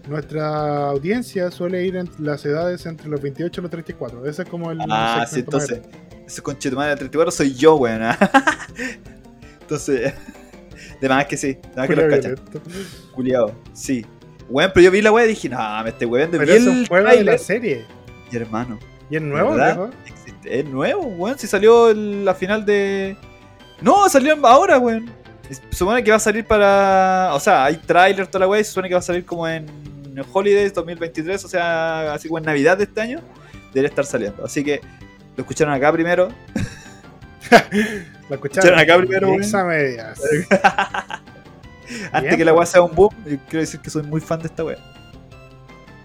Nuestra 0.08 0.90
audiencia 0.90 1.52
suele 1.52 1.86
ir 1.86 1.96
en 1.96 2.10
las 2.20 2.46
edades 2.46 2.86
entre 2.86 3.08
los 3.08 3.22
28 3.22 3.60
y 3.60 3.64
los 3.64 3.72
34. 3.72 4.26
Ese 4.26 4.42
es 4.44 4.50
como 4.50 4.72
el. 4.72 4.80
Ah, 4.90 5.26
sí, 5.30 5.42
entonces. 5.42 5.82
Ese 6.26 6.42
conchetumadre 6.42 6.90
del 6.90 7.00
34 7.00 7.32
soy 7.32 7.54
yo, 7.54 7.76
weón. 7.76 8.02
ah. 8.04 8.18
entonces. 9.62 10.14
De 11.00 11.08
más 11.08 11.26
que 11.28 11.38
sí, 11.38 11.54
de 11.54 11.76
más 11.76 11.88
que 11.88 11.96
los 11.96 12.06
cachan. 12.10 12.36
Culiado, 13.14 13.56
sí. 13.74 14.06
Weón, 14.50 14.72
pero 14.74 14.86
yo 14.86 14.92
vi 14.92 15.02
la 15.02 15.12
weá 15.12 15.26
y 15.26 15.30
dije, 15.30 15.48
no, 15.48 15.84
me 15.84 15.92
estoy 15.92 16.08
weón 16.08 16.32
de 16.32 16.40
Pero 16.40 16.54
es 16.54 16.66
un 16.66 16.86
juego 16.88 17.08
de 17.08 17.24
la 17.24 17.38
serie. 17.38 17.86
Y 18.32 18.36
hermano, 18.36 18.80
¿Y 19.10 19.16
es 19.16 19.22
nuevo, 19.22 19.52
¿Verdad? 19.52 19.92
es 20.44 20.66
nuevo, 20.66 21.04
weón. 21.04 21.38
Si 21.38 21.48
salió 21.48 21.94
la 21.94 22.34
final 22.34 22.66
de. 22.66 23.16
No, 23.82 24.08
salió 24.10 24.36
ahora, 24.46 24.78
weón. 24.78 25.12
Supone 25.72 26.04
que 26.04 26.12
va 26.12 26.18
a 26.18 26.20
salir 26.20 26.46
para. 26.46 27.32
O 27.34 27.40
sea, 27.40 27.66
hay 27.66 27.78
tráiler, 27.78 28.28
toda 28.28 28.42
la 28.42 28.48
weá, 28.48 28.62
y 28.62 28.64
se 28.64 28.72
supone 28.72 28.88
que 28.88 28.94
va 28.94 29.00
a 29.00 29.04
salir 29.04 29.26
como 29.26 29.48
en 29.48 29.66
Holidays 30.32 30.74
2023, 30.74 31.44
o 31.44 31.48
sea, 31.48 32.14
así 32.14 32.28
como 32.28 32.38
en 32.38 32.46
Navidad 32.46 32.78
de 32.78 32.84
este 32.84 33.02
año. 33.02 33.20
Debe 33.74 33.88
estar 33.88 34.06
saliendo. 34.06 34.44
Así 34.46 34.64
que 34.64 34.82
lo 35.36 35.42
escucharon 35.42 35.74
acá 35.74 35.92
primero. 35.92 36.30
La 38.30 38.36
escucharon. 38.36 38.78
Acá 38.78 38.98
primero, 38.98 39.30
medias. 39.30 40.22
Antes 42.12 42.38
que 42.38 42.46
la 42.46 42.54
weá 42.54 42.66
sea 42.68 42.84
un 42.84 42.94
boom, 42.94 43.10
quiero 43.24 43.62
decir 43.62 43.80
que 43.80 43.90
soy 43.90 44.04
muy 44.04 44.22
fan 44.22 44.40
de 44.40 44.48
esta 44.48 44.64
weá. 44.64 44.78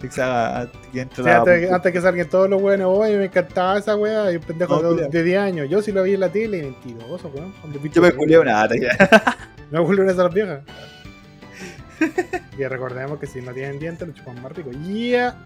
Haga- 0.08 0.70
que 0.92 1.00
entre 1.00 1.16
Sí, 1.16 1.22
la- 1.28 1.38
antes, 1.38 1.72
antes 1.72 1.92
que 1.92 2.00
salgan 2.00 2.28
todos 2.28 2.48
los 2.50 2.60
buenos, 2.60 2.88
oye, 2.98 3.16
me 3.18 3.24
encantaba 3.26 3.78
esa 3.78 3.96
weá. 3.96 4.32
Y 4.32 4.36
un 4.36 4.42
pendejo 4.42 4.76
No, 4.76 4.82
de, 4.82 4.88
culiao. 4.88 5.10
de 5.10 5.22
10 5.22 5.38
años. 5.38 5.68
Yo 5.70 5.82
sí 5.82 5.92
lo 5.92 6.02
vi 6.02 6.14
en 6.14 6.20
la 6.20 6.28
tele, 6.30 6.62
mentiroso, 6.62 7.28
weón. 7.34 7.52
Yo 7.92 8.02
me 8.02 8.12
culié 8.12 8.38
una 8.38 8.66
No 9.70 9.84
vuelven 9.84 10.08
a 10.08 10.12
esas 10.12 10.32
viejas. 10.32 10.60
y 12.58 12.64
recordemos 12.64 13.18
que 13.18 13.26
si 13.26 13.40
no 13.40 13.52
tienen 13.52 13.78
dientes, 13.78 14.06
lo 14.06 14.14
chupan 14.14 14.42
más 14.42 14.52
rico. 14.52 14.70
Yeah. 14.70 15.36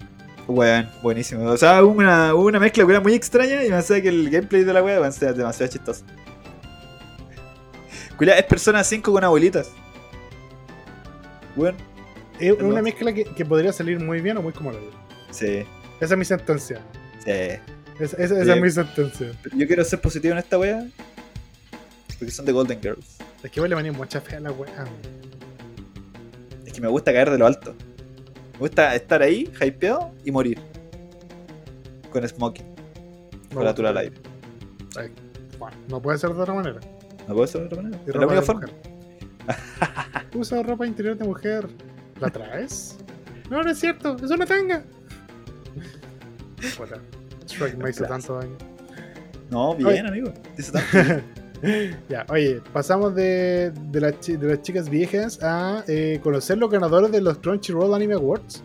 Weón, 0.47 0.89
buenísimo. 1.03 1.45
O 1.45 1.57
sea, 1.59 1.83
hubo 1.85 1.93
una, 1.99 2.35
una 2.35 2.59
mezcla 2.59 2.85
que 2.87 2.91
era 2.91 3.01
muy 3.01 3.13
extraña 3.15 3.63
y 3.65 3.69
me 3.69 3.77
hace 3.77 4.01
que 4.03 4.09
el 4.09 4.31
gameplay 4.31 4.65
de 4.65 4.73
la 4.73 4.83
weá 4.83 4.99
va 4.99 5.07
a 5.09 5.13
ser 5.13 5.35
demasiado 5.35 5.71
chistoso. 5.71 6.05
Culia, 8.17 8.39
es 8.39 8.45
Persona 8.47 8.83
5 8.83 9.13
con 9.13 9.23
abuelitas. 9.23 9.71
Weón, 11.55 11.77
Es 12.41 12.55
Perdón. 12.55 12.73
una 12.73 12.83
mezcla 12.83 13.13
que, 13.13 13.25
que 13.25 13.45
podría 13.45 13.73
salir 13.73 13.99
muy 14.01 14.21
bien 14.21 14.37
o 14.37 14.43
muy 14.43 14.53
como 14.53 14.71
lo 14.73 14.79
digo. 14.79 14.93
sí, 15.31 15.65
Esa 16.01 16.15
es 16.15 16.19
mi 16.19 16.25
sentencia. 16.25 16.81
sí. 17.25 17.33
Esa, 18.01 18.17
es 18.23 18.61
mi 18.63 18.71
sentencia. 18.71 19.33
Pero 19.43 19.57
Yo 19.57 19.67
quiero 19.67 19.83
ser 19.85 20.01
positivo 20.01 20.31
en 20.33 20.39
esta 20.39 20.57
weá. 20.57 20.87
Porque 22.17 22.31
son 22.31 22.45
de 22.47 22.53
Golden 22.53 22.81
Girls. 22.81 23.17
Es 23.43 23.51
que 23.51 23.59
vos 23.61 23.69
le 23.69 23.75
venía 23.75 23.91
mucha 23.93 24.21
fe 24.21 24.37
a 24.37 24.41
la 24.41 24.53
weá. 24.53 24.85
Es 26.65 26.73
que 26.73 26.81
me 26.81 26.87
gusta 26.87 27.13
caer 27.13 27.29
de 27.29 27.39
lo 27.39 27.47
alto. 27.47 27.75
Me 28.53 28.59
gusta 28.61 28.95
estar 28.95 29.21
ahí, 29.21 29.51
hypeado 29.61 30.13
y 30.25 30.31
morir. 30.31 30.61
Con 32.13 32.27
smoking, 32.29 32.67
con 33.53 33.65
la 33.65 33.75
tula 33.75 33.89
al 33.89 33.97
aire. 33.99 34.17
Ay, 34.97 35.11
bueno, 35.59 35.77
no 35.89 36.01
puede 36.01 36.19
ser 36.19 36.31
de 36.33 36.41
otra 36.41 36.55
manera. 36.55 36.79
¿No 37.27 37.35
puedo 37.35 37.49
ser 37.49 37.63
de 37.63 37.67
otra 37.67 37.83
manera? 37.83 38.01
Es 38.07 38.15
la 38.15 38.27
única 38.27 38.43
forma. 38.43 38.69
Usa 40.35 40.63
ropa 40.63 40.87
interior 40.87 41.17
de 41.17 41.25
mujer. 41.25 41.67
¿La 42.21 42.31
traes? 42.31 42.97
No, 43.51 43.63
no 43.63 43.71
es 43.71 43.79
cierto. 43.79 44.17
Es 44.23 44.31
una 44.31 44.47
tanga. 44.47 44.83
Puta, 46.77 46.97
Shrek 47.47 47.77
me 47.77 47.91
hizo 47.91 48.05
tanto 48.05 48.35
daño. 48.39 48.57
No, 49.51 49.75
bien, 49.75 50.07
amigo. 50.07 50.33
Dice 50.57 50.73
tanto. 50.73 51.23
Ya, 52.09 52.25
oye, 52.29 52.61
pasamos 52.73 53.17
de, 53.17 53.73
de, 53.91 54.01
las 54.01 54.21
chi- 54.21 54.37
de 54.37 54.47
las 54.47 54.63
chicas 54.63 54.89
viejas 54.89 55.43
a 55.43 55.83
eh, 55.89 56.21
conocer 56.23 56.57
los 56.57 56.71
ganadores 56.71 57.11
de 57.11 57.21
los 57.21 57.39
Crunchyroll 57.39 57.93
Anime 57.95 58.15
Awards. 58.15 58.63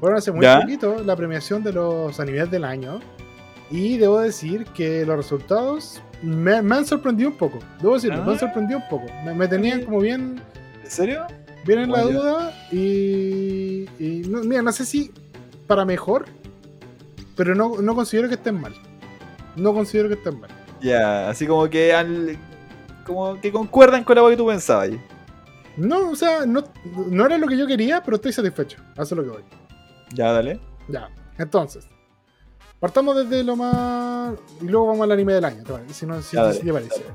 Fueron 0.00 0.18
hace 0.18 0.32
muy 0.32 0.42
Ya. 0.42 0.60
poquito 0.60 1.00
la 1.04 1.14
premiación 1.14 1.62
de 1.62 1.72
los 1.74 2.18
animes 2.18 2.50
del 2.50 2.64
año. 2.64 2.98
Y 3.70 3.98
debo 3.98 4.18
decir 4.18 4.64
que 4.74 5.06
los 5.06 5.16
resultados 5.16 6.02
me, 6.20 6.60
me 6.60 6.74
han 6.74 6.86
sorprendido 6.86 7.30
un 7.30 7.36
poco. 7.36 7.60
Debo 7.80 7.94
decirlo, 7.94 8.16
me 8.24 8.32
han 8.32 8.36
Ah. 8.36 8.40
sorprendido 8.40 8.80
un 8.80 8.88
poco. 8.88 9.06
Me, 9.24 9.32
me 9.32 9.46
tenían 9.46 9.84
como 9.84 10.00
bien, 10.00 10.40
¿En 10.82 10.90
serio? 10.90 11.24
Bien 11.68 11.80
en 11.80 11.92
la 11.92 12.02
duda. 12.02 12.68
Y, 12.72 13.86
y 13.98 14.22
no, 14.28 14.42
mira, 14.42 14.62
no 14.62 14.72
sé 14.72 14.84
si 14.84 15.12
para 15.66 15.84
mejor, 15.84 16.24
pero 17.36 17.54
no, 17.54 17.80
no 17.80 17.94
considero 17.94 18.28
que 18.28 18.34
estén 18.34 18.60
mal. 18.60 18.74
No 19.54 19.72
considero 19.74 20.08
que 20.08 20.14
estén 20.14 20.40
mal. 20.40 20.50
Ya, 20.80 21.28
así 21.28 21.46
como 21.46 21.68
que 21.68 21.92
al, 21.92 22.36
como 23.06 23.40
que 23.40 23.52
concuerdan 23.52 24.02
con 24.04 24.16
lo 24.16 24.28
que 24.28 24.36
tú 24.36 24.46
pensabas. 24.46 24.90
No, 25.76 26.10
o 26.10 26.16
sea, 26.16 26.44
no, 26.46 26.64
no 27.08 27.26
era 27.26 27.38
lo 27.38 27.46
que 27.46 27.56
yo 27.56 27.66
quería, 27.66 28.02
pero 28.02 28.16
estoy 28.16 28.32
satisfecho. 28.32 28.78
Eso 28.94 29.02
es 29.02 29.12
lo 29.12 29.22
que 29.22 29.30
voy. 29.30 29.44
Ya, 30.14 30.32
dale. 30.32 30.60
Ya, 30.88 31.08
entonces. 31.36 31.86
Partamos 32.80 33.16
desde 33.16 33.44
lo 33.44 33.56
más. 33.56 34.34
Y 34.60 34.66
luego 34.66 34.86
vamos 34.86 35.02
al 35.02 35.12
anime 35.12 35.34
del 35.34 35.44
año, 35.44 35.62
¿te 35.64 35.72
parece? 35.72 35.94
Si, 35.94 36.06
no, 36.06 36.20
si, 36.22 36.36
Ya, 36.36 36.44
dale, 36.44 36.58
si 36.58 36.64
te 36.64 36.72
parece. 36.72 36.90
dale. 37.02 37.14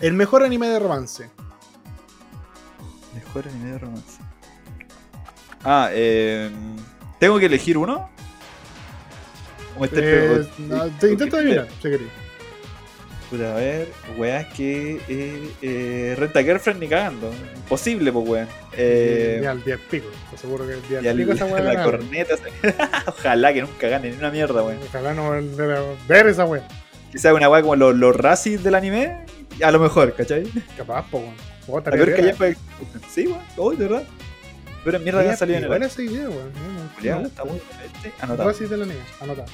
El 0.00 0.12
mejor 0.14 0.42
anime 0.42 0.68
de 0.68 0.78
romance. 0.78 1.30
Anime 3.44 3.72
de 3.72 3.78
romance. 3.78 4.18
Ah, 5.64 5.90
eh, 5.92 6.50
¿tengo 7.18 7.38
que 7.38 7.46
elegir 7.46 7.76
uno? 7.76 8.08
¿O 9.76 9.80
me 9.80 9.86
estás 9.86 10.00
Eh, 10.02 10.48
no, 10.58 10.86
te 10.98 11.12
intento 11.12 11.36
adivinar, 11.36 11.66
si 11.82 11.90
querés. 11.90 12.08
Puta, 13.28 13.52
a 13.52 13.56
ver, 13.56 13.88
weas 14.16 14.46
que. 14.54 15.00
Eh, 15.08 15.50
eh, 15.60 16.14
Renta 16.16 16.42
Girlfriend 16.44 16.80
ni 16.80 16.86
cagando. 16.88 17.32
Imposible, 17.56 18.12
pues, 18.12 18.28
weón. 18.28 18.48
Eh, 18.72 19.38
Ni 19.40 19.46
al 19.46 19.64
10 19.64 19.80
pico. 19.90 20.06
Te 20.30 20.36
aseguro 20.36 20.64
que 20.66 20.74
el 20.74 20.82
10 20.88 21.02
y 21.02 21.08
al- 21.08 21.16
pico 21.16 21.32
esa 21.32 21.46
la 21.60 21.82
corneta. 21.82 22.34
Ojalá 23.08 23.52
que 23.52 23.62
nunca 23.62 23.88
gane 23.88 24.10
ni 24.10 24.16
una 24.16 24.30
mierda, 24.30 24.62
weón. 24.62 24.78
Ojalá 24.88 25.12
no 25.12 25.30
ver 26.06 26.26
esa 26.28 26.44
weá. 26.44 26.66
Quizás 27.10 27.32
una 27.34 27.48
wea 27.48 27.62
como 27.62 27.74
los, 27.74 27.96
los 27.96 28.14
racis 28.14 28.62
del 28.62 28.76
anime. 28.76 29.24
A 29.60 29.72
lo 29.72 29.80
mejor, 29.80 30.14
¿cachai? 30.14 30.44
Capaz, 30.76 31.10
po, 31.10 31.18
weón. 31.18 31.34
Oh, 31.68 31.78
A 31.78 31.80
ver 31.90 32.14
que 32.14 32.22
ya 32.22 32.34
fue. 32.34 32.56
Sí, 33.10 33.26
weón. 33.26 33.40
Oh, 33.56 33.70
de 33.72 33.88
verdad. 33.88 34.04
Pero 34.84 35.00
mierda 35.00 35.22
que 35.22 35.28
Oye, 35.28 35.36
salido 35.36 35.58
en 35.58 35.64
el 35.64 35.68
buena 35.68 35.86
esa 35.86 36.02
idea, 36.02 36.28
weón. 36.28 36.52
Está 37.26 37.44
muy 37.44 37.56
este, 37.84 38.12
anotado. 38.20 38.48
Racing 38.50 38.66
de 38.68 38.76
la 38.76 38.86
niña, 38.86 39.04
anota. 39.20 39.44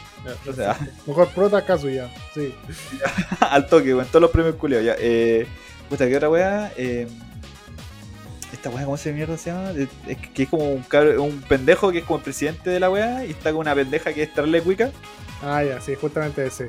O 0.46 0.52
sea, 0.52 0.78
Mejor 1.06 1.28
prota 1.28 1.64
Kazuya, 1.64 2.10
sí. 2.34 2.54
al 3.40 3.66
toque, 3.66 3.94
weón. 3.94 4.06
Todos 4.08 4.20
los 4.22 4.30
premios 4.30 4.56
culeados. 4.56 4.84
Ya, 4.86 4.94
eh. 4.98 5.46
Puta, 5.88 6.06
¿qué 6.06 6.16
otra 6.16 6.28
weá? 6.30 6.72
Eh, 6.76 7.06
esta 8.52 8.68
weá, 8.70 8.84
¿cómo 8.84 8.96
se 8.98 9.12
mierda 9.12 9.36
se 9.38 9.50
llama? 9.50 9.70
Es, 9.70 9.88
es 10.06 10.18
que- 10.18 10.42
es 10.42 10.48
como 10.48 10.70
un, 10.70 10.82
cabro- 10.82 11.22
un 11.22 11.40
pendejo 11.42 11.90
que 11.90 11.98
es 11.98 12.04
como 12.04 12.18
el 12.18 12.24
presidente 12.24 12.68
de 12.70 12.80
la 12.80 12.90
weá 12.90 13.24
y 13.24 13.30
está 13.30 13.50
con 13.52 13.60
una 13.60 13.74
pendeja 13.74 14.12
que 14.12 14.22
es 14.24 14.28
Starle 14.30 14.60
Wicca. 14.60 14.90
Ah, 15.42 15.64
ya, 15.64 15.80
sí, 15.80 15.94
justamente 15.98 16.44
ese. 16.46 16.68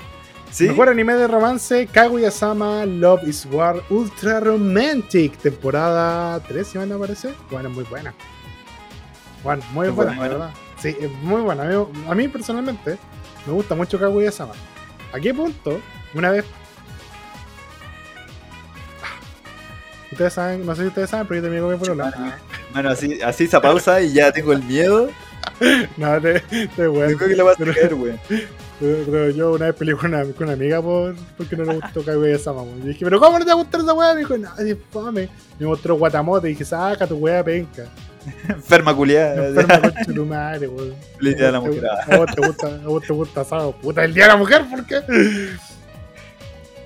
¿Sí? 0.54 0.68
Mejor 0.68 0.90
anime 0.90 1.16
de 1.16 1.28
romance, 1.28 1.88
Kaguya-sama 1.88 2.86
Love 2.86 3.24
is 3.28 3.48
War 3.50 3.82
Ultra 3.90 4.40
Romantic, 4.40 5.36
temporada 5.40 6.40
3, 6.48 6.68
si 6.68 6.78
no 6.78 7.00
parece. 7.00 7.34
Bueno, 7.50 7.72
muy 7.72 7.84
buena. 7.86 8.14
Bueno, 9.44 9.64
muy 9.72 9.90
buena, 9.90 10.14
buena, 10.16 10.34
verdad. 10.36 10.50
Sí, 10.80 10.96
es 11.00 11.10
muy 11.24 11.42
buena. 11.42 11.64
A 11.64 11.66
mí, 11.66 11.88
a 12.08 12.14
mí 12.14 12.28
personalmente 12.28 13.00
me 13.48 13.54
gusta 13.54 13.74
mucho 13.74 14.00
Kaguya-sama. 14.00 14.54
¿A 15.12 15.20
qué 15.20 15.34
punto? 15.34 15.82
Una 16.14 16.30
vez. 16.30 16.46
Ah, 19.02 19.20
Ustedes 20.12 20.34
saben, 20.34 20.64
no 20.64 20.76
sé 20.76 20.84
si 20.84 20.88
ustedes 20.90 21.10
saben, 21.10 21.26
pero 21.26 21.40
yo 21.40 21.44
también 21.48 21.64
con 21.64 21.74
mi 21.74 21.80
polola. 21.80 22.38
Bueno, 22.74 22.90
así, 22.92 23.20
así 23.24 23.46
esa 23.46 23.60
pausa 23.60 24.02
y 24.02 24.14
ya 24.14 24.32
tengo 24.32 24.54
el 24.54 24.62
miedo. 24.64 25.10
No, 25.98 26.20
te, 26.20 26.40
te 26.42 26.88
weón. 26.90 27.12
Yo 27.12 27.18
creo 27.18 27.30
que 27.30 27.36
la 27.36 27.44
vas 27.44 27.62
a 27.62 27.66
caer, 27.66 27.94
weón. 27.94 28.20
Pero, 29.06 29.30
yo 29.30 29.54
una 29.54 29.68
vez 29.68 29.76
peleé 29.76 29.96
con 29.96 30.14
una, 30.14 30.24
con 30.26 30.44
una 30.44 30.54
amiga 30.54 30.82
por, 30.82 31.16
porque 31.38 31.56
no 31.56 31.64
le 31.64 31.76
gustó 31.76 32.04
Kaguya-sama. 32.04 32.64
Y 32.84 32.88
dije, 32.88 33.06
¿pero 33.06 33.20
cómo 33.20 33.40
no 33.40 33.46
te 33.46 33.52
va 33.52 33.60
a 33.60 33.64
gustar 33.64 33.82
esa 33.82 33.94
weá? 33.94 34.14
Me 34.14 34.20
dijo, 34.20 34.38
nadie 34.38 34.78
fame. 34.92 35.30
Me 35.60 35.66
mostró 35.66 35.96
Guatamote 35.96 36.48
y 36.48 36.52
dije, 36.52 36.66
saca 36.66 37.08
tu 37.08 37.16
weá 37.16 37.44
penca. 37.44 37.86
Enferma 38.50 38.96
culiada. 38.96 39.48
Enferma 39.48 39.82
con 40.06 40.16
tu 40.16 40.26
madre, 40.26 40.68
weón. 40.68 40.96
De 41.22 41.52
la 41.52 41.60
mujer. 41.62 41.86
A 41.88 42.18
vos 42.18 42.36
te 42.36 42.48
gusta, 42.48 42.68
a 42.68 42.88
vos 42.88 43.04
te 43.04 43.14
gusta 43.14 43.42
asado. 43.42 43.72
Puta, 43.74 44.04
el 44.04 44.14
día 44.14 44.24
de 44.24 44.30
la 44.30 44.38
mujer, 44.38 44.66
¿por 44.70 44.86
qué? 44.86 45.02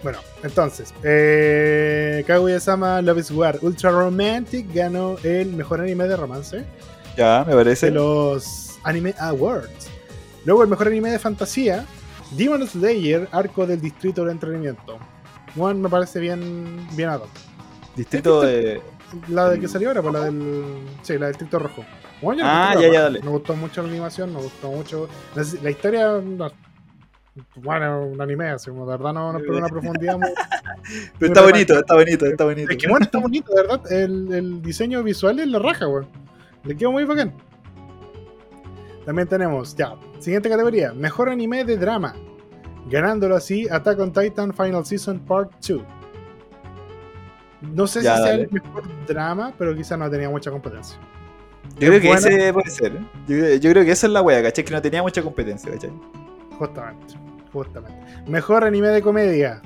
Bueno, 0.04 0.20
entonces, 0.44 0.94
eh, 1.04 2.24
Kaguya-sama 2.28 3.02
Love 3.02 3.18
is 3.20 3.32
War 3.32 3.58
Ultra 3.62 3.90
Romantic 3.90 4.72
ganó 4.72 5.18
el 5.24 5.48
mejor 5.54 5.82
anime 5.82 6.08
de 6.08 6.16
romance 6.16 6.64
Ya, 7.18 7.44
me 7.48 7.56
parece. 7.56 7.88
de 7.88 7.94
los 7.94 8.78
Anime 8.84 9.16
Awards. 9.20 9.87
Luego 10.48 10.64
el 10.64 10.70
mejor 10.70 10.88
anime 10.88 11.12
de 11.12 11.20
fantasía, 11.20 11.86
Demon 12.32 12.66
Slayer, 12.66 13.28
Arco 13.34 13.68
del 13.68 13.82
Distrito 13.82 14.22
del 14.24 14.32
Entretenimiento. 14.32 14.98
One 15.58 15.82
me 15.82 15.90
parece 15.90 16.22
bien, 16.22 16.88
bien 16.96 17.10
ad 17.10 17.20
hoc. 17.20 17.30
Distrito 17.98 18.42
de. 18.42 18.82
La 19.28 19.50
de 19.50 19.60
que 19.60 19.68
salió 19.68 19.90
ahora, 19.90 20.02
pues 20.02 20.14
la 20.14 20.22
del. 20.22 20.78
Sí, 21.02 21.18
la 21.18 21.26
del 21.26 21.34
Distrito 21.34 21.60
Rojo. 21.60 21.84
Bueno, 22.22 22.44
Ah, 22.46 22.74
ya, 22.80 22.90
ya, 22.90 23.02
dale. 23.04 23.22
Me 23.22 23.30
gustó 23.30 23.58
mucho 23.58 23.82
la 23.82 23.90
animación, 23.90 24.34
me 24.34 24.42
gustó 24.42 24.72
mucho. 24.72 25.10
La, 25.36 25.44
la 25.62 25.70
historia. 25.70 26.22
no, 26.24 26.50
bueno, 27.58 28.06
un 28.06 28.22
anime, 28.22 28.48
así 28.52 28.70
como 28.70 28.86
de 28.86 28.98
verdad 28.98 29.14
no, 29.14 29.34
no 29.34 29.40
espero 29.40 29.58
una 29.58 29.68
profundidad 29.68 30.18
muy. 30.18 30.30
Pero 31.20 31.34
está 31.34 31.42
bonito, 31.42 31.78
está 31.78 31.94
bonito, 31.96 32.26
está 32.26 32.44
bonito. 32.46 32.72
Es 32.72 32.78
que 32.78 32.88
bueno, 32.88 33.04
está 33.04 33.20
bonito, 33.20 33.54
de 33.54 33.62
verdad. 33.64 33.92
El, 33.92 34.34
el 34.34 34.62
diseño 34.62 35.04
visual 35.04 35.40
es 35.42 35.48
la 35.48 35.60
raja, 35.60 35.90
weón. 35.90 36.08
Le 36.64 36.78
quedó 36.78 36.94
muy 36.94 37.04
bacán. 37.04 37.34
También 39.08 39.26
tenemos, 39.30 39.74
ya, 39.74 39.96
siguiente 40.20 40.50
categoría: 40.50 40.92
Mejor 40.94 41.30
anime 41.30 41.64
de 41.64 41.78
drama. 41.78 42.14
Ganándolo 42.90 43.38
así, 43.38 43.66
Attack 43.70 43.98
on 44.00 44.12
Titan 44.12 44.54
Final 44.54 44.86
Season 44.86 45.18
Part 45.22 45.54
2. 45.66 45.82
No 47.74 47.88
sé 47.88 48.02
Ya, 48.04 48.18
si 48.18 48.24
sea 48.24 48.34
el 48.34 48.52
mejor 48.52 48.84
drama, 49.08 49.54
pero 49.58 49.74
quizás 49.74 49.98
no 49.98 50.10
tenía 50.10 50.30
mucha 50.30 50.52
competencia. 50.52 50.98
Yo 51.80 51.88
creo 51.88 52.02
que 52.02 52.12
ese 52.12 52.52
puede 52.52 52.70
ser. 52.70 52.92
¿eh? 52.98 53.00
Yo, 53.28 53.38
creo- 53.38 53.56
yo 53.56 53.72
creo 53.72 53.86
que 53.86 53.92
esa 53.92 54.08
es 54.08 54.14
la 54.14 54.22
wea, 54.22 54.44
¿cachai? 54.44 54.66
Que 54.66 54.74
no 54.74 54.82
tenía 54.82 55.02
mucha 55.02 55.22
competencia, 55.22 55.72
¿cachai? 55.72 55.92
Justamente, 56.60 57.16
justamente. 57.54 57.98
Mejor 58.28 58.66
anime 58.66 58.90
de 58.90 59.02
comedia. 59.02 59.62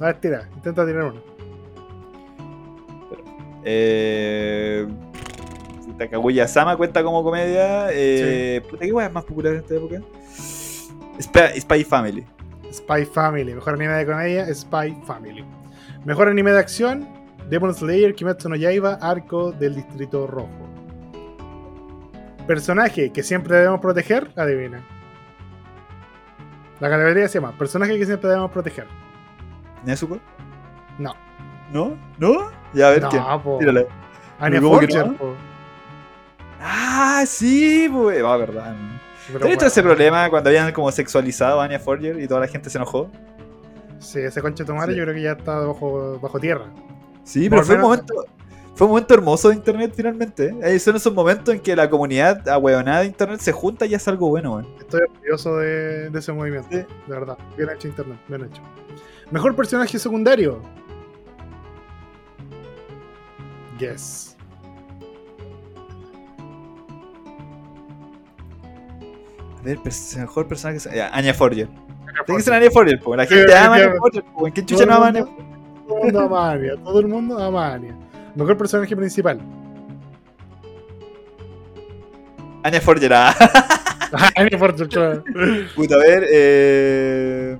A 0.00 0.04
ver, 0.06 0.20
tira, 0.20 0.48
intenta 0.54 0.86
tirar 0.86 1.02
uno. 1.04 1.20
Eh. 3.64 4.86
Puta, 6.04 6.16
Kaguya-sama 6.16 6.76
cuenta 6.76 7.02
como 7.02 7.22
comedia. 7.22 7.88
Eh, 7.92 8.60
Puta, 8.68 8.78
¿qué 8.84 8.86
es 8.88 9.12
más 9.12 9.24
popular 9.24 9.52
en 9.54 9.58
esta 9.60 9.74
época? 9.74 10.00
Spy, 11.20 11.60
Spy 11.60 11.84
Family. 11.84 12.24
Spy 12.72 13.04
Family. 13.04 13.54
Mejor 13.54 13.74
anime 13.74 13.92
de 13.92 14.06
comedia, 14.06 14.54
Spy 14.54 14.96
Family. 15.06 15.44
Mejor 16.04 16.28
anime 16.28 16.52
de 16.52 16.58
acción, 16.58 17.08
Demon 17.48 17.74
Slayer, 17.74 18.14
Kimetsu 18.14 18.48
no 18.48 18.56
Yaiba, 18.56 18.94
Arco 19.00 19.52
del 19.52 19.74
Distrito 19.76 20.26
Rojo. 20.26 20.48
Personaje 22.46 23.12
que 23.12 23.22
siempre 23.22 23.56
debemos 23.56 23.80
proteger, 23.80 24.30
adivina. 24.36 24.82
La 26.80 26.90
categoría 26.90 27.28
se 27.28 27.38
llama 27.40 27.56
Personaje 27.56 27.96
que 27.96 28.04
siempre 28.04 28.28
debemos 28.28 28.50
proteger. 28.50 28.86
¿Nezuko? 29.84 30.18
No. 30.98 31.14
¿No? 31.72 31.96
¿No? 32.18 32.50
Ya, 32.74 32.88
a 32.88 32.90
ver 32.90 33.02
quién. 33.10 33.22
no, 33.22 33.42
po. 33.42 33.58
Tírala. 33.58 33.84
Anya 34.40 34.60
¿Cómo 34.60 34.80
que 34.80 34.86
Forger, 34.88 35.06
no? 35.06 35.16
po. 35.16 35.34
Ah, 36.62 37.24
sí, 37.26 37.88
pues. 37.92 38.22
Va, 38.22 38.36
verdad. 38.36 38.74
Pero 39.26 39.38
¿Has 39.38 39.50
visto 39.50 39.56
bueno, 39.56 39.66
ese 39.66 39.82
problema 39.82 40.30
cuando 40.30 40.50
habían 40.50 40.72
como 40.72 40.90
sexualizado 40.92 41.60
a 41.60 41.64
Anya 41.64 41.78
Forger 41.78 42.20
y 42.20 42.28
toda 42.28 42.40
la 42.40 42.48
gente 42.48 42.70
se 42.70 42.78
enojó? 42.78 43.10
Sí, 43.98 44.20
ese 44.20 44.40
conche 44.42 44.64
madre 44.64 44.92
Sí. 44.92 44.98
yo 44.98 45.04
creo 45.04 45.14
que 45.14 45.22
ya 45.22 45.32
está 45.32 45.58
bajo, 45.60 46.18
bajo 46.20 46.40
tierra. 46.40 46.66
Sí, 47.24 47.48
pero 47.48 47.62
fue 47.62 47.76
un 47.76 47.82
momento. 47.82 48.14
Fue 48.74 48.86
un 48.86 48.92
momento 48.92 49.14
hermoso 49.14 49.50
de 49.50 49.56
internet 49.56 49.92
finalmente. 49.94 50.54
¿eh? 50.62 50.78
Son 50.78 50.96
esos 50.96 51.12
momentos 51.12 51.54
en 51.54 51.60
que 51.60 51.76
la 51.76 51.90
comunidad 51.90 52.48
ahueonada 52.48 53.00
de 53.00 53.06
internet 53.06 53.40
se 53.40 53.52
junta 53.52 53.84
y 53.84 53.94
hace 53.94 54.08
algo 54.08 54.28
bueno, 54.30 54.54
weón. 54.54 54.66
Estoy 54.80 55.02
orgulloso 55.02 55.56
de, 55.58 56.08
de 56.10 56.18
ese 56.18 56.32
movimiento. 56.32 56.68
Sí. 56.70 56.76
De 56.78 56.86
verdad. 57.14 57.36
Bien 57.56 57.68
hecho 57.70 57.88
internet. 57.88 58.18
Bien 58.28 58.44
hecho. 58.44 58.62
Mejor 59.30 59.54
personaje 59.54 59.98
secundario. 59.98 60.62
Yes. 63.78 64.31
A 69.62 69.64
ver, 69.64 69.78
pers- 69.78 70.16
mejor 70.18 70.48
personaje. 70.48 70.80
se- 70.80 70.94
ya, 70.94 71.08
Anya 71.14 71.32
Forger. 71.34 71.68
Tiene 71.68 71.78
que 72.18 72.24
Todo 72.26 72.40
ser 72.40 72.54
Anya 72.54 72.70
Forger, 72.70 73.00
po. 73.00 73.16
La 73.16 73.26
Sí, 73.26 73.34
gente 73.34 73.54
ama 73.54 73.76
Anya. 73.76 73.92
Forger. 73.96 74.24
¿En 74.46 74.52
qué 74.52 74.64
chucha 74.66 74.84
no 74.86 74.94
ama 74.94 75.06
Anya 75.08 75.20
el 75.20 75.26
mundo 76.02 76.20
ama 76.20 76.48
a 76.48 76.52
Anya. 76.52 76.76
Todo 76.82 77.00
el 77.00 77.06
mundo 77.08 77.38
ama 77.38 77.68
a 77.68 77.74
Anya. 77.74 77.96
Mejor 78.34 78.56
personaje 78.56 78.96
principal. 78.96 79.38
Anya 82.64 82.80
Forger, 82.80 83.12
ah. 83.12 83.34
Anya 84.36 84.58
Forger, 84.58 84.88
claro. 84.88 85.24
Puta, 85.74 85.94
a 85.94 85.98
ver, 85.98 86.26
eh... 86.30 87.58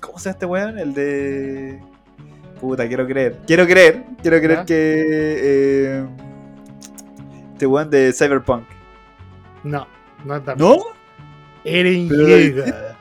¿Cómo 0.00 0.18
se 0.18 0.24
llama 0.24 0.32
este 0.32 0.46
weón? 0.46 0.78
El 0.78 0.94
de... 0.94 1.80
Puta, 2.60 2.86
quiero 2.88 3.06
creer. 3.06 3.38
Quiero 3.46 3.66
creer, 3.66 4.04
quiero 4.20 4.40
creer 4.40 4.64
que... 4.64 5.04
Eh... 5.38 6.06
Este 7.52 7.66
weón 7.66 7.88
de 7.90 8.12
Cyberpunk. 8.12 8.64
No, 9.62 9.86
no 10.24 10.36
es. 10.36 10.42
¿No? 10.56 10.76
Eren 11.64 12.08
Yeager. 12.08 12.94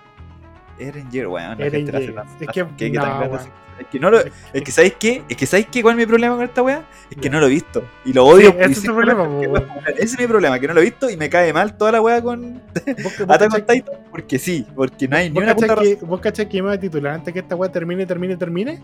Eren 0.79 1.11
Yeager, 1.11 1.27
weón. 1.27 1.61
Eren 1.61 1.85
Yeager. 1.85 2.15
Es 2.39 2.47
que- 2.47 2.67
que, 2.77 2.89
no. 2.91 3.39
Es 3.79 3.87
que 3.87 3.99
no 3.99 4.11
lo... 4.11 4.19
Es 4.19 4.61
que 4.63 4.71
¿sabéis 4.71 4.93
qué? 4.99 5.23
Es 5.27 5.35
que 5.37 5.45
¿sabéis 5.47 5.67
qué? 5.71 5.81
¿Cuál 5.81 5.95
es 5.95 6.05
mi 6.05 6.05
problema 6.05 6.35
con 6.35 6.43
esta 6.45 6.61
weá? 6.61 6.83
Es 7.09 7.17
que 7.17 7.29
no 7.31 7.39
lo 7.39 7.47
he 7.47 7.49
visto. 7.49 7.83
Y 8.05 8.13
lo 8.13 8.25
odio. 8.25 8.51
Sí, 8.51 8.57
ese 8.59 8.71
es 8.73 8.83
tu 8.83 8.93
problema, 8.93 9.25
popular. 9.27 9.67
Ese 9.95 10.03
es 10.03 10.19
mi 10.19 10.27
problema, 10.27 10.59
que 10.59 10.67
no 10.67 10.75
lo 10.75 10.81
he 10.81 10.83
visto 10.83 11.09
y 11.09 11.17
me 11.17 11.29
cae 11.29 11.51
mal 11.51 11.75
toda 11.77 11.93
la 11.93 12.01
weá 12.01 12.21
con 12.21 12.53
¿Vos, 12.53 12.93
vos 13.03 13.21
Attack 13.27 13.53
on 13.53 13.65
Titan. 13.65 13.95
Porque 14.11 14.37
sí, 14.37 14.67
porque 14.75 15.07
no 15.07 15.17
hay 15.17 15.29
ni 15.29 15.35
¿Vos 15.35 15.43
una 15.43 15.55
puta 15.55 15.75
que, 15.77 15.95
¿Vos 15.95 16.19
cachai 16.21 16.47
que 16.47 16.57
me 16.61 16.67
voy 16.69 16.77
a 16.77 16.79
titular 16.79 17.13
antes 17.15 17.33
que 17.33 17.39
esta 17.39 17.55
weá 17.55 17.71
termine, 17.71 18.05
termine, 18.05 18.37
termine? 18.37 18.81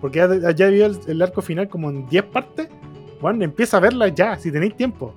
Porque 0.00 0.18
ya, 0.18 0.50
ya 0.52 0.66
vio 0.68 0.86
el, 0.86 0.98
el 1.08 1.22
arco 1.22 1.42
final 1.42 1.68
como 1.68 1.90
en 1.90 2.06
10 2.08 2.24
partes. 2.26 2.68
Bueno, 3.20 3.42
empieza 3.44 3.78
a 3.78 3.80
verla 3.80 4.08
ya, 4.08 4.36
si 4.38 4.52
tenéis 4.52 4.76
tiempo. 4.76 5.12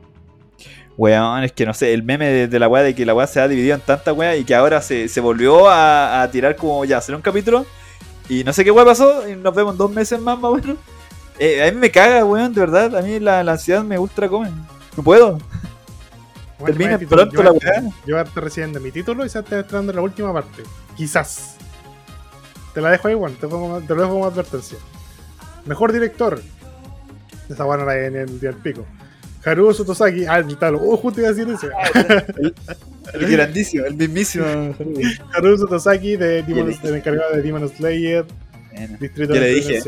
Weón, 1.00 1.46
es 1.46 1.54
que 1.54 1.66
no 1.66 1.74
sé, 1.74 1.94
el 1.94 2.04
meme 2.04 2.28
de, 2.28 2.48
de 2.50 2.60
la 2.60 2.68
weá 2.68 2.84
de 2.84 2.94
que 2.94 3.06
la 3.06 3.14
weá 3.14 3.26
se 3.26 3.40
ha 3.40 3.48
dividido 3.48 3.74
en 3.74 3.80
tantas 3.80 4.14
weá 4.18 4.36
y 4.36 4.44
que 4.44 4.54
ahora 4.54 4.82
se, 4.82 5.08
se 5.08 5.22
volvió 5.22 5.70
a, 5.70 6.22
a 6.22 6.30
tirar 6.30 6.58
como 6.58 6.84
ya, 6.84 6.98
hacer 6.98 7.16
un 7.16 7.22
capítulo 7.22 7.66
y 8.28 8.44
no 8.44 8.52
sé 8.52 8.66
qué 8.66 8.72
weá 8.72 8.84
pasó 8.84 9.26
y 9.30 9.34
nos 9.38 9.56
vemos 9.56 9.76
en 9.76 9.78
dos 9.78 9.90
meses 9.92 10.20
más, 10.20 10.38
más 10.38 10.52
o 10.52 10.56
menos. 10.58 10.76
Eh, 11.40 11.66
a 11.66 11.72
mí 11.72 11.78
me 11.80 11.90
caga, 11.90 12.26
weón, 12.26 12.54
de 12.54 12.60
verdad, 12.60 12.98
a 12.98 13.02
mí 13.02 13.18
la, 13.18 13.42
la 13.46 13.54
ansiedad 13.54 13.82
me 13.82 13.98
ultra 13.98 14.28
come. 14.28 14.52
No 14.98 15.02
puedo. 15.02 15.40
Bueno, 16.60 16.76
voy 16.76 16.86
a 16.88 16.98
titular- 17.00 17.30
pronto 17.30 17.36
yo 17.38 17.44
la 17.44 17.52
weá. 17.54 17.82
Yo 18.06 18.16
voy 18.16 18.20
a 18.20 18.24
estar 18.24 18.44
recibiendo 18.44 18.82
mi 18.82 18.92
título 18.92 19.26
y 19.26 19.30
se 19.30 19.40
está 19.40 19.60
entrando 19.60 19.94
en 19.94 19.96
la 19.96 20.02
última 20.02 20.34
parte. 20.34 20.64
Quizás. 20.98 21.56
Te 22.74 22.82
la 22.82 22.92
dejo 22.92 23.08
ahí, 23.08 23.14
bueno, 23.14 23.38
te, 23.40 23.48
pongo- 23.48 23.80
te 23.80 23.96
lo 23.96 24.02
dejo 24.02 24.14
como 24.16 24.26
advertencia. 24.26 24.78
Mejor 25.66 25.94
director. 25.94 26.42
Esa 27.50 27.66
la 27.66 27.98
en 28.06 28.18
el 28.18 28.40
día 28.42 28.52
del 28.52 28.60
pico. 28.62 28.86
Haruo 29.46 29.74
Sotosaki. 29.74 30.26
Ah, 30.26 30.38
el 30.40 30.58
tal. 30.58 30.76
Oh, 30.76 30.98
justo 30.98 31.22
iba 31.22 31.30
a 31.30 31.34
decir 31.34 31.52
eso. 31.54 31.68
El 33.14 33.26
grandísimo, 33.32 33.86
el 33.86 33.96
mismísimo. 33.96 34.46
Haruo 35.34 35.58
Sotosaki 35.58 36.16
de 36.16 36.44
Demon, 36.44 36.72
el- 36.84 36.96
encargado 36.96 37.36
de 37.36 37.42
Demon 37.42 37.68
Slayer. 37.68 38.26
Bueno, 38.72 38.98
Distrito 39.00 39.34
Yo 39.34 39.40
le 39.40 39.48
dije. 39.56 39.82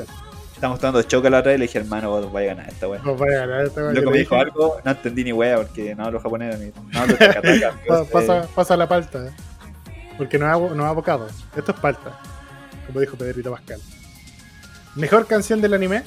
Estamos 0.56 0.80
tomando 0.80 1.02
choca 1.04 1.30
la 1.30 1.40
otra 1.40 1.54
y 1.54 1.58
le 1.58 1.64
dije, 1.66 1.78
hermano, 1.80 2.10
vos 2.10 2.32
vais 2.32 2.50
a 2.50 2.56
ganar 2.56 2.72
esta 2.72 2.88
weá. 2.88 3.02
Vos 3.04 3.20
vais 3.20 3.36
a 3.36 3.40
ganar 3.46 3.66
esta 3.66 3.82
weá. 3.82 3.92
Luego 3.92 4.06
Yo 4.06 4.12
me 4.12 4.18
dijo 4.20 4.36
algo, 4.36 4.78
no 4.84 4.92
entendí 4.92 5.24
ni 5.24 5.34
wea 5.34 5.58
porque 5.58 5.94
no 5.96 6.06
hablo 6.06 6.20
japonés 6.20 6.60
ni 6.60 6.68
no 6.92 7.00
hablo 7.00 7.16
tacataca. 7.20 7.74
pa- 7.88 8.06
Pasa, 8.06 8.48
pasa 8.56 8.78
la 8.78 8.88
palta. 8.88 9.28
eh. 9.28 9.32
Porque 10.18 10.38
no 10.40 10.46
es, 10.48 10.54
abo- 10.54 10.74
no. 10.76 11.28
Esto 11.56 11.72
es 11.72 11.80
palta. 11.80 12.20
Como 12.88 13.00
dijo 13.00 13.18
Pedrito 13.18 13.52
Pascal. 13.52 13.80
Mejor 14.96 15.26
canción 15.28 15.62
del 15.62 15.74
anime. 15.74 16.04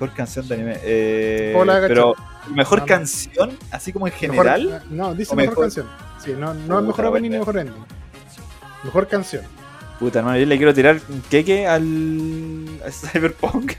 Mejor 0.00 0.14
canción 0.14 0.46
de 0.46 0.54
anime. 0.54 0.78
Eh, 0.84 1.54
Hola, 1.56 1.80
pero 1.88 2.14
mejor 2.54 2.84
canción, 2.84 3.58
así 3.72 3.92
como 3.92 4.06
en 4.06 4.12
Mejor- 4.12 4.28
general. 4.46 4.82
no, 4.90 5.12
dice 5.12 5.34
mejor, 5.34 5.50
mejor- 5.50 5.64
canción. 5.64 5.86
Sí, 6.24 6.34
no, 6.38 6.54
no 6.54 6.60
es 6.60 6.66
Puta, 6.68 6.80
mejor 6.82 7.04
opening 7.06 7.30
ni 7.30 7.38
mejor 7.38 7.58
ending. 7.58 7.84
Mejor 8.84 9.08
canción. 9.08 9.42
Puta, 9.98 10.20
hermano, 10.20 10.38
yo 10.38 10.46
le 10.46 10.56
quiero 10.56 10.72
tirar 10.72 11.00
un 11.08 11.20
queque 11.22 11.66
al. 11.66 12.64
a 12.86 12.90
Cyberpunk. 12.92 13.72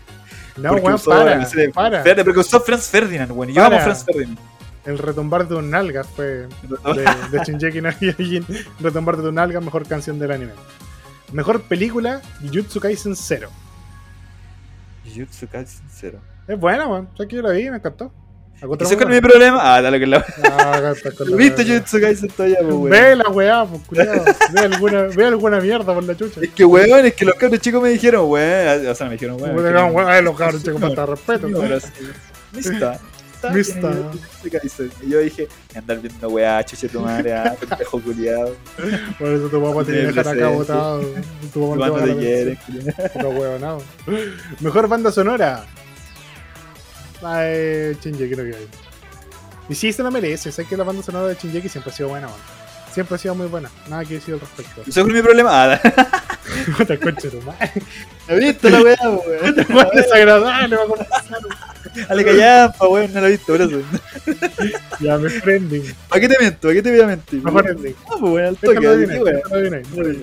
No, 0.57 0.73
weón, 0.73 0.95
usó 0.95 1.11
para. 1.11 1.45
sé, 1.45 1.69
para. 1.69 1.99
Espérate, 1.99 2.25
porque 2.25 2.41
usó 2.41 2.59
Franz 2.59 2.89
Ferdinand, 2.89 3.31
weón. 3.31 3.53
Yo 3.53 3.61
amo 3.61 3.71
Para. 3.71 3.83
Franz 3.85 4.03
Ferdinand. 4.03 4.37
El 4.85 4.97
retumbar 4.97 5.47
de 5.47 5.55
un 5.55 5.69
nalga 5.69 6.03
fue 6.03 6.25
de, 6.25 6.47
de 7.31 7.43
Shinjeki 7.45 7.79
no 7.81 7.89
Kyojin. 7.97 8.45
Retumbar 8.81 9.15
de 9.17 9.29
un 9.29 9.35
nalga, 9.35 9.61
mejor 9.61 9.87
canción 9.87 10.19
del 10.19 10.31
anime. 10.31 10.51
Mejor 11.31 11.61
película, 11.61 12.21
Jujutsu 12.41 12.81
Kaisen 12.81 13.15
0. 13.15 13.49
Jujutsu 15.09 15.47
Kaisen 15.47 15.89
sincero. 15.89 16.19
Es 16.47 16.59
buena, 16.59 16.87
weón. 16.87 17.09
Sé 17.17 17.27
que 17.27 17.35
yo 17.35 17.41
la 17.41 17.51
vi, 17.51 17.69
me 17.69 17.77
encantó. 17.77 18.11
¿Y 18.61 18.83
eso 18.83 18.97
con 18.97 19.09
mi 19.09 19.21
problema? 19.21 19.59
Ah, 19.61 19.81
dale 19.81 19.99
que 19.99 20.07
la. 20.07 20.25
Ah, 20.43 20.93
¿Viste 21.37 21.65
Jujutsu 21.67 22.01
Kaisen 22.01 22.29
todavía, 22.29 22.57
pues, 22.61 22.73
weón? 22.73 22.89
Ve 22.89 23.15
la 23.15 23.29
weá, 23.29 23.65
pues 23.65 23.81
culiado. 23.83 24.25
Ve 24.51 24.59
alguna, 24.59 25.01
ve 25.03 25.25
alguna 25.25 25.59
mierda 25.61 25.93
por 25.93 26.03
la 26.03 26.15
chucha. 26.15 26.41
Es 26.41 26.49
que, 26.49 26.65
weón, 26.65 27.05
es 27.05 27.13
que 27.13 27.25
los 27.25 27.35
cabros 27.35 27.59
chicos 27.61 27.81
me 27.81 27.89
dijeron, 27.89 28.29
weón. 28.29 28.87
O 28.87 28.95
sea, 28.95 29.07
me 29.07 29.13
dijeron, 29.13 29.41
weón. 29.41 30.07
Ay, 30.07 30.21
los 30.23 30.37
cabros 30.37 30.63
chicos, 30.63 30.81
falta 30.81 31.05
respeto. 31.05 31.47
Sí, 32.59 32.69
¿no? 33.43 34.11
Y 35.03 35.09
yo 35.09 35.19
dije, 35.19 35.47
andar 35.75 35.99
viendo 35.99 36.27
weá, 36.29 36.63
chuche 36.63 36.89
tu 36.89 36.99
madre, 36.99 37.33
ah, 37.33 37.55
pendejo 37.59 38.01
culiado. 38.01 38.55
Por 39.17 39.27
eso 39.29 39.47
tu 39.47 39.61
papá 39.61 39.79
te 39.79 39.91
Tiene 39.91 40.07
viene 40.07 40.19
a 40.19 40.23
dejar 40.23 40.27
acá 40.27 40.47
botado. 40.49 41.01
Tu 41.53 41.69
papá 41.69 41.89
¿Cuánto 41.89 42.15
te? 42.17 42.59
Pero 43.13 43.29
huevonao. 43.29 43.83
Mejor 44.59 44.87
banda 44.87 45.11
sonora. 45.11 45.65
Ay, 47.21 47.97
Shinjeki 48.01 48.35
no 48.35 48.43
Kyojin. 48.43 48.67
Y 49.69 49.75
sí, 49.75 49.93
se 49.93 50.03
la 50.03 50.11
merece. 50.11 50.51
Sé 50.51 50.65
que 50.65 50.75
la 50.75 50.83
banda 50.83 51.03
sonora 51.03 51.27
de 51.27 51.35
Shinjeki 51.35 51.69
siempre 51.69 51.91
ha 51.91 51.95
sido 51.95 52.09
buena, 52.09 52.27
man. 52.27 52.37
Siempre 52.93 53.15
ha 53.15 53.17
sido 53.17 53.35
muy 53.35 53.47
buena. 53.47 53.69
Nada 53.87 54.03
que 54.03 54.15
decir 54.15 54.33
al 54.33 54.39
respecto. 54.39 54.81
¿Y 54.85 54.89
eso 54.89 55.01
es 55.01 55.07
mi 55.07 55.21
problema? 55.21 55.49
Ah, 55.51 55.81
Puta 56.77 56.97
concha 56.97 57.29
tu 57.29 57.41
madre. 57.41 57.71
¿la 58.61 58.81
weá, 58.81 58.97
weón? 59.03 59.55
Weón, 59.69 59.89
desagradable, 59.93 60.75
va 60.75 60.83
a 60.83 61.78
conversar. 61.93 62.07
Dale 62.09 62.25
callada, 62.25 62.71
pa, 62.73 62.87
weón, 62.87 63.13
no 63.13 63.21
la 63.21 63.27
viste, 63.27 63.51
por 63.51 63.61
eso. 63.61 63.81
Ya, 64.99 65.17
me 65.17 65.29
friending. 65.29 65.83
¿Para 66.09 66.21
qué 66.21 66.27
te 66.27 66.35
miento? 66.39 66.59
¿Para 66.61 66.73
qué 66.73 66.81
te 66.81 66.91
voy 66.91 67.01
a 67.01 67.07
mentir? 67.07 67.41
Mejor 67.43 67.69
ending. 67.69 67.95
Ah, 68.05 68.15
pues 68.19 68.47
al 68.47 68.57
toque, 68.57 68.79
Déjalo. 68.79 70.19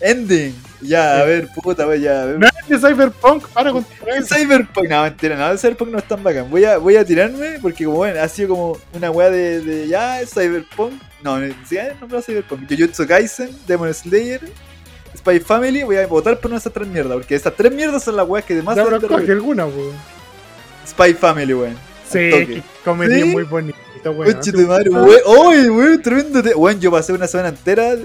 Ending. 0.00 0.54
Ya, 0.80 1.20
a 1.20 1.24
ver, 1.24 1.48
puta, 1.62 1.86
weón, 1.86 2.00
ya, 2.00 2.22
a 2.22 2.26
ver. 2.26 2.38
No 2.38 2.46
es 2.46 2.68
de 2.68 2.88
Cyberpunk, 2.88 3.46
para 3.48 3.70
con. 3.70 3.84
Cyberpunk, 4.26 4.88
no, 4.88 5.02
mentira, 5.02 5.36
no, 5.36 5.56
Cyberpunk 5.56 5.90
no 5.90 5.98
es 5.98 6.08
tan 6.08 6.22
bacán. 6.22 6.50
Voy 6.50 6.64
a, 6.64 6.78
voy 6.78 6.96
a 6.96 7.04
tirarme 7.04 7.58
porque, 7.60 7.84
como 7.84 7.98
bueno, 7.98 8.20
ha 8.20 8.28
sido 8.28 8.48
como 8.50 8.78
una 8.94 9.10
weá 9.10 9.30
de, 9.30 9.60
de 9.60 9.88
ya, 9.88 10.20
Cyberpunk. 10.26 10.94
No, 11.22 11.38
ni 11.38 11.52
siquiera 11.64 11.94
no 12.00 12.08
me 12.08 12.20
Cyberpunk. 12.20 12.68
Jujutsu 12.68 13.06
Kaisen, 13.06 13.50
Demon 13.66 13.94
Slayer, 13.94 14.40
Spy 15.16 15.38
Family. 15.38 15.84
Voy 15.84 15.96
a 15.96 16.06
votar 16.08 16.36
por 16.38 16.46
una 16.46 16.56
de 16.56 16.60
esas 16.60 16.72
tres 16.72 16.88
mierdas 16.88 17.14
porque 17.14 17.36
esas 17.36 17.54
tres 17.54 17.72
mierdas 17.72 18.02
son 18.02 18.16
las 18.16 18.26
weas 18.28 18.44
que 18.44 18.60
más 18.62 18.74
Ya, 18.74 18.82
dan 18.82 18.90
pero 18.90 19.00
terror. 19.00 19.20
coge 19.20 19.32
alguna, 19.32 19.66
weón. 19.66 19.94
Spy 20.86 21.14
Family, 21.14 21.54
weón. 21.54 21.76
Sí, 22.10 22.62
comedia 22.84 23.24
¿Sí? 23.24 23.30
muy 23.30 23.44
bonito, 23.44 23.76
weón. 24.04 24.32
Conche 24.32 24.52
tu 24.52 24.66
madre, 24.66 24.90
weón. 24.90 25.70
¡Uy! 25.70 25.98
Tremendo. 25.98 26.42
Weón, 26.56 26.80
yo 26.80 26.90
pasé 26.90 27.12
una 27.12 27.26
semana 27.26 27.50
entera 27.50 27.96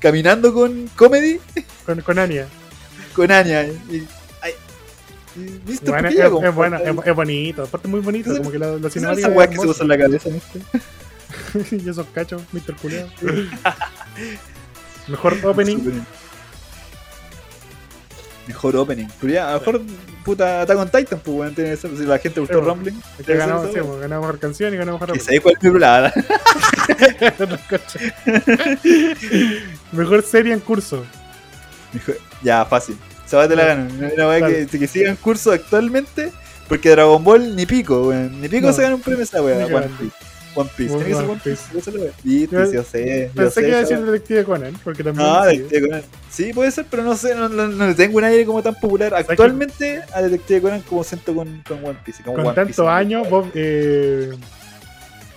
caminando 0.00 0.52
con 0.52 0.88
comedy 0.94 1.40
Con, 1.84 2.00
con 2.02 2.18
Anya. 2.18 2.46
con 3.14 3.30
Anya. 3.32 3.64
Y, 3.64 4.06
ay, 4.42 4.52
y, 5.36 5.40
¿Viste? 5.66 5.90
Bueno, 5.90 6.08
¿Por 6.08 6.44
es, 6.44 6.48
es 6.48 6.54
bueno, 6.54 6.76
es, 6.78 7.06
es 7.06 7.14
bonito. 7.14 7.62
Aparte, 7.64 7.88
muy 7.88 8.00
bonito. 8.00 8.36
Como 8.36 8.50
que 8.50 8.58
la, 8.58 8.76
la 8.76 8.90
cinemática. 8.90 9.28
weas 9.28 9.50
es 9.50 9.56
que 9.56 9.62
se 9.62 9.68
usan 9.68 9.84
en 9.84 9.88
la 9.88 9.98
cabeza, 9.98 10.28
¿viste? 10.28 10.60
y 11.84 11.88
esos 11.88 12.06
cachos, 12.14 12.42
Mr. 12.52 12.76
Culeado. 12.80 13.08
Mejor 15.08 15.36
opening. 15.44 15.78
Mejor 18.46 18.76
opening. 18.76 19.06
Mejor, 19.22 19.82
puta, 20.26 20.60
Attack 20.62 20.76
on 20.76 20.90
Titan, 20.90 21.20
pues, 21.20 21.36
weón, 21.38 21.54
tiene 21.54 21.74
ser. 21.76 21.96
Si 21.96 22.04
la 22.04 22.18
gente 22.18 22.40
gustó 22.40 22.58
bueno. 22.60 22.74
Rumbling, 22.74 23.00
que 23.16 23.24
ser 23.24 23.36
ganamos, 23.38 23.66
sí, 23.72 23.78
pues, 23.80 24.00
ganamos 24.00 24.26
mejor 24.26 24.38
canción 24.40 24.74
y 24.74 24.76
ganamos 24.76 25.00
opening. 25.00 25.20
sabéis 25.20 25.40
cuál 25.40 25.54
es 25.54 25.60
mi. 25.62 26.12
Mejor 29.92 30.22
serie 30.22 30.52
en 30.52 30.60
curso. 30.60 31.04
Ya, 32.42 32.64
fácil. 32.64 32.96
Se 33.24 33.36
va 33.36 33.44
a 33.44 33.48
te 33.48 33.56
la 33.56 33.64
gano. 33.66 33.88
Una 34.14 34.28
weá 34.28 34.46
que, 34.48 34.66
que 34.66 34.86
siga 34.88 35.10
en 35.10 35.16
curso 35.16 35.52
actualmente. 35.52 36.32
Porque 36.68 36.90
Dragon 36.90 37.22
Ball 37.22 37.54
ni 37.54 37.64
pico, 37.64 38.08
weón. 38.08 38.40
Ni 38.40 38.48
pico 38.48 38.66
No. 38.66 38.72
se 38.72 38.82
gana 38.82 38.96
un 38.96 39.00
premio 39.00 39.22
esa 39.22 39.40
weá. 39.40 39.66
One. 40.56 40.70
Piece. 40.76 40.94
Tiene 40.94 41.04
que 41.04 41.14
ser 41.14 41.24
One 41.24 41.40
Piece. 41.44 41.62
La 41.92 42.02
weá. 42.02 42.12
Viste, 42.22 42.56
Yo 42.56 42.72
yo 42.72 42.82
sé. 42.82 43.30
yo 43.34 43.42
Pensé 43.42 43.50
sé 43.54 43.60
que 43.60 43.68
iba 43.68 43.76
a 43.76 43.80
decir. 43.80 43.98
Detective 44.00 44.44
Conan, 44.44 44.74
porque 44.82 45.04
también. 45.04 45.28
Sí. 45.28 45.56
Detective 45.58 45.88
Conan. 45.88 46.02
Sí, 46.30 46.52
puede 46.52 46.70
ser, 46.70 46.86
pero 46.90 47.02
no 47.02 47.16
sé, 47.16 47.34
no, 47.34 47.48
le 47.48 47.94
tengo 47.94 48.18
un 48.18 48.24
aire 48.24 48.44
como 48.44 48.62
tan 48.62 48.74
popular. 48.74 49.14
Actualmente 49.14 50.02
a 50.12 50.22
Detective 50.22 50.62
Conan 50.62 50.80
como 50.82 51.04
siento 51.04 51.34
con, 51.34 51.62
con 51.66 51.84
One 51.84 51.98
Piece. 52.04 52.22
Como 52.22 52.42
Con 52.42 52.54
tantos 52.54 52.86
años, 52.88 53.28
Bob, 53.28 53.50
eh, 53.54 54.32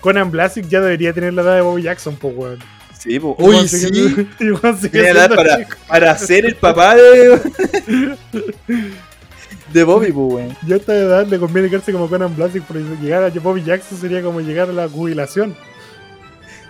Conan 0.02 0.32
Blasick 0.32 0.68
ya 0.68 0.80
debería 0.82 1.14
tener 1.14 1.34
la 1.34 1.42
edad 1.42 1.56
de 1.56 1.62
Bobby 1.62 1.84
Jackson, 1.84 2.16
pues, 2.16 2.36
weón. 2.36 2.60
Sí, 2.98 3.20
po. 3.20 3.36
Uy, 3.40 3.68
sí. 3.68 3.90
Tiene 4.92 5.10
edad 5.10 5.34
para, 5.34 5.68
para 5.88 6.18
ser 6.18 6.46
el 6.46 6.56
papá 6.56 6.96
de. 6.96 7.40
de 9.74 9.84
Bobby, 9.84 10.12
pues, 10.12 10.34
weón. 10.34 10.58
Ya 10.66 10.76
a 10.76 10.78
esta 10.78 10.96
edad 10.96 11.28
le 11.28 11.40
conviene 11.40 11.70
quedarse 11.70 11.92
como 11.92 12.10
Conan 12.10 12.36
Blasick, 12.36 12.64
porque 12.64 12.84
llegar 13.02 13.24
a 13.24 13.30
Bobby 13.40 13.64
Jackson 13.64 13.98
sería 13.98 14.22
como 14.22 14.42
llegar 14.42 14.70
a 14.70 14.74
la 14.74 14.88
jubilación. 14.90 15.56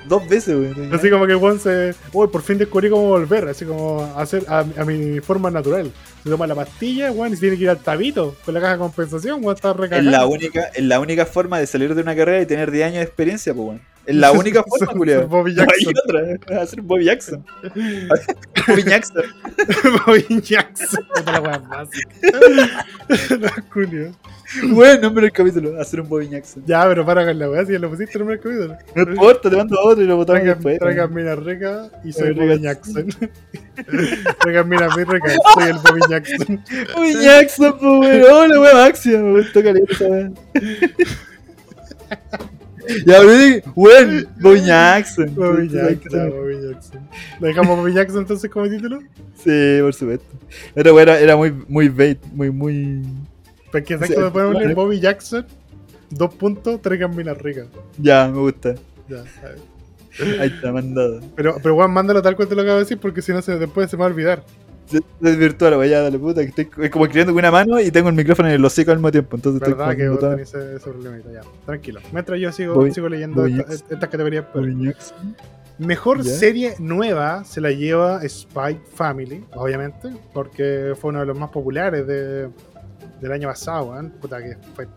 Dos 0.08 0.28
veces, 0.28 0.56
weón. 0.56 0.94
Así 0.94 1.10
como 1.10 1.28
que 1.28 1.36
Juan 1.36 1.60
se. 1.60 1.94
Uy, 2.14 2.28
por 2.28 2.42
fin 2.42 2.58
descubrí 2.58 2.90
cómo 2.90 3.04
volver. 3.10 3.48
Así 3.50 3.66
como 3.66 4.02
hacer 4.18 4.44
a, 4.48 4.60
a 4.78 4.86
mi 4.86 5.20
forma 5.20 5.52
natural. 5.52 5.92
Se 6.24 6.30
toma 6.30 6.48
la 6.48 6.56
pastilla, 6.56 7.12
Juan, 7.12 7.32
y 7.32 7.36
se 7.36 7.42
tiene 7.42 7.58
que 7.58 7.64
ir 7.64 7.70
al 7.70 7.80
tabito 7.80 8.36
con 8.46 8.54
la 8.54 8.60
caja 8.62 8.74
de 8.74 8.80
compensación. 8.80 9.42
Juan 9.44 9.56
está 9.56 9.72
Es 9.72 9.78
recagado. 9.78 10.10
la, 10.10 10.26
única, 10.26 10.62
es 10.74 10.84
la 10.84 11.00
única 11.00 11.26
forma 11.26 11.60
de 11.60 11.68
salir 11.68 11.94
de 11.96 12.02
una 12.02 12.16
carrera 12.16 12.42
y 12.42 12.46
tener 12.46 12.72
10 12.72 12.86
años 12.86 12.98
de 12.98 13.04
experiencia, 13.04 13.54
pues, 13.54 13.68
weón. 13.68 13.82
Es 14.10 14.16
la 14.16 14.32
única 14.42 14.64
forma, 14.64 14.86
Ser 14.88 14.96
culiao. 14.98 15.28
Bobby 15.28 15.54
No 15.54 15.62
hay 15.62 15.68
Jackson. 15.86 15.94
otra. 16.38 16.62
Hacer 16.62 16.82
Bobby 16.82 17.06
Jackson. 17.06 17.46
Bobby 18.68 18.84
Jackson. 18.84 19.24
Bobby 20.06 20.42
Jackson. 20.42 21.06
Puta 21.16 21.32
la 21.32 21.42
wea 21.42 21.58
básica. 21.60 22.86
La 23.40 23.52
culia. 23.72 24.12
Buen 24.72 25.00
nombre 25.02 25.24
del 25.26 25.32
capítulo. 25.32 25.80
Hacer 25.80 26.02
un 26.02 26.10
Bobby 26.10 26.28
Jackson. 26.28 26.64
Ya, 26.66 26.88
pero 26.88 27.06
para 27.06 27.24
con 27.24 27.38
la 27.38 27.50
weá, 27.52 27.64
si 27.66 27.74
ya 27.74 27.80
lo 27.80 27.90
pusiste 27.90 28.18
en 28.18 28.28
el 28.30 28.40
primer 28.40 28.58
capítulo. 28.66 28.78
No 29.06 29.12
importa, 29.14 29.48
te 29.50 29.56
mando 29.56 29.80
otro 29.80 30.04
y 30.04 30.08
lo 30.08 30.16
botamos 30.18 30.42
Traigan, 30.42 30.58
después. 30.58 30.80
traigan 30.80 31.14
mina 31.14 31.36
rica 31.36 31.90
y 32.04 32.12
soy. 32.12 32.34
Bobby 32.34 32.60
Jackson. 32.60 33.08
traigan 34.42 34.68
mina 34.70 34.88
rica, 34.96 35.20
soy 35.54 35.70
el 35.70 35.78
Bobby 35.78 36.02
Jackson. 36.10 36.64
Bobby 36.96 37.14
Jackson, 37.24 37.76
pues, 37.80 38.24
weón. 38.24 38.32
Oh, 38.32 38.48
la 38.48 38.60
wea 38.60 38.74
máxima. 38.74 39.20
Me 39.20 39.40
gustó 39.42 39.62
caliente 39.64 39.94
esa 39.94 40.06
wea. 40.08 40.32
Ya, 43.06 43.22
weón. 43.22 43.62
Weón. 43.76 44.28
Bobby 44.40 44.62
Jackson. 44.62 45.36
Bobby 45.36 45.70
Jackson, 45.70 46.30
Bobby 46.30 46.58
Jackson. 46.62 47.10
¿Le 47.40 47.48
dejamos 47.48 47.78
Bobby 47.78 47.94
Jackson 47.94 48.22
entonces 48.22 48.50
como 48.50 48.70
título? 48.70 49.00
Sí, 49.36 49.80
por 49.82 49.94
supuesto. 49.94 50.26
Pero 50.74 50.96
weón, 50.96 51.10
era, 51.10 51.36
muy, 51.36 51.52
muy 51.68 51.90
bait. 51.90 52.20
Muy, 52.34 52.52
muy. 52.52 53.04
Porque 53.72 53.88
Sí, 53.88 53.94
exacto, 54.04 54.24
después 54.24 54.46
ponerle 54.46 54.64
vale. 54.64 54.76
Bobby 54.76 55.00
Jackson, 55.00 55.46
dos 56.10 56.34
puntos, 56.36 56.82
traigan 56.82 57.16
mina 57.16 57.34
rica. 57.34 57.66
Ya, 57.98 58.28
me 58.28 58.40
gusta. 58.40 58.76
Ya, 59.08 59.24
¿sabes? 59.42 59.62
Ahí 60.40 60.52
está, 60.54 60.72
mandado. 60.72 61.22
Pero, 61.36 61.58
pero 61.62 61.76
Juan, 61.76 61.92
mándalo 61.92 62.22
tal 62.22 62.36
cual 62.36 62.48
te 62.48 62.56
lo 62.56 62.62
acabo 62.62 62.78
de 62.78 62.84
decir 62.84 62.98
porque 62.98 63.22
si 63.22 63.32
no 63.32 63.42
se, 63.42 63.58
después 63.58 63.90
se 63.90 63.96
me 63.96 64.02
va 64.02 64.08
a 64.08 64.10
olvidar. 64.10 64.44
Se- 64.90 64.98
Es 65.22 65.38
virtual, 65.38 65.76
wey, 65.78 65.90
ya, 65.90 66.02
dale 66.02 66.18
puta, 66.18 66.42
que 66.42 66.48
estoy 66.48 66.70
es 66.86 66.90
como 66.90 67.06
escribiendo 67.06 67.34
con 67.34 67.40
una 67.40 67.52
mano 67.52 67.80
y 67.80 67.92
tengo 67.92 68.10
el 68.10 68.16
micrófono 68.16 68.48
en 68.50 68.56
el 68.56 68.66
hocico 68.66 68.92
al 68.92 68.98
mismo 68.98 69.12
tiempo, 69.12 69.36
entonces 69.36 69.62
estoy 69.62 69.74
¿Verdad 69.78 69.96
que 69.96 70.08
como 70.08 70.20
tenés 70.32 70.54
ese, 70.54 70.76
ese 70.78 70.90
problemita? 70.90 71.32
Ya, 71.32 71.42
tranquilo. 71.66 72.00
Mientras 72.12 72.40
yo 72.40 72.52
sigo, 72.52 72.74
leyendo 73.10 73.42
Bobby 73.42 73.60
esta- 73.60 73.74
estas 73.94 74.10
categorías. 74.10 74.46
Jackson. 74.54 75.36
Mejor 75.78 76.24
serie 76.26 76.74
nueva 76.80 77.44
se 77.46 77.62
la 77.62 77.72
lleva 77.72 78.20
Spy 78.28 78.80
Family, 78.96 79.46
obviamente, 79.56 80.10
porque 80.34 80.94
fue 81.00 81.10
uno 81.12 81.20
de 81.22 81.26
los 81.28 81.38
más 81.38 81.50
populares 81.52 82.06
de- 82.08 82.50
del 83.22 83.32
año 83.32 83.48
pasado, 83.48 83.92
weón. 83.92 84.10
Puta 84.20 84.42
que 84.42 84.58
fue, 84.76 84.88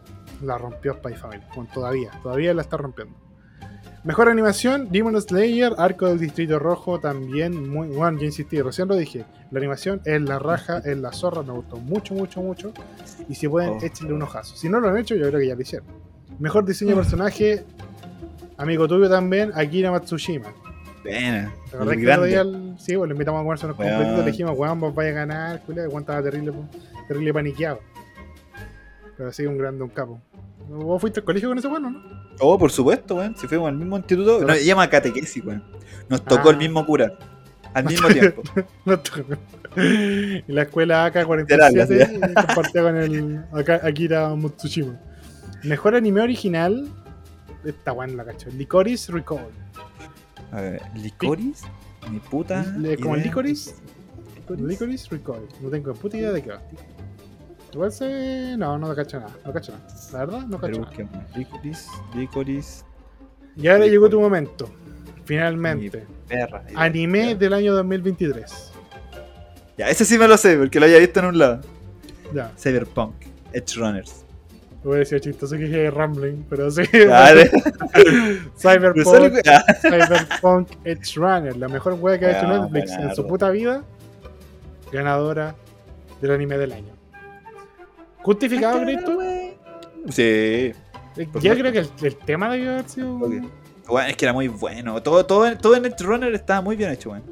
la 0.43 0.59
rompió 0.59 0.95
Spy 0.95 1.15
Family, 1.15 1.43
bueno, 1.55 1.71
todavía, 1.73 2.11
todavía 2.23 2.53
la 2.55 2.63
está 2.63 2.77
rompiendo. 2.79 3.15
Mejor 4.05 4.29
animación, 4.29 4.89
Demon 4.91 5.21
Slayer, 5.21 5.75
Arco 5.79 6.07
del 6.09 6.19
Distrito 6.19 6.59
Rojo 6.59 6.99
también, 6.99 7.69
muy 7.71 7.87
bueno, 7.87 8.19
ya 8.19 8.27
insistí, 8.27 8.61
recién 8.61 8.89
lo 8.89 8.97
dije, 8.97 9.25
la 9.53 9.59
animación 9.61 10.01
es 10.05 10.21
la 10.23 10.41
raja, 10.41 10.79
es 10.79 10.97
la 10.99 11.13
zorra, 11.13 11.43
me 11.43 11.53
gustó 11.53 11.77
mucho, 11.77 12.13
mucho, 12.15 12.41
mucho, 12.43 12.73
y 13.29 13.35
si 13.37 13.47
pueden, 13.47 13.71
Oh. 13.75 13.79
échenle 13.81 14.13
un 14.15 14.23
ojazo. 14.23 14.57
Si 14.57 14.69
no 14.69 14.81
lo 14.81 14.89
han 14.89 14.97
hecho, 14.97 15.15
yo 15.15 15.29
creo 15.29 15.39
que 15.39 15.47
ya 15.47 15.55
lo 15.55 15.61
hicieron. 15.63 15.87
Mejor 16.41 16.65
diseño 16.65 16.91
de 16.91 16.97
personaje, 16.97 17.65
amigo 18.57 18.89
tuyo 18.89 19.09
también, 19.09 19.53
Akira 19.55 19.93
Matsushima. 19.93 20.49
Buena. 21.05 21.53
¿Te 21.71 21.77
acordás 21.77 21.95
El 21.95 22.01
que 22.01 22.05
el 22.05 22.11
otro 22.11 22.23
grande. 22.23 22.29
día, 22.29 22.41
el- 22.41 22.75
sí, 22.81 22.97
pues 22.97 23.09
le 23.09 23.13
invitamos 23.15 23.41
a 23.41 23.43
comerse 23.45 23.67
unos 23.67 23.79
Weón. 23.79 23.91
completitos, 23.93 24.25
le 24.25 24.31
dijimos, 24.33 24.59
weón, 24.59 24.81
vos 24.81 24.95
vaya 24.97 25.11
a 25.11 25.13
ganar, 25.13 25.61
culia, 25.63 25.85
estaba 25.87 26.23
terrible, 26.23 26.53
terrible 27.07 27.33
paniqueado. 27.33 27.79
Pero 29.23 29.31
sí, 29.33 29.47
un 29.47 29.57
grande, 29.57 29.85
un 29.85 29.89
capo. 29.91 30.21
¿Vos 30.69 31.01
fuiste 31.01 31.21
al 31.21 31.25
colegio 31.25 31.49
con 31.49 31.57
ese 31.57 31.69
bueno, 31.69 31.91
no? 31.91 32.03
Oh, 32.41 32.59
por 32.59 32.73
supuesto, 32.73 33.15
weón. 33.15 33.37
Si 33.37 33.47
fuimos 33.47 33.69
al 33.69 33.77
mismo 33.77 33.97
instituto. 33.97 34.39
Pero- 34.39 34.49
No, 34.49 34.55
se 34.55 34.65
llama 34.65 34.91
catequesis, 34.91 35.45
weón. 35.45 35.63
Nos 36.09 36.25
tocó 36.25 36.49
Ah. 36.49 36.51
el 36.53 36.59
mismo 36.59 36.85
cura. 36.85 37.17
Al 37.73 37.85
mismo 37.85 38.09
tiempo. 38.09 38.43
No 38.85 38.99
tocó. 38.99 39.21
En 39.77 40.43
la 40.49 40.63
escuela 40.63 41.05
AK-47 41.07 41.39
Literal, 41.39 42.31
y 42.31 42.35
compartía 42.35 42.83
con 42.83 42.97
el 42.97 43.45
Akira 43.85 44.35
Matsushima. 44.35 44.99
Mejor 45.63 45.95
anime 45.95 46.21
original. 46.21 46.89
Está 47.65 47.93
bueno 47.93 48.15
la 48.17 48.25
cacho. 48.25 48.51
Licorice 48.51 49.13
Recall. 49.13 49.47
A 50.51 50.61
ver, 50.63 50.83
¿Licoris? 50.97 51.63
Mi 52.11 52.19
puta. 52.19 52.65
Licorice. 52.77 53.25
Licorice. 53.29 53.75
Licorice 54.59 55.09
Recall. 55.13 55.47
No 55.61 55.71
tengo 55.71 55.95
puta 55.95 56.17
idea 56.17 56.33
de 56.33 56.43
qué 56.43 56.51
va. 56.51 56.61
Igual 57.73 57.93
se. 57.93 58.57
No, 58.59 58.79
no 58.79 58.95
cacho 58.95 59.19
nada. 59.19 59.33
No 59.45 59.53
cacho 59.53 59.73
nada. 59.73 59.87
La 60.13 60.19
verdad, 60.19 60.47
no 60.47 60.59
cacho 60.59 60.73
nada. 60.73 60.85
busquemos. 60.85 61.37
Licorice, 61.37 61.91
Licorice, 62.15 62.85
Y 63.57 63.69
ahora 63.69 63.87
llegó 63.87 64.09
tu 64.11 64.21
momento. 64.21 64.69
Finalmente. 65.25 66.07
perra. 66.29 66.65
Anime 66.75 67.35
del 67.35 67.55
año 67.55 67.75
2023. 67.75 68.73
Ya, 69.79 69.89
ese 69.89 70.05
sí 70.05 70.19
me 70.19 70.29
lo 70.29 70.37
sé, 70.37 70.57
porque 70.57 70.79
lo 70.79 70.87
había 70.87 70.99
visto 70.99 71.21
en 71.21 71.27
un 71.27 71.39
lado. 71.39 71.61
Ya. 72.35 72.53
Cyberpunk, 72.59 73.15
Edge 73.53 73.77
Runners. 73.77 74.25
Voy 74.85 74.97
a 74.97 74.99
decir 75.01 75.21
chistoso 75.21 75.57
que 75.57 75.65
dije 75.65 75.91
Rambling, 75.91 76.45
pero 76.51 76.71
sí. 76.71 76.83
Dale. 77.07 77.51
Cyberpunk. 78.57 79.43
Cyberpunk 79.81 80.69
Edge 80.85 81.15
Runner, 81.17 81.57
la 81.57 81.69
mejor 81.69 81.95
wea 81.95 82.19
que 82.19 82.27
ha 82.27 82.39
hecho 82.39 82.49
Netflix 82.49 82.91
en 82.93 83.15
su 83.15 83.27
puta 83.27 83.49
vida, 83.51 83.85
ganadora 84.91 85.55
del 86.21 86.33
anime 86.33 86.59
del 86.59 86.73
año. 86.73 86.92
¿Justificado, 88.23 88.81
Cristo? 88.83 89.19
Sí. 90.11 90.23
Eh, 90.23 90.75
Yo 91.43 91.55
creo 91.55 91.73
que 91.73 91.79
el, 91.81 91.91
el 92.03 92.17
tema 92.17 92.51
debió 92.51 92.73
haber 92.73 92.89
sido. 92.89 93.17
Ok. 93.17 93.33
Bueno, 93.89 94.09
es 94.09 94.17
que 94.17 94.25
era 94.25 94.33
muy 94.33 94.49
bueno. 94.49 95.03
Todo, 95.03 95.27
todo, 95.27 95.57
todo 95.59 95.75
en 95.77 95.85
Edge 95.85 96.03
Runner 96.05 96.33
estaba 96.35 96.61
muy 96.61 96.77
bien 96.77 96.91
hecho, 96.91 97.11
weón. 97.11 97.25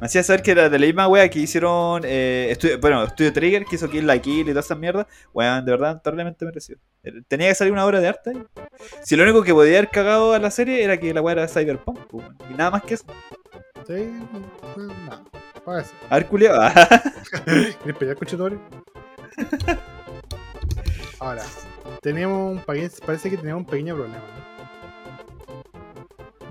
Me 0.00 0.06
hacía 0.06 0.22
saber 0.22 0.42
que 0.42 0.50
era 0.50 0.68
de 0.68 0.78
la 0.78 0.86
misma 0.86 1.08
wea 1.08 1.28
que 1.30 1.38
hicieron. 1.38 2.02
Eh, 2.04 2.48
estudio, 2.50 2.78
bueno, 2.80 3.06
Studio 3.08 3.32
Trigger, 3.32 3.64
que 3.64 3.76
hizo 3.76 3.88
Kill 3.88 4.06
la 4.06 4.18
Kill 4.18 4.40
y 4.40 4.50
toda 4.50 4.60
esa 4.60 4.74
mierda. 4.74 5.06
Weón, 5.32 5.64
de 5.64 5.70
verdad, 5.72 6.02
terriblemente 6.02 6.44
merecido. 6.44 6.78
Eh, 7.02 7.12
Tenía 7.28 7.48
que 7.48 7.54
salir 7.54 7.72
una 7.72 7.86
obra 7.86 8.00
de 8.00 8.08
arte. 8.08 8.30
ahí. 8.30 8.42
Si 9.02 9.16
lo 9.16 9.22
único 9.22 9.42
que 9.42 9.54
podía 9.54 9.78
haber 9.78 9.90
cagado 9.90 10.34
a 10.34 10.38
la 10.38 10.50
serie 10.50 10.82
era 10.84 10.98
que 10.98 11.14
la 11.14 11.22
wea 11.22 11.32
era 11.32 11.48
Cyberpunk, 11.48 11.98
pues, 12.08 12.24
weón. 12.26 12.36
Y 12.50 12.54
nada 12.54 12.70
más 12.72 12.82
que 12.82 12.94
eso. 12.94 13.04
Sí, 13.86 14.10
no, 14.76 14.82
no, 15.66 15.82
ser. 15.82 15.94
A 16.10 16.14
ver, 16.16 16.26
culiao. 16.26 16.72
¿Quieres 17.44 17.96
pelear 17.98 18.16
con? 18.16 18.60
Ahora, 21.18 21.42
tenemos 22.02 22.52
un. 22.56 22.60
Parece 22.60 23.30
que 23.30 23.36
tenemos 23.36 23.60
un 23.60 23.66
pequeño 23.66 23.94
problema. 23.94 24.18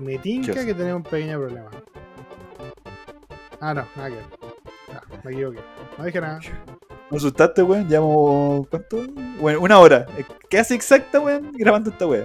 Me 0.00 0.18
tinca 0.18 0.52
que 0.64 0.74
tenemos 0.74 1.04
un 1.04 1.10
pequeño 1.10 1.38
problema. 1.38 1.70
Ah, 3.60 3.72
no, 3.74 3.86
nada 3.96 4.08
que 4.08 4.16
ver. 4.16 4.24
Ah, 4.92 5.00
me 5.24 5.32
equivoqué. 5.32 5.60
No 5.96 6.04
dije 6.04 6.20
nada. 6.20 6.40
Me 7.10 7.16
asustaste, 7.16 7.62
weón. 7.62 7.88
Llevamos. 7.88 8.66
¿Cuánto? 8.68 8.98
Bueno, 9.40 9.60
una 9.60 9.78
hora. 9.78 10.06
Casi 10.50 10.74
exacta, 10.74 11.20
weón, 11.20 11.52
grabando 11.52 11.90
esta 11.90 12.06
wea. 12.06 12.24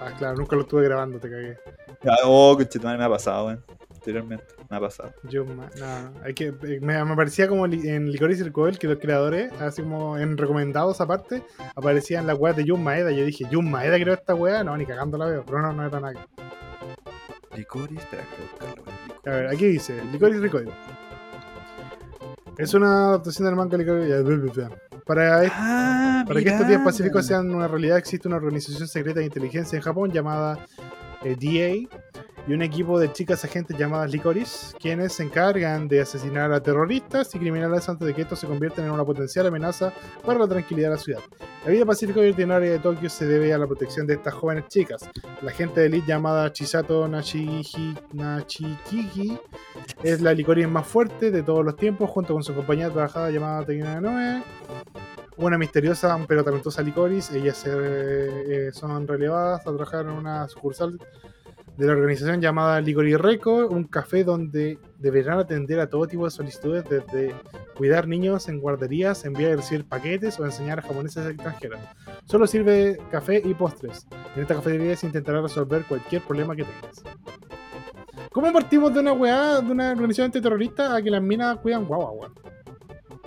Ah, 0.00 0.12
claro, 0.18 0.36
nunca 0.36 0.56
lo 0.56 0.62
estuve 0.62 0.84
grabando, 0.84 1.18
te 1.18 1.30
cagué. 1.30 1.58
Ya, 2.02 2.14
Oh, 2.24 2.54
conchetumare, 2.56 2.98
me 2.98 3.04
ha 3.04 3.08
pasado, 3.08 3.46
weón. 3.46 3.64
Anteriormente, 4.02 4.44
me 4.68 4.76
ha 4.76 4.80
pasado. 4.80 5.12
Yo, 5.30 5.44
no, 5.44 5.62
hay 6.24 6.34
que, 6.34 6.46
eh, 6.48 6.80
me, 6.82 7.04
me 7.04 7.14
parecía 7.14 7.46
como 7.46 7.68
li- 7.68 7.88
en 7.88 8.10
Licorice 8.10 8.42
Recall 8.42 8.76
que 8.76 8.88
los 8.88 8.98
creadores, 8.98 9.52
así 9.60 9.80
como 9.82 10.18
en 10.18 10.36
recomendados 10.36 11.00
aparte, 11.00 11.44
aparecían 11.76 12.26
las 12.26 12.36
weas 12.36 12.56
de 12.56 12.64
Jun 12.66 12.82
Maeda. 12.82 13.12
Yo 13.12 13.24
dije, 13.24 13.46
Jun 13.50 13.70
Maeda 13.70 13.96
creó 14.00 14.14
esta 14.14 14.34
wea, 14.34 14.64
no, 14.64 14.76
ni 14.76 14.86
cagando 14.86 15.16
la 15.18 15.26
veo, 15.26 15.44
pero 15.46 15.62
no, 15.62 15.72
no 15.72 15.86
era 15.86 16.00
nada. 16.00 16.26
Licorice, 17.56 18.00
espera, 18.02 18.24
que 18.24 18.66
voy 19.30 19.32
a 19.32 19.36
ver, 19.36 19.46
aquí 19.48 19.66
dice, 19.66 20.02
Licorice 20.10 20.40
Recall. 20.40 20.68
Es 22.58 22.74
una 22.74 23.08
adaptación 23.10 23.46
del 23.46 23.56
manga 23.56 23.76
bla, 23.76 24.52
bla. 24.52 24.70
Para, 25.06 25.44
est- 25.44 25.52
Ah, 25.56 26.24
para 26.26 26.40
que 26.40 26.48
estos 26.48 26.66
días 26.68 26.82
pacíficos 26.84 27.26
sean 27.26 27.52
una 27.54 27.66
realidad, 27.68 27.98
existe 27.98 28.28
una 28.28 28.36
organización 28.36 28.86
secreta 28.88 29.20
de 29.20 29.26
inteligencia 29.26 29.76
en 29.76 29.82
Japón 29.82 30.10
llamada 30.12 30.58
eh, 31.24 31.36
DA 31.36 31.88
y 32.46 32.52
un 32.52 32.62
equipo 32.62 32.98
de 32.98 33.12
chicas 33.12 33.44
agentes 33.44 33.76
llamadas 33.78 34.10
Licorice, 34.10 34.76
quienes 34.78 35.12
se 35.12 35.22
encargan 35.22 35.86
de 35.86 36.00
asesinar 36.00 36.52
a 36.52 36.60
terroristas 36.60 37.34
y 37.34 37.38
criminales 37.38 37.88
antes 37.88 38.06
de 38.06 38.14
que 38.14 38.22
estos 38.22 38.40
se 38.40 38.46
conviertan 38.46 38.86
en 38.86 38.90
una 38.90 39.04
potencial 39.04 39.46
amenaza 39.46 39.92
para 40.24 40.40
la 40.40 40.48
tranquilidad 40.48 40.88
de 40.88 40.94
la 40.96 41.00
ciudad. 41.00 41.20
La 41.64 41.70
vida 41.70 41.86
pacífica 41.86 42.20
y 42.20 42.30
ordinaria 42.30 42.72
de 42.72 42.78
Tokio 42.80 43.08
se 43.08 43.26
debe 43.26 43.52
a 43.52 43.58
la 43.58 43.66
protección 43.66 44.06
de 44.06 44.14
estas 44.14 44.34
jóvenes 44.34 44.66
chicas. 44.68 45.08
La 45.42 45.50
agente 45.50 45.80
de 45.80 45.86
elite 45.86 46.08
llamada 46.08 46.52
Chisato 46.52 47.06
Nachigi, 47.06 47.94
Nachikigi 48.12 49.38
es 50.02 50.20
la 50.20 50.32
Licorice 50.32 50.66
más 50.66 50.86
fuerte 50.86 51.30
de 51.30 51.42
todos 51.42 51.64
los 51.64 51.76
tiempos, 51.76 52.10
junto 52.10 52.34
con 52.34 52.42
su 52.42 52.54
compañera 52.54 52.90
trabajada 52.90 53.30
llamada 53.30 53.64
Tekina 53.64 54.00
Noe. 54.00 54.42
Una 55.36 55.58
misteriosa 55.58 56.18
pero 56.28 56.44
talentosa 56.44 56.82
Licorice, 56.82 57.38
ellas 57.38 57.64
eh, 57.66 58.70
son 58.72 59.08
relevadas 59.08 59.60
a 59.62 59.64
trabajar 59.64 60.04
en 60.04 60.12
una 60.12 60.46
sucursal 60.48 60.98
de 61.76 61.86
la 61.86 61.92
organización 61.92 62.40
llamada 62.40 62.80
Licorice 62.80 63.16
Reco, 63.16 63.66
un 63.66 63.84
café 63.84 64.24
donde 64.24 64.78
deberán 64.98 65.38
atender 65.38 65.80
a 65.80 65.88
todo 65.88 66.06
tipo 66.06 66.24
de 66.26 66.30
solicitudes, 66.30 66.84
desde 66.88 67.34
cuidar 67.74 68.06
niños 68.06 68.48
en 68.48 68.60
guarderías, 68.60 69.24
enviar 69.24 69.52
y 69.52 69.54
recibir 69.56 69.86
paquetes 69.86 70.38
o 70.38 70.44
enseñar 70.44 70.80
a 70.80 70.82
japoneses 70.82 71.26
extranjeras. 71.26 71.80
Solo 72.26 72.46
sirve 72.46 72.98
café 73.10 73.40
y 73.42 73.54
postres. 73.54 74.06
En 74.36 74.42
esta 74.42 74.54
cafetería 74.54 74.96
se 74.96 75.06
intentará 75.06 75.40
resolver 75.40 75.84
cualquier 75.86 76.22
problema 76.22 76.54
que 76.54 76.64
tengas. 76.64 77.02
¿Cómo 78.30 78.52
partimos 78.52 78.92
de 78.94 79.00
una 79.00 79.12
weá, 79.12 79.60
de 79.60 79.72
una 79.72 79.90
organización 79.92 80.26
antiterrorista 80.26 80.94
a 80.94 81.02
que 81.02 81.10
las 81.10 81.22
minas 81.22 81.58
cuidan 81.58 81.86
guagua, 81.86 82.12
weón? 82.12 82.32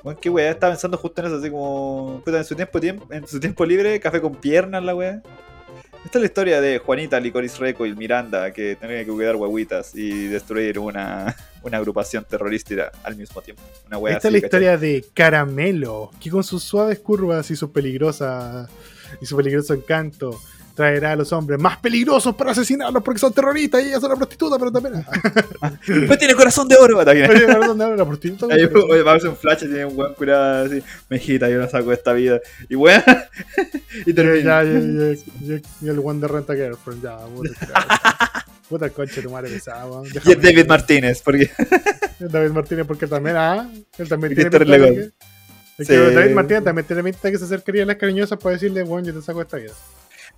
Bueno, 0.06 0.20
qué 0.22 0.30
weá, 0.30 0.52
estaba 0.52 0.72
pensando 0.72 1.00
justo 1.00 1.20
en 1.20 1.28
eso, 1.28 1.38
así 1.38 1.50
como. 1.50 2.22
Puta, 2.24 2.38
en 2.38 2.46
su 2.46 2.56
tiempo, 2.56 2.80
tiempo, 2.80 3.08
en 3.10 3.28
su 3.28 3.40
tiempo 3.40 3.66
libre, 3.66 4.00
café 4.00 4.22
con 4.22 4.36
piernas, 4.36 4.84
la 4.84 4.94
weá. 4.94 5.24
Esta 6.06 6.20
es 6.20 6.22
la 6.22 6.26
historia 6.28 6.62
de 6.62 6.78
Juanita, 6.78 7.20
Licorice 7.20 7.58
Reco 7.58 7.88
y 7.88 7.96
Miranda, 7.96 8.52
que 8.52 8.76
tenían 8.76 9.04
que 9.04 9.12
cuidar 9.12 9.36
guaguitas 9.36 9.96
y 9.96 10.28
destruir 10.28 10.78
una, 10.78 11.36
una 11.64 11.78
agrupación 11.78 12.24
terrorística 12.24 12.92
al 13.02 13.16
mismo 13.16 13.42
tiempo. 13.42 13.64
Una 13.88 14.12
Esta 14.12 14.28
es 14.28 14.32
la 14.32 14.38
historia 14.38 14.78
de 14.78 15.04
Caramelo, 15.12 16.12
que 16.22 16.30
con 16.30 16.44
sus 16.44 16.62
suaves 16.62 17.00
curvas 17.00 17.50
y 17.50 17.56
su 17.56 17.72
peligrosa 17.72 18.70
y 19.20 19.26
su 19.26 19.36
peligroso 19.36 19.74
encanto 19.74 20.40
traerá 20.76 21.14
a 21.14 21.16
los 21.16 21.32
hombres 21.32 21.60
más 21.60 21.78
peligrosos 21.78 22.36
para 22.36 22.52
asesinarlos 22.52 23.02
porque 23.02 23.20
son 23.20 23.34
terroristas 23.34 23.82
y 23.82 23.88
ella 23.88 23.98
es 23.98 24.04
una 24.04 24.16
prostituta, 24.16 24.58
pero 24.60 24.72
también. 24.72 25.04
¿cachai? 25.04 26.06
Pues 26.08 26.20
tiene 26.20 26.36
corazón 26.36 26.68
de 26.68 26.76
oro, 26.76 27.00
ataque. 27.00 27.24
Oye, 27.24 27.48
¿dónde 27.48 27.84
habla 27.84 27.96
la 27.96 28.06
prostituta? 28.06 28.54
Ahí, 28.54 28.66
oye, 28.66 29.02
va 29.02 29.14
a 29.14 29.16
hacer 29.16 29.30
un 29.30 29.38
flash 29.38 29.64
y 29.64 29.68
tiene 29.68 29.86
un 29.86 29.98
weón 29.98 30.14
curado 30.14 30.66
así, 30.66 30.84
mejita, 31.10 31.50
yo 31.50 31.60
no 31.60 31.70
saco 31.70 31.90
de 31.90 31.96
esta 31.96 32.14
vida. 32.14 32.40
Y 32.70 32.76
weón, 32.76 33.02
y 34.06 34.14
termina. 34.14 34.64
ya, 34.64 34.64
ya, 34.64 35.16
ya, 35.42 35.62
ya, 35.82 35.92
el 35.92 36.00
one 36.04 36.20
de 36.20 36.28
renta 36.28 36.54
girlfriend, 36.54 37.04
ya, 37.04 37.18
puta, 38.70 38.86
el 38.88 39.08
de 39.08 39.22
tu 39.22 39.30
madre 39.30 39.50
pesada. 39.50 39.86
Y 40.26 40.32
es 40.32 40.42
David 40.42 40.68
Martínez, 40.68 41.22
porque 41.22 41.50
David 42.20 42.52
Martínez, 42.52 42.86
porque 42.86 43.08
también, 43.08 43.36
ah, 43.38 43.70
él 43.98 44.10
también 44.10 44.36
tiene 44.36 44.50
de 44.50 44.60
que- 44.60 45.12
Sí. 45.78 45.94
David 45.94 46.34
Martínez 46.34 46.64
también 46.64 46.88
tiene 46.88 47.04
pinta 47.04 47.20
de 47.24 47.32
que 47.34 47.38
se 47.38 47.44
acercaría 47.44 47.84
a 47.84 47.86
las 47.86 47.98
cariñosas 47.98 48.40
para 48.40 48.54
decirle, 48.54 48.84
bueno, 48.84 49.08
yo 49.08 49.14
te 49.14 49.22
saco 49.22 49.40
de 49.40 49.44
esta 49.44 49.58
vida. 49.58 49.74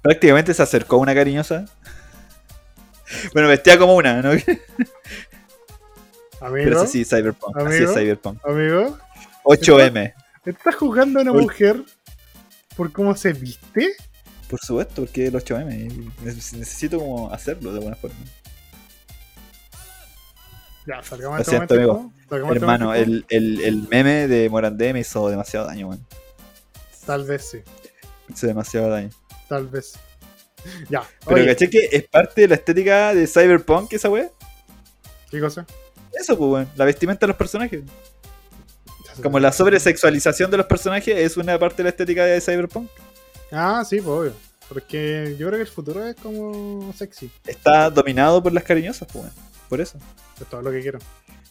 Prácticamente 0.01 0.53
se 0.53 0.61
acercó 0.63 0.97
a 0.97 0.99
una 0.99 1.13
cariñosa. 1.15 1.65
Bueno, 3.33 3.47
vestía 3.47 3.77
como 3.77 3.95
una, 3.95 4.21
¿no? 4.21 4.31
Amigo, 6.39 6.65
Pero 6.69 6.85
sí, 6.85 7.03
sí, 7.03 7.05
Cyberpunk. 7.05 7.57
Así 7.57 7.65
Amigo. 7.67 7.91
es 7.91 7.97
Cyberpunk. 7.97 8.45
amigo, 8.45 8.97
8M. 9.43 10.13
¿estás 10.45 10.75
jugando 10.75 11.19
a 11.19 11.21
una 11.23 11.31
Uy. 11.31 11.41
mujer 11.43 11.83
por 12.75 12.91
cómo 12.91 13.15
se 13.15 13.33
viste? 13.33 13.95
Por 14.49 14.59
supuesto, 14.59 15.01
porque 15.03 15.27
el 15.27 15.33
8M. 15.35 15.73
y 15.73 15.87
neces- 16.25 16.53
Necesito 16.57 16.99
como 16.99 17.31
hacerlo 17.33 17.71
de 17.71 17.77
alguna 17.79 17.95
forma. 17.95 18.15
Ya, 20.85 21.01
salgamos 21.03 21.37
de 21.37 21.41
este 21.41 21.53
momento. 21.53 21.73
amigo. 21.73 22.13
de 22.29 22.37
este 22.37 22.55
Hermano, 22.55 22.93
el, 22.93 23.25
el, 23.29 23.61
el 23.61 23.87
meme 23.89 24.27
de 24.27 24.49
Morandé 24.49 24.93
me 24.93 24.99
hizo 25.01 25.27
demasiado 25.29 25.65
daño, 25.65 25.89
weón. 25.89 26.05
Tal 27.05 27.25
vez 27.25 27.49
sí, 27.49 27.57
Me 28.27 28.35
hizo 28.35 28.47
demasiado 28.47 28.89
daño. 28.89 29.09
Tal 29.47 29.67
vez. 29.67 29.93
Ya. 30.89 31.03
Pero 31.23 31.37
Oye, 31.37 31.45
caché 31.45 31.69
que 31.69 31.89
es 31.91 32.03
parte 32.07 32.41
de 32.41 32.47
la 32.49 32.55
estética 32.55 33.13
de 33.13 33.27
Cyberpunk 33.27 33.93
esa 33.93 34.09
weá. 34.09 34.29
¿qué 35.29 35.39
cosa? 35.39 35.65
Eso, 36.19 36.37
pues, 36.37 36.51
weón. 36.51 36.69
La 36.75 36.85
vestimenta 36.85 37.25
de 37.25 37.27
los 37.27 37.37
personajes. 37.37 37.83
Como 39.21 39.39
la 39.39 39.51
sobresexualización 39.51 40.51
de 40.51 40.57
los 40.57 40.65
personajes 40.65 41.17
es 41.17 41.37
una 41.37 41.57
parte 41.57 41.77
de 41.77 41.83
la 41.83 41.89
estética 41.89 42.25
de 42.25 42.41
Cyberpunk. 42.41 42.89
Ah, 43.51 43.83
sí, 43.87 43.97
pues 43.97 44.07
obvio. 44.07 44.33
Porque 44.69 45.35
yo 45.39 45.47
creo 45.47 45.57
que 45.57 45.63
el 45.63 45.67
futuro 45.67 46.05
es 46.05 46.15
como 46.15 46.93
sexy. 46.93 47.31
Está 47.45 47.89
dominado 47.89 48.43
por 48.43 48.51
las 48.51 48.63
cariñosas, 48.63 49.07
pues, 49.11 49.25
weón. 49.25 49.35
Por 49.69 49.81
eso. 49.81 49.97
Es 50.39 50.47
todo 50.47 50.61
lo 50.61 50.71
que 50.71 50.81
quiero. 50.81 50.99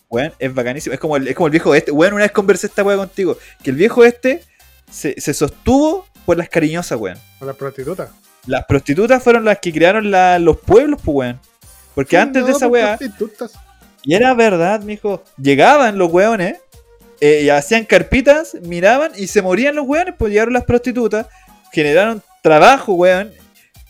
Weón, 0.08 0.32
es 0.38 0.54
bacanísimo. 0.54 0.94
Es 0.94 1.00
como 1.00 1.16
el, 1.16 1.28
es 1.28 1.34
como 1.34 1.46
el 1.46 1.52
viejo 1.52 1.74
este. 1.74 1.90
Weón, 1.90 2.14
una 2.14 2.24
vez 2.24 2.32
conversé 2.32 2.66
esta 2.66 2.82
weá 2.84 2.96
contigo. 2.96 3.36
Que 3.62 3.70
el 3.70 3.76
viejo 3.76 4.04
este 4.04 4.42
se, 4.90 5.20
se 5.20 5.34
sostuvo 5.34 6.06
por 6.26 6.36
las 6.36 6.48
cariñosas, 6.50 6.98
weón. 6.98 7.16
O 7.40 7.46
la 7.46 7.54
prostituta. 7.54 8.10
Las 8.46 8.64
prostitutas 8.66 9.22
fueron 9.22 9.44
las 9.44 9.58
que 9.60 9.72
crearon 9.72 10.10
la- 10.10 10.38
los 10.38 10.58
pueblos, 10.58 11.00
pues, 11.02 11.14
weón. 11.16 11.40
Porque 11.94 12.18
antes 12.18 12.44
de 12.44 12.50
esa 12.52 12.68
pues, 12.68 12.82
weá, 12.84 12.96
prostitutas. 12.98 13.52
y 14.02 14.14
era 14.14 14.34
verdad, 14.34 14.82
mijo, 14.82 15.22
llegaban 15.40 15.96
los 15.96 16.12
weones, 16.12 16.58
eh, 17.20 17.42
y 17.44 17.48
hacían 17.48 17.84
carpitas, 17.86 18.54
miraban 18.62 19.12
y 19.16 19.28
se 19.28 19.40
morían 19.40 19.74
los 19.74 19.86
weones, 19.86 20.14
pues 20.18 20.30
llegaron 20.30 20.52
las 20.52 20.64
prostitutas, 20.64 21.26
generaron 21.72 22.22
trabajo, 22.42 22.92
weón, 22.92 23.32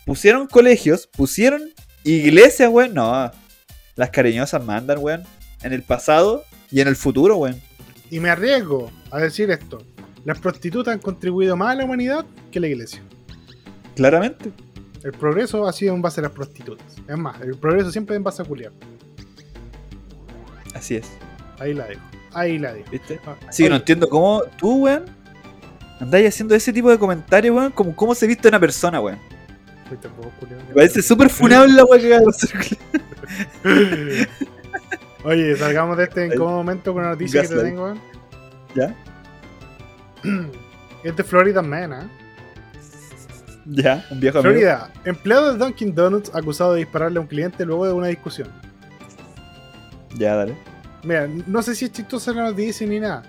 pusieron 0.05 0.47
colegios, 0.47 1.07
pusieron 1.07 1.61
iglesias, 2.05 2.69
weón. 2.71 2.93
No, 2.93 3.29
las 3.95 4.09
cariñosas 4.11 4.63
mandan, 4.63 4.99
weón, 4.99 5.23
en 5.63 5.73
el 5.73 5.83
pasado 5.83 6.45
y 6.71 6.79
en 6.79 6.87
el 6.87 6.95
futuro, 6.95 7.35
weón. 7.37 7.61
Y 8.09 8.21
me 8.21 8.29
arriesgo 8.29 8.89
a 9.11 9.19
decir 9.19 9.51
esto. 9.51 9.83
Las 10.27 10.39
prostitutas 10.39 10.93
han 10.93 10.99
contribuido 10.99 11.55
más 11.55 11.71
a 11.71 11.75
la 11.75 11.85
humanidad 11.85 12.25
que 12.51 12.59
la 12.59 12.67
iglesia. 12.67 13.01
Claramente. 13.95 14.51
El 15.01 15.13
progreso 15.13 15.65
ha 15.65 15.71
sido 15.71 15.95
en 15.95 16.01
base 16.01 16.19
a 16.19 16.23
las 16.23 16.33
prostitutas. 16.33 16.85
Es 17.07 17.17
más, 17.17 17.39
el 17.39 17.55
progreso 17.55 17.91
siempre 17.93 18.13
es 18.13 18.17
en 18.17 18.25
base 18.25 18.41
a 18.41 18.45
culiar. 18.45 18.73
Así 20.75 20.97
es, 20.97 21.09
Ahí 21.59 21.73
la 21.73 21.85
dejo. 21.85 22.01
Ahí 22.33 22.59
la 22.59 22.73
dejo. 22.73 22.91
¿viste? 22.91 23.21
Ah, 23.25 23.37
Así 23.47 23.63
que 23.63 23.69
no 23.69 23.77
entiendo 23.77 24.09
cómo 24.09 24.43
tú, 24.57 24.83
weón, 24.83 25.05
andáis 26.01 26.27
haciendo 26.27 26.55
ese 26.55 26.73
tipo 26.73 26.89
de 26.89 26.99
comentarios, 26.99 27.55
weón, 27.55 27.71
como 27.71 27.95
cómo 27.95 28.13
se 28.13 28.27
viste 28.27 28.49
una 28.49 28.59
persona, 28.59 28.99
weón. 28.99 29.19
Me 29.89 30.73
parece 30.75 31.01
súper 31.03 31.29
funable 31.29 31.71
la 31.71 31.85
weá 31.85 32.01
que 32.01 32.13
acaba 32.13 32.31
de. 33.63 34.27
Oye, 35.23 35.55
salgamos 35.55 35.97
de 35.97 36.03
este 36.03 36.25
incómodo 36.25 36.57
momento 36.57 36.91
con 36.91 37.03
una 37.03 37.11
noticia 37.11 37.43
que 37.43 37.47
te 37.47 37.63
tengo. 37.63 37.83
weón. 37.85 38.01
¿Ya? 38.75 38.93
Es 41.03 41.15
de 41.15 41.23
Florida 41.23 41.61
Man, 41.61 41.93
¿eh? 41.93 42.09
Ya, 43.65 44.05
un 44.09 44.19
viejo 44.19 44.39
amigo. 44.39 44.53
Florida, 44.53 44.91
empleado 45.03 45.53
de 45.53 45.59
Dunkin' 45.59 45.93
Donuts 45.93 46.33
acusado 46.33 46.73
de 46.73 46.79
dispararle 46.79 47.17
a 47.17 47.21
un 47.21 47.27
cliente 47.27 47.65
luego 47.65 47.85
de 47.85 47.93
una 47.93 48.07
discusión. 48.07 48.49
Ya, 50.15 50.35
dale. 50.35 50.57
Mira, 51.03 51.27
no 51.27 51.61
sé 51.61 51.75
si 51.75 51.85
es 51.85 51.91
chistosa 51.91 52.33
la 52.33 52.49
noticia 52.49 52.87
ni 52.87 52.99
nada. 52.99 53.23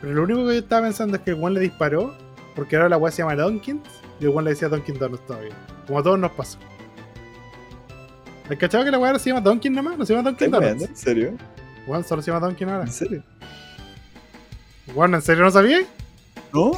Pero 0.00 0.14
lo 0.14 0.22
único 0.24 0.40
que 0.46 0.54
yo 0.54 0.60
estaba 0.60 0.82
pensando 0.82 1.16
es 1.16 1.22
que 1.22 1.30
el 1.30 1.42
one 1.42 1.54
le 1.54 1.60
disparó 1.60 2.14
porque 2.54 2.76
ahora 2.76 2.88
la 2.88 2.96
weá 2.96 3.12
se 3.12 3.22
llama 3.22 3.36
Dunkin' 3.36 3.82
y 4.20 4.24
el 4.24 4.30
one 4.30 4.44
le 4.44 4.50
decía 4.50 4.68
Dunkin' 4.68 4.98
Donuts 4.98 5.26
todavía. 5.26 5.54
Como 5.86 5.98
a 5.98 6.02
todos 6.02 6.18
nos 6.18 6.32
pasó. 6.32 6.58
¿Has 8.50 8.56
cachado 8.56 8.84
que 8.84 8.90
la 8.90 8.98
weá 8.98 9.18
se 9.18 9.30
llama 9.30 9.42
Dunkin' 9.42 9.72
nomás? 9.72 9.98
No 9.98 10.06
se 10.06 10.14
llama 10.14 10.30
Dunkin' 10.30 10.46
¿Estás 10.46 10.60
Donuts. 10.62 10.88
¿En 10.88 10.96
serio? 10.96 11.36
Weón, 11.86 12.04
solo 12.04 12.22
se 12.22 12.30
llama 12.30 12.46
Dunkin' 12.46 12.68
ahora. 12.68 12.84
¿En 12.84 12.92
serio? 12.92 13.22
Weón, 14.94 15.14
¿en 15.14 15.22
serio 15.22 15.44
no 15.44 15.50
sabías? 15.50 15.84
¿No? 16.52 16.72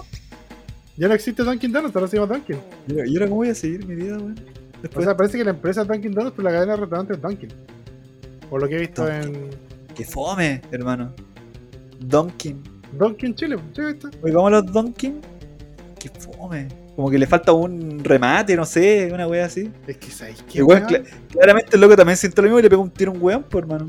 Ya 0.96 1.08
no 1.08 1.14
existe 1.14 1.42
Dunkin' 1.42 1.72
Donuts, 1.72 1.94
ahora 1.96 2.08
se 2.08 2.18
llama 2.18 2.34
Dunkin'. 2.34 2.58
¿Y 2.88 2.92
ahora- 2.92 3.06
¿Y 3.08 3.14
ahora 3.14 3.26
cómo 3.26 3.36
voy 3.36 3.48
a 3.48 3.54
seguir 3.54 3.86
mi 3.86 3.94
vida, 3.94 4.16
weón? 4.18 4.34
O 4.78 4.82
Después, 4.82 5.04
sea, 5.04 5.16
parece 5.16 5.38
que 5.38 5.44
la 5.44 5.50
empresa 5.50 5.82
es 5.82 5.88
Dunkin' 5.88 6.12
Donuts, 6.12 6.34
pero 6.36 6.48
la 6.48 6.54
cadena 6.54 6.72
de 6.74 6.80
restaurantes 6.80 7.16
es 7.16 7.22
Dunkin'. 7.22 7.52
Por 8.48 8.60
lo 8.62 8.68
que 8.68 8.76
he 8.76 8.80
visto 8.80 9.08
en 9.08 9.50
¡Qué 9.94 10.04
fome, 10.04 10.60
hermano! 10.70 11.12
Donkin. 12.00 12.62
Dunkin' 12.98 13.34
Chile. 13.34 13.56
¿sí 13.74 13.82
viste? 13.82 14.08
Oye, 14.22 14.32
vamos 14.32 14.48
a 14.48 14.60
los 14.62 14.72
Donkin. 14.72 15.20
¡Qué 15.98 16.08
fome! 16.08 16.68
Como 16.96 17.10
que 17.10 17.18
le 17.18 17.26
falta 17.26 17.52
un 17.52 18.02
remate, 18.02 18.56
no 18.56 18.64
sé, 18.64 19.10
una 19.12 19.26
wea 19.26 19.44
así. 19.46 19.70
Es 19.86 19.96
que 19.96 20.10
sabéis 20.10 20.42
que. 20.42 20.64
Claramente 21.30 21.76
el 21.76 21.80
loco 21.80 21.96
también 21.96 22.16
siente 22.16 22.40
lo 22.42 22.46
mismo 22.48 22.58
y 22.58 22.62
le 22.62 22.68
pega 22.70 22.82
un 22.82 22.90
tiro 22.90 23.12
a 23.12 23.14
un 23.14 23.22
weón, 23.22 23.42
pues, 23.44 23.62
hermano. 23.62 23.86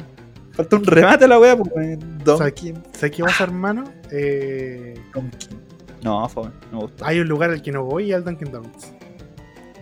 Falta 0.51 0.75
un 0.75 0.85
remate 0.85 1.25
a 1.25 1.27
la 1.27 1.39
wea, 1.39 1.57
pues, 1.57 1.71
weón. 1.73 2.17
Donkin. 2.23 2.75
¿Sabes 2.93 3.11
qué 3.15 3.23
pasa, 3.23 3.43
hermano? 3.45 3.83
Eh, 4.11 4.93
Donkin. 5.13 5.59
No, 6.03 6.27
fome, 6.29 6.51
no 6.71 6.77
me 6.77 6.83
gusta. 6.83 7.07
hay 7.07 7.19
un 7.19 7.27
lugar 7.27 7.51
al 7.51 7.61
que 7.61 7.71
no 7.71 7.83
voy 7.83 8.05
y 8.05 8.13
al 8.13 8.23
Dunkin' 8.23 8.51
Donuts. 8.51 8.91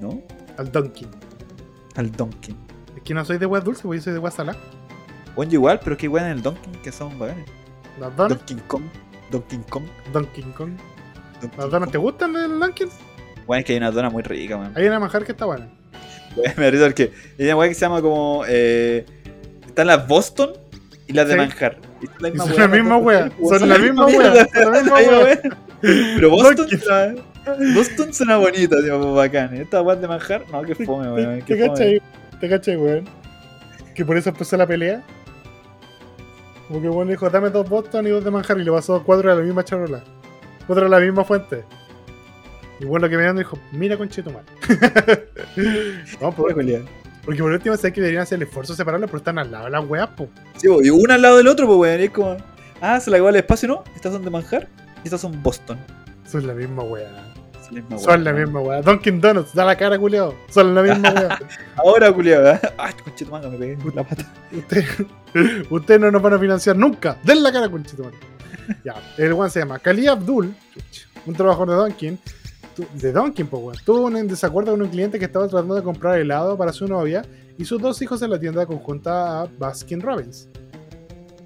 ¿No? 0.02 0.22
Al 0.58 0.72
Dunkin'. 0.72 1.10
Al 1.96 2.12
Donkin. 2.12 2.58
Es 2.96 3.04
que 3.04 3.14
no 3.14 3.24
soy 3.26 3.38
de 3.38 3.46
hueá 3.46 3.62
dulce, 3.62 3.84
porque 3.84 3.98
yo 4.00 4.04
soy 4.04 4.14
de 4.14 4.20
hueá 4.20 4.32
salada. 4.32 4.60
Bueno, 5.36 5.54
igual, 5.54 5.80
pero 5.84 5.98
qué 5.98 6.08
weón 6.08 6.28
en 6.28 6.34
el 6.34 6.42
Donkin 6.42 6.74
que 6.82 6.92
son 6.92 7.20
weones. 7.20 7.50
Las 8.00 8.16
donuts, 8.16 8.40
Donkey 8.40 8.58
Kong. 8.68 8.84
Donkey 9.32 9.60
Kong. 9.70 9.84
Donkey 10.14 10.44
Kong. 10.56 10.72
¿Las 11.58 11.72
donuts 11.72 11.92
te 11.92 11.98
gustan 11.98 12.34
del 12.34 12.60
Dunkin'? 12.60 12.90
Weón, 13.48 13.60
es 13.60 13.66
que 13.66 13.74
hay 13.74 13.78
una 13.78 13.92
dona 13.92 14.10
muy 14.10 14.24
rica, 14.24 14.58
weón. 14.58 14.74
Hay 14.76 14.86
una 14.88 15.00
manjar 15.00 15.24
que 15.24 15.32
está 15.32 15.46
buena. 15.46 15.70
Me 16.58 16.72
risa 16.72 16.86
porque 16.86 17.12
hay 17.38 17.46
una 17.46 17.56
weá 17.56 17.70
que 17.70 17.76
se 17.76 17.82
llama 17.82 18.02
como. 18.02 18.44
Eh, 18.48 19.06
están 19.66 19.88
las 19.88 20.08
Boston 20.08 20.52
y 21.10 21.14
las 21.14 21.28
de 21.28 21.34
Sí. 21.34 21.38
manjar. 21.40 21.78
Y 22.02 22.06
son 22.06 22.16
la 22.22 22.30
misma 22.32 22.46
son 22.46 22.54
weá, 22.56 22.60
la 22.60 22.68
misma 22.76 22.90
¿no? 22.90 22.98
weá, 23.00 23.32
Son 23.60 23.70
la 23.70 23.78
misma 23.78 24.06
weá, 24.06 24.18
mierda, 24.20 24.48
son 24.54 24.72
la 24.72 24.82
misma 24.82 24.96
la 24.96 25.00
misma 25.02 25.18
weá. 25.20 25.24
weá. 25.26 25.58
Pero 25.82 26.30
Boston, 26.30 26.68
suena- 26.70 27.16
Boston 27.76 28.14
suena 28.14 28.38
bonito, 28.38 28.82
tipo, 28.82 29.14
bacán. 29.14 29.56
Esta 29.56 29.82
weá 29.82 29.96
de 29.96 30.08
manjar, 30.08 30.44
no, 30.52 30.62
qué 30.64 30.76
fome, 30.76 31.12
weón. 31.12 31.42
¿Te, 31.42 31.58
cachai? 31.58 32.02
¿Te 32.40 32.48
cachai, 32.50 32.78
weón? 32.78 33.06
Que 33.96 34.06
por 34.06 34.16
eso 34.18 34.30
empezó 34.30 34.56
la 34.56 34.68
pelea. 34.68 35.02
Como 36.68 36.82
que 36.82 36.90
weón 36.90 37.08
le 37.08 37.14
dijo, 37.14 37.30
dame 37.30 37.50
dos 37.50 37.68
Boston 37.68 38.06
y 38.08 38.12
dos 38.12 38.24
de 38.24 38.30
manjar 38.32 38.60
y 38.60 38.64
le 38.64 38.72
pasó 38.72 39.04
cuatro 39.04 39.30
de 39.32 39.38
la 39.38 39.42
misma 39.44 39.64
charola. 39.66 40.04
Cuatro 40.68 40.86
de 40.86 40.92
la 40.92 41.00
misma 41.00 41.24
fuente. 41.26 41.64
Y 42.80 42.86
bueno, 42.86 43.08
lo 43.08 43.10
que 43.10 43.18
me 43.18 43.34
dijo, 43.34 43.58
mira 43.72 43.98
conchetumar. 43.98 44.44
no, 46.22 46.32
por, 46.36 46.54
Julián. 46.54 46.86
Porque 47.26 47.42
por 47.42 47.52
último 47.52 47.76
sé 47.78 47.92
que 47.94 48.02
deberían 48.02 48.24
hacer 48.24 48.38
el 48.38 48.44
esfuerzo 48.48 48.74
de 48.74 48.78
separarlos, 48.78 49.10
pero 49.10 49.18
están 49.20 49.38
al 49.40 49.52
lado 49.52 49.66
de 49.66 49.72
las 49.72 49.86
weas, 49.88 50.08
po. 50.10 50.30
Sí, 50.58 50.68
y 50.84 50.90
una 50.90 51.16
al 51.16 51.22
lado 51.22 51.38
del 51.38 51.48
otro, 51.48 51.68
pues, 51.68 51.78
weón. 51.80 52.02
y 52.02 52.04
es 52.06 52.12
como. 52.12 52.38
Ah, 52.82 53.00
se 53.00 53.12
la 53.12 53.18
igual 53.18 53.36
el 53.36 53.42
espacio, 53.42 53.68
¿no? 53.68 53.84
Estas 53.96 54.14
son 54.14 54.24
de 54.24 54.30
manjar 54.30 54.68
y 55.04 55.08
estas 55.08 55.22
son 55.22 55.42
Boston. 55.44 55.78
Son 56.26 56.46
la 56.48 56.54
misma 56.54 56.84
wea. 56.84 57.10
Son 57.62 57.76
la 57.76 57.82
misma 57.82 57.98
Son 58.00 58.08
weá, 58.08 58.18
la 58.18 58.32
¿no? 58.32 58.38
misma 58.40 58.60
wea. 58.62 58.82
Dunkin' 58.82 59.20
Donuts, 59.22 59.54
da 59.54 59.66
la 59.66 59.76
cara, 59.76 60.00
culiao. 60.00 60.34
Son 60.50 60.74
la 60.74 60.82
misma 60.82 61.12
wea. 61.12 61.40
Ahora, 61.76 62.12
culiado, 62.14 62.52
¿eh? 62.52 62.60
Ay, 62.78 62.94
conchetumanga, 63.04 63.50
me 63.50 63.58
pegué 63.58 63.74
en 63.74 63.96
la 63.96 64.04
pata. 64.04 64.26
Ustedes 65.70 66.00
no 66.02 66.12
nos 66.12 66.22
van 66.22 66.34
a 66.34 66.40
financiar 66.40 66.78
nunca. 66.78 67.18
Den 67.24 67.44
la 67.44 67.52
cara, 67.52 67.70
conchetumar. 67.70 68.14
Ya, 68.84 68.96
el 69.18 69.34
one 69.34 69.50
se 69.50 69.60
llama 69.60 69.80
Kali 69.80 70.08
Abdul, 70.08 70.54
un 71.26 71.34
trabajador 71.36 71.70
de 71.70 71.76
Dunkin'. 71.76 72.20
De 72.94 73.12
Dunkin', 73.12 73.48
pues, 73.48 73.64
weón. 73.64 73.76
Tuvo 73.86 74.06
un 74.06 74.28
desacuerdo 74.28 74.72
con 74.72 74.82
un 74.82 74.90
cliente 74.90 75.20
que 75.20 75.26
estaba 75.26 75.48
tratando 75.48 75.76
de 75.76 75.84
comprar 75.84 76.20
helado 76.20 76.58
para 76.58 76.74
su 76.74 76.88
novia 76.88 77.24
y 77.58 77.66
sus 77.66 77.82
dos 77.82 78.02
hijos 78.02 78.22
en 78.22 78.30
la 78.30 78.40
tienda 78.40 78.66
conjunta 78.66 79.42
a 79.42 79.48
Baskin 79.58 80.02
Robbins. 80.02 80.50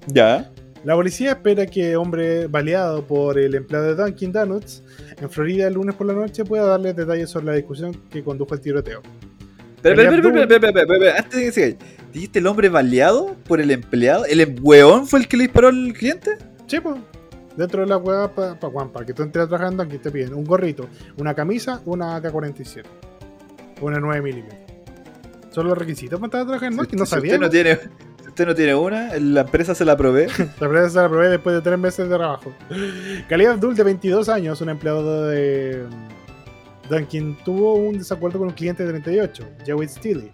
Ya. 0.06 0.50
La 0.84 0.94
policía 0.94 1.30
espera 1.30 1.66
que 1.66 1.96
hombre 1.96 2.46
baleado 2.46 3.06
por 3.06 3.38
el 3.38 3.54
empleado 3.54 3.94
de 3.94 4.02
Dunkin' 4.02 4.32
Donuts 4.32 4.82
en 5.20 5.30
Florida 5.30 5.66
el 5.68 5.74
lunes 5.74 5.94
por 5.94 6.06
la 6.06 6.12
noche 6.12 6.44
pueda 6.44 6.64
darles 6.64 6.94
detalles 6.94 7.30
sobre 7.30 7.46
la 7.46 7.52
discusión 7.54 7.96
que 8.10 8.22
condujo 8.22 8.52
al 8.54 8.60
tiroteo. 8.60 9.02
Pero, 9.80 9.96
pero, 9.96 10.10
pero, 10.10 10.22
pero, 10.22 10.48
pero, 10.48 10.60
pero, 10.60 10.72
pero, 10.72 10.86
pero, 10.86 11.16
antes 11.16 11.38
de 11.38 11.44
que 11.44 11.52
sigáis, 11.52 11.76
¿dijiste 12.12 12.38
el 12.38 12.46
hombre 12.46 12.68
baleado 12.68 13.36
por 13.46 13.60
el 13.60 13.70
empleado? 13.70 14.24
¿El 14.24 14.58
weón 14.62 15.06
fue 15.06 15.20
el 15.20 15.28
que 15.28 15.36
le 15.36 15.44
disparó 15.44 15.68
al 15.68 15.92
cliente? 15.92 16.38
Sí, 16.66 16.80
pues. 16.80 16.96
Dentro 17.56 17.82
de 17.82 17.86
la 17.86 17.96
hueá, 17.98 18.34
para 18.34 18.58
pa, 18.58 18.68
Juan, 18.68 18.90
para 18.90 19.06
que 19.06 19.14
tú 19.14 19.22
entres 19.22 19.48
trabajando, 19.48 19.82
aquí 19.82 19.98
te 19.98 20.10
piden 20.10 20.34
un 20.34 20.44
gorrito, 20.44 20.88
una 21.18 21.34
camisa, 21.34 21.80
una 21.84 22.16
AK-47. 22.16 22.82
Una 23.80 24.00
9 24.00 24.22
milímetros. 24.22 24.60
Son 25.50 25.68
los 25.68 25.78
requisitos 25.78 26.18
para 26.18 26.26
entrar 26.26 26.42
a 26.42 26.46
trabajar 26.46 26.72
no 26.72 26.84
si 26.84 27.10
sabía. 27.10 27.34
usted 27.34 27.40
no 27.40 27.50
tiene, 27.50 27.78
si 28.22 28.28
usted 28.28 28.46
no 28.46 28.54
tiene 28.56 28.74
una, 28.74 29.16
la 29.18 29.42
empresa 29.42 29.74
se 29.74 29.84
la 29.84 29.96
provee. 29.96 30.26
La 30.58 30.66
empresa 30.66 30.88
se 30.88 30.96
la 30.96 31.08
probé 31.08 31.28
después 31.28 31.54
de 31.54 31.62
tres 31.62 31.78
meses 31.78 32.08
de 32.08 32.16
trabajo. 32.16 32.52
Khalid 33.28 33.46
Abdul, 33.46 33.76
de 33.76 33.84
22 33.84 34.28
años, 34.28 34.60
un 34.60 34.70
empleado 34.70 35.28
de 35.28 35.84
Dunkin', 36.90 37.36
tuvo 37.44 37.74
un 37.74 37.98
desacuerdo 37.98 38.38
con 38.40 38.48
un 38.48 38.54
cliente 38.54 38.84
de 38.84 38.90
38, 38.90 39.44
Joey 39.64 39.86
Steely, 39.86 40.32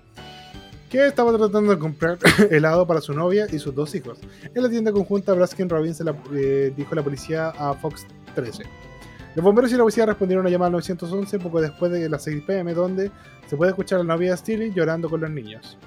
que 0.91 1.07
estaba 1.07 1.31
tratando 1.37 1.71
de 1.73 1.79
comprar 1.79 2.19
helado 2.51 2.87
para 2.87 3.01
su 3.01 3.15
novia 3.15 3.47
y 3.51 3.59
sus 3.59 3.75
dos 3.75 3.95
hijos. 3.95 4.19
En 4.55 4.63
la 4.63 4.69
tienda 4.69 4.93
conjunta, 4.93 5.33
Baskin 5.35 5.69
Robbins 5.69 6.01
la- 6.01 6.15
eh, 6.35 6.73
dijo 6.77 6.95
la 6.95 7.03
policía 7.03 7.49
a 7.51 7.73
Fox 7.75 8.07
13. 8.35 8.65
Los 9.37 9.45
bomberos 9.45 9.71
y 9.71 9.77
la 9.77 9.83
policía 9.83 10.05
respondieron 10.05 10.45
a 10.45 10.49
una 10.49 10.51
llamada 10.51 10.67
al 10.67 10.73
911 10.73 11.39
poco 11.39 11.61
después 11.61 11.93
de 11.93 12.09
las 12.09 12.25
6 12.25 12.43
pm, 12.45 12.75
donde 12.75 13.11
se 13.47 13.57
puede 13.57 13.71
escuchar 13.71 14.01
a 14.01 14.03
la 14.05 14.15
novia 14.15 14.33
de 14.33 14.37
Steely 14.37 14.73
llorando 14.75 15.09
con 15.09 15.21
los 15.21 15.31
niños. 15.31 15.79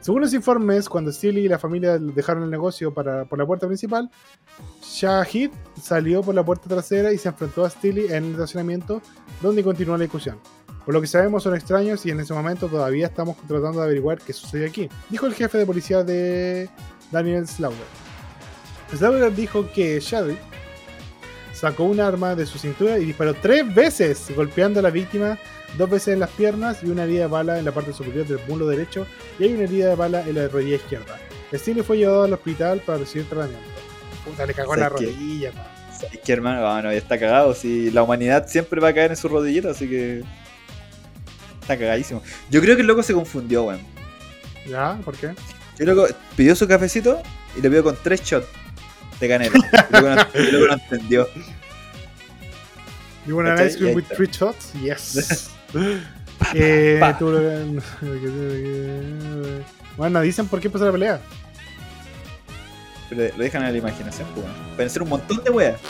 Según 0.00 0.22
los 0.22 0.32
informes, 0.32 0.88
cuando 0.88 1.12
Steely 1.12 1.42
y 1.44 1.48
la 1.48 1.58
familia 1.58 1.98
dejaron 1.98 2.42
el 2.44 2.50
negocio 2.50 2.94
para, 2.94 3.26
por 3.26 3.38
la 3.38 3.44
puerta 3.44 3.66
principal, 3.66 4.08
Shahid 4.82 5.50
salió 5.80 6.22
por 6.22 6.34
la 6.34 6.42
puerta 6.42 6.70
trasera 6.70 7.12
y 7.12 7.18
se 7.18 7.28
enfrentó 7.28 7.66
a 7.66 7.70
Steely 7.70 8.06
en 8.06 8.24
el 8.24 8.30
estacionamiento, 8.32 9.02
donde 9.42 9.62
continuó 9.62 9.98
la 9.98 10.02
discusión. 10.04 10.38
Por 10.84 10.94
lo 10.94 11.00
que 11.00 11.06
sabemos 11.06 11.42
son 11.42 11.54
extraños 11.54 12.04
y 12.06 12.10
en 12.10 12.20
ese 12.20 12.32
momento 12.32 12.68
todavía 12.68 13.06
estamos 13.06 13.36
tratando 13.46 13.80
de 13.80 13.84
averiguar 13.84 14.18
qué 14.18 14.32
sucede 14.32 14.66
aquí, 14.66 14.88
dijo 15.08 15.26
el 15.26 15.34
jefe 15.34 15.58
de 15.58 15.66
policía 15.66 16.02
de 16.02 16.68
Daniel 17.10 17.46
Slaughter. 17.46 17.86
Slaughter 18.96 19.34
dijo 19.34 19.70
que 19.72 20.00
Shadwick 20.00 20.38
sacó 21.52 21.84
un 21.84 22.00
arma 22.00 22.34
de 22.34 22.46
su 22.46 22.58
cintura 22.58 22.98
y 22.98 23.04
disparó 23.04 23.34
tres 23.34 23.72
veces, 23.74 24.32
golpeando 24.34 24.80
a 24.80 24.82
la 24.82 24.90
víctima 24.90 25.38
dos 25.76 25.90
veces 25.90 26.14
en 26.14 26.20
las 26.20 26.30
piernas 26.30 26.82
y 26.82 26.86
una 26.86 27.04
herida 27.04 27.22
de 27.22 27.26
bala 27.26 27.58
en 27.58 27.64
la 27.64 27.72
parte 27.72 27.92
superior 27.92 28.26
del 28.26 28.40
muslo 28.48 28.66
derecho 28.66 29.06
y 29.38 29.44
hay 29.44 29.54
una 29.54 29.64
herida 29.64 29.90
de 29.90 29.94
bala 29.94 30.22
en 30.22 30.34
la 30.34 30.48
rodilla 30.48 30.76
izquierda. 30.76 31.18
Steele 31.52 31.82
fue 31.82 31.98
llevado 31.98 32.24
al 32.24 32.32
hospital 32.32 32.80
para 32.80 32.98
recibir 32.98 33.28
tratamiento. 33.28 33.68
Puta, 34.24 34.46
le 34.46 34.54
cagó 34.54 34.74
en 34.74 34.80
la 34.80 34.88
rodilla, 34.88 35.52
pa. 35.52 35.80
Es 36.12 36.20
que 36.20 36.32
hermano, 36.32 36.66
ah, 36.66 36.80
no, 36.80 36.90
ya 36.90 36.98
está 36.98 37.18
cagado. 37.18 37.54
Si 37.54 37.90
la 37.90 38.02
humanidad 38.02 38.46
siempre 38.48 38.80
va 38.80 38.88
a 38.88 38.94
caer 38.94 39.10
en 39.10 39.16
su 39.16 39.28
rodillita, 39.28 39.70
así 39.70 39.88
que. 39.88 40.22
Está 41.60 41.78
cagadísimo. 41.78 42.22
Yo 42.50 42.60
creo 42.60 42.74
que 42.76 42.82
el 42.82 42.88
loco 42.88 43.02
se 43.02 43.12
confundió, 43.14 43.64
weón. 43.64 43.80
¿Ya? 44.66 44.98
¿Por 45.04 45.16
qué? 45.16 45.34
El 45.78 45.86
loco 45.86 46.06
pidió 46.36 46.54
su 46.56 46.66
cafecito 46.68 47.22
y 47.56 47.62
lo 47.62 47.68
pidió 47.70 47.84
con 47.84 47.96
tres 48.02 48.22
shots 48.22 48.46
de 49.18 49.28
canela. 49.28 49.54
El 49.54 50.02
loco 50.02 50.14
no, 50.14 50.26
el 50.40 50.52
loco 50.60 50.66
no 50.66 50.72
entendió. 50.74 51.28
You 53.26 53.36
want 53.36 53.48
an 53.48 53.66
ice 53.66 53.76
cream 53.76 53.94
with 53.94 54.06
three 54.14 54.28
shots? 54.30 54.72
Yes. 54.74 55.50
eh, 56.54 56.96
pa. 56.98 57.16
tú 57.18 57.30
lo- 57.30 57.40
Bueno, 59.96 60.20
dicen 60.22 60.48
por 60.48 60.60
qué 60.60 60.68
empezó 60.68 60.86
la 60.86 60.92
pelea. 60.92 61.20
Pero 63.08 63.36
lo 63.36 63.42
dejan 63.42 63.62
a 63.64 63.70
la 63.70 63.76
imaginación, 63.78 64.26
pues, 64.34 64.46
weón. 64.46 64.56
Pueden 64.76 64.90
ser 64.90 65.02
un 65.02 65.08
montón 65.08 65.42
de 65.44 65.50
weas. 65.50 65.80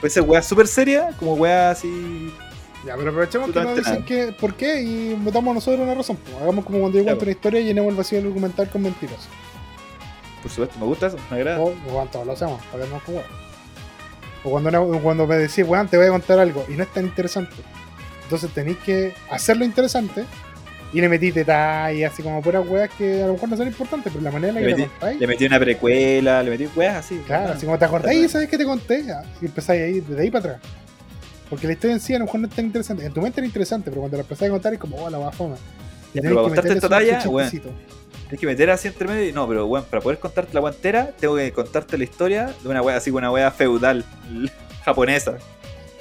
Puede 0.00 0.10
ser 0.10 0.22
weas 0.22 0.46
súper 0.46 0.66
serias, 0.66 1.14
como 1.16 1.34
weas 1.34 1.78
así. 1.78 2.32
Ya, 2.86 2.96
pero 2.96 3.10
aprovechemos 3.10 3.50
que 3.50 3.60
nos 3.60 3.76
dicen 3.76 4.04
que 4.04 4.32
por 4.32 4.54
qué 4.54 4.80
y 4.80 5.14
metamos 5.22 5.54
nosotros 5.54 5.80
una 5.80 5.94
razón. 5.94 6.16
pues. 6.16 6.36
Hagamos 6.40 6.64
como 6.64 6.80
cuando 6.80 6.98
yo 6.98 7.04
cuento 7.04 7.22
una 7.24 7.30
historia 7.32 7.60
y 7.60 7.64
llenemos 7.64 7.90
el 7.90 7.96
vacío 7.96 8.18
del 8.18 8.28
documental 8.28 8.70
con 8.70 8.82
mentiras. 8.82 9.28
Por 10.42 10.50
supuesto, 10.50 10.78
me 10.78 10.86
gusta 10.86 11.08
eso, 11.08 11.18
me 11.30 11.36
agrada. 11.36 11.60
O, 11.60 11.72
cuando 11.92 12.24
lo 12.24 12.32
hacemos, 12.32 12.62
para 12.72 12.84
que 12.84 12.90
no. 12.90 13.00
O 14.42 14.50
cuando, 14.50 15.00
cuando 15.02 15.26
me 15.26 15.36
decís, 15.36 15.64
weón, 15.68 15.88
te 15.88 15.98
voy 15.98 16.06
a 16.06 16.10
contar 16.10 16.38
algo 16.38 16.64
y 16.68 16.72
no 16.72 16.82
es 16.84 16.88
tan 16.92 17.04
interesante. 17.04 17.54
Entonces 18.24 18.50
tenéis 18.52 18.78
que 18.78 19.12
hacerlo 19.30 19.64
interesante 19.66 20.24
y 20.94 21.00
le 21.02 21.08
metís 21.10 21.34
detalles, 21.34 22.10
así 22.10 22.22
como 22.22 22.40
puras 22.40 22.66
weas 22.66 22.88
que 22.96 23.22
a 23.22 23.26
lo 23.26 23.34
mejor 23.34 23.50
no 23.50 23.56
son 23.58 23.66
importantes, 23.66 24.10
pero 24.10 24.24
la 24.24 24.30
manera 24.30 24.48
en 24.48 24.54
la 24.54 24.60
Le 24.62 24.66
que 24.66 24.70
la 24.72 24.76
metí- 24.86 24.90
contáis. 24.90 25.20
Le 25.20 25.26
metí 25.26 25.44
una 25.46 25.60
precuela, 25.60 26.42
le 26.42 26.50
metí 26.50 26.68
weas 26.74 26.96
así. 26.96 27.20
Claro, 27.26 27.52
así 27.52 27.66
como 27.66 27.78
te 27.78 27.84
acordáis, 27.84 28.30
¿sabes 28.30 28.48
qué 28.48 28.56
te 28.56 28.64
conté? 28.64 29.04
Y 29.42 29.44
empezáis 29.46 29.82
ahí, 29.82 30.00
desde 30.00 30.22
ahí 30.22 30.30
para 30.30 30.54
atrás. 30.54 30.70
Porque 31.50 31.66
la 31.66 31.72
historia 31.72 31.94
en 31.94 32.00
sí 32.00 32.14
a 32.14 32.18
lo 32.20 32.26
mejor 32.26 32.40
no 32.40 32.46
es 32.46 32.54
tan 32.54 32.64
interesante. 32.64 33.04
En 33.04 33.12
tu 33.12 33.20
mente 33.20 33.40
era 33.40 33.46
interesante, 33.46 33.90
pero 33.90 34.02
cuando 34.02 34.16
la 34.16 34.22
empezáis 34.22 34.48
a 34.48 34.52
contar 34.52 34.72
es 34.72 34.78
como, 34.78 34.96
oh, 34.96 35.10
la. 35.10 35.18
Ya, 35.18 36.22
pero 36.22 36.36
para 36.36 36.42
contarte 36.46 36.72
esta 36.72 36.88
talla, 36.88 37.22
weón. 37.28 37.50
Tienes 37.50 38.40
que 38.40 38.46
meter 38.46 38.70
así 38.70 38.86
entre 38.86 39.08
medio 39.08 39.28
y 39.28 39.32
no, 39.32 39.48
pero 39.48 39.66
weón, 39.66 39.84
para 39.84 40.00
poder 40.00 40.20
contarte 40.20 40.54
la 40.54 40.60
wea 40.60 40.72
entera, 40.72 41.10
tengo 41.18 41.34
que 41.34 41.50
contarte 41.50 41.98
la 41.98 42.04
historia 42.04 42.54
de 42.62 42.68
una 42.68 42.80
wea 42.80 42.96
así, 42.96 43.10
una 43.10 43.32
wea 43.32 43.50
feudal, 43.50 44.04
japonesa. 44.84 45.38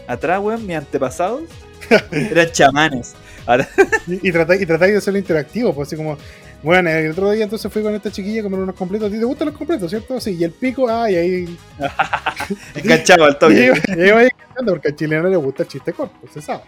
Atrás, 0.07 0.39
weón, 0.39 0.65
mis 0.67 0.76
antepasados 0.76 1.41
eran 2.11 2.51
chamanes. 2.51 3.15
Ahora, 3.47 3.67
Y, 4.05 4.30
y 4.30 4.31
tratáis, 4.31 4.61
y 4.61 4.65
tratáis 4.67 4.91
de 4.91 4.97
hacerlo 4.99 5.17
interactivo, 5.17 5.73
pues 5.73 5.88
así 5.88 5.95
como, 5.95 6.19
bueno, 6.64 6.90
el 6.90 7.11
otro 7.11 7.31
día 7.31 7.45
entonces 7.45 7.72
fui 7.72 7.81
con 7.81 7.95
esta 7.95 8.11
chiquilla 8.11 8.41
a 8.41 8.44
comer 8.44 8.60
unos 8.60 8.76
completos. 8.76 9.07
¿A 9.11 9.11
te 9.11 9.23
gustan 9.23 9.48
los 9.48 9.57
completos, 9.57 9.90
cierto? 9.90 10.19
Sí, 10.19 10.36
y 10.40 10.44
el 10.44 10.52
pico, 10.52 10.88
ah, 10.90 11.10
y 11.10 11.15
ahí. 11.15 11.57
enganchado 12.76 13.26
al 13.26 13.38
toque. 13.40 13.72
y 13.98 14.02
ahí 14.02 14.30
porque 14.65 14.90
al 14.90 14.95
chileno 14.95 15.30
le 15.30 15.38
gusta 15.38 15.64
el 15.64 15.69
chiste 15.69 15.94
corto, 15.94 16.15
se 16.34 16.41
sabe. 16.41 16.64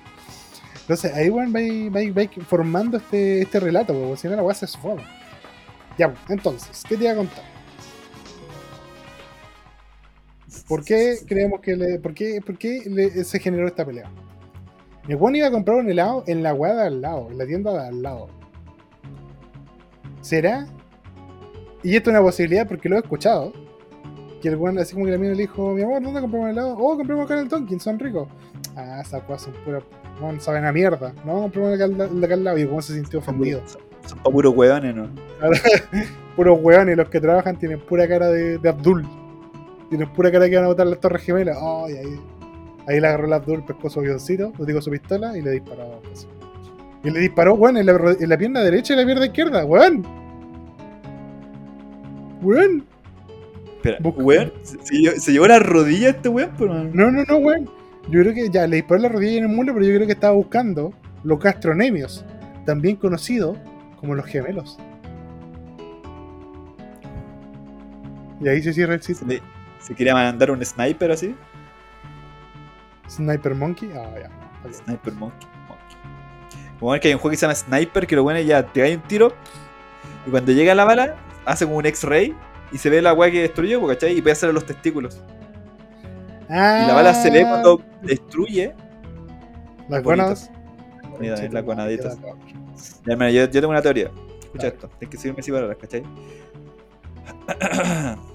Entonces 0.81 1.13
ahí, 1.13 1.29
vais, 1.29 2.13
vais 2.13 2.29
formando 2.47 2.97
este, 2.97 3.41
este 3.41 3.59
relato, 3.59 3.93
porque 3.93 4.17
si 4.17 4.27
no 4.27 4.35
la 4.35 4.43
weá 4.43 4.55
se 4.55 4.65
esfuma. 4.65 5.03
Ya, 5.97 6.09
pues, 6.09 6.29
entonces, 6.29 6.83
¿qué 6.87 6.97
te 6.97 7.03
iba 7.03 7.13
a 7.13 7.15
contar? 7.17 7.43
¿Por 10.67 10.83
qué 10.83 11.17
creemos 11.27 11.61
que 11.61 11.75
le. 11.75 11.99
¿Por 11.99 12.13
qué, 12.13 12.41
por 12.45 12.57
qué 12.57 12.83
le- 12.85 13.23
se 13.23 13.39
generó 13.39 13.67
esta 13.67 13.85
pelea? 13.85 14.09
El 15.07 15.15
weón 15.15 15.35
iba 15.35 15.47
a 15.47 15.51
comprar 15.51 15.77
un 15.77 15.89
helado 15.89 16.23
en 16.27 16.43
la 16.43 16.53
weá 16.53 16.75
de 16.75 16.87
al 16.87 17.01
lado, 17.01 17.27
en 17.31 17.37
la 17.37 17.45
tienda 17.45 17.73
de 17.73 17.87
al 17.87 18.01
lado. 18.01 18.40
¿Será? 20.21 20.67
Y 21.83 21.95
esto 21.95 22.09
es 22.09 22.15
una 22.15 22.23
posibilidad 22.23 22.67
porque 22.67 22.87
lo 22.87 22.95
he 22.95 22.99
escuchado. 22.99 23.51
Que 24.41 24.49
el 24.49 24.55
weón, 24.55 24.77
así 24.79 24.93
como 24.93 25.05
que 25.05 25.11
la 25.11 25.17
mina 25.17 25.33
le 25.33 25.41
dijo, 25.41 25.73
mi 25.73 25.83
amor, 25.83 26.01
¿dónde 26.01 26.21
compramos 26.21 26.49
el 26.49 26.57
helado? 26.57 26.75
Oh, 26.77 26.97
compramos 26.97 27.25
acá 27.25 27.35
en 27.35 27.39
el 27.41 27.47
Tonkin, 27.47 27.79
son 27.79 27.99
ricos. 27.99 28.27
Ah, 28.75 29.01
esas 29.01 29.23
cosas 29.23 29.43
son 29.43 29.53
pura. 29.63 29.81
No, 30.19 30.39
saben 30.39 30.65
a 30.65 30.71
mierda. 30.71 31.13
No, 31.25 31.41
compramos 31.41 31.73
acá, 31.73 31.85
acá 31.85 32.33
al 32.33 32.43
lado. 32.43 32.57
Y 32.57 32.61
el 32.61 32.67
weón 32.67 32.81
se 32.81 32.93
sintió 32.93 33.19
ofendido. 33.19 33.61
Son, 33.67 33.81
son 34.05 34.19
pa' 34.19 34.31
puros 34.31 34.55
weones, 34.55 34.95
¿no? 34.95 35.09
Puros 36.35 36.59
weones, 36.61 36.95
los 36.95 37.09
que 37.09 37.19
trabajan 37.19 37.57
tienen 37.59 37.79
pura 37.79 38.07
cara 38.07 38.29
de, 38.29 38.57
de 38.57 38.69
Abdul. 38.69 39.05
Tienen 39.89 40.07
pura 40.13 40.31
cara 40.31 40.49
que 40.49 40.55
van 40.55 40.65
a 40.65 40.69
botar 40.69 40.87
las 40.87 40.99
torres 40.99 41.23
gemelas. 41.23 41.57
Ay, 41.59 41.97
ahí. 41.97 42.19
Ahí 42.87 42.99
le 42.99 43.07
agarró 43.07 43.27
el 43.27 43.33
Abdul, 43.33 43.63
pescó 43.63 43.89
su 43.89 43.99
avioncito, 43.99 44.53
lo 44.57 44.65
digo 44.65 44.81
su 44.81 44.89
pistola 44.89 45.37
y 45.37 45.41
le 45.41 45.51
disparó. 45.51 45.99
pues. 46.03 46.27
Y 47.03 47.09
le 47.09 47.19
disparó, 47.19 47.55
weón, 47.55 47.77
en 47.77 47.85
la, 47.87 47.93
ro- 47.97 48.19
en 48.19 48.29
la 48.29 48.37
pierna 48.37 48.59
derecha 48.61 48.93
y 48.93 48.97
la 48.97 49.05
pierna 49.05 49.25
izquierda, 49.25 49.65
weón. 49.65 50.05
Weón. 52.41 52.85
Espera, 53.77 53.97
weón, 54.03 54.51
se, 54.63 54.77
se 54.83 54.93
llevó- 54.95 55.19
se 55.19 55.31
llevó 55.31 55.47
la 55.47 55.59
rodilla 55.59 56.09
este 56.09 56.29
weón, 56.29 56.51
pero 56.57 56.73
No, 56.83 57.09
no, 57.11 57.23
no, 57.23 57.37
weón. 57.37 57.69
Yo 58.09 58.21
creo 58.21 58.33
que 58.33 58.49
ya 58.49 58.67
le 58.67 58.77
disparó 58.77 59.01
la 59.01 59.09
rodilla 59.09 59.37
en 59.39 59.43
el 59.45 59.55
muslo, 59.55 59.73
pero 59.73 59.85
yo 59.85 59.93
creo 59.95 60.07
que 60.07 60.13
estaba 60.13 60.33
buscando 60.33 60.93
los 61.23 61.39
gastronemios, 61.39 62.25
también 62.65 62.95
conocidos 62.95 63.57
como 63.99 64.15
los 64.15 64.25
gemelos. 64.25 64.77
Y 68.39 68.47
ahí 68.47 68.61
se 68.61 68.73
cierra 68.73 68.95
el 68.95 69.01
se, 69.01 69.13
sitio. 69.13 69.27
le- 69.27 69.41
se 69.79 69.93
quería 69.95 70.13
mandar 70.13 70.49
un 70.51 70.63
sniper 70.65 71.11
así. 71.11 71.35
Sniper 73.07 73.53
Monkey. 73.55 73.89
Ah, 73.95 74.09
ya. 74.19 74.71
Sniper 74.71 75.13
Monkey. 75.13 75.47
Como 76.81 76.93
ver 76.93 76.99
que 76.99 77.09
hay 77.09 77.13
un 77.13 77.19
juego 77.19 77.29
que 77.31 77.37
se 77.37 77.41
llama 77.43 77.53
Sniper, 77.53 78.07
que 78.07 78.15
lo 78.15 78.23
bueno 78.23 78.39
es 78.39 78.47
ya 78.47 78.65
te 78.65 78.81
cae 78.81 78.95
un 78.95 79.03
tiro. 79.03 79.31
Y 80.25 80.31
cuando 80.31 80.51
llega 80.51 80.73
la 80.73 80.83
bala, 80.83 81.15
hace 81.45 81.65
como 81.65 81.77
un 81.77 81.85
X-ray. 81.85 82.35
Y 82.71 82.77
se 82.79 82.89
ve 82.89 83.03
la 83.03 83.13
weá 83.13 83.29
que 83.29 83.41
destruyó, 83.43 83.85
¿cachai? 83.85 84.17
Y 84.17 84.21
puede 84.21 84.33
hacer 84.33 84.51
los 84.51 84.65
testículos. 84.65 85.21
Ah, 86.49 86.81
Y 86.83 86.87
la 86.87 86.93
bala 86.95 87.13
se 87.13 87.29
ve 87.29 87.43
cuando 87.43 87.83
destruye. 88.01 88.73
Las. 89.89 90.49
Mira, 91.19 91.35
Conche 91.35 91.49
las 91.49 91.63
gonaditas. 91.63 92.17
ya, 93.05 93.13
hermano, 93.13 93.29
yo, 93.29 93.45
yo 93.45 93.51
tengo 93.51 93.69
una 93.69 93.81
teoría. 93.83 94.09
Escucha 94.41 94.67
esto. 94.67 94.89
Tienes 94.97 95.09
que 95.11 95.17
seguirme 95.17 95.41
así 95.41 95.51
palabras, 95.51 95.77
¿cachai? 95.79 96.03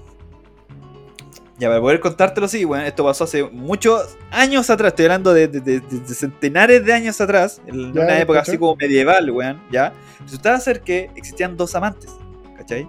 Ya, 1.59 1.69
para 1.69 1.81
poder 1.81 1.99
contártelo, 1.99 2.47
sí, 2.47 2.63
bueno, 2.65 2.85
esto 2.85 3.03
pasó 3.03 3.23
hace 3.23 3.43
muchos 3.43 4.15
años 4.31 4.69
atrás, 4.69 4.89
estoy 4.89 5.05
hablando 5.05 5.33
de, 5.33 5.47
de- 5.47 5.59
de- 5.61 5.79
de 5.79 6.13
centenares 6.13 6.85
de 6.85 6.93
años 6.93 7.19
atrás, 7.19 7.61
en 7.65 7.93
Ya, 7.93 8.01
una 8.01 8.19
época 8.19 8.39
¿cachai? 8.39 8.51
así 8.53 8.59
como 8.59 8.75
medieval, 8.75 9.31
weón, 9.31 9.59
¿ya? 9.71 9.91
Resultaba 10.21 10.59
ser 10.59 10.81
que 10.81 11.09
existían 11.15 11.57
dos 11.57 11.73
amantes, 11.73 12.11
¿cachai? 12.57 12.87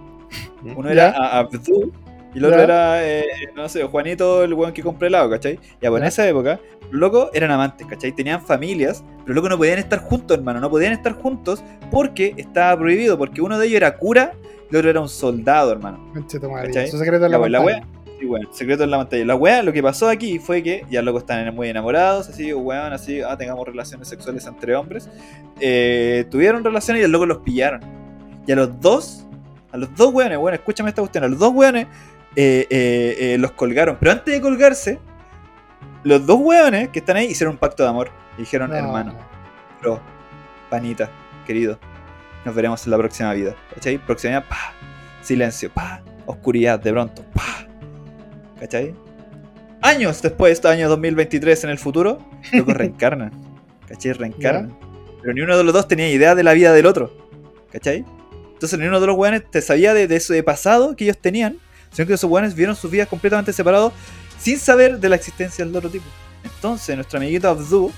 Uno 0.75 0.87
Ya. 0.93 1.09
era 1.09 1.17
a- 1.17 1.39
Abdul 1.39 1.91
y 2.35 2.37
el 2.37 2.45
otro 2.45 2.61
era, 2.61 3.07
eh, 3.09 3.25
no 3.55 3.67
sé, 3.67 3.83
Juanito, 3.85 4.43
el 4.43 4.53
weón 4.53 4.71
que 4.71 4.83
compra 4.83 5.07
helado, 5.07 5.31
¿cachai? 5.31 5.59
Ya, 5.81 5.89
pues 5.89 6.01
en 6.03 6.07
esa 6.07 6.27
época, 6.29 6.59
los 6.91 6.99
locos 7.01 7.29
eran 7.33 7.49
amantes, 7.49 7.87
¿cachai? 7.87 8.11
Tenían 8.11 8.45
familias, 8.45 9.03
pero 9.25 9.29
los 9.29 9.35
locos 9.37 9.49
no 9.49 9.57
podían 9.57 9.79
estar 9.79 9.97
juntos, 9.99 10.37
hermano, 10.37 10.59
no 10.59 10.69
podían 10.69 10.93
estar 10.93 11.13
juntos 11.13 11.63
porque 11.89 12.35
estaba 12.37 12.77
prohibido, 12.77 13.17
porque 13.17 13.41
uno 13.41 13.57
de 13.57 13.65
ellos 13.65 13.77
era 13.77 13.97
cura 13.97 14.33
y 14.69 14.73
el 14.75 14.77
otro 14.77 14.89
era 14.91 15.01
un 15.01 15.09
soldado, 15.09 15.71
hermano. 15.71 15.97
Madre. 16.51 16.87
Su 16.87 16.99
secreto 16.99 17.25
en 17.25 17.31
la 17.31 17.39
pues, 17.39 17.49
la. 17.51 17.59
Sí, 18.19 18.25
weón, 18.25 18.47
secreto 18.51 18.83
en 18.83 18.91
la 18.91 18.97
pantalla. 18.97 19.23
La 19.25 19.35
weá, 19.35 19.63
lo 19.63 19.71
que 19.71 19.81
pasó 19.81 20.09
aquí 20.09 20.39
fue 20.39 20.61
que 20.61 20.85
ya 20.89 21.01
locos 21.01 21.21
están 21.23 21.55
muy 21.55 21.69
enamorados, 21.69 22.27
así, 22.27 22.53
weón, 22.53 22.91
así, 22.91 23.21
ah, 23.21 23.37
tengamos 23.37 23.65
relaciones 23.65 24.07
sexuales 24.09 24.45
entre 24.45 24.75
hombres. 24.75 25.09
Eh, 25.61 26.25
tuvieron 26.29 26.63
relaciones 26.63 27.01
y 27.01 27.05
el 27.05 27.11
loco 27.11 27.25
los 27.25 27.37
pillaron. 27.39 27.81
Y 28.45 28.51
a 28.51 28.55
los 28.55 28.79
dos, 28.81 29.25
a 29.71 29.77
los 29.77 29.95
dos 29.95 30.13
weones, 30.13 30.37
weón, 30.37 30.53
escúchame 30.53 30.89
esta 30.89 31.01
cuestión, 31.01 31.23
a 31.23 31.27
los 31.29 31.39
dos 31.39 31.53
weones 31.53 31.87
eh, 32.35 32.67
eh, 32.69 33.37
los 33.39 33.51
colgaron. 33.51 33.97
Pero 33.99 34.11
antes 34.11 34.33
de 34.33 34.41
colgarse, 34.41 34.99
los 36.03 36.25
dos 36.25 36.39
weones 36.41 36.89
que 36.89 36.99
están 36.99 37.15
ahí 37.17 37.27
hicieron 37.27 37.53
un 37.53 37.59
pacto 37.59 37.83
de 37.83 37.89
amor. 37.89 38.11
Y 38.37 38.41
dijeron, 38.41 38.69
No. 38.69 38.75
hermano, 38.75 39.13
bro, 39.81 40.01
panita, 40.69 41.09
querido, 41.47 41.79
nos 42.43 42.53
veremos 42.53 42.83
en 42.85 42.91
la 42.91 42.97
próxima 42.97 43.31
vida. 43.33 43.55
¿Cachai? 43.73 43.97
Próxima, 43.97 44.41
pa, 44.41 44.73
silencio, 45.21 45.69
pa, 45.69 46.01
oscuridad 46.25 46.79
de 46.79 46.91
pronto, 46.91 47.23
pa. 47.33 47.68
¿Cachai? 48.59 48.93
Años 49.81 50.21
después, 50.21 50.53
este 50.53 50.67
año 50.67 50.89
2023 50.89 51.63
en 51.63 51.69
el 51.69 51.79
futuro, 51.79 52.19
locos 52.51 52.73
reencarnan. 52.77 53.31
¿Cachai? 53.87 54.13
Reencarnan. 54.13 54.77
Pero 55.21 55.33
ni 55.33 55.41
uno 55.41 55.57
de 55.57 55.63
los 55.63 55.73
dos 55.73 55.87
tenía 55.87 56.09
idea 56.09 56.35
de 56.35 56.43
la 56.43 56.53
vida 56.53 56.73
del 56.73 56.85
otro. 56.85 57.15
¿Cachai? 57.71 58.05
Entonces 58.53 58.77
ni 58.77 58.85
uno 58.85 58.99
de 58.99 59.07
los 59.07 59.15
weones 59.15 59.49
te 59.49 59.61
sabía 59.61 59.93
de, 59.93 60.07
de 60.07 60.15
eso 60.17 60.33
de 60.33 60.43
pasado 60.43 60.95
que 60.95 61.05
ellos 61.05 61.17
tenían, 61.17 61.57
sino 61.91 62.07
que 62.07 62.13
esos 62.13 62.29
weones 62.29 62.55
vieron 62.55 62.75
sus 62.75 62.91
vidas 62.91 63.07
completamente 63.07 63.53
separados 63.53 63.93
sin 64.37 64.57
saber 64.59 64.99
de 64.99 65.09
la 65.09 65.15
existencia 65.15 65.63
del 65.63 65.75
otro 65.75 65.89
tipo. 65.89 66.05
Entonces 66.43 66.95
nuestro 66.95 67.19
amiguito 67.19 67.49
Abdu 67.49 67.91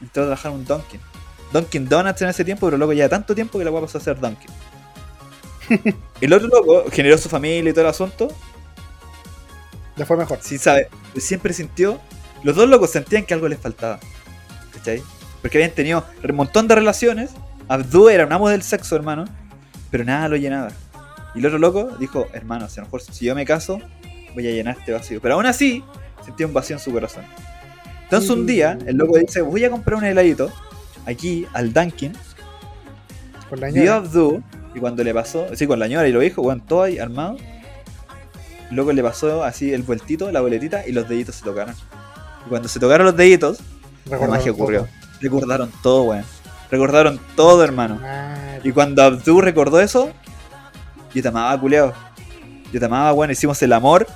entró 0.00 0.22
a 0.22 0.26
trabajar 0.26 0.52
en 0.52 0.58
un 0.58 0.64
Dunkin'. 0.64 1.00
Dunkin' 1.52 1.88
Donuts 1.88 2.22
en 2.22 2.28
ese 2.28 2.44
tiempo, 2.44 2.66
pero 2.66 2.76
loco 2.76 2.92
ya 2.92 3.08
tanto 3.08 3.34
tiempo 3.34 3.58
que 3.58 3.64
la 3.64 3.70
weá 3.70 3.82
pasó 3.82 3.98
a 3.98 4.00
ser 4.00 4.18
Dunkin'. 4.18 4.50
el 6.20 6.32
otro 6.32 6.48
loco 6.48 6.84
generó 6.90 7.16
su 7.16 7.28
familia 7.28 7.70
y 7.70 7.72
todo 7.72 7.82
el 7.82 7.90
asunto. 7.90 8.28
Le 9.96 10.04
fue 10.04 10.16
mejor. 10.16 10.38
Sí, 10.42 10.58
sabe, 10.58 10.88
siempre 11.16 11.52
sintió. 11.52 12.00
Los 12.42 12.56
dos 12.56 12.68
locos 12.68 12.90
sentían 12.90 13.24
que 13.24 13.34
algo 13.34 13.48
les 13.48 13.58
faltaba. 13.58 14.00
¿Cachai? 14.72 15.02
Porque 15.40 15.58
habían 15.58 15.70
tenido 15.70 16.04
un 16.28 16.36
montón 16.36 16.68
de 16.68 16.74
relaciones. 16.74 17.30
Abdú 17.68 18.08
era 18.08 18.26
un 18.26 18.32
amo 18.32 18.48
del 18.48 18.62
sexo, 18.62 18.96
hermano. 18.96 19.24
Pero 19.90 20.04
nada 20.04 20.28
lo 20.28 20.36
llenaba. 20.36 20.70
Y 21.34 21.38
el 21.38 21.46
otro 21.46 21.58
loco 21.58 21.96
dijo, 21.98 22.26
hermano, 22.32 22.68
si 22.68 22.80
a 22.80 22.82
lo 22.82 22.86
mejor 22.86 23.02
si 23.02 23.24
yo 23.24 23.34
me 23.34 23.44
caso, 23.44 23.80
voy 24.34 24.46
a 24.48 24.50
llenar 24.50 24.76
este 24.78 24.92
vacío. 24.92 25.20
Pero 25.20 25.34
aún 25.34 25.46
así, 25.46 25.82
sentía 26.24 26.46
un 26.46 26.52
vacío 26.52 26.76
en 26.76 26.80
su 26.80 26.92
corazón. 26.92 27.24
Entonces 28.04 28.30
un 28.30 28.46
día, 28.46 28.78
el 28.86 28.96
loco 28.96 29.18
dice, 29.18 29.42
voy 29.42 29.64
a 29.64 29.70
comprar 29.70 29.96
un 29.96 30.04
heladito 30.04 30.52
aquí 31.06 31.46
al 31.52 31.72
Dunkin'. 31.72 32.12
Con 33.48 33.60
la 33.60 33.70
Vio 33.70 33.92
a. 33.92 33.96
Abdú 33.96 34.42
y 34.74 34.80
cuando 34.80 35.02
le 35.04 35.14
pasó, 35.14 35.46
sí, 35.54 35.66
con 35.66 35.78
la 35.78 35.86
ñora 35.86 36.06
y 36.08 36.12
lo 36.12 36.20
dijo, 36.20 36.42
weón, 36.42 36.60
todo 36.60 36.82
ahí 36.82 36.98
armado. 36.98 37.36
Luego 38.70 38.92
le 38.92 39.02
pasó 39.02 39.44
así 39.44 39.72
el 39.72 39.82
vueltito, 39.82 40.30
la 40.32 40.40
boletita 40.40 40.86
y 40.86 40.92
los 40.92 41.08
deditos 41.08 41.36
se 41.36 41.44
tocaron. 41.44 41.74
Y 42.46 42.48
cuando 42.48 42.68
se 42.68 42.80
tocaron 42.80 43.06
los 43.06 43.16
deditos, 43.16 43.58
la 44.06 44.12
Recordaron 44.12 44.30
magia 44.30 44.52
todo. 44.52 44.62
ocurrió. 44.62 44.88
Recordaron 45.20 45.72
todo, 45.82 46.02
weón. 46.04 46.24
Recordaron 46.70 47.20
todo, 47.36 47.62
hermano. 47.62 47.96
Madre. 47.96 48.60
Y 48.64 48.72
cuando 48.72 49.02
Abdú 49.02 49.40
recordó 49.40 49.80
eso, 49.80 50.10
yo 51.14 51.22
te 51.22 51.28
amaba, 51.28 51.58
culeado. 51.60 51.94
Yo 52.72 52.80
te 52.80 52.86
amaba, 52.86 53.12
weón. 53.12 53.30
Hicimos 53.30 53.62
el 53.62 53.72
amor 53.72 54.06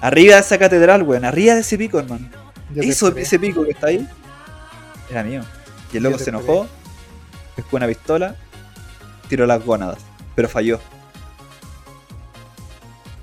arriba 0.00 0.34
de 0.34 0.40
esa 0.40 0.58
catedral, 0.58 1.02
weón. 1.02 1.24
Arriba 1.24 1.54
de 1.54 1.60
ese 1.60 1.78
pico, 1.78 1.98
hermano. 1.98 2.28
Eso, 2.76 3.16
ese 3.16 3.38
pico 3.38 3.64
que 3.64 3.70
está 3.70 3.86
ahí, 3.88 4.06
era 5.10 5.24
mío. 5.24 5.42
Y 5.92 5.96
el 5.96 6.02
loco 6.02 6.18
se 6.18 6.28
enojó, 6.28 6.66
pescó 7.56 7.76
una 7.76 7.86
pistola, 7.86 8.36
tiró 9.28 9.46
las 9.46 9.64
gónadas, 9.64 9.98
pero 10.34 10.48
falló. 10.50 10.78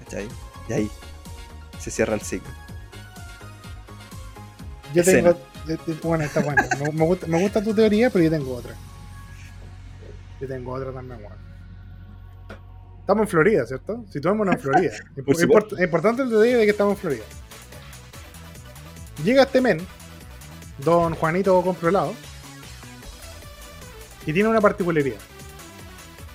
¿Cachai? 0.03 0.27
Y 0.69 0.73
ahí 0.73 0.91
se 1.79 1.91
cierra 1.91 2.15
el 2.15 2.21
ciclo. 2.21 2.49
Yo 4.93 5.01
escena. 5.01 5.33
tengo. 5.33 5.73
eh, 5.73 5.77
eh, 5.87 5.99
Bueno, 6.03 6.23
está 6.23 6.41
bueno. 6.41 6.63
Me, 6.79 6.91
me 6.91 7.05
gusta, 7.05 7.27
me 7.27 7.41
gusta 7.41 7.63
tu 7.63 7.73
teoría, 7.73 8.09
pero 8.09 8.23
yo 8.25 8.31
tengo 8.31 8.55
otra. 8.55 8.73
Yo 10.41 10.47
tengo 10.47 10.73
otra 10.73 10.91
también, 10.91 11.19
weón. 11.21 11.45
Estamos 13.01 13.21
en 13.23 13.27
Florida, 13.27 13.65
¿cierto? 13.67 14.03
Situémonos 14.11 14.55
en 14.55 14.61
Florida. 14.61 14.91
Por 15.25 15.35
import- 15.35 15.83
importante 15.83 16.23
el 16.23 16.29
detalle 16.29 16.55
de 16.57 16.65
que 16.65 16.71
estamos 16.71 16.93
en 16.95 16.97
Florida. 17.01 17.23
Llega 19.23 19.43
este 19.43 19.61
men, 19.61 19.85
don 20.79 21.13
Juanito 21.15 21.61
Compro 21.61 21.89
Helado, 21.89 22.13
y 24.25 24.33
tiene 24.33 24.49
una 24.49 24.59
particularidad. 24.59 25.17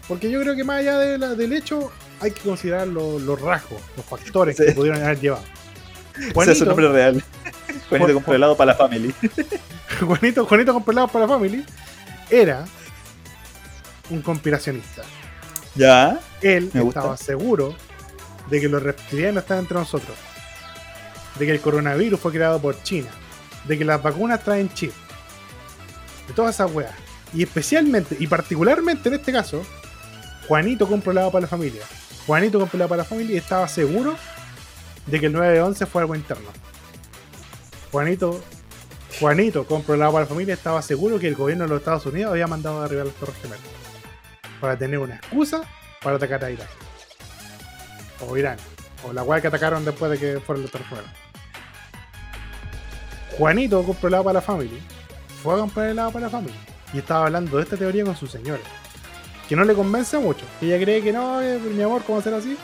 Porque 0.08 0.30
yo 0.30 0.40
creo 0.40 0.54
que 0.56 0.64
más 0.64 0.78
allá 0.78 0.98
de 0.98 1.18
la- 1.18 1.34
del 1.34 1.52
hecho, 1.52 1.90
hay 2.20 2.30
que 2.32 2.40
considerar 2.40 2.86
lo- 2.88 3.18
los 3.18 3.40
rasgos, 3.40 3.80
los 3.96 4.04
factores 4.04 4.56
Sí. 4.56 4.66
que 4.66 4.72
pudieron 4.72 5.02
haber 5.02 5.18
llevado. 5.20 5.44
Ese 6.16 6.28
es 6.28 6.58
su 6.58 6.64
Juanito- 6.64 6.64
nombre 6.66 6.88
real. 6.92 7.24
Juanito 7.88 7.98
Juan- 8.06 8.14
compró 8.14 8.34
helado 8.34 8.56
para 8.56 8.72
la 8.72 8.78
family. 8.78 9.14
Juanito, 10.06 10.46
Juanito 10.46 10.80
para 10.80 11.00
la 11.26 11.28
family 11.28 11.64
era 12.30 12.64
un 14.10 14.22
conspiracionista. 14.22 15.02
Ya. 15.74 16.18
Él 16.42 16.70
Me 16.72 16.80
gusta. 16.80 17.00
estaba 17.00 17.16
seguro 17.16 17.74
de 18.48 18.60
que 18.60 18.68
los 18.68 18.82
reptilianos 18.82 19.42
están 19.44 19.58
entre 19.60 19.76
nosotros, 19.78 20.16
de 21.38 21.46
que 21.46 21.52
el 21.52 21.60
coronavirus 21.60 22.18
fue 22.18 22.32
creado 22.32 22.60
por 22.60 22.82
China, 22.82 23.08
de 23.64 23.78
que 23.78 23.84
las 23.84 24.02
vacunas 24.02 24.42
traen 24.42 24.72
chip, 24.74 24.92
de 26.26 26.34
todas 26.34 26.54
esas 26.56 26.72
weas. 26.72 26.92
Y 27.32 27.44
especialmente, 27.44 28.16
y 28.18 28.26
particularmente 28.26 29.08
en 29.08 29.14
este 29.16 29.30
caso, 29.32 29.62
Juanito 30.48 30.88
compró 30.88 31.12
helado 31.12 31.30
para 31.30 31.42
la 31.42 31.48
familia. 31.48 31.82
Juanito 32.26 32.58
compró 32.58 32.76
helado 32.76 32.88
para 32.90 33.02
la 33.02 33.08
familia 33.08 33.34
y 33.34 33.38
estaba 33.38 33.66
seguro 33.68 34.16
de 35.06 35.20
que 35.20 35.26
el 35.26 35.34
9-11 35.34 35.86
fue 35.86 36.02
algo 36.02 36.14
interno. 36.14 36.48
Juanito, 37.90 38.42
Juanito 39.18 39.66
compró 39.66 39.94
helado 39.94 40.12
para 40.12 40.24
la 40.24 40.28
familia 40.28 40.54
y 40.54 40.56
estaba 40.56 40.82
seguro 40.82 41.18
que 41.18 41.28
el 41.28 41.34
gobierno 41.34 41.64
de 41.64 41.70
los 41.70 41.78
Estados 41.80 42.06
Unidos 42.06 42.32
había 42.32 42.46
mandado 42.46 42.80
a 42.80 42.82
derribar 42.82 43.06
las 43.06 43.14
Torres 43.16 43.36
Gemelas. 43.42 43.60
Para 44.60 44.78
tener 44.78 44.98
una 44.98 45.16
excusa 45.16 45.62
para 46.02 46.16
atacar 46.16 46.44
a 46.44 46.50
Irak. 46.50 46.68
O 48.26 48.36
Irán. 48.36 48.58
O 49.02 49.12
la 49.12 49.22
weá 49.22 49.40
que 49.40 49.48
atacaron 49.48 49.84
después 49.84 50.10
de 50.12 50.18
que 50.18 50.40
fueron 50.40 50.62
los 50.62 50.70
Torres 50.70 50.88
Gemelas. 50.88 51.12
Juanito 53.36 53.82
compró 53.82 54.08
helado 54.08 54.24
para 54.24 54.34
la 54.34 54.42
family. 54.42 54.82
Fue 55.42 55.54
a 55.54 55.58
comprar 55.58 55.88
helado 55.88 56.12
para 56.12 56.26
la 56.26 56.30
family. 56.30 56.54
Y 56.92 56.98
estaba 56.98 57.26
hablando 57.26 57.56
de 57.56 57.62
esta 57.62 57.76
teoría 57.76 58.04
con 58.04 58.16
su 58.16 58.26
señora. 58.26 58.62
Que 59.50 59.56
no 59.56 59.64
le 59.64 59.74
convence 59.74 60.16
mucho. 60.16 60.46
Ella 60.62 60.78
cree 60.78 61.02
que 61.02 61.12
no, 61.12 61.42
eh, 61.42 61.58
mi 61.58 61.82
amor, 61.82 62.04
¿cómo 62.04 62.20
hacer 62.20 62.32
así? 62.32 62.56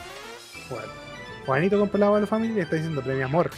Bueno, 0.69 0.87
Juanito 1.45 1.77
compró 1.77 2.17
la 2.17 2.25
family 2.25 2.53
y 2.53 2.55
le 2.55 2.61
está 2.61 2.77
diciendo, 2.77 3.01
pero 3.05 3.25
amor, 3.25 3.49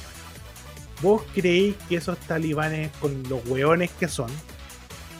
¿vos 1.03 1.22
creéis 1.35 1.76
que 1.88 1.97
esos 1.97 2.18
talibanes, 2.18 2.89
con 2.99 3.22
los 3.30 3.45
hueones 3.45 3.91
que 3.99 4.07
son, 4.07 4.31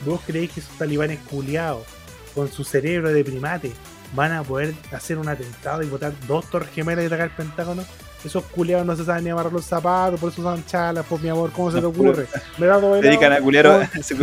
vos 0.07 0.22
creéis 0.26 0.49
que 0.49 0.60
esos 0.61 0.76
talibanes 0.80 1.19
culiados, 1.19 1.86
con 2.34 2.52
su 2.52 2.64
cerebro 2.64 3.14
de 3.14 3.23
primate, 3.23 3.73
van 4.15 4.31
a 4.31 4.41
poder 4.41 4.73
hacer 4.91 5.19
un 5.19 5.30
atentado 5.30 5.84
y 5.84 5.86
botar 5.86 6.11
dos 6.27 6.49
torres 6.49 6.72
gemelas 6.72 7.03
y 7.03 7.06
atacar 7.06 7.27
el 7.27 7.36
Pentágono? 7.36 7.86
Esos 8.24 8.44
culiados 8.46 8.86
no 8.86 8.96
se 8.98 9.06
saben 9.06 9.24
ni 9.24 9.30
amarrar 9.30 9.54
los 9.54 9.64
zapatos, 9.64 10.20
por 10.20 10.30
eso 10.32 10.41
usan 10.41 10.66
chalas, 10.66 11.06
pues 11.08 11.22
mi 11.22 11.30
amor, 11.30 11.52
¿cómo 11.54 11.72
se 11.72 11.80
te 11.80 11.86
ocurre? 11.86 12.28
Me 12.58 12.66
da 12.66 12.80
Se 12.80 13.02
dedican 13.02 13.32
a 13.32 13.40
culiar, 13.40 13.66
¿Cómo- 13.66 14.04
se 14.04 14.16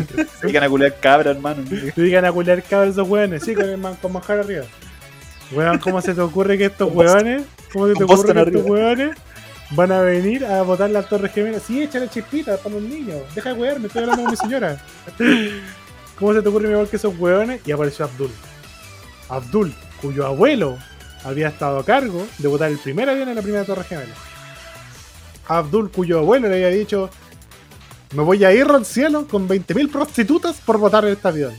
dedican 0.43 0.65
a 0.65 0.69
culiar 0.69 1.01
cabra, 1.01 1.31
hermano. 1.31 1.65
te 1.95 2.03
digan 2.03 2.25
a 2.27 2.33
culiar 2.33 2.63
cabros 2.63 2.91
esos 2.91 3.09
hueones, 3.09 3.43
sí, 3.43 3.55
con 3.55 3.81
man, 3.81 3.97
con 4.03 4.13
manjar 4.13 4.41
arriba. 4.41 4.65
Weón, 5.53 5.79
¿cómo 5.79 6.03
se 6.03 6.13
te 6.15 6.21
ocurre 6.21 6.59
que 6.59 6.67
estos 6.67 6.93
hueones, 6.93 7.45
cómo 7.73 7.87
se 7.89 7.95
te 7.95 8.05
ocurre 8.05 8.35
que 8.35 8.41
estos 8.51 8.63
hueones 8.65 9.17
van 9.71 9.93
a 9.93 10.01
venir 10.01 10.45
a 10.45 10.61
botar 10.63 10.91
las 10.91 11.09
torres 11.09 11.33
gemelas? 11.33 11.63
Sí, 11.63 11.83
échale 11.83 12.09
chispitas 12.11 12.61
para 12.61 12.75
los 12.75 12.85
niños, 12.85 13.23
deja 13.35 13.55
de 13.55 13.61
wear, 13.61 13.81
me 13.81 13.87
estoy 13.87 14.03
hablando 14.03 14.25
con 14.25 14.31
mi 14.33 14.37
señora. 14.37 14.79
¿Cómo 16.19 16.35
se 16.35 16.43
te 16.43 16.49
ocurre, 16.49 16.69
mi 16.69 16.75
amor, 16.75 16.89
que 16.89 16.97
esos 16.97 17.17
hueones? 17.19 17.61
Y 17.67 17.73
apareció 17.73 18.05
Abdul. 18.05 18.31
Abdul, 19.29 19.73
cuyo 20.01 20.27
abuelo 20.27 20.77
había 21.27 21.49
estado 21.49 21.81
a 21.81 21.85
cargo 21.85 22.25
de 22.39 22.49
botar 22.49 22.71
el 22.71 22.79
primer 22.79 23.09
avión 23.09 23.29
en 23.29 23.35
la 23.35 23.43
primera 23.43 23.65
torre 23.65 23.85
gemela. 23.85 24.15
Abdul, 25.49 25.91
cuyo 25.91 26.19
abuelo 26.21 26.49
le 26.49 26.55
había 26.55 26.69
dicho, 26.69 27.11
me 28.15 28.23
voy 28.23 28.45
a 28.45 28.53
ir 28.53 28.67
al 28.67 28.87
cielo 28.87 29.27
con 29.27 29.49
20.000 29.49 29.91
prostitutas 29.91 30.61
por 30.65 30.79
botar 30.79 31.05
este 31.05 31.27
avión. 31.27 31.53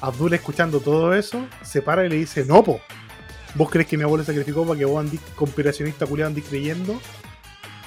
Abdul, 0.00 0.32
escuchando 0.34 0.80
todo 0.80 1.14
eso, 1.14 1.46
se 1.62 1.82
para 1.82 2.06
y 2.06 2.08
le 2.08 2.16
dice, 2.16 2.44
no, 2.46 2.64
po. 2.64 2.80
¿Vos 3.54 3.70
crees 3.70 3.88
que 3.88 3.96
mi 3.96 4.02
abuelo 4.04 4.24
sacrificó 4.24 4.66
para 4.66 4.78
que 4.78 4.84
vos 4.84 5.00
andís 5.00 5.20
conspiracionista 5.34 6.06
culiado 6.06 6.28
andís 6.28 6.44
creyendo? 6.44 7.00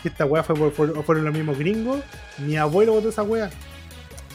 Que 0.02 0.10
esta 0.10 0.26
weá 0.26 0.44
fueron 0.44 1.26
los 1.26 1.34
mismos 1.34 1.57
gringos. 1.57 2.02
Mi 2.40 2.57
abuelo 2.57 2.94
votó 2.94 3.10
esa 3.10 3.22
weá. 3.24 3.49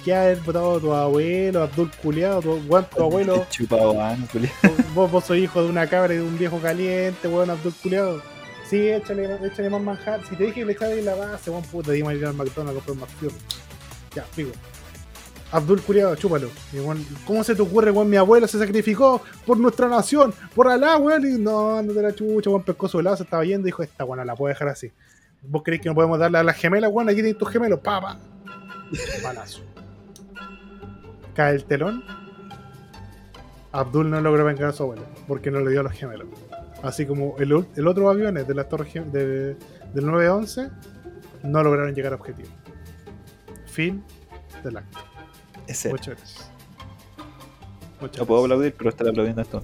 ¿Qué 0.04 0.14
haber 0.14 0.38
votado 0.40 0.78
tu 0.80 0.92
abuelo, 0.92 1.62
Abdul 1.62 1.90
culiado, 2.02 2.42
tu, 2.42 2.56
weón, 2.68 2.86
tu 2.94 3.02
abuelo? 3.02 3.46
Chupado, 3.50 3.94
vos, 4.94 5.10
vos 5.10 5.24
sois 5.24 5.42
hijo 5.42 5.62
de 5.62 5.70
una 5.70 5.86
cabra 5.86 6.12
y 6.12 6.18
de 6.18 6.22
un 6.22 6.36
viejo 6.36 6.58
caliente, 6.60 7.26
weón, 7.26 7.48
Abdul 7.48 7.72
culiado. 7.82 8.22
Sí, 8.68 8.86
échale, 8.86 9.38
échale 9.46 9.70
más 9.70 9.80
manjar. 9.80 10.20
Si 10.28 10.36
te 10.36 10.44
dije 10.44 10.60
que 10.60 10.66
le 10.66 10.72
echabas 10.72 10.96
la 10.98 11.14
base, 11.14 11.50
weón, 11.50 11.62
puta, 11.62 11.92
dimos 11.92 12.12
a 12.12 12.14
ir 12.16 12.26
al 12.26 12.34
McDonald's 12.34 12.82
a 12.82 12.84
comprar 12.84 12.96
un 12.96 13.00
McFlurry. 13.00 13.34
Ya, 14.14 14.24
figo. 14.24 14.52
Abdul 15.52 15.80
culiado, 15.80 16.16
chúpalo. 16.16 16.50
Y, 16.74 16.80
weón, 16.80 17.02
¿Cómo 17.26 17.42
se 17.42 17.54
te 17.54 17.62
ocurre, 17.62 17.90
weón? 17.90 18.10
Mi 18.10 18.18
abuelo 18.18 18.46
se 18.46 18.58
sacrificó 18.58 19.22
por 19.46 19.56
nuestra 19.56 19.88
nación, 19.88 20.34
por 20.54 20.68
Alá, 20.68 20.98
weón. 20.98 21.24
Y 21.26 21.38
no, 21.38 21.82
no 21.82 21.92
te 21.94 22.02
la 22.02 22.14
chucha, 22.14 22.50
weón, 22.50 22.62
pescó 22.62 22.88
su 22.88 23.00
helado, 23.00 23.16
se 23.16 23.22
estaba 23.22 23.42
yendo 23.42 23.66
y 23.66 23.70
dijo, 23.70 23.82
esta 23.82 24.04
weón, 24.04 24.26
la 24.26 24.36
puedo 24.36 24.50
dejar 24.50 24.68
así. 24.68 24.92
¿Vos 25.40 25.62
creéis 25.62 25.82
que 25.82 25.88
no 25.88 25.94
podemos 25.94 26.18
darle 26.18 26.36
a 26.36 26.42
las 26.42 26.56
gemelas, 26.56 26.90
weón? 26.92 27.08
Aquí 27.08 27.22
tienes 27.22 27.38
tus 27.38 27.48
gemelos, 27.48 27.80
pa, 27.80 28.02
pa. 28.02 28.18
Cae 31.34 31.54
el 31.56 31.64
telón. 31.64 32.02
Abdul 33.72 34.08
no 34.10 34.20
logró 34.20 34.44
vengar 34.44 34.68
a 34.68 34.72
su 34.72 34.84
abuelo 34.84 35.02
porque 35.26 35.50
no 35.50 35.60
le 35.60 35.70
dio 35.70 35.80
a 35.80 35.82
los 35.82 35.92
gemelos. 35.92 36.28
Así 36.82 37.06
como 37.06 37.34
el, 37.38 37.52
otro 37.86 38.08
aviones 38.10 38.46
de 38.46 38.54
la 38.54 38.64
torre 38.68 38.88
de- 39.06 39.56
del 39.92 40.06
911 40.06 40.70
no 41.42 41.62
lograron 41.62 41.94
llegar 41.94 42.12
a 42.12 42.16
objetivo. 42.16 42.48
Fin 43.66 44.04
del 44.62 44.76
acto. 44.76 44.98
Ese. 45.66 45.90
Muchas 45.90 46.16
gracias. 46.16 46.50
Muchas 48.00 48.18
No 48.20 48.26
puedo 48.26 48.42
gracias. 48.42 48.52
aplaudir, 48.58 48.74
pero 48.76 48.90
estar 48.90 49.08
aplaudiendo 49.08 49.42
esto. 49.42 49.62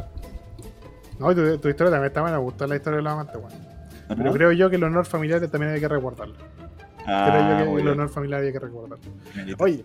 No, 1.18 1.34
tu, 1.34 1.58
tu 1.58 1.68
historia 1.68 1.90
también 1.92 2.06
está 2.06 2.22
buena, 2.22 2.38
me 2.38 2.42
gustó 2.42 2.66
la 2.66 2.76
historia 2.76 2.96
de 2.96 3.02
los 3.02 3.12
amantes, 3.12 3.36
weón. 3.36 3.52
¿No? 4.08 4.16
Pero 4.16 4.32
creo 4.32 4.52
yo 4.52 4.70
que 4.70 4.76
el 4.76 4.84
honor 4.84 5.04
familiar 5.04 5.46
también 5.48 5.72
hay 5.74 5.80
que 5.80 5.86
recordarlo. 5.88 6.34
Ah, 7.06 7.28
creo 7.30 7.50
yo 7.50 7.64
que 7.64 7.70
muy 7.70 7.82
el 7.82 7.88
honor 7.88 8.08
familiar 8.08 8.40
hay 8.42 8.50
que 8.52 8.58
recordarlo. 8.58 8.98
Oye, 9.58 9.84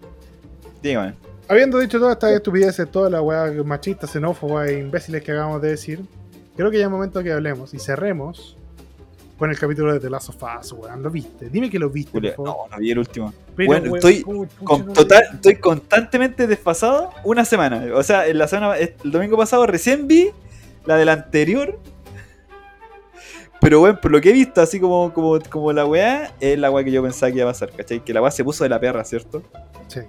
Dígame. 0.82 1.14
Habiendo 1.48 1.78
dicho 1.78 2.00
todas 2.00 2.14
estas 2.14 2.32
estupideces, 2.32 2.90
todas 2.90 3.12
las 3.12 3.22
weas 3.22 3.54
machistas, 3.66 4.12
xenófobas 4.12 4.70
e 4.70 4.80
imbéciles 4.80 5.24
que 5.24 5.32
acabamos 5.32 5.62
de 5.62 5.70
decir, 5.70 6.02
creo 6.56 6.72
que 6.72 6.80
ya 6.80 6.86
es 6.86 6.90
momento 6.90 7.22
que 7.22 7.32
hablemos 7.32 7.74
y 7.74 7.80
cerremos 7.80 8.58
con 9.38 9.52
el 9.52 9.60
capítulo 9.60 9.94
de 9.94 10.00
The 10.00 10.10
Last 10.10 10.30
of 10.30 10.42
Us, 10.42 10.72
weón. 10.72 11.04
¿Lo 11.04 11.12
viste? 11.12 11.50
Dime 11.50 11.70
que 11.70 11.78
lo 11.78 11.90
viste, 11.90 12.12
por 12.12 12.22
Julia, 12.22 12.36
favor. 12.36 12.70
no, 12.70 12.76
no 12.76 12.82
vi 12.82 12.92
el 12.92 13.00
último. 13.00 13.34
Pero, 13.56 13.68
bueno, 13.68 13.84
weón, 13.92 13.96
estoy 13.98 14.22
¿cómo 14.22 14.46
chucha 14.46 14.66
Con 14.66 14.80
no 14.80 14.86
lo 14.88 14.94
total, 14.94 15.24
estoy 15.34 15.56
constantemente 15.58 16.48
desfasado 16.48 17.12
una 17.24 17.46
semana. 17.46 17.86
O 17.94 18.02
sea, 18.02 18.28
en 18.28 18.38
la 18.40 18.48
semana, 18.48 18.78
el 18.78 19.12
domingo 19.12 19.38
pasado 19.38 19.68
recién 19.68 20.08
vi 20.08 20.30
la 20.86 20.96
del 20.96 21.10
anterior. 21.10 21.78
Pero 23.62 23.80
bueno, 23.80 24.00
por 24.02 24.12
lo 24.12 24.20
que 24.22 24.30
he 24.30 24.34
visto, 24.34 24.62
así 24.62 24.80
como, 24.80 25.14
como, 25.14 25.40
como 25.50 25.72
la 25.74 25.86
weá, 25.86 26.34
es 26.40 26.58
la 26.58 26.72
weá 26.72 26.84
que 26.84 26.92
yo 26.92 27.04
pensaba 27.04 27.32
que 27.32 27.38
iba 27.40 27.50
a 27.50 27.54
pasar, 27.54 27.72
¿cachai? 27.72 28.04
Que 28.04 28.14
la 28.14 28.22
weá 28.22 28.32
se 28.32 28.44
puso 28.44 28.64
de 28.64 28.70
la 28.70 28.80
perra, 28.80 29.04
¿cierto? 29.04 29.44
Sí. 29.88 30.02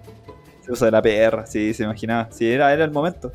Se 0.67 0.73
puso 0.73 0.85
de 0.85 0.91
la 0.91 1.01
perra, 1.01 1.47
sí, 1.47 1.73
se 1.73 1.85
imaginaba. 1.85 2.29
Sí, 2.33 2.51
era, 2.51 2.73
era 2.73 2.85
el 2.85 2.91
momento. 2.91 3.31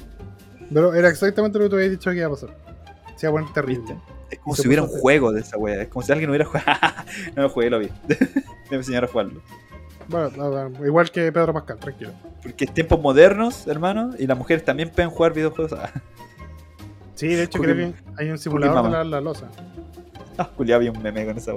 Pero 0.73 0.93
era 0.93 1.07
exactamente 1.07 1.57
lo 1.57 1.63
que 1.63 1.69
te 1.69 1.75
había 1.77 1.89
dicho 1.89 2.11
que 2.11 2.17
iba 2.17 2.27
a 2.27 2.31
pasar. 2.31 2.49
Se 3.15 3.25
iba 3.25 3.29
a 3.29 3.39
poner 3.39 3.53
terrible. 3.53 3.85
¿Viste? 3.87 4.01
Es 4.31 4.39
como 4.39 4.53
si 4.53 4.67
hubiera 4.67 4.83
un 4.83 4.89
juego 4.89 5.31
de 5.31 5.39
esa 5.39 5.57
weá. 5.57 5.83
Es 5.83 5.87
como 5.87 6.03
si 6.03 6.11
alguien 6.11 6.29
hubiera 6.29 6.43
jugado. 6.43 6.67
no 7.37 7.43
lo 7.43 7.49
jugué, 7.49 7.69
lo 7.69 7.79
vi. 7.79 7.89
Me 8.69 8.75
enseñaron 8.75 9.07
a 9.07 9.11
jugarlo. 9.13 9.41
Bueno, 10.09 10.29
no, 10.35 10.69
no, 10.69 10.85
igual 10.85 11.09
que 11.09 11.31
Pedro 11.31 11.53
Pascal, 11.53 11.79
tranquilo. 11.79 12.11
Porque 12.43 12.65
es 12.65 12.73
tiempos 12.73 12.99
modernos, 12.99 13.65
hermano, 13.67 14.11
y 14.19 14.27
las 14.27 14.37
mujeres 14.37 14.65
también 14.65 14.89
pueden 14.89 15.09
jugar 15.09 15.31
videojuegos. 15.31 15.79
Sí, 17.15 17.27
de 17.27 17.43
hecho 17.43 17.59
creo 17.59 17.75
que 17.75 17.93
hay 18.17 18.29
un 18.29 18.37
simulador 18.37 18.83
de 18.83 18.91
la, 18.91 19.03
la 19.05 19.21
losa. 19.21 19.47
Ah, 20.37 20.49
culiado, 20.53 20.79
había 20.79 20.91
un 20.91 21.01
meme 21.01 21.25
con 21.25 21.37
esa 21.37 21.53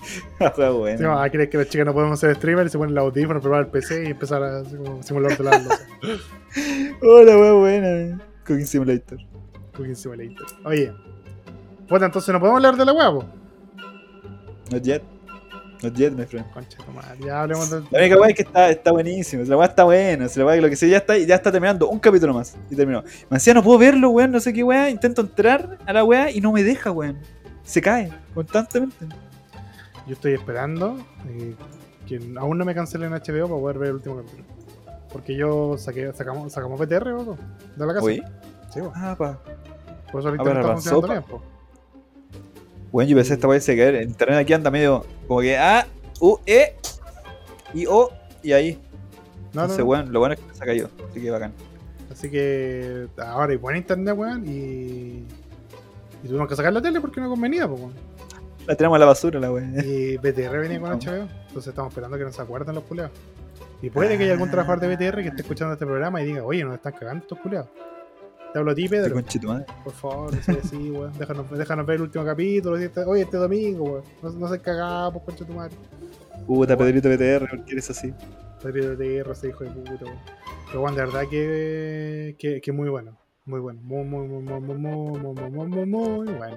weá. 0.40 0.48
Está 0.48 0.70
bueno. 0.70 0.98
Sí, 0.98 1.04
ah, 1.06 1.28
crees 1.30 1.48
que 1.48 1.58
las 1.58 1.68
chicas 1.68 1.86
no 1.86 1.92
podemos 1.92 2.18
ser 2.18 2.34
streamers 2.34 2.68
y 2.68 2.72
se 2.72 2.78
ponen 2.78 2.92
el 2.92 2.98
audífono, 2.98 3.40
probar 3.40 3.62
el 3.62 3.66
PC 3.68 4.04
y 4.04 4.06
empezar 4.08 4.42
a 4.42 4.62
como, 4.62 5.02
simulador 5.02 5.38
de 5.38 5.44
la 5.44 5.58
losa. 5.58 5.86
Hola, 7.02 7.38
weá 7.38 7.52
buena. 7.52 8.20
Cooking 8.46 8.66
Simulator. 8.66 9.18
Cooking 9.76 9.96
Simulator. 9.96 10.46
Oye, 10.64 10.92
puta, 11.88 12.06
entonces 12.06 12.32
no 12.32 12.40
podemos 12.40 12.58
hablar 12.58 12.76
de 12.76 12.84
la 12.84 12.92
huevo. 12.92 13.24
Not 14.70 14.82
yet. 14.82 15.02
Not 15.82 15.94
yet, 15.94 16.12
my 16.12 16.26
friend. 16.26 16.46
Concha 16.52 16.76
ya 17.24 17.40
hablemos 17.40 17.70
de. 17.70 17.82
La 17.90 18.00
única 18.00 18.20
weá 18.20 18.28
es 18.28 18.36
que 18.36 18.42
está, 18.42 18.70
está 18.70 18.92
buenísimo. 18.92 19.44
La 19.44 19.56
weá 19.56 19.66
está 19.66 19.84
buena. 19.84 20.26
La 20.34 20.44
weá 20.44 20.56
que 20.56 20.60
lo 20.62 20.68
que 20.68 20.76
sé, 20.76 20.88
ya 20.88 20.98
está, 20.98 21.16
ya 21.16 21.34
está 21.36 21.50
terminando. 21.50 21.88
Un 21.88 21.98
capítulo 21.98 22.34
más. 22.34 22.56
Y 22.70 22.76
terminó. 22.76 23.02
Me 23.30 23.36
decía, 23.36 23.54
no 23.54 23.62
puedo 23.62 23.78
verlo, 23.78 24.10
weón. 24.10 24.30
No 24.30 24.40
sé 24.40 24.52
qué 24.52 24.62
weá. 24.62 24.90
Intento 24.90 25.22
entrar 25.22 25.78
a 25.86 25.92
la 25.92 26.04
weá 26.04 26.30
y 26.30 26.40
no 26.40 26.52
me 26.52 26.62
deja, 26.62 26.90
weón. 26.90 27.18
Se 27.62 27.80
cae 27.80 28.10
constantemente. 28.34 29.06
Yo 30.10 30.14
estoy 30.14 30.32
esperando 30.32 30.98
eh, 31.28 31.54
que 32.08 32.20
aún 32.36 32.58
no 32.58 32.64
me 32.64 32.74
cancelen 32.74 33.12
HBO 33.12 33.46
para 33.46 33.60
poder 33.60 33.78
ver 33.78 33.88
el 33.90 33.94
último 33.94 34.16
capítulo. 34.16 34.42
Porque 35.12 35.36
yo 35.36 35.78
saqué, 35.78 36.12
sacamos, 36.12 36.52
sacamos 36.52 36.80
PTR 36.80 37.06
loco, 37.10 37.38
de 37.76 37.86
la 37.86 37.94
casa. 37.94 38.06
Oye. 38.06 38.20
Sí, 38.74 38.80
po. 38.80 38.90
Ah, 38.92 39.14
pa. 39.16 39.38
por 40.10 40.20
eso 40.20 40.30
el 40.30 40.34
Ah, 40.34 40.42
internet 40.42 40.44
pero 40.44 40.58
está 40.58 40.68
la 40.68 40.74
funcionando 40.74 41.00
sopa. 41.06 41.12
bien, 41.12 41.22
po. 41.30 41.42
Weón, 42.90 43.08
yo 43.08 43.16
pensé 43.16 43.34
esta 43.34 43.46
weá 43.46 43.60
se 43.60 43.76
caer. 43.76 44.02
Internet 44.02 44.38
aquí 44.40 44.52
anda 44.52 44.68
medio 44.72 45.06
como 45.28 45.42
que 45.42 45.56
A, 45.56 45.86
U, 46.18 46.38
E 46.44 46.74
y 47.72 47.86
O 47.86 48.10
y 48.42 48.50
ahí. 48.50 48.80
No, 49.54 49.66
no, 49.68 49.72
Entonces, 49.72 49.84
no. 50.06 50.12
lo 50.12 50.18
bueno 50.18 50.34
es 50.34 50.40
que 50.40 50.54
se 50.54 50.62
ha 50.64 50.66
caído. 50.66 50.90
Así 51.08 51.20
que 51.20 51.30
bacán. 51.30 51.52
Así 52.10 52.28
que 52.32 53.06
ahora 53.16 53.52
hay 53.52 53.58
buen 53.58 53.76
internet, 53.76 54.12
weón, 54.18 54.44
y. 54.44 55.24
Y 56.24 56.26
tuvimos 56.26 56.48
que 56.48 56.56
sacar 56.56 56.72
la 56.72 56.82
tele 56.82 57.00
porque 57.00 57.20
no 57.20 57.28
convenía, 57.28 57.68
po, 57.68 57.74
weón. 57.74 58.09
La 58.66 58.76
tiramos 58.76 58.96
a 58.96 58.98
la 59.00 59.06
basura, 59.06 59.40
la 59.40 59.50
weá. 59.52 59.64
Y 59.84 60.16
BTR 60.16 60.58
venía 60.58 60.80
con 60.80 60.90
HBO, 60.98 61.28
entonces 61.48 61.68
estamos 61.68 61.90
esperando 61.90 62.16
que 62.18 62.24
nos 62.24 62.38
acuerden 62.38 62.74
los 62.74 62.84
culeados. 62.84 63.12
Y 63.82 63.90
puede 63.90 64.16
que 64.18 64.24
haya 64.24 64.34
algún 64.34 64.50
trabajador 64.50 64.80
de 64.80 64.94
BTR 64.94 65.22
que 65.22 65.28
esté 65.28 65.42
escuchando 65.42 65.72
este 65.72 65.86
programa 65.86 66.22
y 66.22 66.26
diga, 66.26 66.44
oye, 66.44 66.62
nos 66.64 66.74
están 66.74 66.92
cagando 66.92 67.22
estos 67.22 67.38
culeados. 67.40 67.68
Te 68.52 68.58
hablo 68.58 68.72
a 68.72 68.74
ti, 68.74 68.84
Este 68.84 68.96
Pedro. 68.96 69.14
conchito, 69.14 69.48
madre. 69.48 69.64
Por 69.84 69.92
favor, 69.92 70.34
no 70.34 70.42
seas 70.42 70.58
así, 70.64 70.90
weón. 70.90 71.12
Déjanos, 71.18 71.50
déjanos 71.50 71.86
ver 71.86 71.96
el 71.96 72.02
último 72.02 72.24
capítulo. 72.24 72.76
este- 72.76 73.04
Oye, 73.04 73.22
este 73.22 73.36
domingo, 73.36 73.84
weón. 73.84 74.04
No, 74.22 74.30
no 74.30 74.48
se 74.48 74.60
cagado, 74.60 75.12
pues, 75.12 75.24
concha 75.24 75.44
tu 75.46 75.52
madre. 75.52 75.74
Puta, 76.46 76.76
Pedrito 76.76 77.08
BTR, 77.08 77.48
¿por 77.48 77.64
qué 77.64 77.72
eres 77.72 77.88
así? 77.90 78.12
Pedro 78.62 78.96
BTR, 78.96 79.30
ese 79.32 79.48
hijo 79.48 79.64
de 79.64 79.70
puta, 79.70 80.04
weón. 80.04 80.18
Pero, 80.66 80.82
weón, 80.82 80.94
de 80.96 81.00
verdad 81.04 81.22
que, 81.30 82.36
que, 82.38 82.60
que 82.60 82.72
muy 82.72 82.88
bueno. 82.90 83.16
Muy 83.46 83.58
bueno. 83.60 83.80
Muy, 83.82 84.04
muy, 84.04 84.28
muy, 84.28 84.42
muy, 84.42 84.60
muy, 84.60 84.76
muy, 84.76 85.50
muy, 85.50 85.66
muy, 85.66 85.86
muy, 85.86 86.26
bueno. 86.34 86.56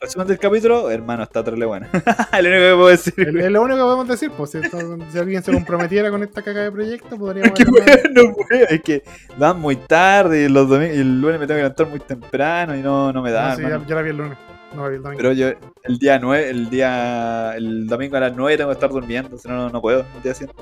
Resumen 0.00 0.26
del 0.28 0.38
capítulo, 0.38 0.90
hermano, 0.90 1.22
está 1.22 1.42
terrible 1.42 1.66
bueno. 1.66 1.86
es 1.92 2.42
lo 2.42 2.50
único 2.50 2.62
que 2.62 2.74
puedo 2.74 2.88
decir. 2.88 3.14
Es, 3.16 3.34
es 3.34 3.50
lo 3.50 3.62
único 3.62 3.76
que 3.78 3.82
podemos 3.84 4.08
decir, 4.08 4.30
pues. 4.36 4.50
Si, 4.50 4.58
esto- 4.58 4.98
si 5.10 5.18
alguien 5.18 5.42
se 5.42 5.52
comprometiera 5.52 6.10
con 6.10 6.22
esta 6.22 6.42
caga 6.42 6.62
de 6.64 6.72
proyecto, 6.72 7.16
podríamos. 7.16 7.52
que 7.52 7.62
hacer 7.62 7.72
una- 7.72 7.84
weón, 7.84 8.14
no 8.14 8.34
puedo. 8.34 8.64
Es 8.68 8.82
que 8.82 9.02
dan 9.38 9.60
muy 9.60 9.76
tarde 9.76 10.44
y 10.44 10.48
los 10.48 10.68
domingos, 10.68 10.96
y 10.96 11.00
el 11.00 11.20
lunes 11.20 11.40
me 11.40 11.46
tengo 11.46 11.58
que 11.58 11.62
levantar 11.62 11.88
muy 11.88 12.00
temprano 12.00 12.76
y 12.76 12.82
no, 12.82 13.12
no 13.12 13.22
me 13.22 13.30
da. 13.30 13.50
No, 13.50 13.56
sí, 13.56 13.62
ya, 13.62 13.86
ya 13.86 13.94
la 13.94 14.02
vi 14.02 14.10
el 14.10 14.16
lunes. 14.16 14.38
No 14.74 14.82
la 14.82 14.88
vi 14.90 14.96
el 14.96 15.02
domingo. 15.02 15.18
Pero 15.18 15.32
yo 15.32 15.48
el 15.84 15.98
día 15.98 16.18
9, 16.18 16.50
el 16.50 16.68
día 16.68 17.54
el 17.56 17.86
domingo 17.86 18.16
a 18.16 18.20
las 18.20 18.36
9 18.36 18.56
tengo 18.58 18.68
que 18.70 18.74
estar 18.74 18.90
durmiendo, 18.90 19.38
si 19.38 19.48
no 19.48 19.70
no, 19.70 19.80
puedo, 19.80 20.02
no 20.02 20.16
estoy 20.16 20.32
haciendo. 20.32 20.54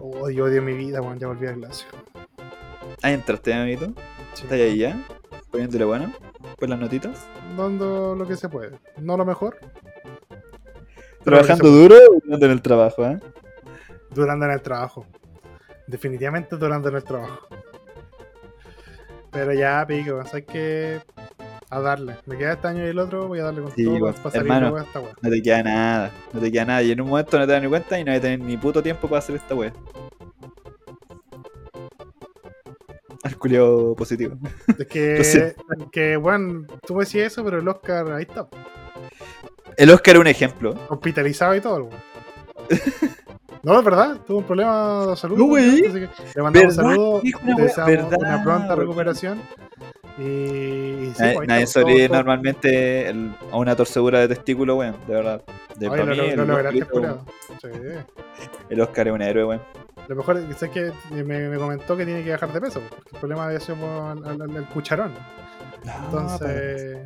Odio, 0.00 0.44
odio 0.44 0.60
mi 0.60 0.74
vida, 0.74 1.00
weón. 1.00 1.18
Ya 1.18 1.28
volví 1.28 1.46
a 1.46 1.54
clase. 1.54 1.86
Ahí 3.02 3.14
entraste, 3.14 3.54
amiguito. 3.54 3.92
Estás 4.42 4.52
ahí 4.52 4.78
ya, 4.78 4.98
poniéndole 5.50 5.84
bueno, 5.84 6.12
pues 6.58 6.68
las 6.70 6.78
notitas. 6.80 7.26
Dando 7.56 8.14
lo 8.16 8.26
que 8.26 8.36
se 8.36 8.48
puede. 8.48 8.78
No 8.98 9.16
lo 9.16 9.24
mejor. 9.24 9.58
Trabajando 11.24 11.68
duro 11.68 11.96
o 11.96 12.20
durando 12.24 12.46
en 12.46 12.52
el 12.52 12.62
trabajo, 12.62 13.04
¿eh? 13.06 13.18
Durando 14.14 14.46
en 14.46 14.52
el 14.52 14.62
trabajo. 14.62 15.06
Definitivamente 15.86 16.56
durando 16.56 16.88
en 16.88 16.96
el 16.96 17.04
trabajo. 17.04 17.46
Pero 19.30 19.52
ya, 19.52 19.84
pico, 19.86 20.24
¿sabes 20.24 20.44
que 20.46 21.00
A 21.68 21.78
darle. 21.80 22.16
Me 22.26 22.36
queda 22.36 22.54
este 22.54 22.66
año 22.66 22.84
y 22.84 22.88
el 22.88 22.98
otro, 22.98 23.28
voy 23.28 23.38
a 23.38 23.44
darle 23.44 23.62
con 23.62 23.70
Sí, 23.72 23.84
todo 23.84 23.94
weón. 23.96 24.14
para 24.14 24.30
salir 24.30 24.52
Hermano. 24.52 24.78
esta 24.78 25.00
weá. 25.00 25.12
No 25.20 25.30
te 25.30 25.42
queda 25.42 25.62
nada, 25.62 26.10
no 26.32 26.40
te 26.40 26.50
queda 26.50 26.64
nada. 26.64 26.82
Y 26.82 26.90
en 26.90 27.00
un 27.00 27.08
momento 27.08 27.38
no 27.38 27.46
te 27.46 27.52
das 27.52 27.62
ni 27.62 27.68
cuenta 27.68 27.98
y 28.00 28.04
no 28.04 28.10
vas 28.10 28.18
a 28.18 28.22
tener 28.22 28.40
ni 28.40 28.56
puto 28.56 28.82
tiempo 28.82 29.06
para 29.06 29.18
hacer 29.20 29.36
esta 29.36 29.54
wea. 29.54 29.72
Positivo. 33.96 34.36
Es 34.78 34.86
que, 34.86 35.54
que, 35.92 36.16
bueno, 36.16 36.66
tú 36.86 36.94
me 36.94 37.00
decías 37.04 37.32
eso, 37.32 37.44
pero 37.44 37.58
el 37.58 37.68
Oscar 37.68 38.12
ahí 38.12 38.22
está. 38.28 38.48
El 39.76 39.90
Oscar 39.90 40.16
es 40.16 40.20
un 40.20 40.26
ejemplo. 40.26 40.74
Hospitalizado 40.88 41.54
y 41.54 41.60
todo, 41.60 41.84
weón. 41.84 41.90
No, 43.62 43.78
es 43.78 43.84
verdad, 43.84 44.18
tuvo 44.26 44.38
un 44.38 44.44
problema 44.44 45.06
de 45.06 45.16
salud. 45.16 45.36
No, 45.36 45.44
güey. 45.44 45.84
así 45.86 45.92
que 45.92 46.08
Le 46.34 46.42
mandamos 46.42 46.74
saludos, 46.74 47.22
le 47.22 47.62
deseamos 47.62 47.90
¿verdad, 47.92 48.18
una 48.18 48.42
pronta 48.42 48.74
recuperación. 48.74 49.42
Y, 50.18 50.22
y 50.22 51.12
sí, 51.14 51.20
nadie 51.20 51.34
pues, 51.34 51.48
nadie 51.48 51.66
sobrevive 51.66 52.08
normalmente 52.08 53.08
el- 53.08 53.34
a 53.52 53.58
una 53.58 53.76
torcedura 53.76 54.20
de 54.20 54.28
testículo, 54.28 54.76
weón. 54.76 54.96
De 55.06 55.14
verdad. 55.14 55.42
De, 55.76 55.88
para 55.88 56.04
lo, 56.04 56.10
mí, 56.10 56.16
lo, 56.16 56.24
el, 56.24 56.36
lo. 57.02 57.24
Sí. 57.60 57.68
el 58.70 58.80
Oscar 58.80 59.08
es 59.08 59.14
un 59.14 59.22
héroe, 59.22 59.44
weón. 59.44 59.62
Lo 60.10 60.16
mejor 60.16 60.38
es 60.38 60.56
que 60.70 60.90
me, 61.12 61.22
me 61.48 61.56
comentó 61.56 61.96
que 61.96 62.04
tiene 62.04 62.24
que 62.24 62.32
bajar 62.32 62.52
de 62.52 62.60
peso, 62.60 62.80
porque 62.88 63.10
el 63.12 63.18
problema 63.20 63.46
había 63.46 63.60
sido 63.60 63.76
por 63.76 64.28
el, 64.28 64.56
el- 64.56 64.64
cucharón. 64.66 65.14
Entonces, 66.04 66.98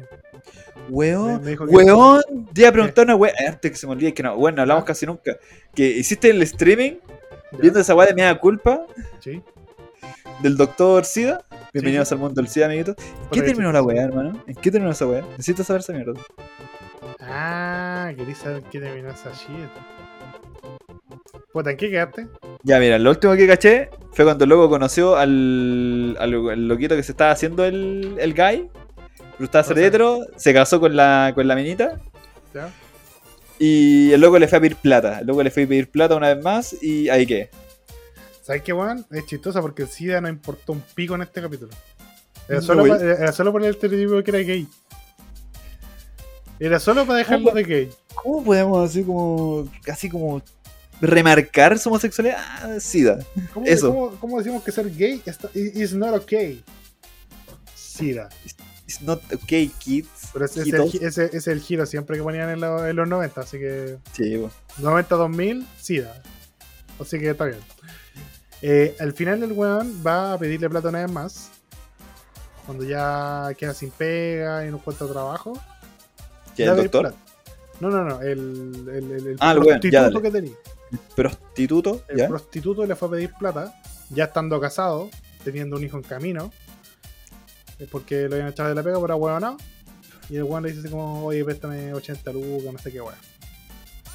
Weón, 0.88 1.34
me- 1.34 1.38
me 1.40 1.50
dijo 1.50 1.66
que- 1.66 1.74
weón, 1.74 2.22
te 2.54 2.62
iba 2.62 2.70
a 2.70 2.72
preguntar 2.72 3.04
una 3.04 3.14
weón. 3.16 3.34
Antes 3.46 3.70
que 3.72 3.76
se 3.76 3.86
me 3.86 3.92
olvide 3.92 4.14
que 4.14 4.22
no, 4.22 4.34
bueno, 4.38 4.56
no 4.56 4.62
hablamos 4.62 4.84
casi 4.84 5.04
nunca. 5.04 5.36
Que 5.74 5.86
hiciste 5.86 6.30
el 6.30 6.40
streaming 6.42 6.92
¿ya? 7.52 7.58
viendo 7.58 7.78
esa 7.78 7.94
weá 7.94 8.06
de 8.08 8.14
media 8.14 8.38
culpa 8.40 8.86
Sí. 9.20 9.42
del 10.42 10.56
doctor 10.56 11.04
Sida. 11.04 11.44
Bienvenidos 11.74 12.10
al 12.10 12.16
mundo 12.18 12.40
del 12.40 12.48
Sida, 12.48 12.64
amiguitos. 12.66 12.94
¿Qué 12.96 13.04
Porque- 13.28 13.42
terminó 13.42 13.70
la 13.70 13.82
weá, 13.82 14.02
hermano? 14.02 14.42
¿En 14.46 14.54
qué 14.54 14.70
terminó 14.70 14.92
esa 14.92 15.06
weá? 15.06 15.20
Necesito 15.32 15.62
saber 15.62 15.80
esa 15.82 15.92
mierda. 15.92 16.14
Ah, 17.20 18.10
quería 18.16 18.34
saber 18.34 18.62
qué 18.70 18.80
terminó 18.80 19.10
esa 19.10 19.30
shit. 19.32 19.68
Puta, 21.54 21.70
¿en 21.70 21.76
qué 21.76 21.88
quedaste? 21.88 22.26
Ya, 22.64 22.78
mira, 22.80 22.98
lo 22.98 23.10
último 23.10 23.34
que 23.34 23.46
caché 23.46 23.88
fue 24.12 24.24
cuando 24.24 24.42
el 24.44 24.50
loco 24.50 24.68
conoció 24.68 25.16
al, 25.16 26.16
al, 26.18 26.34
al 26.50 26.68
loquito 26.68 26.96
que 26.96 27.02
se 27.04 27.12
estaba 27.12 27.30
haciendo 27.30 27.64
el, 27.64 28.16
el 28.18 28.34
guy. 28.34 28.68
Pero 29.36 29.44
estaba 29.44 29.62
ser 29.64 29.74
O 29.76 29.78
sea- 29.78 29.86
hetero, 29.86 30.18
se 30.36 30.52
casó 30.52 30.80
con 30.80 30.96
la, 30.96 31.30
con 31.34 31.46
la 31.48 31.54
minita. 31.54 32.00
¿Ya? 32.52 32.70
Y 33.60 34.10
el 34.12 34.20
loco 34.20 34.38
le 34.38 34.48
fue 34.48 34.58
a 34.58 34.60
pedir 34.60 34.76
plata. 34.76 35.20
El 35.20 35.28
loco 35.28 35.42
le 35.44 35.50
fue 35.52 35.62
a 35.62 35.68
pedir 35.68 35.88
plata 35.90 36.16
una 36.16 36.34
vez 36.34 36.42
más 36.44 36.76
y 36.82 37.08
ahí 37.08 37.24
qué. 37.24 37.50
¿Sabes 38.42 38.62
qué, 38.62 38.72
weón? 38.72 39.06
Es 39.12 39.24
chistosa 39.26 39.62
porque 39.62 39.82
el 39.82 39.88
SIDA 39.88 40.20
no 40.20 40.28
importó 40.28 40.72
un 40.72 40.82
pico 40.94 41.14
en 41.14 41.22
este 41.22 41.40
capítulo. 41.40 41.70
Era 42.48 42.58
No, 42.58 42.62
solo, 42.66 42.80
güey. 42.84 42.98
pa- 42.98 43.04
era 43.04 43.32
solo 43.32 43.52
por 43.52 43.62
el 43.62 43.70
estereotipo 43.70 44.20
que 44.24 44.30
era 44.32 44.40
gay. 44.40 44.66
Era 46.58 46.78
solo 46.80 47.06
para 47.06 47.18
dejarlo 47.20 47.52
de 47.52 47.62
gay. 47.62 47.90
¿Cómo 48.14 48.44
podemos 48.44 48.90
así 48.90 49.02
como. 49.04 49.68
así 49.90 50.08
como. 50.10 50.42
Remarcar 51.00 51.78
su 51.78 51.88
homosexualidad? 51.88 52.36
Ah, 52.38 52.80
Sida. 52.80 53.18
¿Cómo, 53.52 53.66
Eso. 53.66 53.88
cómo- 53.88 54.10
cómo 54.20 54.38
decimos 54.38 54.62
que 54.62 54.72
ser 54.72 54.90
gay 54.94 55.22
está- 55.26 55.50
is 55.54 55.92
not 55.94 56.14
okay? 56.14 56.62
SIDA. 57.74 58.28
It's 58.86 59.00
not 59.02 59.20
okay, 59.32 59.68
kids. 59.78 60.08
Pero 60.32 60.44
ese 60.44 60.60
es, 60.62 60.66
el, 60.72 60.82
gi- 60.90 60.98
ese- 61.02 61.24
ese 61.26 61.36
es 61.36 61.46
el 61.48 61.60
giro 61.60 61.86
siempre 61.86 62.16
que 62.16 62.22
ponían 62.22 62.50
en, 62.50 62.60
lo- 62.60 62.86
en 62.86 62.94
los 62.96 63.08
90, 63.08 63.40
así 63.40 63.58
que 63.58 63.96
Sí, 64.12 64.36
po. 64.36 64.50
90-2000, 64.82 65.66
SIDA. 65.80 66.22
Así 67.00 67.18
que 67.18 67.30
está 67.30 67.44
bien. 67.46 67.58
Eh, 68.62 68.94
al 69.00 69.12
final 69.12 69.42
el 69.42 69.52
weón 69.52 70.02
va 70.06 70.34
a 70.34 70.38
pedirle 70.38 70.68
plata 70.70 70.88
una 70.90 71.00
vez 71.02 71.10
más. 71.10 71.50
Cuando 72.66 72.84
ya 72.84 73.50
queda 73.58 73.74
sin 73.74 73.90
pega 73.90 74.66
y 74.66 74.70
no 74.70 74.76
encuentra 74.78 75.06
trabajo. 75.06 75.52
¿Qué, 76.56 76.64
le 76.64 76.70
va 76.70 76.76
el 76.76 76.82
doctor? 76.84 77.14
No, 77.80 77.90
no, 77.90 78.04
no. 78.04 78.20
El, 78.22 78.88
el, 78.88 79.10
el, 79.10 79.26
el 79.28 79.36
Ah, 79.40 79.54
ya, 79.54 79.60
prostituto 79.60 80.22
que 80.22 80.30
tenía. 80.30 80.54
Prostituto, 81.14 82.02
El 82.08 82.18
¿ya? 82.18 82.28
prostituto 82.28 82.86
le 82.86 82.94
fue 82.96 83.08
a 83.08 83.10
pedir 83.12 83.32
plata, 83.38 83.74
ya 84.10 84.24
estando 84.24 84.60
casado, 84.60 85.10
teniendo 85.44 85.76
un 85.76 85.84
hijo 85.84 85.96
en 85.96 86.02
camino, 86.02 86.52
porque 87.90 88.28
lo 88.28 88.34
habían 88.34 88.48
echado 88.48 88.68
de 88.68 88.74
la 88.74 88.82
pega 88.82 88.98
por 88.98 89.10
ahueonado. 89.10 89.56
Y 90.30 90.36
el 90.36 90.44
weón 90.44 90.62
le 90.62 90.70
dice 90.70 90.80
así 90.80 90.90
como, 90.90 91.26
oye, 91.26 91.44
préstame 91.44 91.92
80 91.92 92.32
lucas, 92.32 92.72
no 92.72 92.78
sé 92.78 92.90
qué 92.90 93.00
weón. 93.00 93.18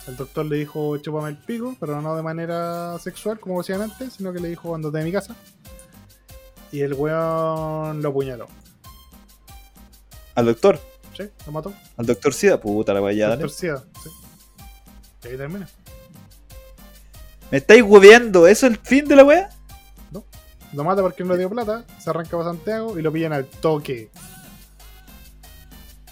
El 0.07 0.15
doctor 0.15 0.45
le 0.45 0.55
dijo, 0.55 0.97
chúpame 0.97 1.29
el 1.29 1.37
pico, 1.37 1.75
pero 1.79 2.01
no 2.01 2.15
de 2.15 2.23
manera 2.23 2.97
sexual, 2.99 3.39
como 3.39 3.59
decían 3.59 3.81
antes, 3.81 4.13
sino 4.13 4.33
que 4.33 4.39
le 4.39 4.49
dijo, 4.49 4.73
andate 4.73 4.97
de 4.97 5.03
mi 5.03 5.11
casa. 5.11 5.35
Y 6.71 6.81
el 6.81 6.93
weón 6.93 8.01
lo 8.01 8.09
apuñaló. 8.09 8.47
Al 10.35 10.45
doctor. 10.45 10.79
¿Sí? 11.15 11.29
Lo 11.45 11.51
mató. 11.51 11.73
Al 11.97 12.05
doctor 12.05 12.33
Sida. 12.33 12.59
Puta 12.59 12.93
la 12.93 13.01
weá, 13.01 13.13
ya, 13.13 13.27
dale. 13.27 13.41
Doctor 13.41 13.57
Sida, 13.57 13.83
sí. 14.03 14.09
Y 15.25 15.27
ahí 15.27 15.37
termina. 15.37 15.67
¿Me 17.51 17.57
estáis 17.57 17.81
hueveando? 17.83 18.47
¿Eso 18.47 18.67
es 18.67 18.73
el 18.73 18.79
fin 18.79 19.05
de 19.07 19.15
la 19.15 19.23
weá? 19.23 19.49
Lo 20.71 20.83
mata 20.83 21.01
porque 21.01 21.23
no 21.23 21.33
le 21.33 21.39
dio 21.39 21.49
plata, 21.49 21.83
se 21.99 22.11
arranca 22.11 22.37
para 22.37 22.43
Santiago 22.51 22.99
y 22.99 23.01
lo 23.01 23.11
pillan 23.11 23.33
al 23.33 23.45
toque. 23.45 24.11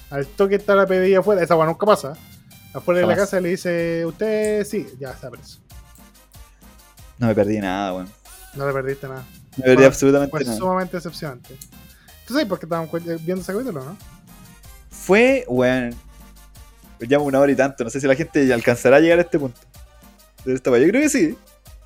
Al 0.10 0.26
toque 0.26 0.56
está 0.56 0.74
la 0.74 0.88
pedida 0.88 1.20
afuera, 1.20 1.44
esa 1.44 1.56
weá 1.56 1.68
nunca 1.68 1.86
pasa. 1.86 2.14
Afuera 2.74 3.02
de 3.02 3.06
la 3.08 3.16
casa 3.16 3.40
le 3.40 3.50
dice, 3.50 4.04
usted 4.06 4.66
sí, 4.66 4.88
ya 5.00 5.12
está 5.12 5.30
preso. 5.30 5.60
No 7.20 7.28
me 7.28 7.36
perdí 7.36 7.60
nada, 7.60 7.94
weón. 7.94 8.10
No 8.56 8.66
le 8.66 8.74
perdiste 8.74 9.08
nada. 9.08 9.22
No 9.22 9.58
me 9.58 9.64
perdí 9.64 9.76
Fue- 9.78 9.86
absolutamente 9.86 10.32
Fue 10.38 10.46
nada. 10.46 10.58
sumamente 10.58 10.98
decepcionante. 10.98 11.56
¿Tú 12.26 12.34
sabes 12.34 12.48
por 12.48 12.58
qué 12.60 12.66
estábamos 12.66 12.90
cu- 12.90 12.98
viendo 13.00 13.42
ese 13.42 13.54
capítulo, 13.54 13.84
no? 13.84 13.98
Fue, 14.90 15.46
weón. 15.48 15.94
Llamo 17.00 17.26
una 17.26 17.40
hora 17.40 17.52
y 17.52 17.56
tanto. 17.56 17.84
No 17.84 17.92
sé 17.92 18.02
si 18.02 18.08
la 18.08 18.16
gente 18.16 18.52
alcanzará 18.52 18.98
a 18.98 19.00
llegar 19.00 19.20
a 19.20 19.22
este 19.22 19.38
punto. 19.38 19.60
De 20.48 20.54
esta. 20.56 20.72
Yo 20.78 20.88
creo 20.88 21.02
que 21.02 21.10
sí. 21.10 21.36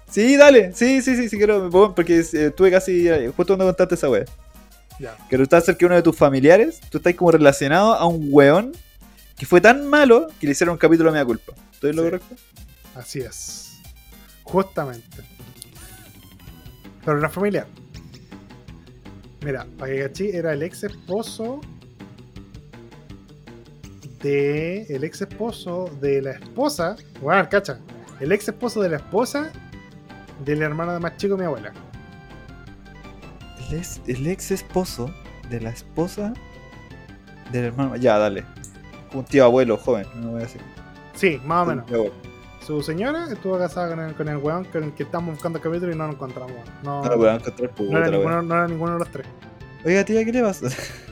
Sí, 0.09 0.35
dale. 0.37 0.73
Sí, 0.73 1.01
sí, 1.01 1.15
sí, 1.15 1.29
sí 1.29 1.37
quiero. 1.37 1.69
Porque 1.69 2.19
eh, 2.19 2.45
estuve 2.47 2.71
casi. 2.71 3.07
eh, 3.07 3.27
Justo 3.35 3.53
cuando 3.57 3.65
contaste 3.65 3.95
esa 3.95 4.09
weá. 4.09 4.25
Ya. 4.99 5.15
Que 5.29 5.35
estás 5.35 5.65
cerca 5.65 5.79
de 5.79 5.85
uno 5.87 5.95
de 5.95 6.03
tus 6.03 6.15
familiares. 6.15 6.79
Tú 6.89 6.99
estás 6.99 7.15
como 7.15 7.31
relacionado 7.31 7.93
a 7.95 8.05
un 8.05 8.27
weón 8.29 8.71
que 9.37 9.45
fue 9.45 9.59
tan 9.59 9.87
malo 9.87 10.27
que 10.39 10.45
le 10.45 10.51
hicieron 10.51 10.73
un 10.73 10.77
capítulo 10.79 11.09
a 11.09 11.13
mi 11.13 11.25
culpa. 11.25 11.53
¿Estoy 11.73 11.89
en 11.89 11.95
lo 11.95 12.03
Sí. 12.03 12.09
correcto? 12.11 12.35
Así 12.95 13.19
es. 13.21 13.79
Justamente. 14.43 15.23
Pero 17.03 17.17
era 17.17 17.29
familiar. 17.29 17.65
Mira, 19.43 19.65
para 19.79 19.91
que 19.91 20.01
cachí, 20.03 20.29
era 20.29 20.53
el 20.53 20.61
ex 20.61 20.83
esposo 20.83 21.61
de. 24.21 24.83
El 24.89 25.03
ex 25.03 25.21
esposo 25.21 25.89
de 25.99 26.21
la 26.21 26.31
esposa. 26.31 26.95
Bueno, 27.21 27.47
cacha. 27.49 27.79
El 28.21 28.31
ex 28.31 28.47
esposo 28.47 28.83
de 28.83 28.89
la 28.89 28.97
esposa 28.97 29.51
del 30.45 30.61
hermano 30.61 30.93
de 30.93 30.99
más 30.99 31.17
chico 31.17 31.35
de 31.35 31.41
mi 31.41 31.45
abuela. 31.47 31.73
El 33.67 33.77
ex, 33.79 33.99
el 34.05 34.27
ex 34.27 34.51
esposo 34.51 35.11
de 35.49 35.59
la 35.59 35.71
esposa 35.71 36.31
del 37.51 37.65
hermano. 37.65 37.95
Ya, 37.95 38.19
dale. 38.19 38.45
Un 39.13 39.25
tío 39.25 39.43
abuelo 39.43 39.75
joven, 39.75 40.05
no 40.15 40.29
voy 40.29 40.41
a 40.41 40.43
decir. 40.43 40.61
Sí, 41.15 41.41
más 41.43 41.67
o 41.67 41.71
menos. 41.71 41.85
Su 42.65 42.83
señora 42.83 43.27
estuvo 43.31 43.57
casada 43.57 43.89
con 43.89 43.99
el, 43.99 44.13
con 44.13 44.29
el 44.29 44.37
weón 44.37 44.65
con 44.65 44.83
el 44.83 44.93
que 44.93 45.01
estamos 45.01 45.33
buscando 45.33 45.59
capítulo 45.59 45.91
y 45.91 45.95
no 45.95 46.05
lo 46.05 46.13
encontramos. 46.13 46.53
No, 46.83 47.03
No 47.03 47.15
lo 47.15 47.31
encontrar 47.31 47.71
no 47.79 47.97
era 47.97 48.11
ninguno, 48.11 48.41
no 48.43 48.53
era 48.53 48.67
ninguno 48.67 48.93
de 48.93 48.99
los 48.99 49.09
tres. 49.09 49.25
Oiga, 49.83 50.05
tía, 50.05 50.23
¿qué 50.23 50.31
le 50.31 50.43
pasa? 50.43 50.67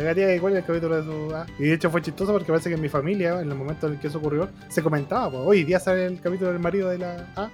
Oiga, 0.00 0.14
tía, 0.14 0.40
¿cuál 0.40 0.54
es 0.54 0.58
el 0.60 0.64
capítulo 0.64 0.96
de 0.96 1.02
su.? 1.04 1.34
ah? 1.34 1.46
Y 1.58 1.64
de 1.64 1.74
hecho 1.74 1.90
fue 1.90 2.00
chistoso 2.00 2.32
porque 2.32 2.46
parece 2.50 2.70
que 2.70 2.74
en 2.76 2.80
mi 2.80 2.88
familia, 2.88 3.40
en 3.40 3.50
el 3.50 3.54
momento 3.54 3.86
en 3.86 3.94
el 3.94 4.00
que 4.00 4.06
eso 4.06 4.16
ocurrió, 4.18 4.48
se 4.68 4.82
comentaba, 4.82 5.30
pues, 5.30 5.42
hoy 5.44 5.64
día 5.64 5.78
sale 5.78 6.06
el 6.06 6.20
capítulo 6.20 6.50
del 6.52 6.58
marido 6.60 6.88
de 6.88 6.98
la. 6.98 7.26
Ah, 7.36 7.50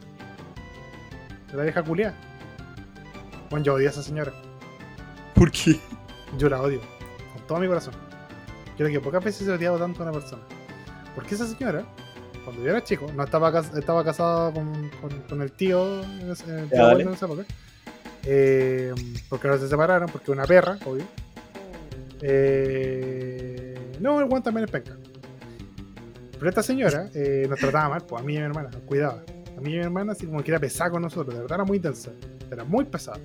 de 1.50 1.56
la 1.56 1.62
vieja 1.64 1.82
culia. 1.82 2.14
Bueno, 3.50 3.64
yo 3.64 3.74
odio 3.74 3.88
a 3.88 3.90
esa 3.90 4.02
señora. 4.02 4.32
¿Por 5.34 5.50
qué? 5.50 5.78
Yo 6.38 6.48
la 6.48 6.60
odio. 6.62 6.80
Con 7.34 7.46
todo 7.48 7.58
mi 7.58 7.66
corazón. 7.66 7.94
Creo 8.76 8.88
que 8.90 9.00
pocas 9.00 9.24
veces 9.24 9.48
he 9.48 9.52
odiado 9.52 9.78
tanto 9.78 10.00
a 10.00 10.02
una 10.08 10.12
persona. 10.12 10.42
Porque 11.14 11.34
esa 11.34 11.46
señora, 11.46 11.84
cuando 12.44 12.62
yo 12.62 12.70
era 12.70 12.84
chico, 12.84 13.10
no 13.14 13.24
estaba, 13.24 13.50
cas- 13.52 13.74
estaba 13.76 14.04
casada 14.04 14.52
con, 14.52 14.90
con- 15.00 15.20
con 15.28 15.42
el 15.42 15.50
tío, 15.52 16.02
en 16.04 16.30
ese- 16.30 16.44
en 17.02 17.12
esa 17.14 17.26
época. 17.26 17.44
Eh, 18.24 18.92
porque 19.28 19.48
ahora 19.48 19.58
se 19.60 19.68
separaron, 19.68 20.08
porque 20.10 20.30
una 20.30 20.44
perra, 20.44 20.78
obvio. 20.84 21.04
Eh, 22.22 23.74
no, 24.00 24.20
el 24.20 24.28
Juan 24.28 24.42
también 24.42 24.64
es 24.64 24.70
penca. 24.70 24.96
Pero 26.38 26.48
esta 26.48 26.62
señora 26.62 27.08
eh, 27.14 27.46
nos 27.48 27.58
trataba 27.58 27.88
mal, 27.88 28.02
pues 28.06 28.22
a 28.22 28.24
mí 28.24 28.34
y 28.34 28.36
a 28.36 28.40
mi 28.40 28.46
hermana, 28.46 28.70
nos 28.70 28.82
cuidaba. 28.82 29.22
A 29.56 29.60
mí 29.60 29.70
y 29.70 29.76
a 29.76 29.78
mi 29.78 29.84
hermana, 29.84 30.12
así 30.12 30.26
como 30.26 30.42
que 30.42 30.50
era 30.50 30.60
pesada 30.60 30.90
con 30.90 31.02
nosotros, 31.02 31.34
de 31.34 31.40
verdad 31.40 31.56
era 31.56 31.64
muy 31.64 31.78
intensa. 31.78 32.10
Era 32.50 32.64
muy 32.64 32.84
pesada. 32.84 33.18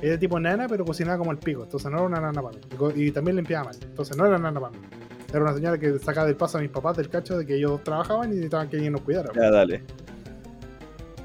Era 0.00 0.12
de 0.12 0.18
tipo 0.18 0.38
nana, 0.38 0.68
pero 0.68 0.84
cocinaba 0.84 1.18
como 1.18 1.32
el 1.32 1.38
pico. 1.38 1.64
Entonces 1.64 1.90
no 1.90 1.98
era 1.98 2.06
una 2.06 2.20
nana 2.20 2.40
para 2.40 2.56
mí. 2.56 2.62
Y 2.94 3.10
también 3.10 3.36
limpiaba 3.36 3.64
mal. 3.64 3.76
Entonces 3.82 4.16
no 4.16 4.26
era 4.26 4.38
nana 4.38 4.60
para 4.60 4.72
mí. 4.72 4.86
Era 5.30 5.40
una 5.40 5.54
señora 5.54 5.78
que 5.78 5.98
sacaba 5.98 6.26
del 6.26 6.36
paso 6.36 6.58
a 6.58 6.60
mis 6.60 6.70
papás 6.70 6.96
del 6.96 7.08
cacho 7.08 7.36
de 7.36 7.44
que 7.44 7.56
ellos 7.56 7.82
trabajaban 7.82 8.28
y 8.28 8.34
necesitaban 8.36 8.68
que 8.68 8.76
alguien 8.76 8.92
nos 8.92 9.02
cuidara. 9.02 9.32
Ya, 9.34 9.50
dale. 9.50 9.82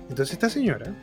Entonces 0.10 0.34
esta 0.34 0.50
señora 0.50 0.94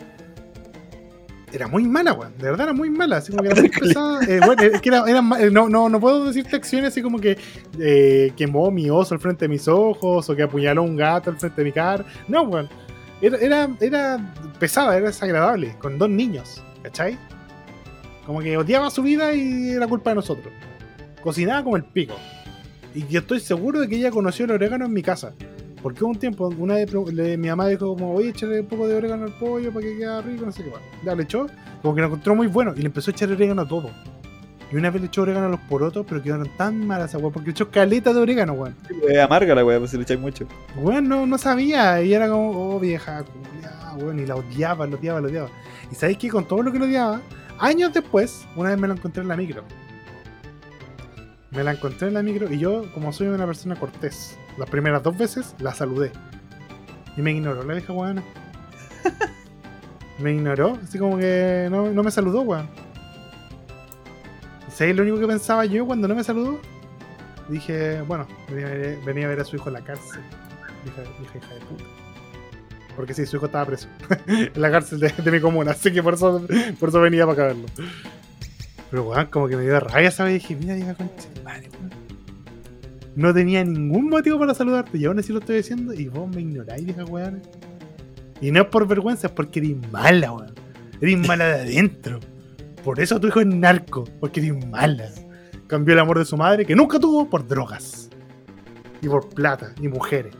era 1.52 1.68
muy 1.68 1.84
mala, 1.84 2.12
weón. 2.12 2.32
De 2.38 2.44
verdad 2.44 2.68
era 2.68 2.72
muy 2.72 2.90
mala. 2.90 3.18
Así 3.18 3.32
como 3.32 3.42
que 3.42 3.50
era 3.50 3.60
muy 3.60 3.70
pesada. 3.70 4.24
Eh, 4.24 4.40
bueno, 4.44 4.62
es 4.62 4.80
que 4.80 4.88
era, 4.88 5.04
era 5.06 5.22
eh, 5.40 5.50
no, 5.50 5.68
no, 5.68 5.88
no 5.88 6.00
puedo 6.00 6.24
decirte 6.24 6.56
acciones 6.56 6.92
así 6.92 7.02
como 7.02 7.18
que 7.20 7.36
eh, 7.78 8.32
quemó 8.36 8.70
mi 8.70 8.90
oso 8.90 9.14
al 9.14 9.20
frente 9.20 9.44
de 9.44 9.48
mis 9.48 9.68
ojos 9.68 10.28
o 10.28 10.36
que 10.36 10.42
apuñaló 10.42 10.82
un 10.82 10.96
gato 10.96 11.30
al 11.30 11.38
frente 11.38 11.60
de 11.62 11.64
mi 11.64 11.72
cara. 11.72 12.04
No, 12.26 12.42
weón. 12.42 12.68
Era, 13.20 13.36
era, 13.38 13.68
era 13.80 14.34
pesada, 14.58 14.96
era 14.96 15.06
desagradable. 15.08 15.76
Con 15.78 15.98
dos 15.98 16.08
niños. 16.08 16.62
¿Cachai? 16.82 17.18
Como 18.24 18.40
que 18.40 18.56
odiaba 18.56 18.90
su 18.90 19.02
vida 19.02 19.32
y 19.34 19.70
era 19.70 19.86
culpa 19.86 20.10
de 20.10 20.16
nosotros. 20.16 20.52
Cocinaba 21.22 21.64
como 21.64 21.76
el 21.76 21.84
pico. 21.84 22.14
Y 22.94 23.06
yo 23.06 23.20
estoy 23.20 23.40
seguro 23.40 23.80
de 23.80 23.88
que 23.88 23.96
ella 23.96 24.10
conoció 24.10 24.44
el 24.44 24.52
orégano 24.52 24.86
en 24.86 24.92
mi 24.92 25.02
casa. 25.02 25.32
Porque 25.82 26.02
hubo 26.02 26.10
un 26.10 26.18
tiempo, 26.18 26.48
una 26.48 26.74
vez 26.74 26.92
mi 27.38 27.48
mamá 27.48 27.68
dijo 27.68 27.94
como, 27.94 28.12
oye, 28.14 28.30
échale 28.30 28.60
un 28.60 28.66
poco 28.66 28.88
de 28.88 28.96
orégano 28.96 29.24
al 29.24 29.32
pollo 29.32 29.72
para 29.72 29.86
que 29.86 29.96
quede 29.96 30.22
rico, 30.22 30.46
no 30.46 30.52
sé 30.52 30.64
qué 30.64 30.70
más. 30.70 30.80
Ya 31.04 31.14
le 31.14 31.22
echó, 31.22 31.46
como 31.82 31.94
que 31.94 32.00
lo 32.00 32.06
encontró 32.08 32.34
muy 32.34 32.48
bueno 32.48 32.74
y 32.76 32.80
le 32.80 32.86
empezó 32.86 33.10
a 33.10 33.14
echar 33.14 33.30
orégano 33.30 33.62
a 33.62 33.68
todo. 33.68 33.90
Y 34.70 34.76
una 34.76 34.90
vez 34.90 35.00
le 35.00 35.06
echó 35.06 35.22
orégano 35.22 35.46
a 35.46 35.50
los 35.50 35.60
porotos, 35.60 36.04
pero 36.06 36.22
quedaron 36.22 36.48
tan 36.56 36.86
malas 36.86 37.10
esa 37.10 37.18
weá, 37.18 37.30
porque 37.30 37.46
le 37.46 37.52
echó 37.52 37.70
caleta 37.70 38.12
de 38.12 38.20
orégano, 38.20 38.52
weón. 38.52 38.76
Es 39.08 39.18
amarga 39.18 39.54
la 39.54 39.64
weá, 39.64 39.78
pues 39.78 39.92
si 39.92 39.96
le 39.96 40.02
echáis 40.02 40.20
mucho. 40.20 40.46
Weón, 40.76 41.08
no, 41.08 41.26
no 41.26 41.38
sabía. 41.38 42.02
Y 42.02 42.12
era 42.12 42.28
como, 42.28 42.74
oh, 42.74 42.80
vieja, 42.80 43.24
culiá, 43.24 43.94
weón. 43.96 44.18
Y 44.18 44.26
la 44.26 44.36
odiaba, 44.36 44.86
la 44.86 44.96
odiaba, 44.96 45.20
la 45.22 45.28
odiaba. 45.28 45.48
Y 45.90 45.94
sabéis 45.94 46.18
que 46.18 46.28
con 46.28 46.46
todo 46.46 46.62
lo 46.62 46.70
que 46.70 46.78
lo 46.78 46.84
odiaba, 46.84 47.22
años 47.58 47.94
después, 47.94 48.46
una 48.56 48.70
vez 48.70 48.78
me 48.78 48.88
la 48.88 48.94
encontré 48.94 49.22
en 49.22 49.28
la 49.28 49.36
micro. 49.36 49.62
Me 51.50 51.64
la 51.64 51.72
encontré 51.72 52.08
en 52.08 52.14
la 52.14 52.22
micro 52.22 52.52
y 52.52 52.58
yo, 52.58 52.92
como 52.92 53.10
soy 53.10 53.28
una 53.28 53.46
persona 53.46 53.74
cortés, 53.74 54.36
las 54.58 54.68
primeras 54.68 55.02
dos 55.02 55.16
veces 55.16 55.54
la 55.58 55.74
saludé. 55.74 56.12
Y 57.16 57.22
me 57.22 57.32
ignoró 57.32 57.62
la 57.64 57.74
vieja 57.74 57.92
weona. 57.92 58.22
me 60.18 60.32
ignoró, 60.32 60.78
así 60.82 60.98
como 60.98 61.18
que 61.18 61.68
no, 61.70 61.90
no 61.90 62.02
me 62.02 62.10
saludó, 62.10 62.42
weón. 62.42 62.68
¿Y 64.68 64.70
sabéis 64.70 64.96
lo 64.96 65.02
único 65.02 65.18
que 65.18 65.26
pensaba 65.26 65.64
yo 65.64 65.86
cuando 65.86 66.08
no 66.08 66.14
me 66.14 66.24
saludó? 66.24 66.60
Dije, 67.48 68.02
bueno, 68.02 68.26
venía 68.48 68.66
a 68.66 68.70
ver, 68.70 68.98
venía 69.04 69.26
a, 69.26 69.28
ver 69.28 69.40
a 69.40 69.44
su 69.44 69.56
hijo 69.56 69.68
en 69.68 69.74
la 69.74 69.80
cárcel. 69.80 70.20
Hija, 70.84 71.02
hija, 71.02 71.38
hija 71.38 71.54
de 71.54 71.60
puta. 71.60 71.84
Porque 72.94 73.14
sí, 73.14 73.26
su 73.26 73.36
hijo 73.36 73.46
estaba 73.46 73.64
preso 73.64 73.88
en 74.26 74.60
la 74.60 74.70
cárcel 74.70 74.98
de, 74.98 75.08
de 75.10 75.30
mi 75.30 75.40
comuna, 75.40 75.70
así 75.70 75.92
que 75.92 76.02
por 76.02 76.14
eso, 76.14 76.44
por 76.80 76.88
eso 76.88 77.00
venía 77.00 77.24
para 77.26 77.32
acá 77.32 77.46
verlo. 77.46 77.66
Pero 78.90 79.04
weón, 79.04 79.26
como 79.26 79.48
que 79.48 79.56
me 79.56 79.62
dio 79.62 79.78
rabia 79.80 80.08
esa 80.08 80.24
vez 80.24 80.34
y 80.34 80.54
dije, 80.54 80.56
mira, 80.56 80.76
hija 80.76 80.94
concha 80.94 81.28
madre, 81.44 81.70
weón. 81.80 82.07
No 83.18 83.34
tenía 83.34 83.64
ningún 83.64 84.10
motivo 84.10 84.38
para 84.38 84.54
saludarte 84.54 84.96
y 84.96 85.04
aún 85.04 85.18
así 85.18 85.32
lo 85.32 85.40
estoy 85.40 85.56
diciendo 85.56 85.92
y 85.92 86.06
vos 86.06 86.32
me 86.32 86.40
ignoráis, 86.40 86.84
vieja 86.84 87.04
weón. 87.04 87.42
Y 88.40 88.52
no 88.52 88.60
es 88.60 88.68
por 88.68 88.86
vergüenza, 88.86 89.26
es 89.26 89.32
porque 89.32 89.58
eres 89.58 89.76
mala, 89.90 90.30
weón. 90.30 90.54
Eres 91.00 91.26
mala 91.26 91.48
de 91.48 91.54
adentro. 91.54 92.20
Por 92.84 93.00
eso 93.00 93.18
tu 93.18 93.26
hijo 93.26 93.40
es 93.40 93.48
narco, 93.48 94.04
porque 94.20 94.38
eres 94.38 94.64
mala. 94.68 95.10
Cambió 95.66 95.94
el 95.94 95.98
amor 95.98 96.20
de 96.20 96.26
su 96.26 96.36
madre, 96.36 96.64
que 96.64 96.76
nunca 96.76 97.00
tuvo, 97.00 97.28
por 97.28 97.44
drogas. 97.44 98.08
Y 99.02 99.08
por 99.08 99.28
plata, 99.30 99.74
y 99.82 99.88
mujeres. 99.88 100.32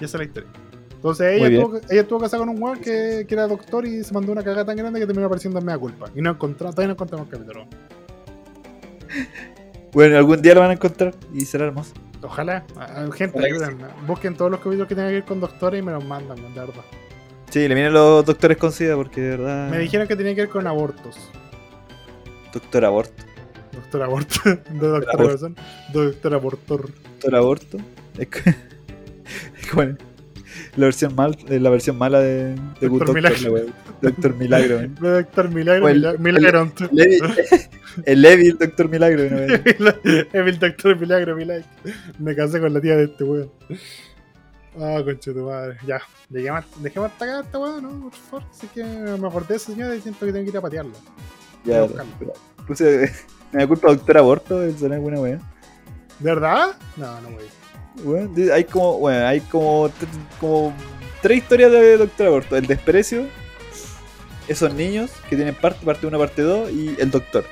Y 0.00 0.04
esa 0.06 0.16
es 0.16 0.18
la 0.18 0.24
historia. 0.24 0.50
Entonces 0.94 1.26
ella 1.42 1.48
estuvo, 1.48 1.76
ella 1.76 2.00
estuvo 2.00 2.20
casada 2.20 2.42
con 2.42 2.48
un 2.48 2.62
weón 2.62 2.78
que, 2.78 3.26
que 3.28 3.34
era 3.34 3.46
doctor 3.46 3.84
y 3.84 4.02
se 4.02 4.14
mandó 4.14 4.32
una 4.32 4.42
cagada 4.42 4.64
tan 4.64 4.76
grande 4.76 4.98
que 4.98 5.04
terminó 5.04 5.26
apareciendo 5.26 5.58
en 5.58 5.66
mea 5.66 5.76
culpa. 5.76 6.06
Y 6.16 6.22
no 6.22 6.30
encontró, 6.30 6.70
todavía 6.70 6.86
no 6.86 6.92
encontramos 6.94 7.26
el 7.26 7.32
capítulo. 7.32 7.66
Bueno, 9.94 10.16
algún 10.18 10.42
día 10.42 10.54
lo 10.54 10.60
van 10.60 10.70
a 10.70 10.74
encontrar 10.74 11.14
y 11.32 11.42
será 11.46 11.66
hermoso. 11.66 11.94
Ojalá, 12.22 12.64
gente, 13.14 13.38
ayúdenme. 13.44 13.84
Busquen 14.06 14.34
todos 14.36 14.50
los 14.50 14.60
capítulos 14.60 14.88
que 14.88 14.94
tengan 14.94 15.10
que 15.10 15.14
ver 15.16 15.24
con 15.24 15.40
doctores 15.40 15.80
y 15.80 15.84
me 15.84 15.92
los 15.92 16.04
mandan, 16.04 16.36
de 16.36 16.60
verdad. 16.60 16.82
Sí, 17.50 17.68
le 17.68 17.74
vienen 17.74 17.92
los 17.92 18.24
doctores 18.24 18.56
con 18.56 18.72
SIDA 18.72 18.96
porque 18.96 19.20
de 19.20 19.30
verdad. 19.36 19.70
Me 19.70 19.78
dijeron 19.78 20.08
que 20.08 20.16
tenía 20.16 20.34
que 20.34 20.40
ver 20.42 20.50
con 20.50 20.66
abortos. 20.66 21.16
Doctor 22.52 22.84
aborto. 22.84 23.22
Doctor 23.72 24.00
Doctor 24.00 24.02
Aborto. 24.02 24.40
No 24.72 24.86
Doctor 24.88 24.94
Aborto. 24.94 25.16
Corazón. 25.18 25.56
Doctor 25.92 26.34
Abortor. 26.34 26.90
Doctor 26.92 27.34
Aborto. 27.36 27.78
Es 28.18 28.28
co- 28.28 28.50
es 29.60 29.66
como 29.70 29.82
la 30.76 30.86
versión 30.86 31.14
mal, 31.14 31.36
eh, 31.48 31.60
la 31.60 31.70
versión 31.70 31.96
mala 31.98 32.20
de, 32.20 32.54
de 32.80 32.88
Good 32.88 33.04
Doctor 33.04 33.14
Doctor, 33.14 33.14
Milagro. 33.14 33.56
la. 33.66 33.72
Doctor 34.02 34.34
Milagro. 34.34 34.88
Doctor 35.00 35.48
Milagro. 35.50 35.88
El- 35.88 35.96
Mila- 36.00 36.14
Milagron. 36.18 36.72
El 36.90 37.00
Evil, 37.00 37.22
el 38.06 38.24
Evil 38.24 38.58
Doctor 38.58 38.88
Milagro. 38.88 39.22
¿no? 39.30 39.38
el 40.32 40.58
Doctor 40.58 40.98
Milagro, 40.98 41.36
Milagro. 41.36 41.66
Me 42.18 42.34
casé 42.34 42.60
con 42.60 42.72
la 42.74 42.80
tía 42.80 42.96
de 42.96 43.04
este 43.04 43.24
weón. 43.24 43.50
Ah, 44.80 45.00
conche 45.04 45.32
tu 45.32 45.44
madre. 45.44 45.76
Ya. 45.86 46.00
Dejemos, 46.28 46.64
dejemos 46.82 47.12
hasta 47.12 47.24
acá 47.24 47.40
esta 47.46 47.58
weón, 47.58 47.82
¿no? 47.82 48.00
Por 48.10 48.12
favor. 48.12 48.42
Así 48.50 48.66
que 48.68 48.82
me 48.84 49.26
acordé 49.28 49.46
de 49.50 49.56
esa 49.56 49.72
señora 49.72 49.94
y 49.94 50.00
siento 50.00 50.26
que 50.26 50.32
tengo 50.32 50.44
que 50.44 50.50
ir 50.50 50.56
a 50.56 50.60
patearla. 50.60 50.92
Ya, 51.64 51.86
puse, 52.66 53.10
me 53.52 53.60
da 53.60 53.66
culpa 53.68 53.88
Doctor 53.88 54.18
Aborto, 54.18 54.60
de 54.60 54.72
ser 54.76 54.92
alguna 54.92 55.20
wea. 55.20 55.36
¿De 56.18 56.30
verdad? 56.34 56.76
No, 56.96 57.20
no 57.20 57.30
voy. 57.30 57.44
Bueno, 58.02 58.30
hay 58.52 58.64
como, 58.64 58.98
bueno, 58.98 59.26
hay 59.26 59.40
como, 59.40 59.90
como 60.40 60.74
tres 61.22 61.38
historias 61.38 61.70
de 61.70 61.96
Doctor 61.96 62.26
Aborto. 62.26 62.56
El 62.56 62.66
desprecio, 62.66 63.26
esos 64.48 64.74
niños 64.74 65.10
que 65.28 65.36
tienen 65.36 65.54
parte, 65.54 65.84
parte 65.84 66.06
1, 66.06 66.18
parte 66.18 66.42
2 66.42 66.70
y 66.70 66.96
el 66.98 67.10
doctor. 67.10 67.44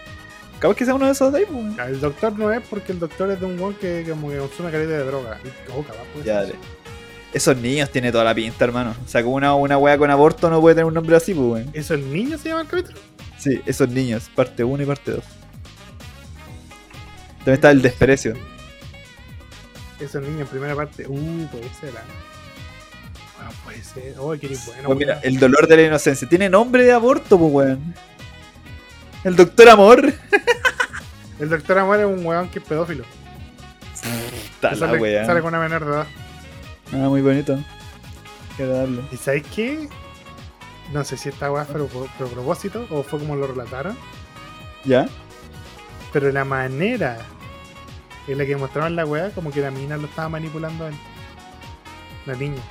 Capaz 0.59 0.77
que 0.77 0.85
sea 0.85 0.95
uno 0.95 1.07
de 1.07 1.13
esos 1.13 1.33
de 1.33 1.41
ahí, 1.41 1.45
pues. 1.51 1.77
Ya, 1.77 1.87
El 1.87 2.01
doctor 2.01 2.39
no 2.39 2.53
es 2.53 2.63
porque 2.69 2.93
el 2.93 3.01
doctor 3.01 3.31
es 3.31 3.41
de 3.41 3.47
un 3.47 3.59
weón 3.59 3.75
que 3.75 4.05
como 4.09 4.31
que 4.31 4.39
consume 4.39 4.71
caleta 4.71 4.93
de 4.93 5.05
droga. 5.05 5.39
Oh, 5.75 5.83
capaz, 5.83 6.05
Ya. 6.25 6.45
Esos 7.33 7.57
niños 7.57 7.91
tiene 7.91 8.13
toda 8.13 8.25
la 8.25 8.35
pinta, 8.35 8.65
hermano. 8.65 8.95
O 9.05 9.09
sea, 9.09 9.23
como 9.23 9.37
una, 9.37 9.55
una 9.55 9.79
wea 9.79 9.97
con 9.97 10.11
aborto 10.11 10.51
no 10.51 10.61
puede 10.61 10.75
tener 10.75 10.85
un 10.85 10.95
nombre 10.95 11.17
así, 11.17 11.35
pues, 11.35 11.47
weón. 11.47 11.71
¿Eso 11.73 11.95
el 11.95 12.13
niño 12.13 12.37
se 12.39 12.51
llama 12.51 12.63
el 12.63 12.69
capítulo? 12.69 12.99
Sí, 13.39 13.61
esos 13.67 13.89
niños, 13.89 14.31
parte 14.35 14.63
1 14.63 14.83
y 14.83 14.87
parte 14.87 15.13
2. 15.13 15.25
También 17.39 17.55
está 17.55 17.71
el 17.71 17.83
desprecio. 17.83 18.35
Eso 20.01 20.19
el 20.19 20.25
niño 20.25 20.41
en 20.41 20.47
primera 20.47 20.75
parte. 20.75 21.07
Uh, 21.09 21.47
puede 21.49 21.69
ser. 21.75 21.93
ah. 21.97 22.03
Ah, 23.45 23.51
puede 23.65 23.83
ser. 23.83 24.15
Oh, 24.19 24.33
que 24.39 24.47
eres 24.47 24.67
bueno. 24.67 24.83
Pues 24.85 24.99
mira, 24.99 25.21
el 25.23 25.39
dolor 25.39 25.67
de 25.67 25.77
la 25.77 25.83
inocencia. 25.83 26.29
Tiene 26.29 26.49
nombre 26.49 26.85
de 26.85 26.93
aborto, 26.93 27.39
pues, 27.39 27.53
weón. 27.53 27.95
El 29.25 29.37
doctor 29.37 29.69
Amor. 29.69 30.13
El 31.39 31.49
doctor 31.49 31.79
Amor 31.79 32.01
es 32.01 32.07
un 32.07 32.25
weón 32.25 32.49
que 32.49 32.59
es 32.61 32.65
pedófilo. 32.65 33.05
Está 34.55 34.73
la 34.73 34.77
sale, 34.77 35.27
sale 35.27 35.41
con 35.41 35.49
una 35.49 35.61
menor 35.61 35.85
de 35.85 35.91
edad. 35.91 36.07
Ah, 36.93 37.09
muy 37.09 37.21
bonito. 37.21 37.59
Qué 38.57 38.65
agradable. 38.65 39.03
¿Y 39.11 39.17
sabes 39.17 39.43
qué? 39.55 39.89
No 40.93 41.05
sé 41.05 41.17
si 41.17 41.31
esta 41.31 41.51
weá 41.51 41.65
fue 41.65 41.87
por 41.87 42.29
propósito 42.29 42.87
o 42.91 43.03
fue 43.03 43.19
como 43.19 43.35
lo 43.35 43.47
relataron. 43.47 43.97
¿Ya? 44.85 45.09
Pero 46.13 46.31
la 46.31 46.45
manera 46.45 47.19
en 48.29 48.39
la 48.39 48.47
que 48.47 48.57
mostraban 48.57 48.97
la 48.97 49.05
weá, 49.05 49.31
como 49.31 49.51
que 49.51 49.61
la 49.61 49.71
mina 49.71 49.97
lo 49.97 50.07
estaba 50.07 50.29
manipulando 50.29 50.85
a 50.85 50.89
él. 50.89 50.95
La 52.27 52.35
niña. 52.35 52.63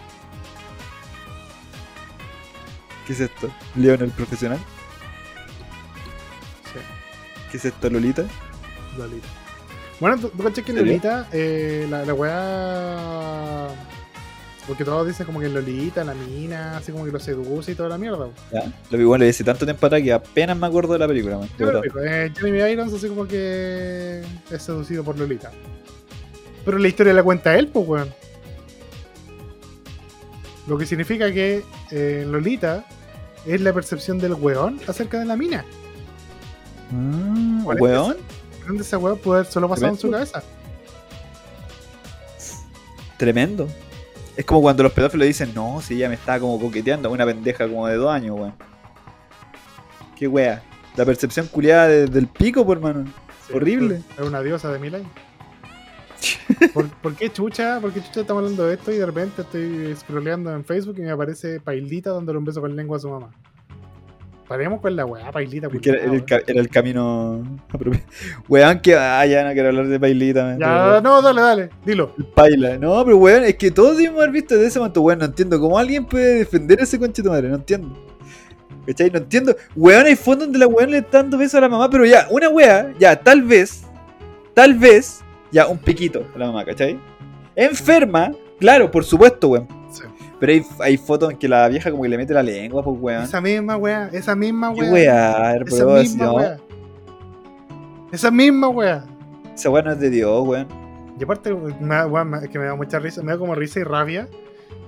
¿Qué 3.05 3.13
es 3.13 3.19
esto? 3.19 3.49
¿Leon 3.75 4.01
el 4.01 4.11
profesional? 4.11 4.59
Sí, 6.65 6.79
¿Qué 7.51 7.57
es 7.57 7.65
esto, 7.65 7.89
Lolita? 7.89 8.25
Lolita. 8.97 9.27
Bueno, 9.99 10.17
tú, 10.17 10.29
tú 10.29 10.43
cachas 10.43 10.63
que. 10.63 10.73
Lolita, 10.73 11.27
eh, 11.31 11.85
la, 11.89 12.05
la 12.05 12.13
weá. 12.13 13.67
Porque 14.67 14.85
todos 14.85 15.07
dicen 15.07 15.25
como 15.25 15.39
que 15.39 15.49
Lolita, 15.49 16.03
la 16.03 16.13
mina, 16.13 16.77
así 16.77 16.91
como 16.91 17.05
que 17.05 17.11
lo 17.11 17.19
seduce 17.19 17.71
y 17.71 17.75
toda 17.75 17.89
la 17.89 17.97
mierda. 17.97 18.27
¿Ya? 18.51 18.71
Lo 18.91 18.97
vi, 18.97 19.03
bueno, 19.03 19.23
lo 19.23 19.25
vi 19.25 19.31
hace 19.31 19.43
tanto 19.43 19.65
tiempo 19.65 19.85
atrás 19.85 20.01
que 20.01 20.13
apenas 20.13 20.55
me 20.57 20.67
acuerdo 20.67 20.93
de 20.93 20.99
la 20.99 21.07
película, 21.07 21.39
man. 21.39 21.49
De 21.57 21.65
verdad. 21.65 21.81
eh, 22.05 22.31
Jeremy 22.35 22.71
Irons 22.71 22.93
así 22.93 23.07
como 23.07 23.27
que 23.27 24.23
es 24.51 24.61
seducido 24.61 25.03
por 25.03 25.17
Lolita. 25.17 25.51
Pero 26.63 26.77
la 26.77 26.87
historia 26.87 27.13
la 27.13 27.23
cuenta 27.23 27.57
él, 27.57 27.67
pues, 27.67 27.87
weón. 27.87 28.13
Lo 30.67 30.77
que 30.77 30.85
significa 30.85 31.31
que 31.31 31.63
eh, 31.89 32.23
Lolita 32.27 32.85
es 33.45 33.61
la 33.61 33.73
percepción 33.73 34.19
del 34.19 34.35
weón 34.35 34.79
acerca 34.87 35.19
de 35.19 35.25
la 35.25 35.35
mina. 35.35 35.65
Ah, 36.93 37.61
¿Cuál 37.63 37.77
es 37.77 37.81
¿Weón? 37.81 38.17
¿Dónde 38.67 38.83
esa 38.83 38.99
weón 38.99 39.17
puede 39.17 39.39
haber 39.39 39.51
solo 39.51 39.67
pasado 39.67 39.93
en 39.93 39.97
su 39.97 40.11
cabeza? 40.11 40.43
Tremendo. 43.17 43.67
Es 44.37 44.45
como 44.45 44.61
cuando 44.61 44.83
los 44.83 44.93
pedófilos 44.93 45.27
dicen, 45.27 45.51
no, 45.53 45.81
si 45.81 45.95
ella 45.95 46.07
me 46.09 46.15
estaba 46.15 46.39
como 46.39 46.59
coqueteando, 46.59 47.11
una 47.11 47.25
pendeja 47.25 47.67
como 47.67 47.87
de 47.87 47.95
dos 47.95 48.11
años, 48.11 48.35
weón. 48.39 48.53
Qué 50.15 50.27
wea. 50.27 50.63
La 50.95 51.05
percepción 51.05 51.47
culiada 51.47 51.87
de- 51.87 52.07
del 52.07 52.27
pico, 52.27 52.65
por 52.65 52.77
hermano. 52.77 53.05
Sí, 53.47 53.53
Horrible. 53.53 54.01
Es 54.17 54.25
una 54.25 54.41
diosa 54.41 54.71
de 54.71 54.79
mil 54.79 54.95
años. 54.95 55.07
¿Por, 56.73 56.87
por 56.89 57.15
qué 57.15 57.31
chucha? 57.31 57.79
¿Por 57.81 57.91
qué 57.91 58.01
chucha 58.01 58.21
estamos 58.21 58.41
hablando 58.43 58.65
de 58.67 58.75
esto 58.75 58.91
y 58.91 58.97
de 58.97 59.05
repente 59.05 59.41
estoy 59.41 59.95
scrolleando 59.95 60.51
en 60.53 60.63
Facebook 60.63 60.95
y 60.99 61.01
me 61.01 61.09
aparece 61.11 61.59
Pailita 61.59 62.11
dándole 62.11 62.37
un 62.37 62.45
beso 62.45 62.61
con 62.61 62.75
lengua 62.75 62.97
a 62.97 62.99
su 62.99 63.09
mamá? 63.09 63.31
Paremos 64.51 64.81
con 64.81 64.93
la 64.93 65.05
weá, 65.05 65.31
Pailita. 65.31 65.69
Porque 65.69 65.91
era, 65.91 66.03
el, 66.03 66.25
ca- 66.25 66.41
era 66.45 66.59
el 66.59 66.67
camino 66.67 67.41
apropiado. 67.69 68.05
Weón, 68.49 68.81
que. 68.81 68.95
Ah, 68.95 69.25
ya 69.25 69.45
no 69.45 69.53
quiero 69.53 69.69
hablar 69.69 69.87
de 69.87 69.97
bailita, 69.97 70.43
man. 70.43 70.59
Ya, 70.59 70.99
no, 71.01 71.21
dale, 71.21 71.41
dale, 71.41 71.69
dilo. 71.85 72.11
El 72.17 72.25
Paila. 72.25 72.77
No, 72.77 73.01
pero 73.05 73.15
weón, 73.15 73.45
es 73.45 73.55
que 73.55 73.71
todos 73.71 73.95
debemos 73.95 74.17
haber 74.19 74.31
visto 74.31 74.57
de 74.57 74.65
ese 74.67 74.77
momento, 74.77 74.99
weón. 75.03 75.19
No 75.19 75.25
entiendo 75.25 75.57
cómo 75.57 75.77
alguien 75.77 76.03
puede 76.03 76.39
defender 76.39 76.81
a 76.81 76.83
ese 76.83 76.99
conche 76.99 77.21
de 77.21 77.29
madre, 77.29 77.47
no 77.47 77.55
entiendo. 77.55 77.97
¿Cachai? 78.85 79.09
No 79.09 79.19
entiendo. 79.19 79.55
Weón, 79.73 80.05
hay 80.05 80.17
fondos 80.17 80.47
donde 80.47 80.59
la 80.59 80.67
weón 80.67 80.91
le 80.91 80.97
está 80.97 81.19
dando 81.21 81.37
besos 81.37 81.55
a 81.55 81.61
la 81.61 81.69
mamá, 81.69 81.89
pero 81.89 82.05
ya, 82.05 82.27
una 82.29 82.49
wea, 82.49 82.93
ya, 82.99 83.15
tal 83.15 83.43
vez, 83.43 83.83
tal 84.53 84.73
vez, 84.73 85.21
ya, 85.49 85.67
un 85.67 85.77
piquito 85.77 86.25
a 86.35 86.37
la 86.37 86.47
mamá, 86.47 86.65
¿cachai? 86.65 86.99
Enferma, 87.55 88.33
claro, 88.59 88.91
por 88.91 89.05
supuesto, 89.05 89.47
weón. 89.47 89.80
Pero 90.41 90.53
hay, 90.53 90.65
hay 90.79 90.97
fotos 90.97 91.29
en 91.29 91.37
que 91.37 91.47
la 91.47 91.69
vieja 91.69 91.91
como 91.91 92.01
que 92.01 92.09
le 92.09 92.17
mete 92.17 92.33
la 92.33 92.41
lengua, 92.41 92.83
pues 92.83 92.97
weón. 92.99 93.21
Esa 93.21 93.39
misma 93.39 93.77
weá, 93.77 94.09
esa 94.11 94.35
misma 94.35 94.71
weá. 94.71 94.91
weá, 94.91 95.55
Esa 95.61 95.85
misma 95.85 96.25
¿no? 96.25 96.33
weá. 96.33 96.57
Esa 98.11 98.31
misma 98.31 98.69
weá. 98.69 99.05
Esa 99.53 99.69
weá 99.69 99.83
no 99.83 99.91
es 99.91 99.99
de 99.99 100.09
Dios, 100.09 100.47
weón. 100.47 100.67
Y 101.19 101.23
aparte, 101.23 101.53
me 101.53 102.05
weón, 102.05 102.33
es 102.41 102.49
que 102.49 102.57
me 102.57 102.65
da 102.65 102.73
mucha 102.73 102.97
risa, 102.97 103.21
me 103.21 103.33
da 103.33 103.37
como 103.37 103.53
risa 103.53 103.81
y 103.81 103.83
rabia. 103.83 104.27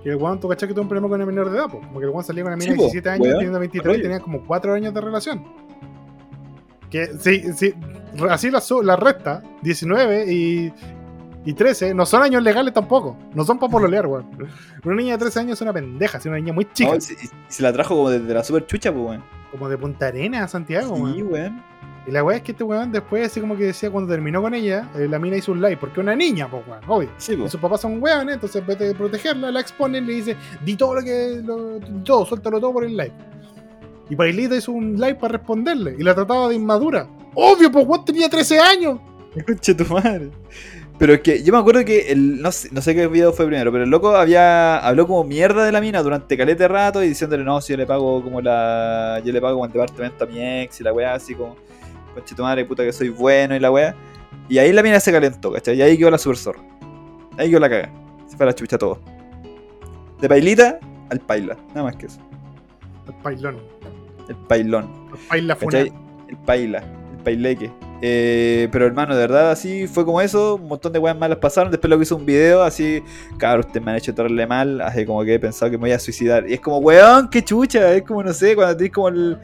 Que 0.01 0.09
el 0.09 0.15
weón, 0.15 0.39
tú 0.39 0.49
cachai 0.49 0.69
que 0.69 0.73
tuvo 0.73 0.81
un 0.81 0.89
problema 0.89 1.07
con 1.07 1.21
una 1.21 1.27
menor 1.27 1.51
de 1.51 1.57
edad, 1.59 1.67
po. 1.69 1.81
Como 1.81 1.99
que 1.99 2.05
el 2.05 2.09
weón 2.09 2.23
salía 2.23 2.41
con 2.41 2.53
una 2.53 2.57
mina 2.57 2.71
de 2.71 2.77
po, 2.77 2.83
17 2.85 3.09
años, 3.11 3.21
weón, 3.21 3.37
teniendo 3.37 3.59
23, 3.59 3.85
rollo. 3.85 4.01
tenía 4.01 4.19
como 4.21 4.43
4 4.47 4.73
años 4.73 4.91
de 4.91 5.01
relación. 5.01 5.43
Que 6.89 7.11
sí, 7.19 7.43
sí, 7.55 7.75
así 8.27 8.49
la, 8.49 8.63
la 8.81 8.95
resta, 8.95 9.43
19 9.61 10.33
y, 10.33 10.73
y 11.45 11.53
13, 11.53 11.93
no 11.93 12.05
son 12.05 12.23
años 12.23 12.41
legales 12.41 12.73
tampoco. 12.73 13.17
No 13.33 13.43
son 13.43 13.59
para 13.59 13.71
pololear, 13.71 14.07
weón. 14.07 14.25
Una 14.83 14.95
niña 14.95 15.13
de 15.13 15.17
13 15.19 15.39
años 15.41 15.53
es 15.53 15.61
una 15.61 15.73
pendeja, 15.73 16.17
es 16.17 16.25
una 16.25 16.37
niña 16.37 16.53
muy 16.53 16.65
chica. 16.71 16.91
No, 16.91 16.97
y, 16.97 17.01
se, 17.01 17.13
y 17.13 17.29
se 17.47 17.63
la 17.63 17.73
trajo 17.73 17.95
como 17.95 18.09
desde 18.09 18.33
la 18.33 18.43
super 18.43 18.65
chucha, 18.65 18.91
pues 18.93 19.05
weón. 19.05 19.23
Como 19.51 19.69
de 19.69 19.77
Punta 19.77 20.07
Arena 20.07 20.43
a 20.43 20.47
Santiago, 20.47 20.95
weón. 20.95 21.13
Sí, 21.15 21.23
weón. 21.23 21.63
Y 22.05 22.11
la 22.11 22.23
weá 22.23 22.37
es 22.37 22.43
que 22.43 22.51
este 22.51 22.63
weón 22.63 22.91
después, 22.91 23.25
así 23.25 23.39
como 23.39 23.55
que 23.55 23.65
decía 23.65 23.89
cuando 23.89 24.11
terminó 24.11 24.41
con 24.41 24.53
ella, 24.53 24.89
eh, 24.95 25.07
la 25.09 25.19
mina 25.19 25.37
hizo 25.37 25.53
un 25.53 25.61
live, 25.61 25.77
porque 25.77 25.99
una 26.01 26.15
niña, 26.15 26.49
pues 26.49 26.63
weón, 26.67 26.81
obvio. 26.87 27.09
Sí, 27.17 27.33
Y 27.33 27.37
pues. 27.37 27.51
sus 27.51 27.61
papás 27.61 27.81
son 27.81 28.01
weones, 28.01 28.35
entonces 28.35 28.61
en 28.61 28.67
vez 28.67 28.79
de 28.79 28.93
protegerla, 28.93 29.51
la 29.51 29.59
exponen, 29.61 30.05
le 30.05 30.13
dice, 30.13 30.35
di 30.65 30.75
todo 30.75 30.95
lo 30.95 31.01
que. 31.01 31.41
Lo, 31.43 31.79
todo, 32.03 32.25
suéltalo 32.25 32.59
todo 32.59 32.73
por 32.73 32.83
el 32.83 32.97
live. 32.97 33.13
Y 34.09 34.15
Pailita 34.15 34.55
hizo 34.55 34.73
un 34.73 34.95
live 34.95 35.15
para 35.15 35.37
responderle, 35.37 35.95
y 35.97 36.03
la 36.03 36.13
trataba 36.13 36.49
de 36.49 36.55
inmadura. 36.55 37.07
Obvio, 37.35 37.71
pues 37.71 37.85
weón 37.87 38.03
tenía 38.03 38.29
13 38.29 38.59
años. 38.59 38.99
Conche 39.47 39.73
tu 39.73 39.85
madre. 39.85 40.29
Pero 40.99 41.13
es 41.13 41.21
que 41.21 41.43
yo 41.43 41.51
me 41.51 41.59
acuerdo 41.59 41.83
que 41.83 42.11
el, 42.11 42.41
no, 42.41 42.51
sé, 42.51 42.69
no 42.71 42.81
sé 42.81 42.93
qué 42.93 43.07
video 43.07 43.33
fue 43.33 43.47
primero, 43.47 43.71
pero 43.71 43.83
el 43.83 43.89
loco 43.89 44.15
había 44.15 44.77
habló 44.77 45.07
como 45.07 45.23
mierda 45.23 45.65
de 45.65 45.71
la 45.71 45.81
mina 45.81 46.01
durante 46.03 46.37
calete 46.37 46.63
de 46.63 46.67
rato 46.67 47.03
y 47.03 47.07
diciéndole 47.09 47.43
no, 47.43 47.59
si 47.61 47.73
yo 47.73 47.77
le 47.77 47.85
pago 47.85 48.23
como 48.23 48.41
la. 48.41 49.21
Yo 49.25 49.33
le 49.33 49.41
pago 49.41 49.55
como 49.55 49.65
el 49.65 49.71
departamento 49.71 50.23
a 50.23 50.27
mi 50.27 50.39
ex 50.61 50.79
y 50.81 50.83
la 50.83 50.93
weá 50.93 51.15
así 51.15 51.33
como. 51.35 51.55
Conche 52.13 52.35
tu 52.35 52.43
madre, 52.43 52.63
puta 52.63 52.83
que 52.83 52.93
soy 52.93 53.09
bueno 53.09 53.55
y 53.55 53.59
la 53.59 53.71
weá. 53.71 53.95
Y 54.47 54.59
ahí 54.59 54.71
la 54.71 54.83
mina 54.83 54.99
se 54.99 55.11
calentó, 55.11 55.51
¿cachai? 55.51 55.77
Y 55.77 55.81
ahí 55.81 55.97
quedó 55.97 56.11
la 56.11 56.17
super 56.17 56.37
zorra. 56.37 56.61
Ahí 57.37 57.49
quedó 57.49 57.59
la 57.59 57.69
caga. 57.69 57.89
Se 58.27 58.37
fue 58.37 58.45
a 58.45 58.47
la 58.47 58.55
chucha 58.55 58.77
todo. 58.77 58.99
De 60.21 60.29
pailita 60.29 60.79
al 61.09 61.19
paila. 61.19 61.57
Nada 61.69 61.83
más 61.83 61.95
que 61.95 62.05
eso. 62.05 62.19
El 63.07 63.13
pailón. 63.15 63.57
El 64.29 64.35
pailón. 64.35 65.09
El 65.11 65.19
paila. 65.27 65.57
El 66.27 66.37
paila, 66.37 66.83
el 67.17 67.23
paileque. 67.23 67.71
Eh, 68.01 68.67
pero 68.71 68.85
hermano, 68.85 69.15
de 69.15 69.21
verdad, 69.21 69.51
así 69.51 69.87
fue 69.87 70.03
como 70.03 70.19
eso. 70.19 70.55
Un 70.55 70.67
montón 70.67 70.91
de 70.91 70.99
weas 70.99 71.17
malas 71.17 71.37
pasaron. 71.37 71.71
Después 71.71 71.89
lo 71.89 71.97
que 71.97 72.03
hizo 72.03 72.15
un 72.15 72.25
video 72.25 72.61
así, 72.63 73.03
cabrón, 73.37 73.65
ustedes 73.67 73.85
me 73.85 73.91
han 73.91 73.97
hecho 73.97 74.13
terrible 74.13 74.45
mal. 74.45 74.81
Hace 74.81 75.05
como 75.05 75.23
que 75.23 75.35
he 75.35 75.39
pensado 75.39 75.71
que 75.71 75.77
me 75.77 75.83
voy 75.83 75.91
a 75.91 75.99
suicidar. 75.99 76.49
Y 76.49 76.53
es 76.53 76.59
como, 76.59 76.79
weón, 76.79 77.29
qué 77.29 77.43
chucha. 77.43 77.93
Es 77.93 78.03
como, 78.03 78.23
no 78.23 78.33
sé, 78.33 78.55
cuando 78.55 78.75
tenés 78.75 78.91
como 78.91 79.07
el, 79.07 79.37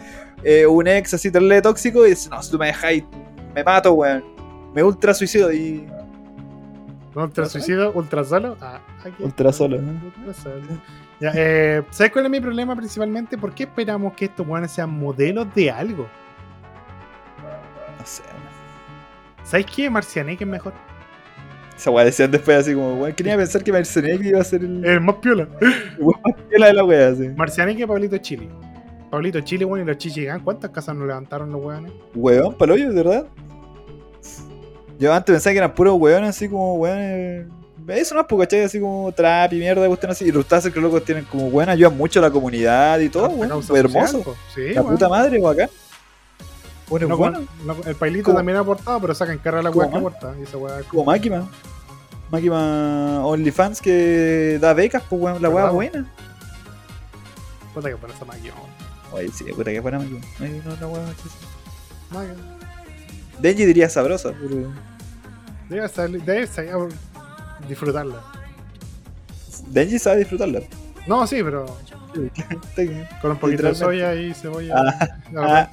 eh, 0.44 0.66
un 0.66 0.88
ex 0.88 1.14
así 1.14 1.32
terrible 1.32 1.62
tóxico 1.62 2.06
y 2.06 2.12
dices, 2.12 2.30
no, 2.30 2.42
si 2.42 2.52
tú 2.52 2.58
me 2.58 2.68
dejáis, 2.68 3.04
me 3.56 3.64
mato, 3.64 3.94
weón. 3.94 4.24
Me 4.74 4.84
ultra 4.84 5.14
suicido 5.14 5.52
y. 5.52 5.88
Ultra 7.16 7.46
suicidio, 7.46 7.92
ultra 7.94 8.24
solo. 8.24 8.56
Ah, 8.62 8.82
aquí. 9.04 9.24
Ultra 9.24 9.52
solo, 9.52 9.82
¿no? 9.82 10.00
Ultra 10.18 10.34
solo. 10.34 10.62
Ya, 11.20 11.32
eh, 11.36 11.84
¿Sabes 11.90 12.14
cuál 12.14 12.26
es 12.26 12.32
mi 12.32 12.40
problema 12.40 12.76
principalmente? 12.76 13.38
¿Por 13.38 13.54
qué 13.54 13.64
esperamos 13.64 14.14
que 14.14 14.26
estos 14.26 14.48
weones 14.48 14.72
sean 14.72 14.92
modelos 14.92 15.54
de 15.54 15.70
algo? 15.70 16.08
No 18.00 18.06
sé, 18.06 18.24
¿Sabes 19.50 19.66
qué? 19.66 19.90
Marcianeque 19.90 20.44
es 20.44 20.50
mejor. 20.50 20.74
Esa 21.76 21.92
weá 21.92 22.06
decían 22.06 22.30
después 22.30 22.58
así 22.58 22.74
como, 22.74 22.96
weón, 22.96 23.14
quería 23.16 23.38
pensar 23.38 23.64
que 23.64 23.72
Marcianeque 23.72 24.30
iba 24.30 24.42
a 24.42 24.44
ser 24.44 24.62
el 24.64 24.84
El 24.86 25.02
más 25.02 25.16
piola. 25.16 25.48
weón 26.00 26.22
más 26.24 26.36
piola 26.50 26.68
de 26.68 26.74
la 26.74 26.84
weá, 26.84 27.08
así. 27.10 27.30
Marcianeque 27.30 27.84
y 27.84 27.86
Pablito 27.86 28.18
Chile. 28.18 28.50
Pablito 29.10 29.40
Chile, 29.42 29.66
weón, 29.66 29.82
y 29.82 29.86
los 29.86 29.98
Chichigán. 29.98 30.42
¿Cuántas 30.42 30.70
casas 30.70 30.96
nos 30.96 31.08
levantaron 31.08 31.52
los 31.52 31.64
weones? 31.64 31.92
Weón, 32.14 32.54
paloyo, 32.54 32.90
de 32.90 32.96
verdad. 32.96 33.26
Yo 35.00 35.14
antes 35.14 35.34
pensaba 35.34 35.54
que 35.54 35.58
eran 35.58 35.74
puros 35.74 35.98
weones 36.00 36.30
así 36.30 36.48
como 36.50 36.76
weones. 36.76 37.48
Eso 37.88 38.14
no 38.14 38.22
es 38.22 38.28
pues, 38.30 38.42
¿cachai? 38.42 38.62
Así 38.66 38.80
como 38.80 39.12
trap 39.14 39.54
y 39.54 39.58
mierda, 39.60 39.88
cuestión 39.88 40.12
así. 40.12 40.26
Y 40.26 40.32
resulta 40.32 40.62
ser 40.62 40.72
que 40.72 40.80
los 40.80 40.92
locos 40.92 41.06
tienen 41.06 41.24
como 41.26 41.48
weón, 41.48 41.70
ayudan 41.70 41.98
mucho 41.98 42.20
a 42.20 42.24
la 42.24 42.30
comunidad 42.30 43.00
y 43.00 43.10
todo, 43.10 43.30
weón. 43.30 43.64
hermoso. 43.76 44.36
Sí, 44.54 44.74
La 44.74 44.82
weón. 44.82 44.94
puta 44.94 45.10
madre, 45.10 45.40
weón, 45.40 45.58
Bueno, 46.90 47.08
No, 47.08 47.18
bueno. 47.18 47.42
no, 47.66 47.76
el 47.86 47.96
Pailito 47.96 48.26
¿Cómo? 48.26 48.38
también 48.38 48.58
ha 48.58 48.62
aportado, 48.62 49.00
pero 49.00 49.14
sacan 49.14 49.38
cara 49.38 49.60
a 49.60 49.62
la 49.62 49.70
¿Cómo 49.72 49.82
weá 49.82 49.92
que 49.92 49.98
aporta. 49.98 50.36
Y 50.40 50.44
esa 50.44 50.58
weá 50.58 50.82
Como 50.84 51.06
Máquima. 51.06 51.48
Máquima 52.32 53.26
OnlyFans 53.26 53.82
que 53.82 54.58
da 54.62 54.74
becas, 54.74 55.04
pues 55.10 55.22
weón, 55.22 55.42
la 55.42 55.50
weá 55.50 55.70
buena. 55.70 56.06
Puta 57.74 57.90
que 57.90 57.96
pone 57.98 58.14
esa 58.14 58.26
máquina. 58.26 58.54
Oye, 59.12 59.30
sí, 59.32 59.46
puta 59.56 59.72
que 59.72 59.80
buena 59.80 60.00
Máquima. 60.00 60.20
No, 60.66 60.76
la 60.82 60.88
weá. 60.88 61.06
Máquina. 62.12 62.36
Denji 63.40 63.66
diría 63.66 63.90
sabrosa, 63.90 64.34
pero. 64.40 64.72
Debe 65.70 65.88
salir, 65.88 66.24
debe 66.24 66.48
salir 66.48 66.72
a 66.74 67.68
disfrutarla. 67.68 68.22
Denji 69.68 70.00
sabe 70.00 70.18
disfrutarla. 70.20 70.62
No, 71.08 71.26
sí, 71.28 71.42
pero 71.44 71.66
con 73.22 73.32
un 73.32 73.38
poquito 73.38 73.64
de 73.64 73.76
soya 73.76 74.16
y 74.16 74.34
cebolla. 74.34 74.76
Ah, 74.78 75.08
de 75.32 75.40
ah. 75.40 75.72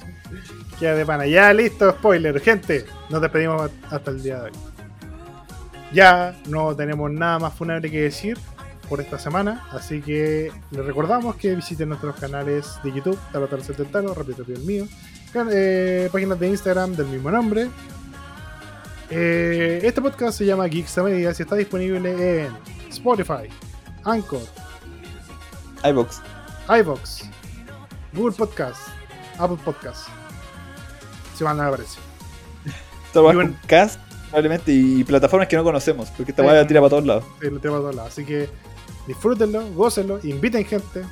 Queda 0.79 0.95
de 0.95 1.05
pana. 1.05 1.25
Ya 1.25 1.53
listo, 1.53 1.91
spoiler, 1.91 2.39
gente. 2.39 2.85
Nos 3.09 3.21
despedimos 3.21 3.71
hasta 3.89 4.11
el 4.11 4.21
día 4.21 4.35
de 4.37 4.41
hoy. 4.45 4.51
Ya 5.93 6.35
no 6.47 6.75
tenemos 6.75 7.09
nada 7.11 7.39
más 7.39 7.53
funable 7.53 7.89
que 7.89 8.01
decir 8.01 8.37
por 8.89 9.01
esta 9.01 9.17
semana. 9.17 9.65
Así 9.71 10.01
que 10.01 10.51
les 10.71 10.85
recordamos 10.85 11.35
que 11.35 11.55
visiten 11.55 11.89
nuestros 11.89 12.15
canales 12.17 12.79
de 12.83 12.93
YouTube, 12.93 13.19
Talo 13.31 13.47
Talo 13.47 13.63
Talo, 13.91 14.13
repito 14.13 14.43
el 14.47 14.59
mío. 14.61 14.85
eh, 15.51 16.09
páginas 16.11 16.39
de 16.39 16.47
Instagram 16.49 16.95
del 16.95 17.07
mismo 17.07 17.31
nombre. 17.31 17.69
Eh, 19.09 19.79
este 19.83 20.01
podcast 20.01 20.37
se 20.37 20.45
llama 20.45 20.67
Geeks 20.67 20.97
a 20.97 21.03
Medias 21.03 21.39
y 21.39 21.43
está 21.43 21.55
disponible 21.55 22.43
en 22.45 22.51
Spotify, 22.89 23.47
Anchor, 24.03 24.41
iBox. 25.85 26.21
iBox, 26.77 27.23
Google 28.13 28.35
Podcast, 28.35 28.81
Apple 29.39 29.57
Podcast. 29.63 30.09
Si 31.37 31.43
mal 31.43 31.55
no 31.57 31.63
me 31.63 31.69
parece. 31.71 31.99
Bueno. 33.13 33.55
cast, 33.67 33.99
probablemente, 34.29 34.71
y 34.71 35.03
plataformas 35.03 35.47
que 35.47 35.55
no 35.55 35.63
conocemos, 35.63 36.09
porque 36.15 36.31
esta 36.31 36.43
weá 36.43 36.53
la 36.53 36.67
tira 36.67 36.79
para 36.81 36.89
todos 36.91 37.05
lados. 37.05 37.23
Sí, 37.41 37.49
lo 37.49 37.59
tengo 37.59 37.75
a 37.75 37.79
todos 37.79 37.95
lados. 37.95 38.11
Así 38.11 38.25
que 38.25 38.49
disfrútenlo, 39.07 39.65
gócenlo, 39.73 40.19
inviten 40.23 40.65
gente. 40.65 41.03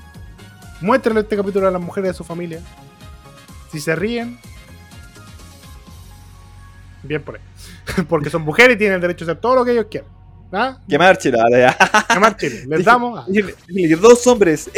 Muéstrenle 0.82 1.22
este 1.22 1.36
capítulo 1.38 1.68
a 1.68 1.72
las 1.72 1.82
mujeres 1.82 2.12
de 2.12 2.14
su 2.18 2.24
familia. 2.24 2.60
Si 3.72 3.80
se 3.80 3.96
ríen, 3.96 4.38
bien 7.04 7.24
por 7.24 7.36
ahí. 7.36 7.42
Porque 8.10 8.30
son 8.30 8.42
mujeres 8.44 8.76
y 8.76 8.80
tienen 8.80 8.96
el 8.96 9.02
derecho 9.02 9.26
a 9.26 9.32
hacer 9.32 9.42
todo 9.42 9.56
lo 9.56 9.66
que 9.66 9.72
ellos 9.72 9.86
quieran. 9.90 10.10
¿Ah? 10.52 10.78
Que 10.88 10.98
marche 10.98 11.32
la 11.32 11.50
ya. 11.50 11.78
Quemar 12.14 12.38
Chile. 12.38 12.64
Les 12.68 12.86
damos, 12.86 13.26
Dile- 13.28 13.56
dile 13.68 13.90
que 13.90 13.96
dos 13.96 14.26
hombres 14.28 14.70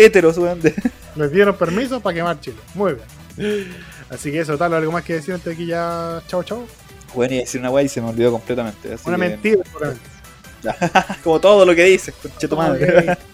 de- 0.74 0.74
les 1.16 1.32
dieron 1.32 1.56
permiso 1.56 2.00
para 2.00 2.16
quemar 2.16 2.40
Chile. 2.40 2.58
Muy 2.74 2.94
bien. 2.94 3.68
Así 4.10 4.32
que 4.32 4.40
eso, 4.40 4.58
tal, 4.58 4.74
algo 4.74 4.92
más 4.92 5.04
que 5.04 5.14
decir 5.16 5.34
antes 5.34 5.46
de 5.52 5.58
que 5.58 5.66
ya. 5.66 6.22
Chao, 6.28 6.44
chao. 6.44 6.66
Bueno, 7.14 7.34
y 7.36 7.38
decir 7.40 7.60
una 7.60 7.70
weá 7.70 7.84
y 7.84 7.90
se 7.90 8.02
me 8.02 8.10
olvidó 8.10 8.32
completamente. 8.32 8.94
Así 8.94 9.04
Una 9.08 9.18
que- 9.18 9.30
mentira. 9.30 9.64
Como 11.24 11.40
todo 11.40 11.66
lo 11.66 11.76
que 11.76 11.84
dices, 11.84 12.14
conche 12.22 12.48
madre. 12.56 13.18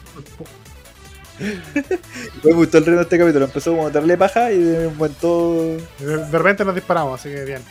Me 2.44 2.54
gustó 2.54 2.78
el 2.78 2.86
ritmo 2.86 2.98
de 3.00 3.04
este 3.04 3.18
capítulo. 3.18 3.46
Empezó 3.46 3.72
como 3.72 3.88
a 3.88 3.90
darle 3.90 4.18
paja 4.18 4.52
y 4.52 4.60
de 4.60 4.88
momento. 4.90 5.78
De, 6.00 6.18
de 6.18 6.38
repente 6.38 6.64
nos 6.64 6.76
disparamos, 6.76 7.20
así 7.20 7.30
que 7.30 7.44
bien. 7.44 7.62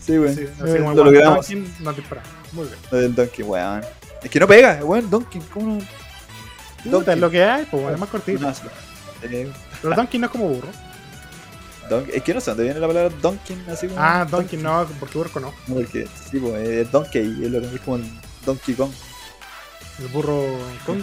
Sí, 0.00 0.16
weón. 0.18 0.34
Sí, 0.34 0.46
así 0.62 0.78
como 0.78 0.94
lo 0.94 1.04
logramos. 1.04 1.38
Anakin, 1.50 1.74
nos 1.80 1.96
disparamos. 1.96 2.30
Muy 2.52 2.66
bien. 2.66 2.78
Lo 2.90 2.98
del 2.98 3.14
Donkey, 3.14 3.44
weón. 3.44 3.82
Es 4.22 4.30
que 4.30 4.40
no 4.40 4.46
pega, 4.46 4.78
weón. 4.84 5.10
Donkey, 5.10 5.42
¿cómo 5.52 5.78
no? 6.84 6.98
Puta, 6.98 7.12
es 7.14 7.18
lo 7.18 7.28
que 7.30 7.42
hay, 7.42 7.64
pues 7.64 7.82
bueno, 7.82 7.96
es 7.96 8.00
más 8.00 8.08
cortito. 8.08 8.40
No, 8.40 8.50
eh, 9.22 9.50
Pero 9.82 9.96
Donkey 9.96 10.20
no 10.20 10.26
es 10.26 10.32
como 10.32 10.48
burro. 10.48 10.68
Don- 11.88 12.06
es 12.12 12.22
que 12.22 12.34
no 12.34 12.40
sé 12.40 12.50
dónde 12.50 12.64
viene 12.64 12.80
la 12.80 12.86
palabra 12.86 13.14
Donkey, 13.22 13.64
así 13.68 13.86
como. 13.88 14.00
Ah, 14.00 14.24
Donkey 14.28 14.58
no, 14.58 14.86
porque 15.00 15.18
burro 15.18 15.40
no. 15.40 15.52
No, 15.66 15.74
porque 15.76 16.06
sí, 16.30 16.38
pues 16.38 16.68
es 16.68 16.90
Donkey, 16.92 17.44
es, 17.44 17.50
lo 17.50 17.60
que- 17.60 17.74
es 17.74 17.80
como 17.82 17.96
el 17.96 18.10
Donkey 18.44 18.74
Kong, 18.74 18.90
El 19.98 20.08
burro 20.08 20.44
con 20.84 21.02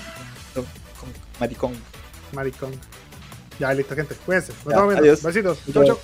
Kong 1.00 1.12
Maricón. 1.40 1.74
maricón. 2.32 2.72
Ya, 3.60 3.74
listo, 3.74 3.96
gente. 3.96 4.16
Cuídense. 4.26 4.52
Nos 4.66 4.96
adiós. 4.96 5.22
Besitos. 5.24 5.60
Chau, 5.72 5.86
chau. 5.86 6.00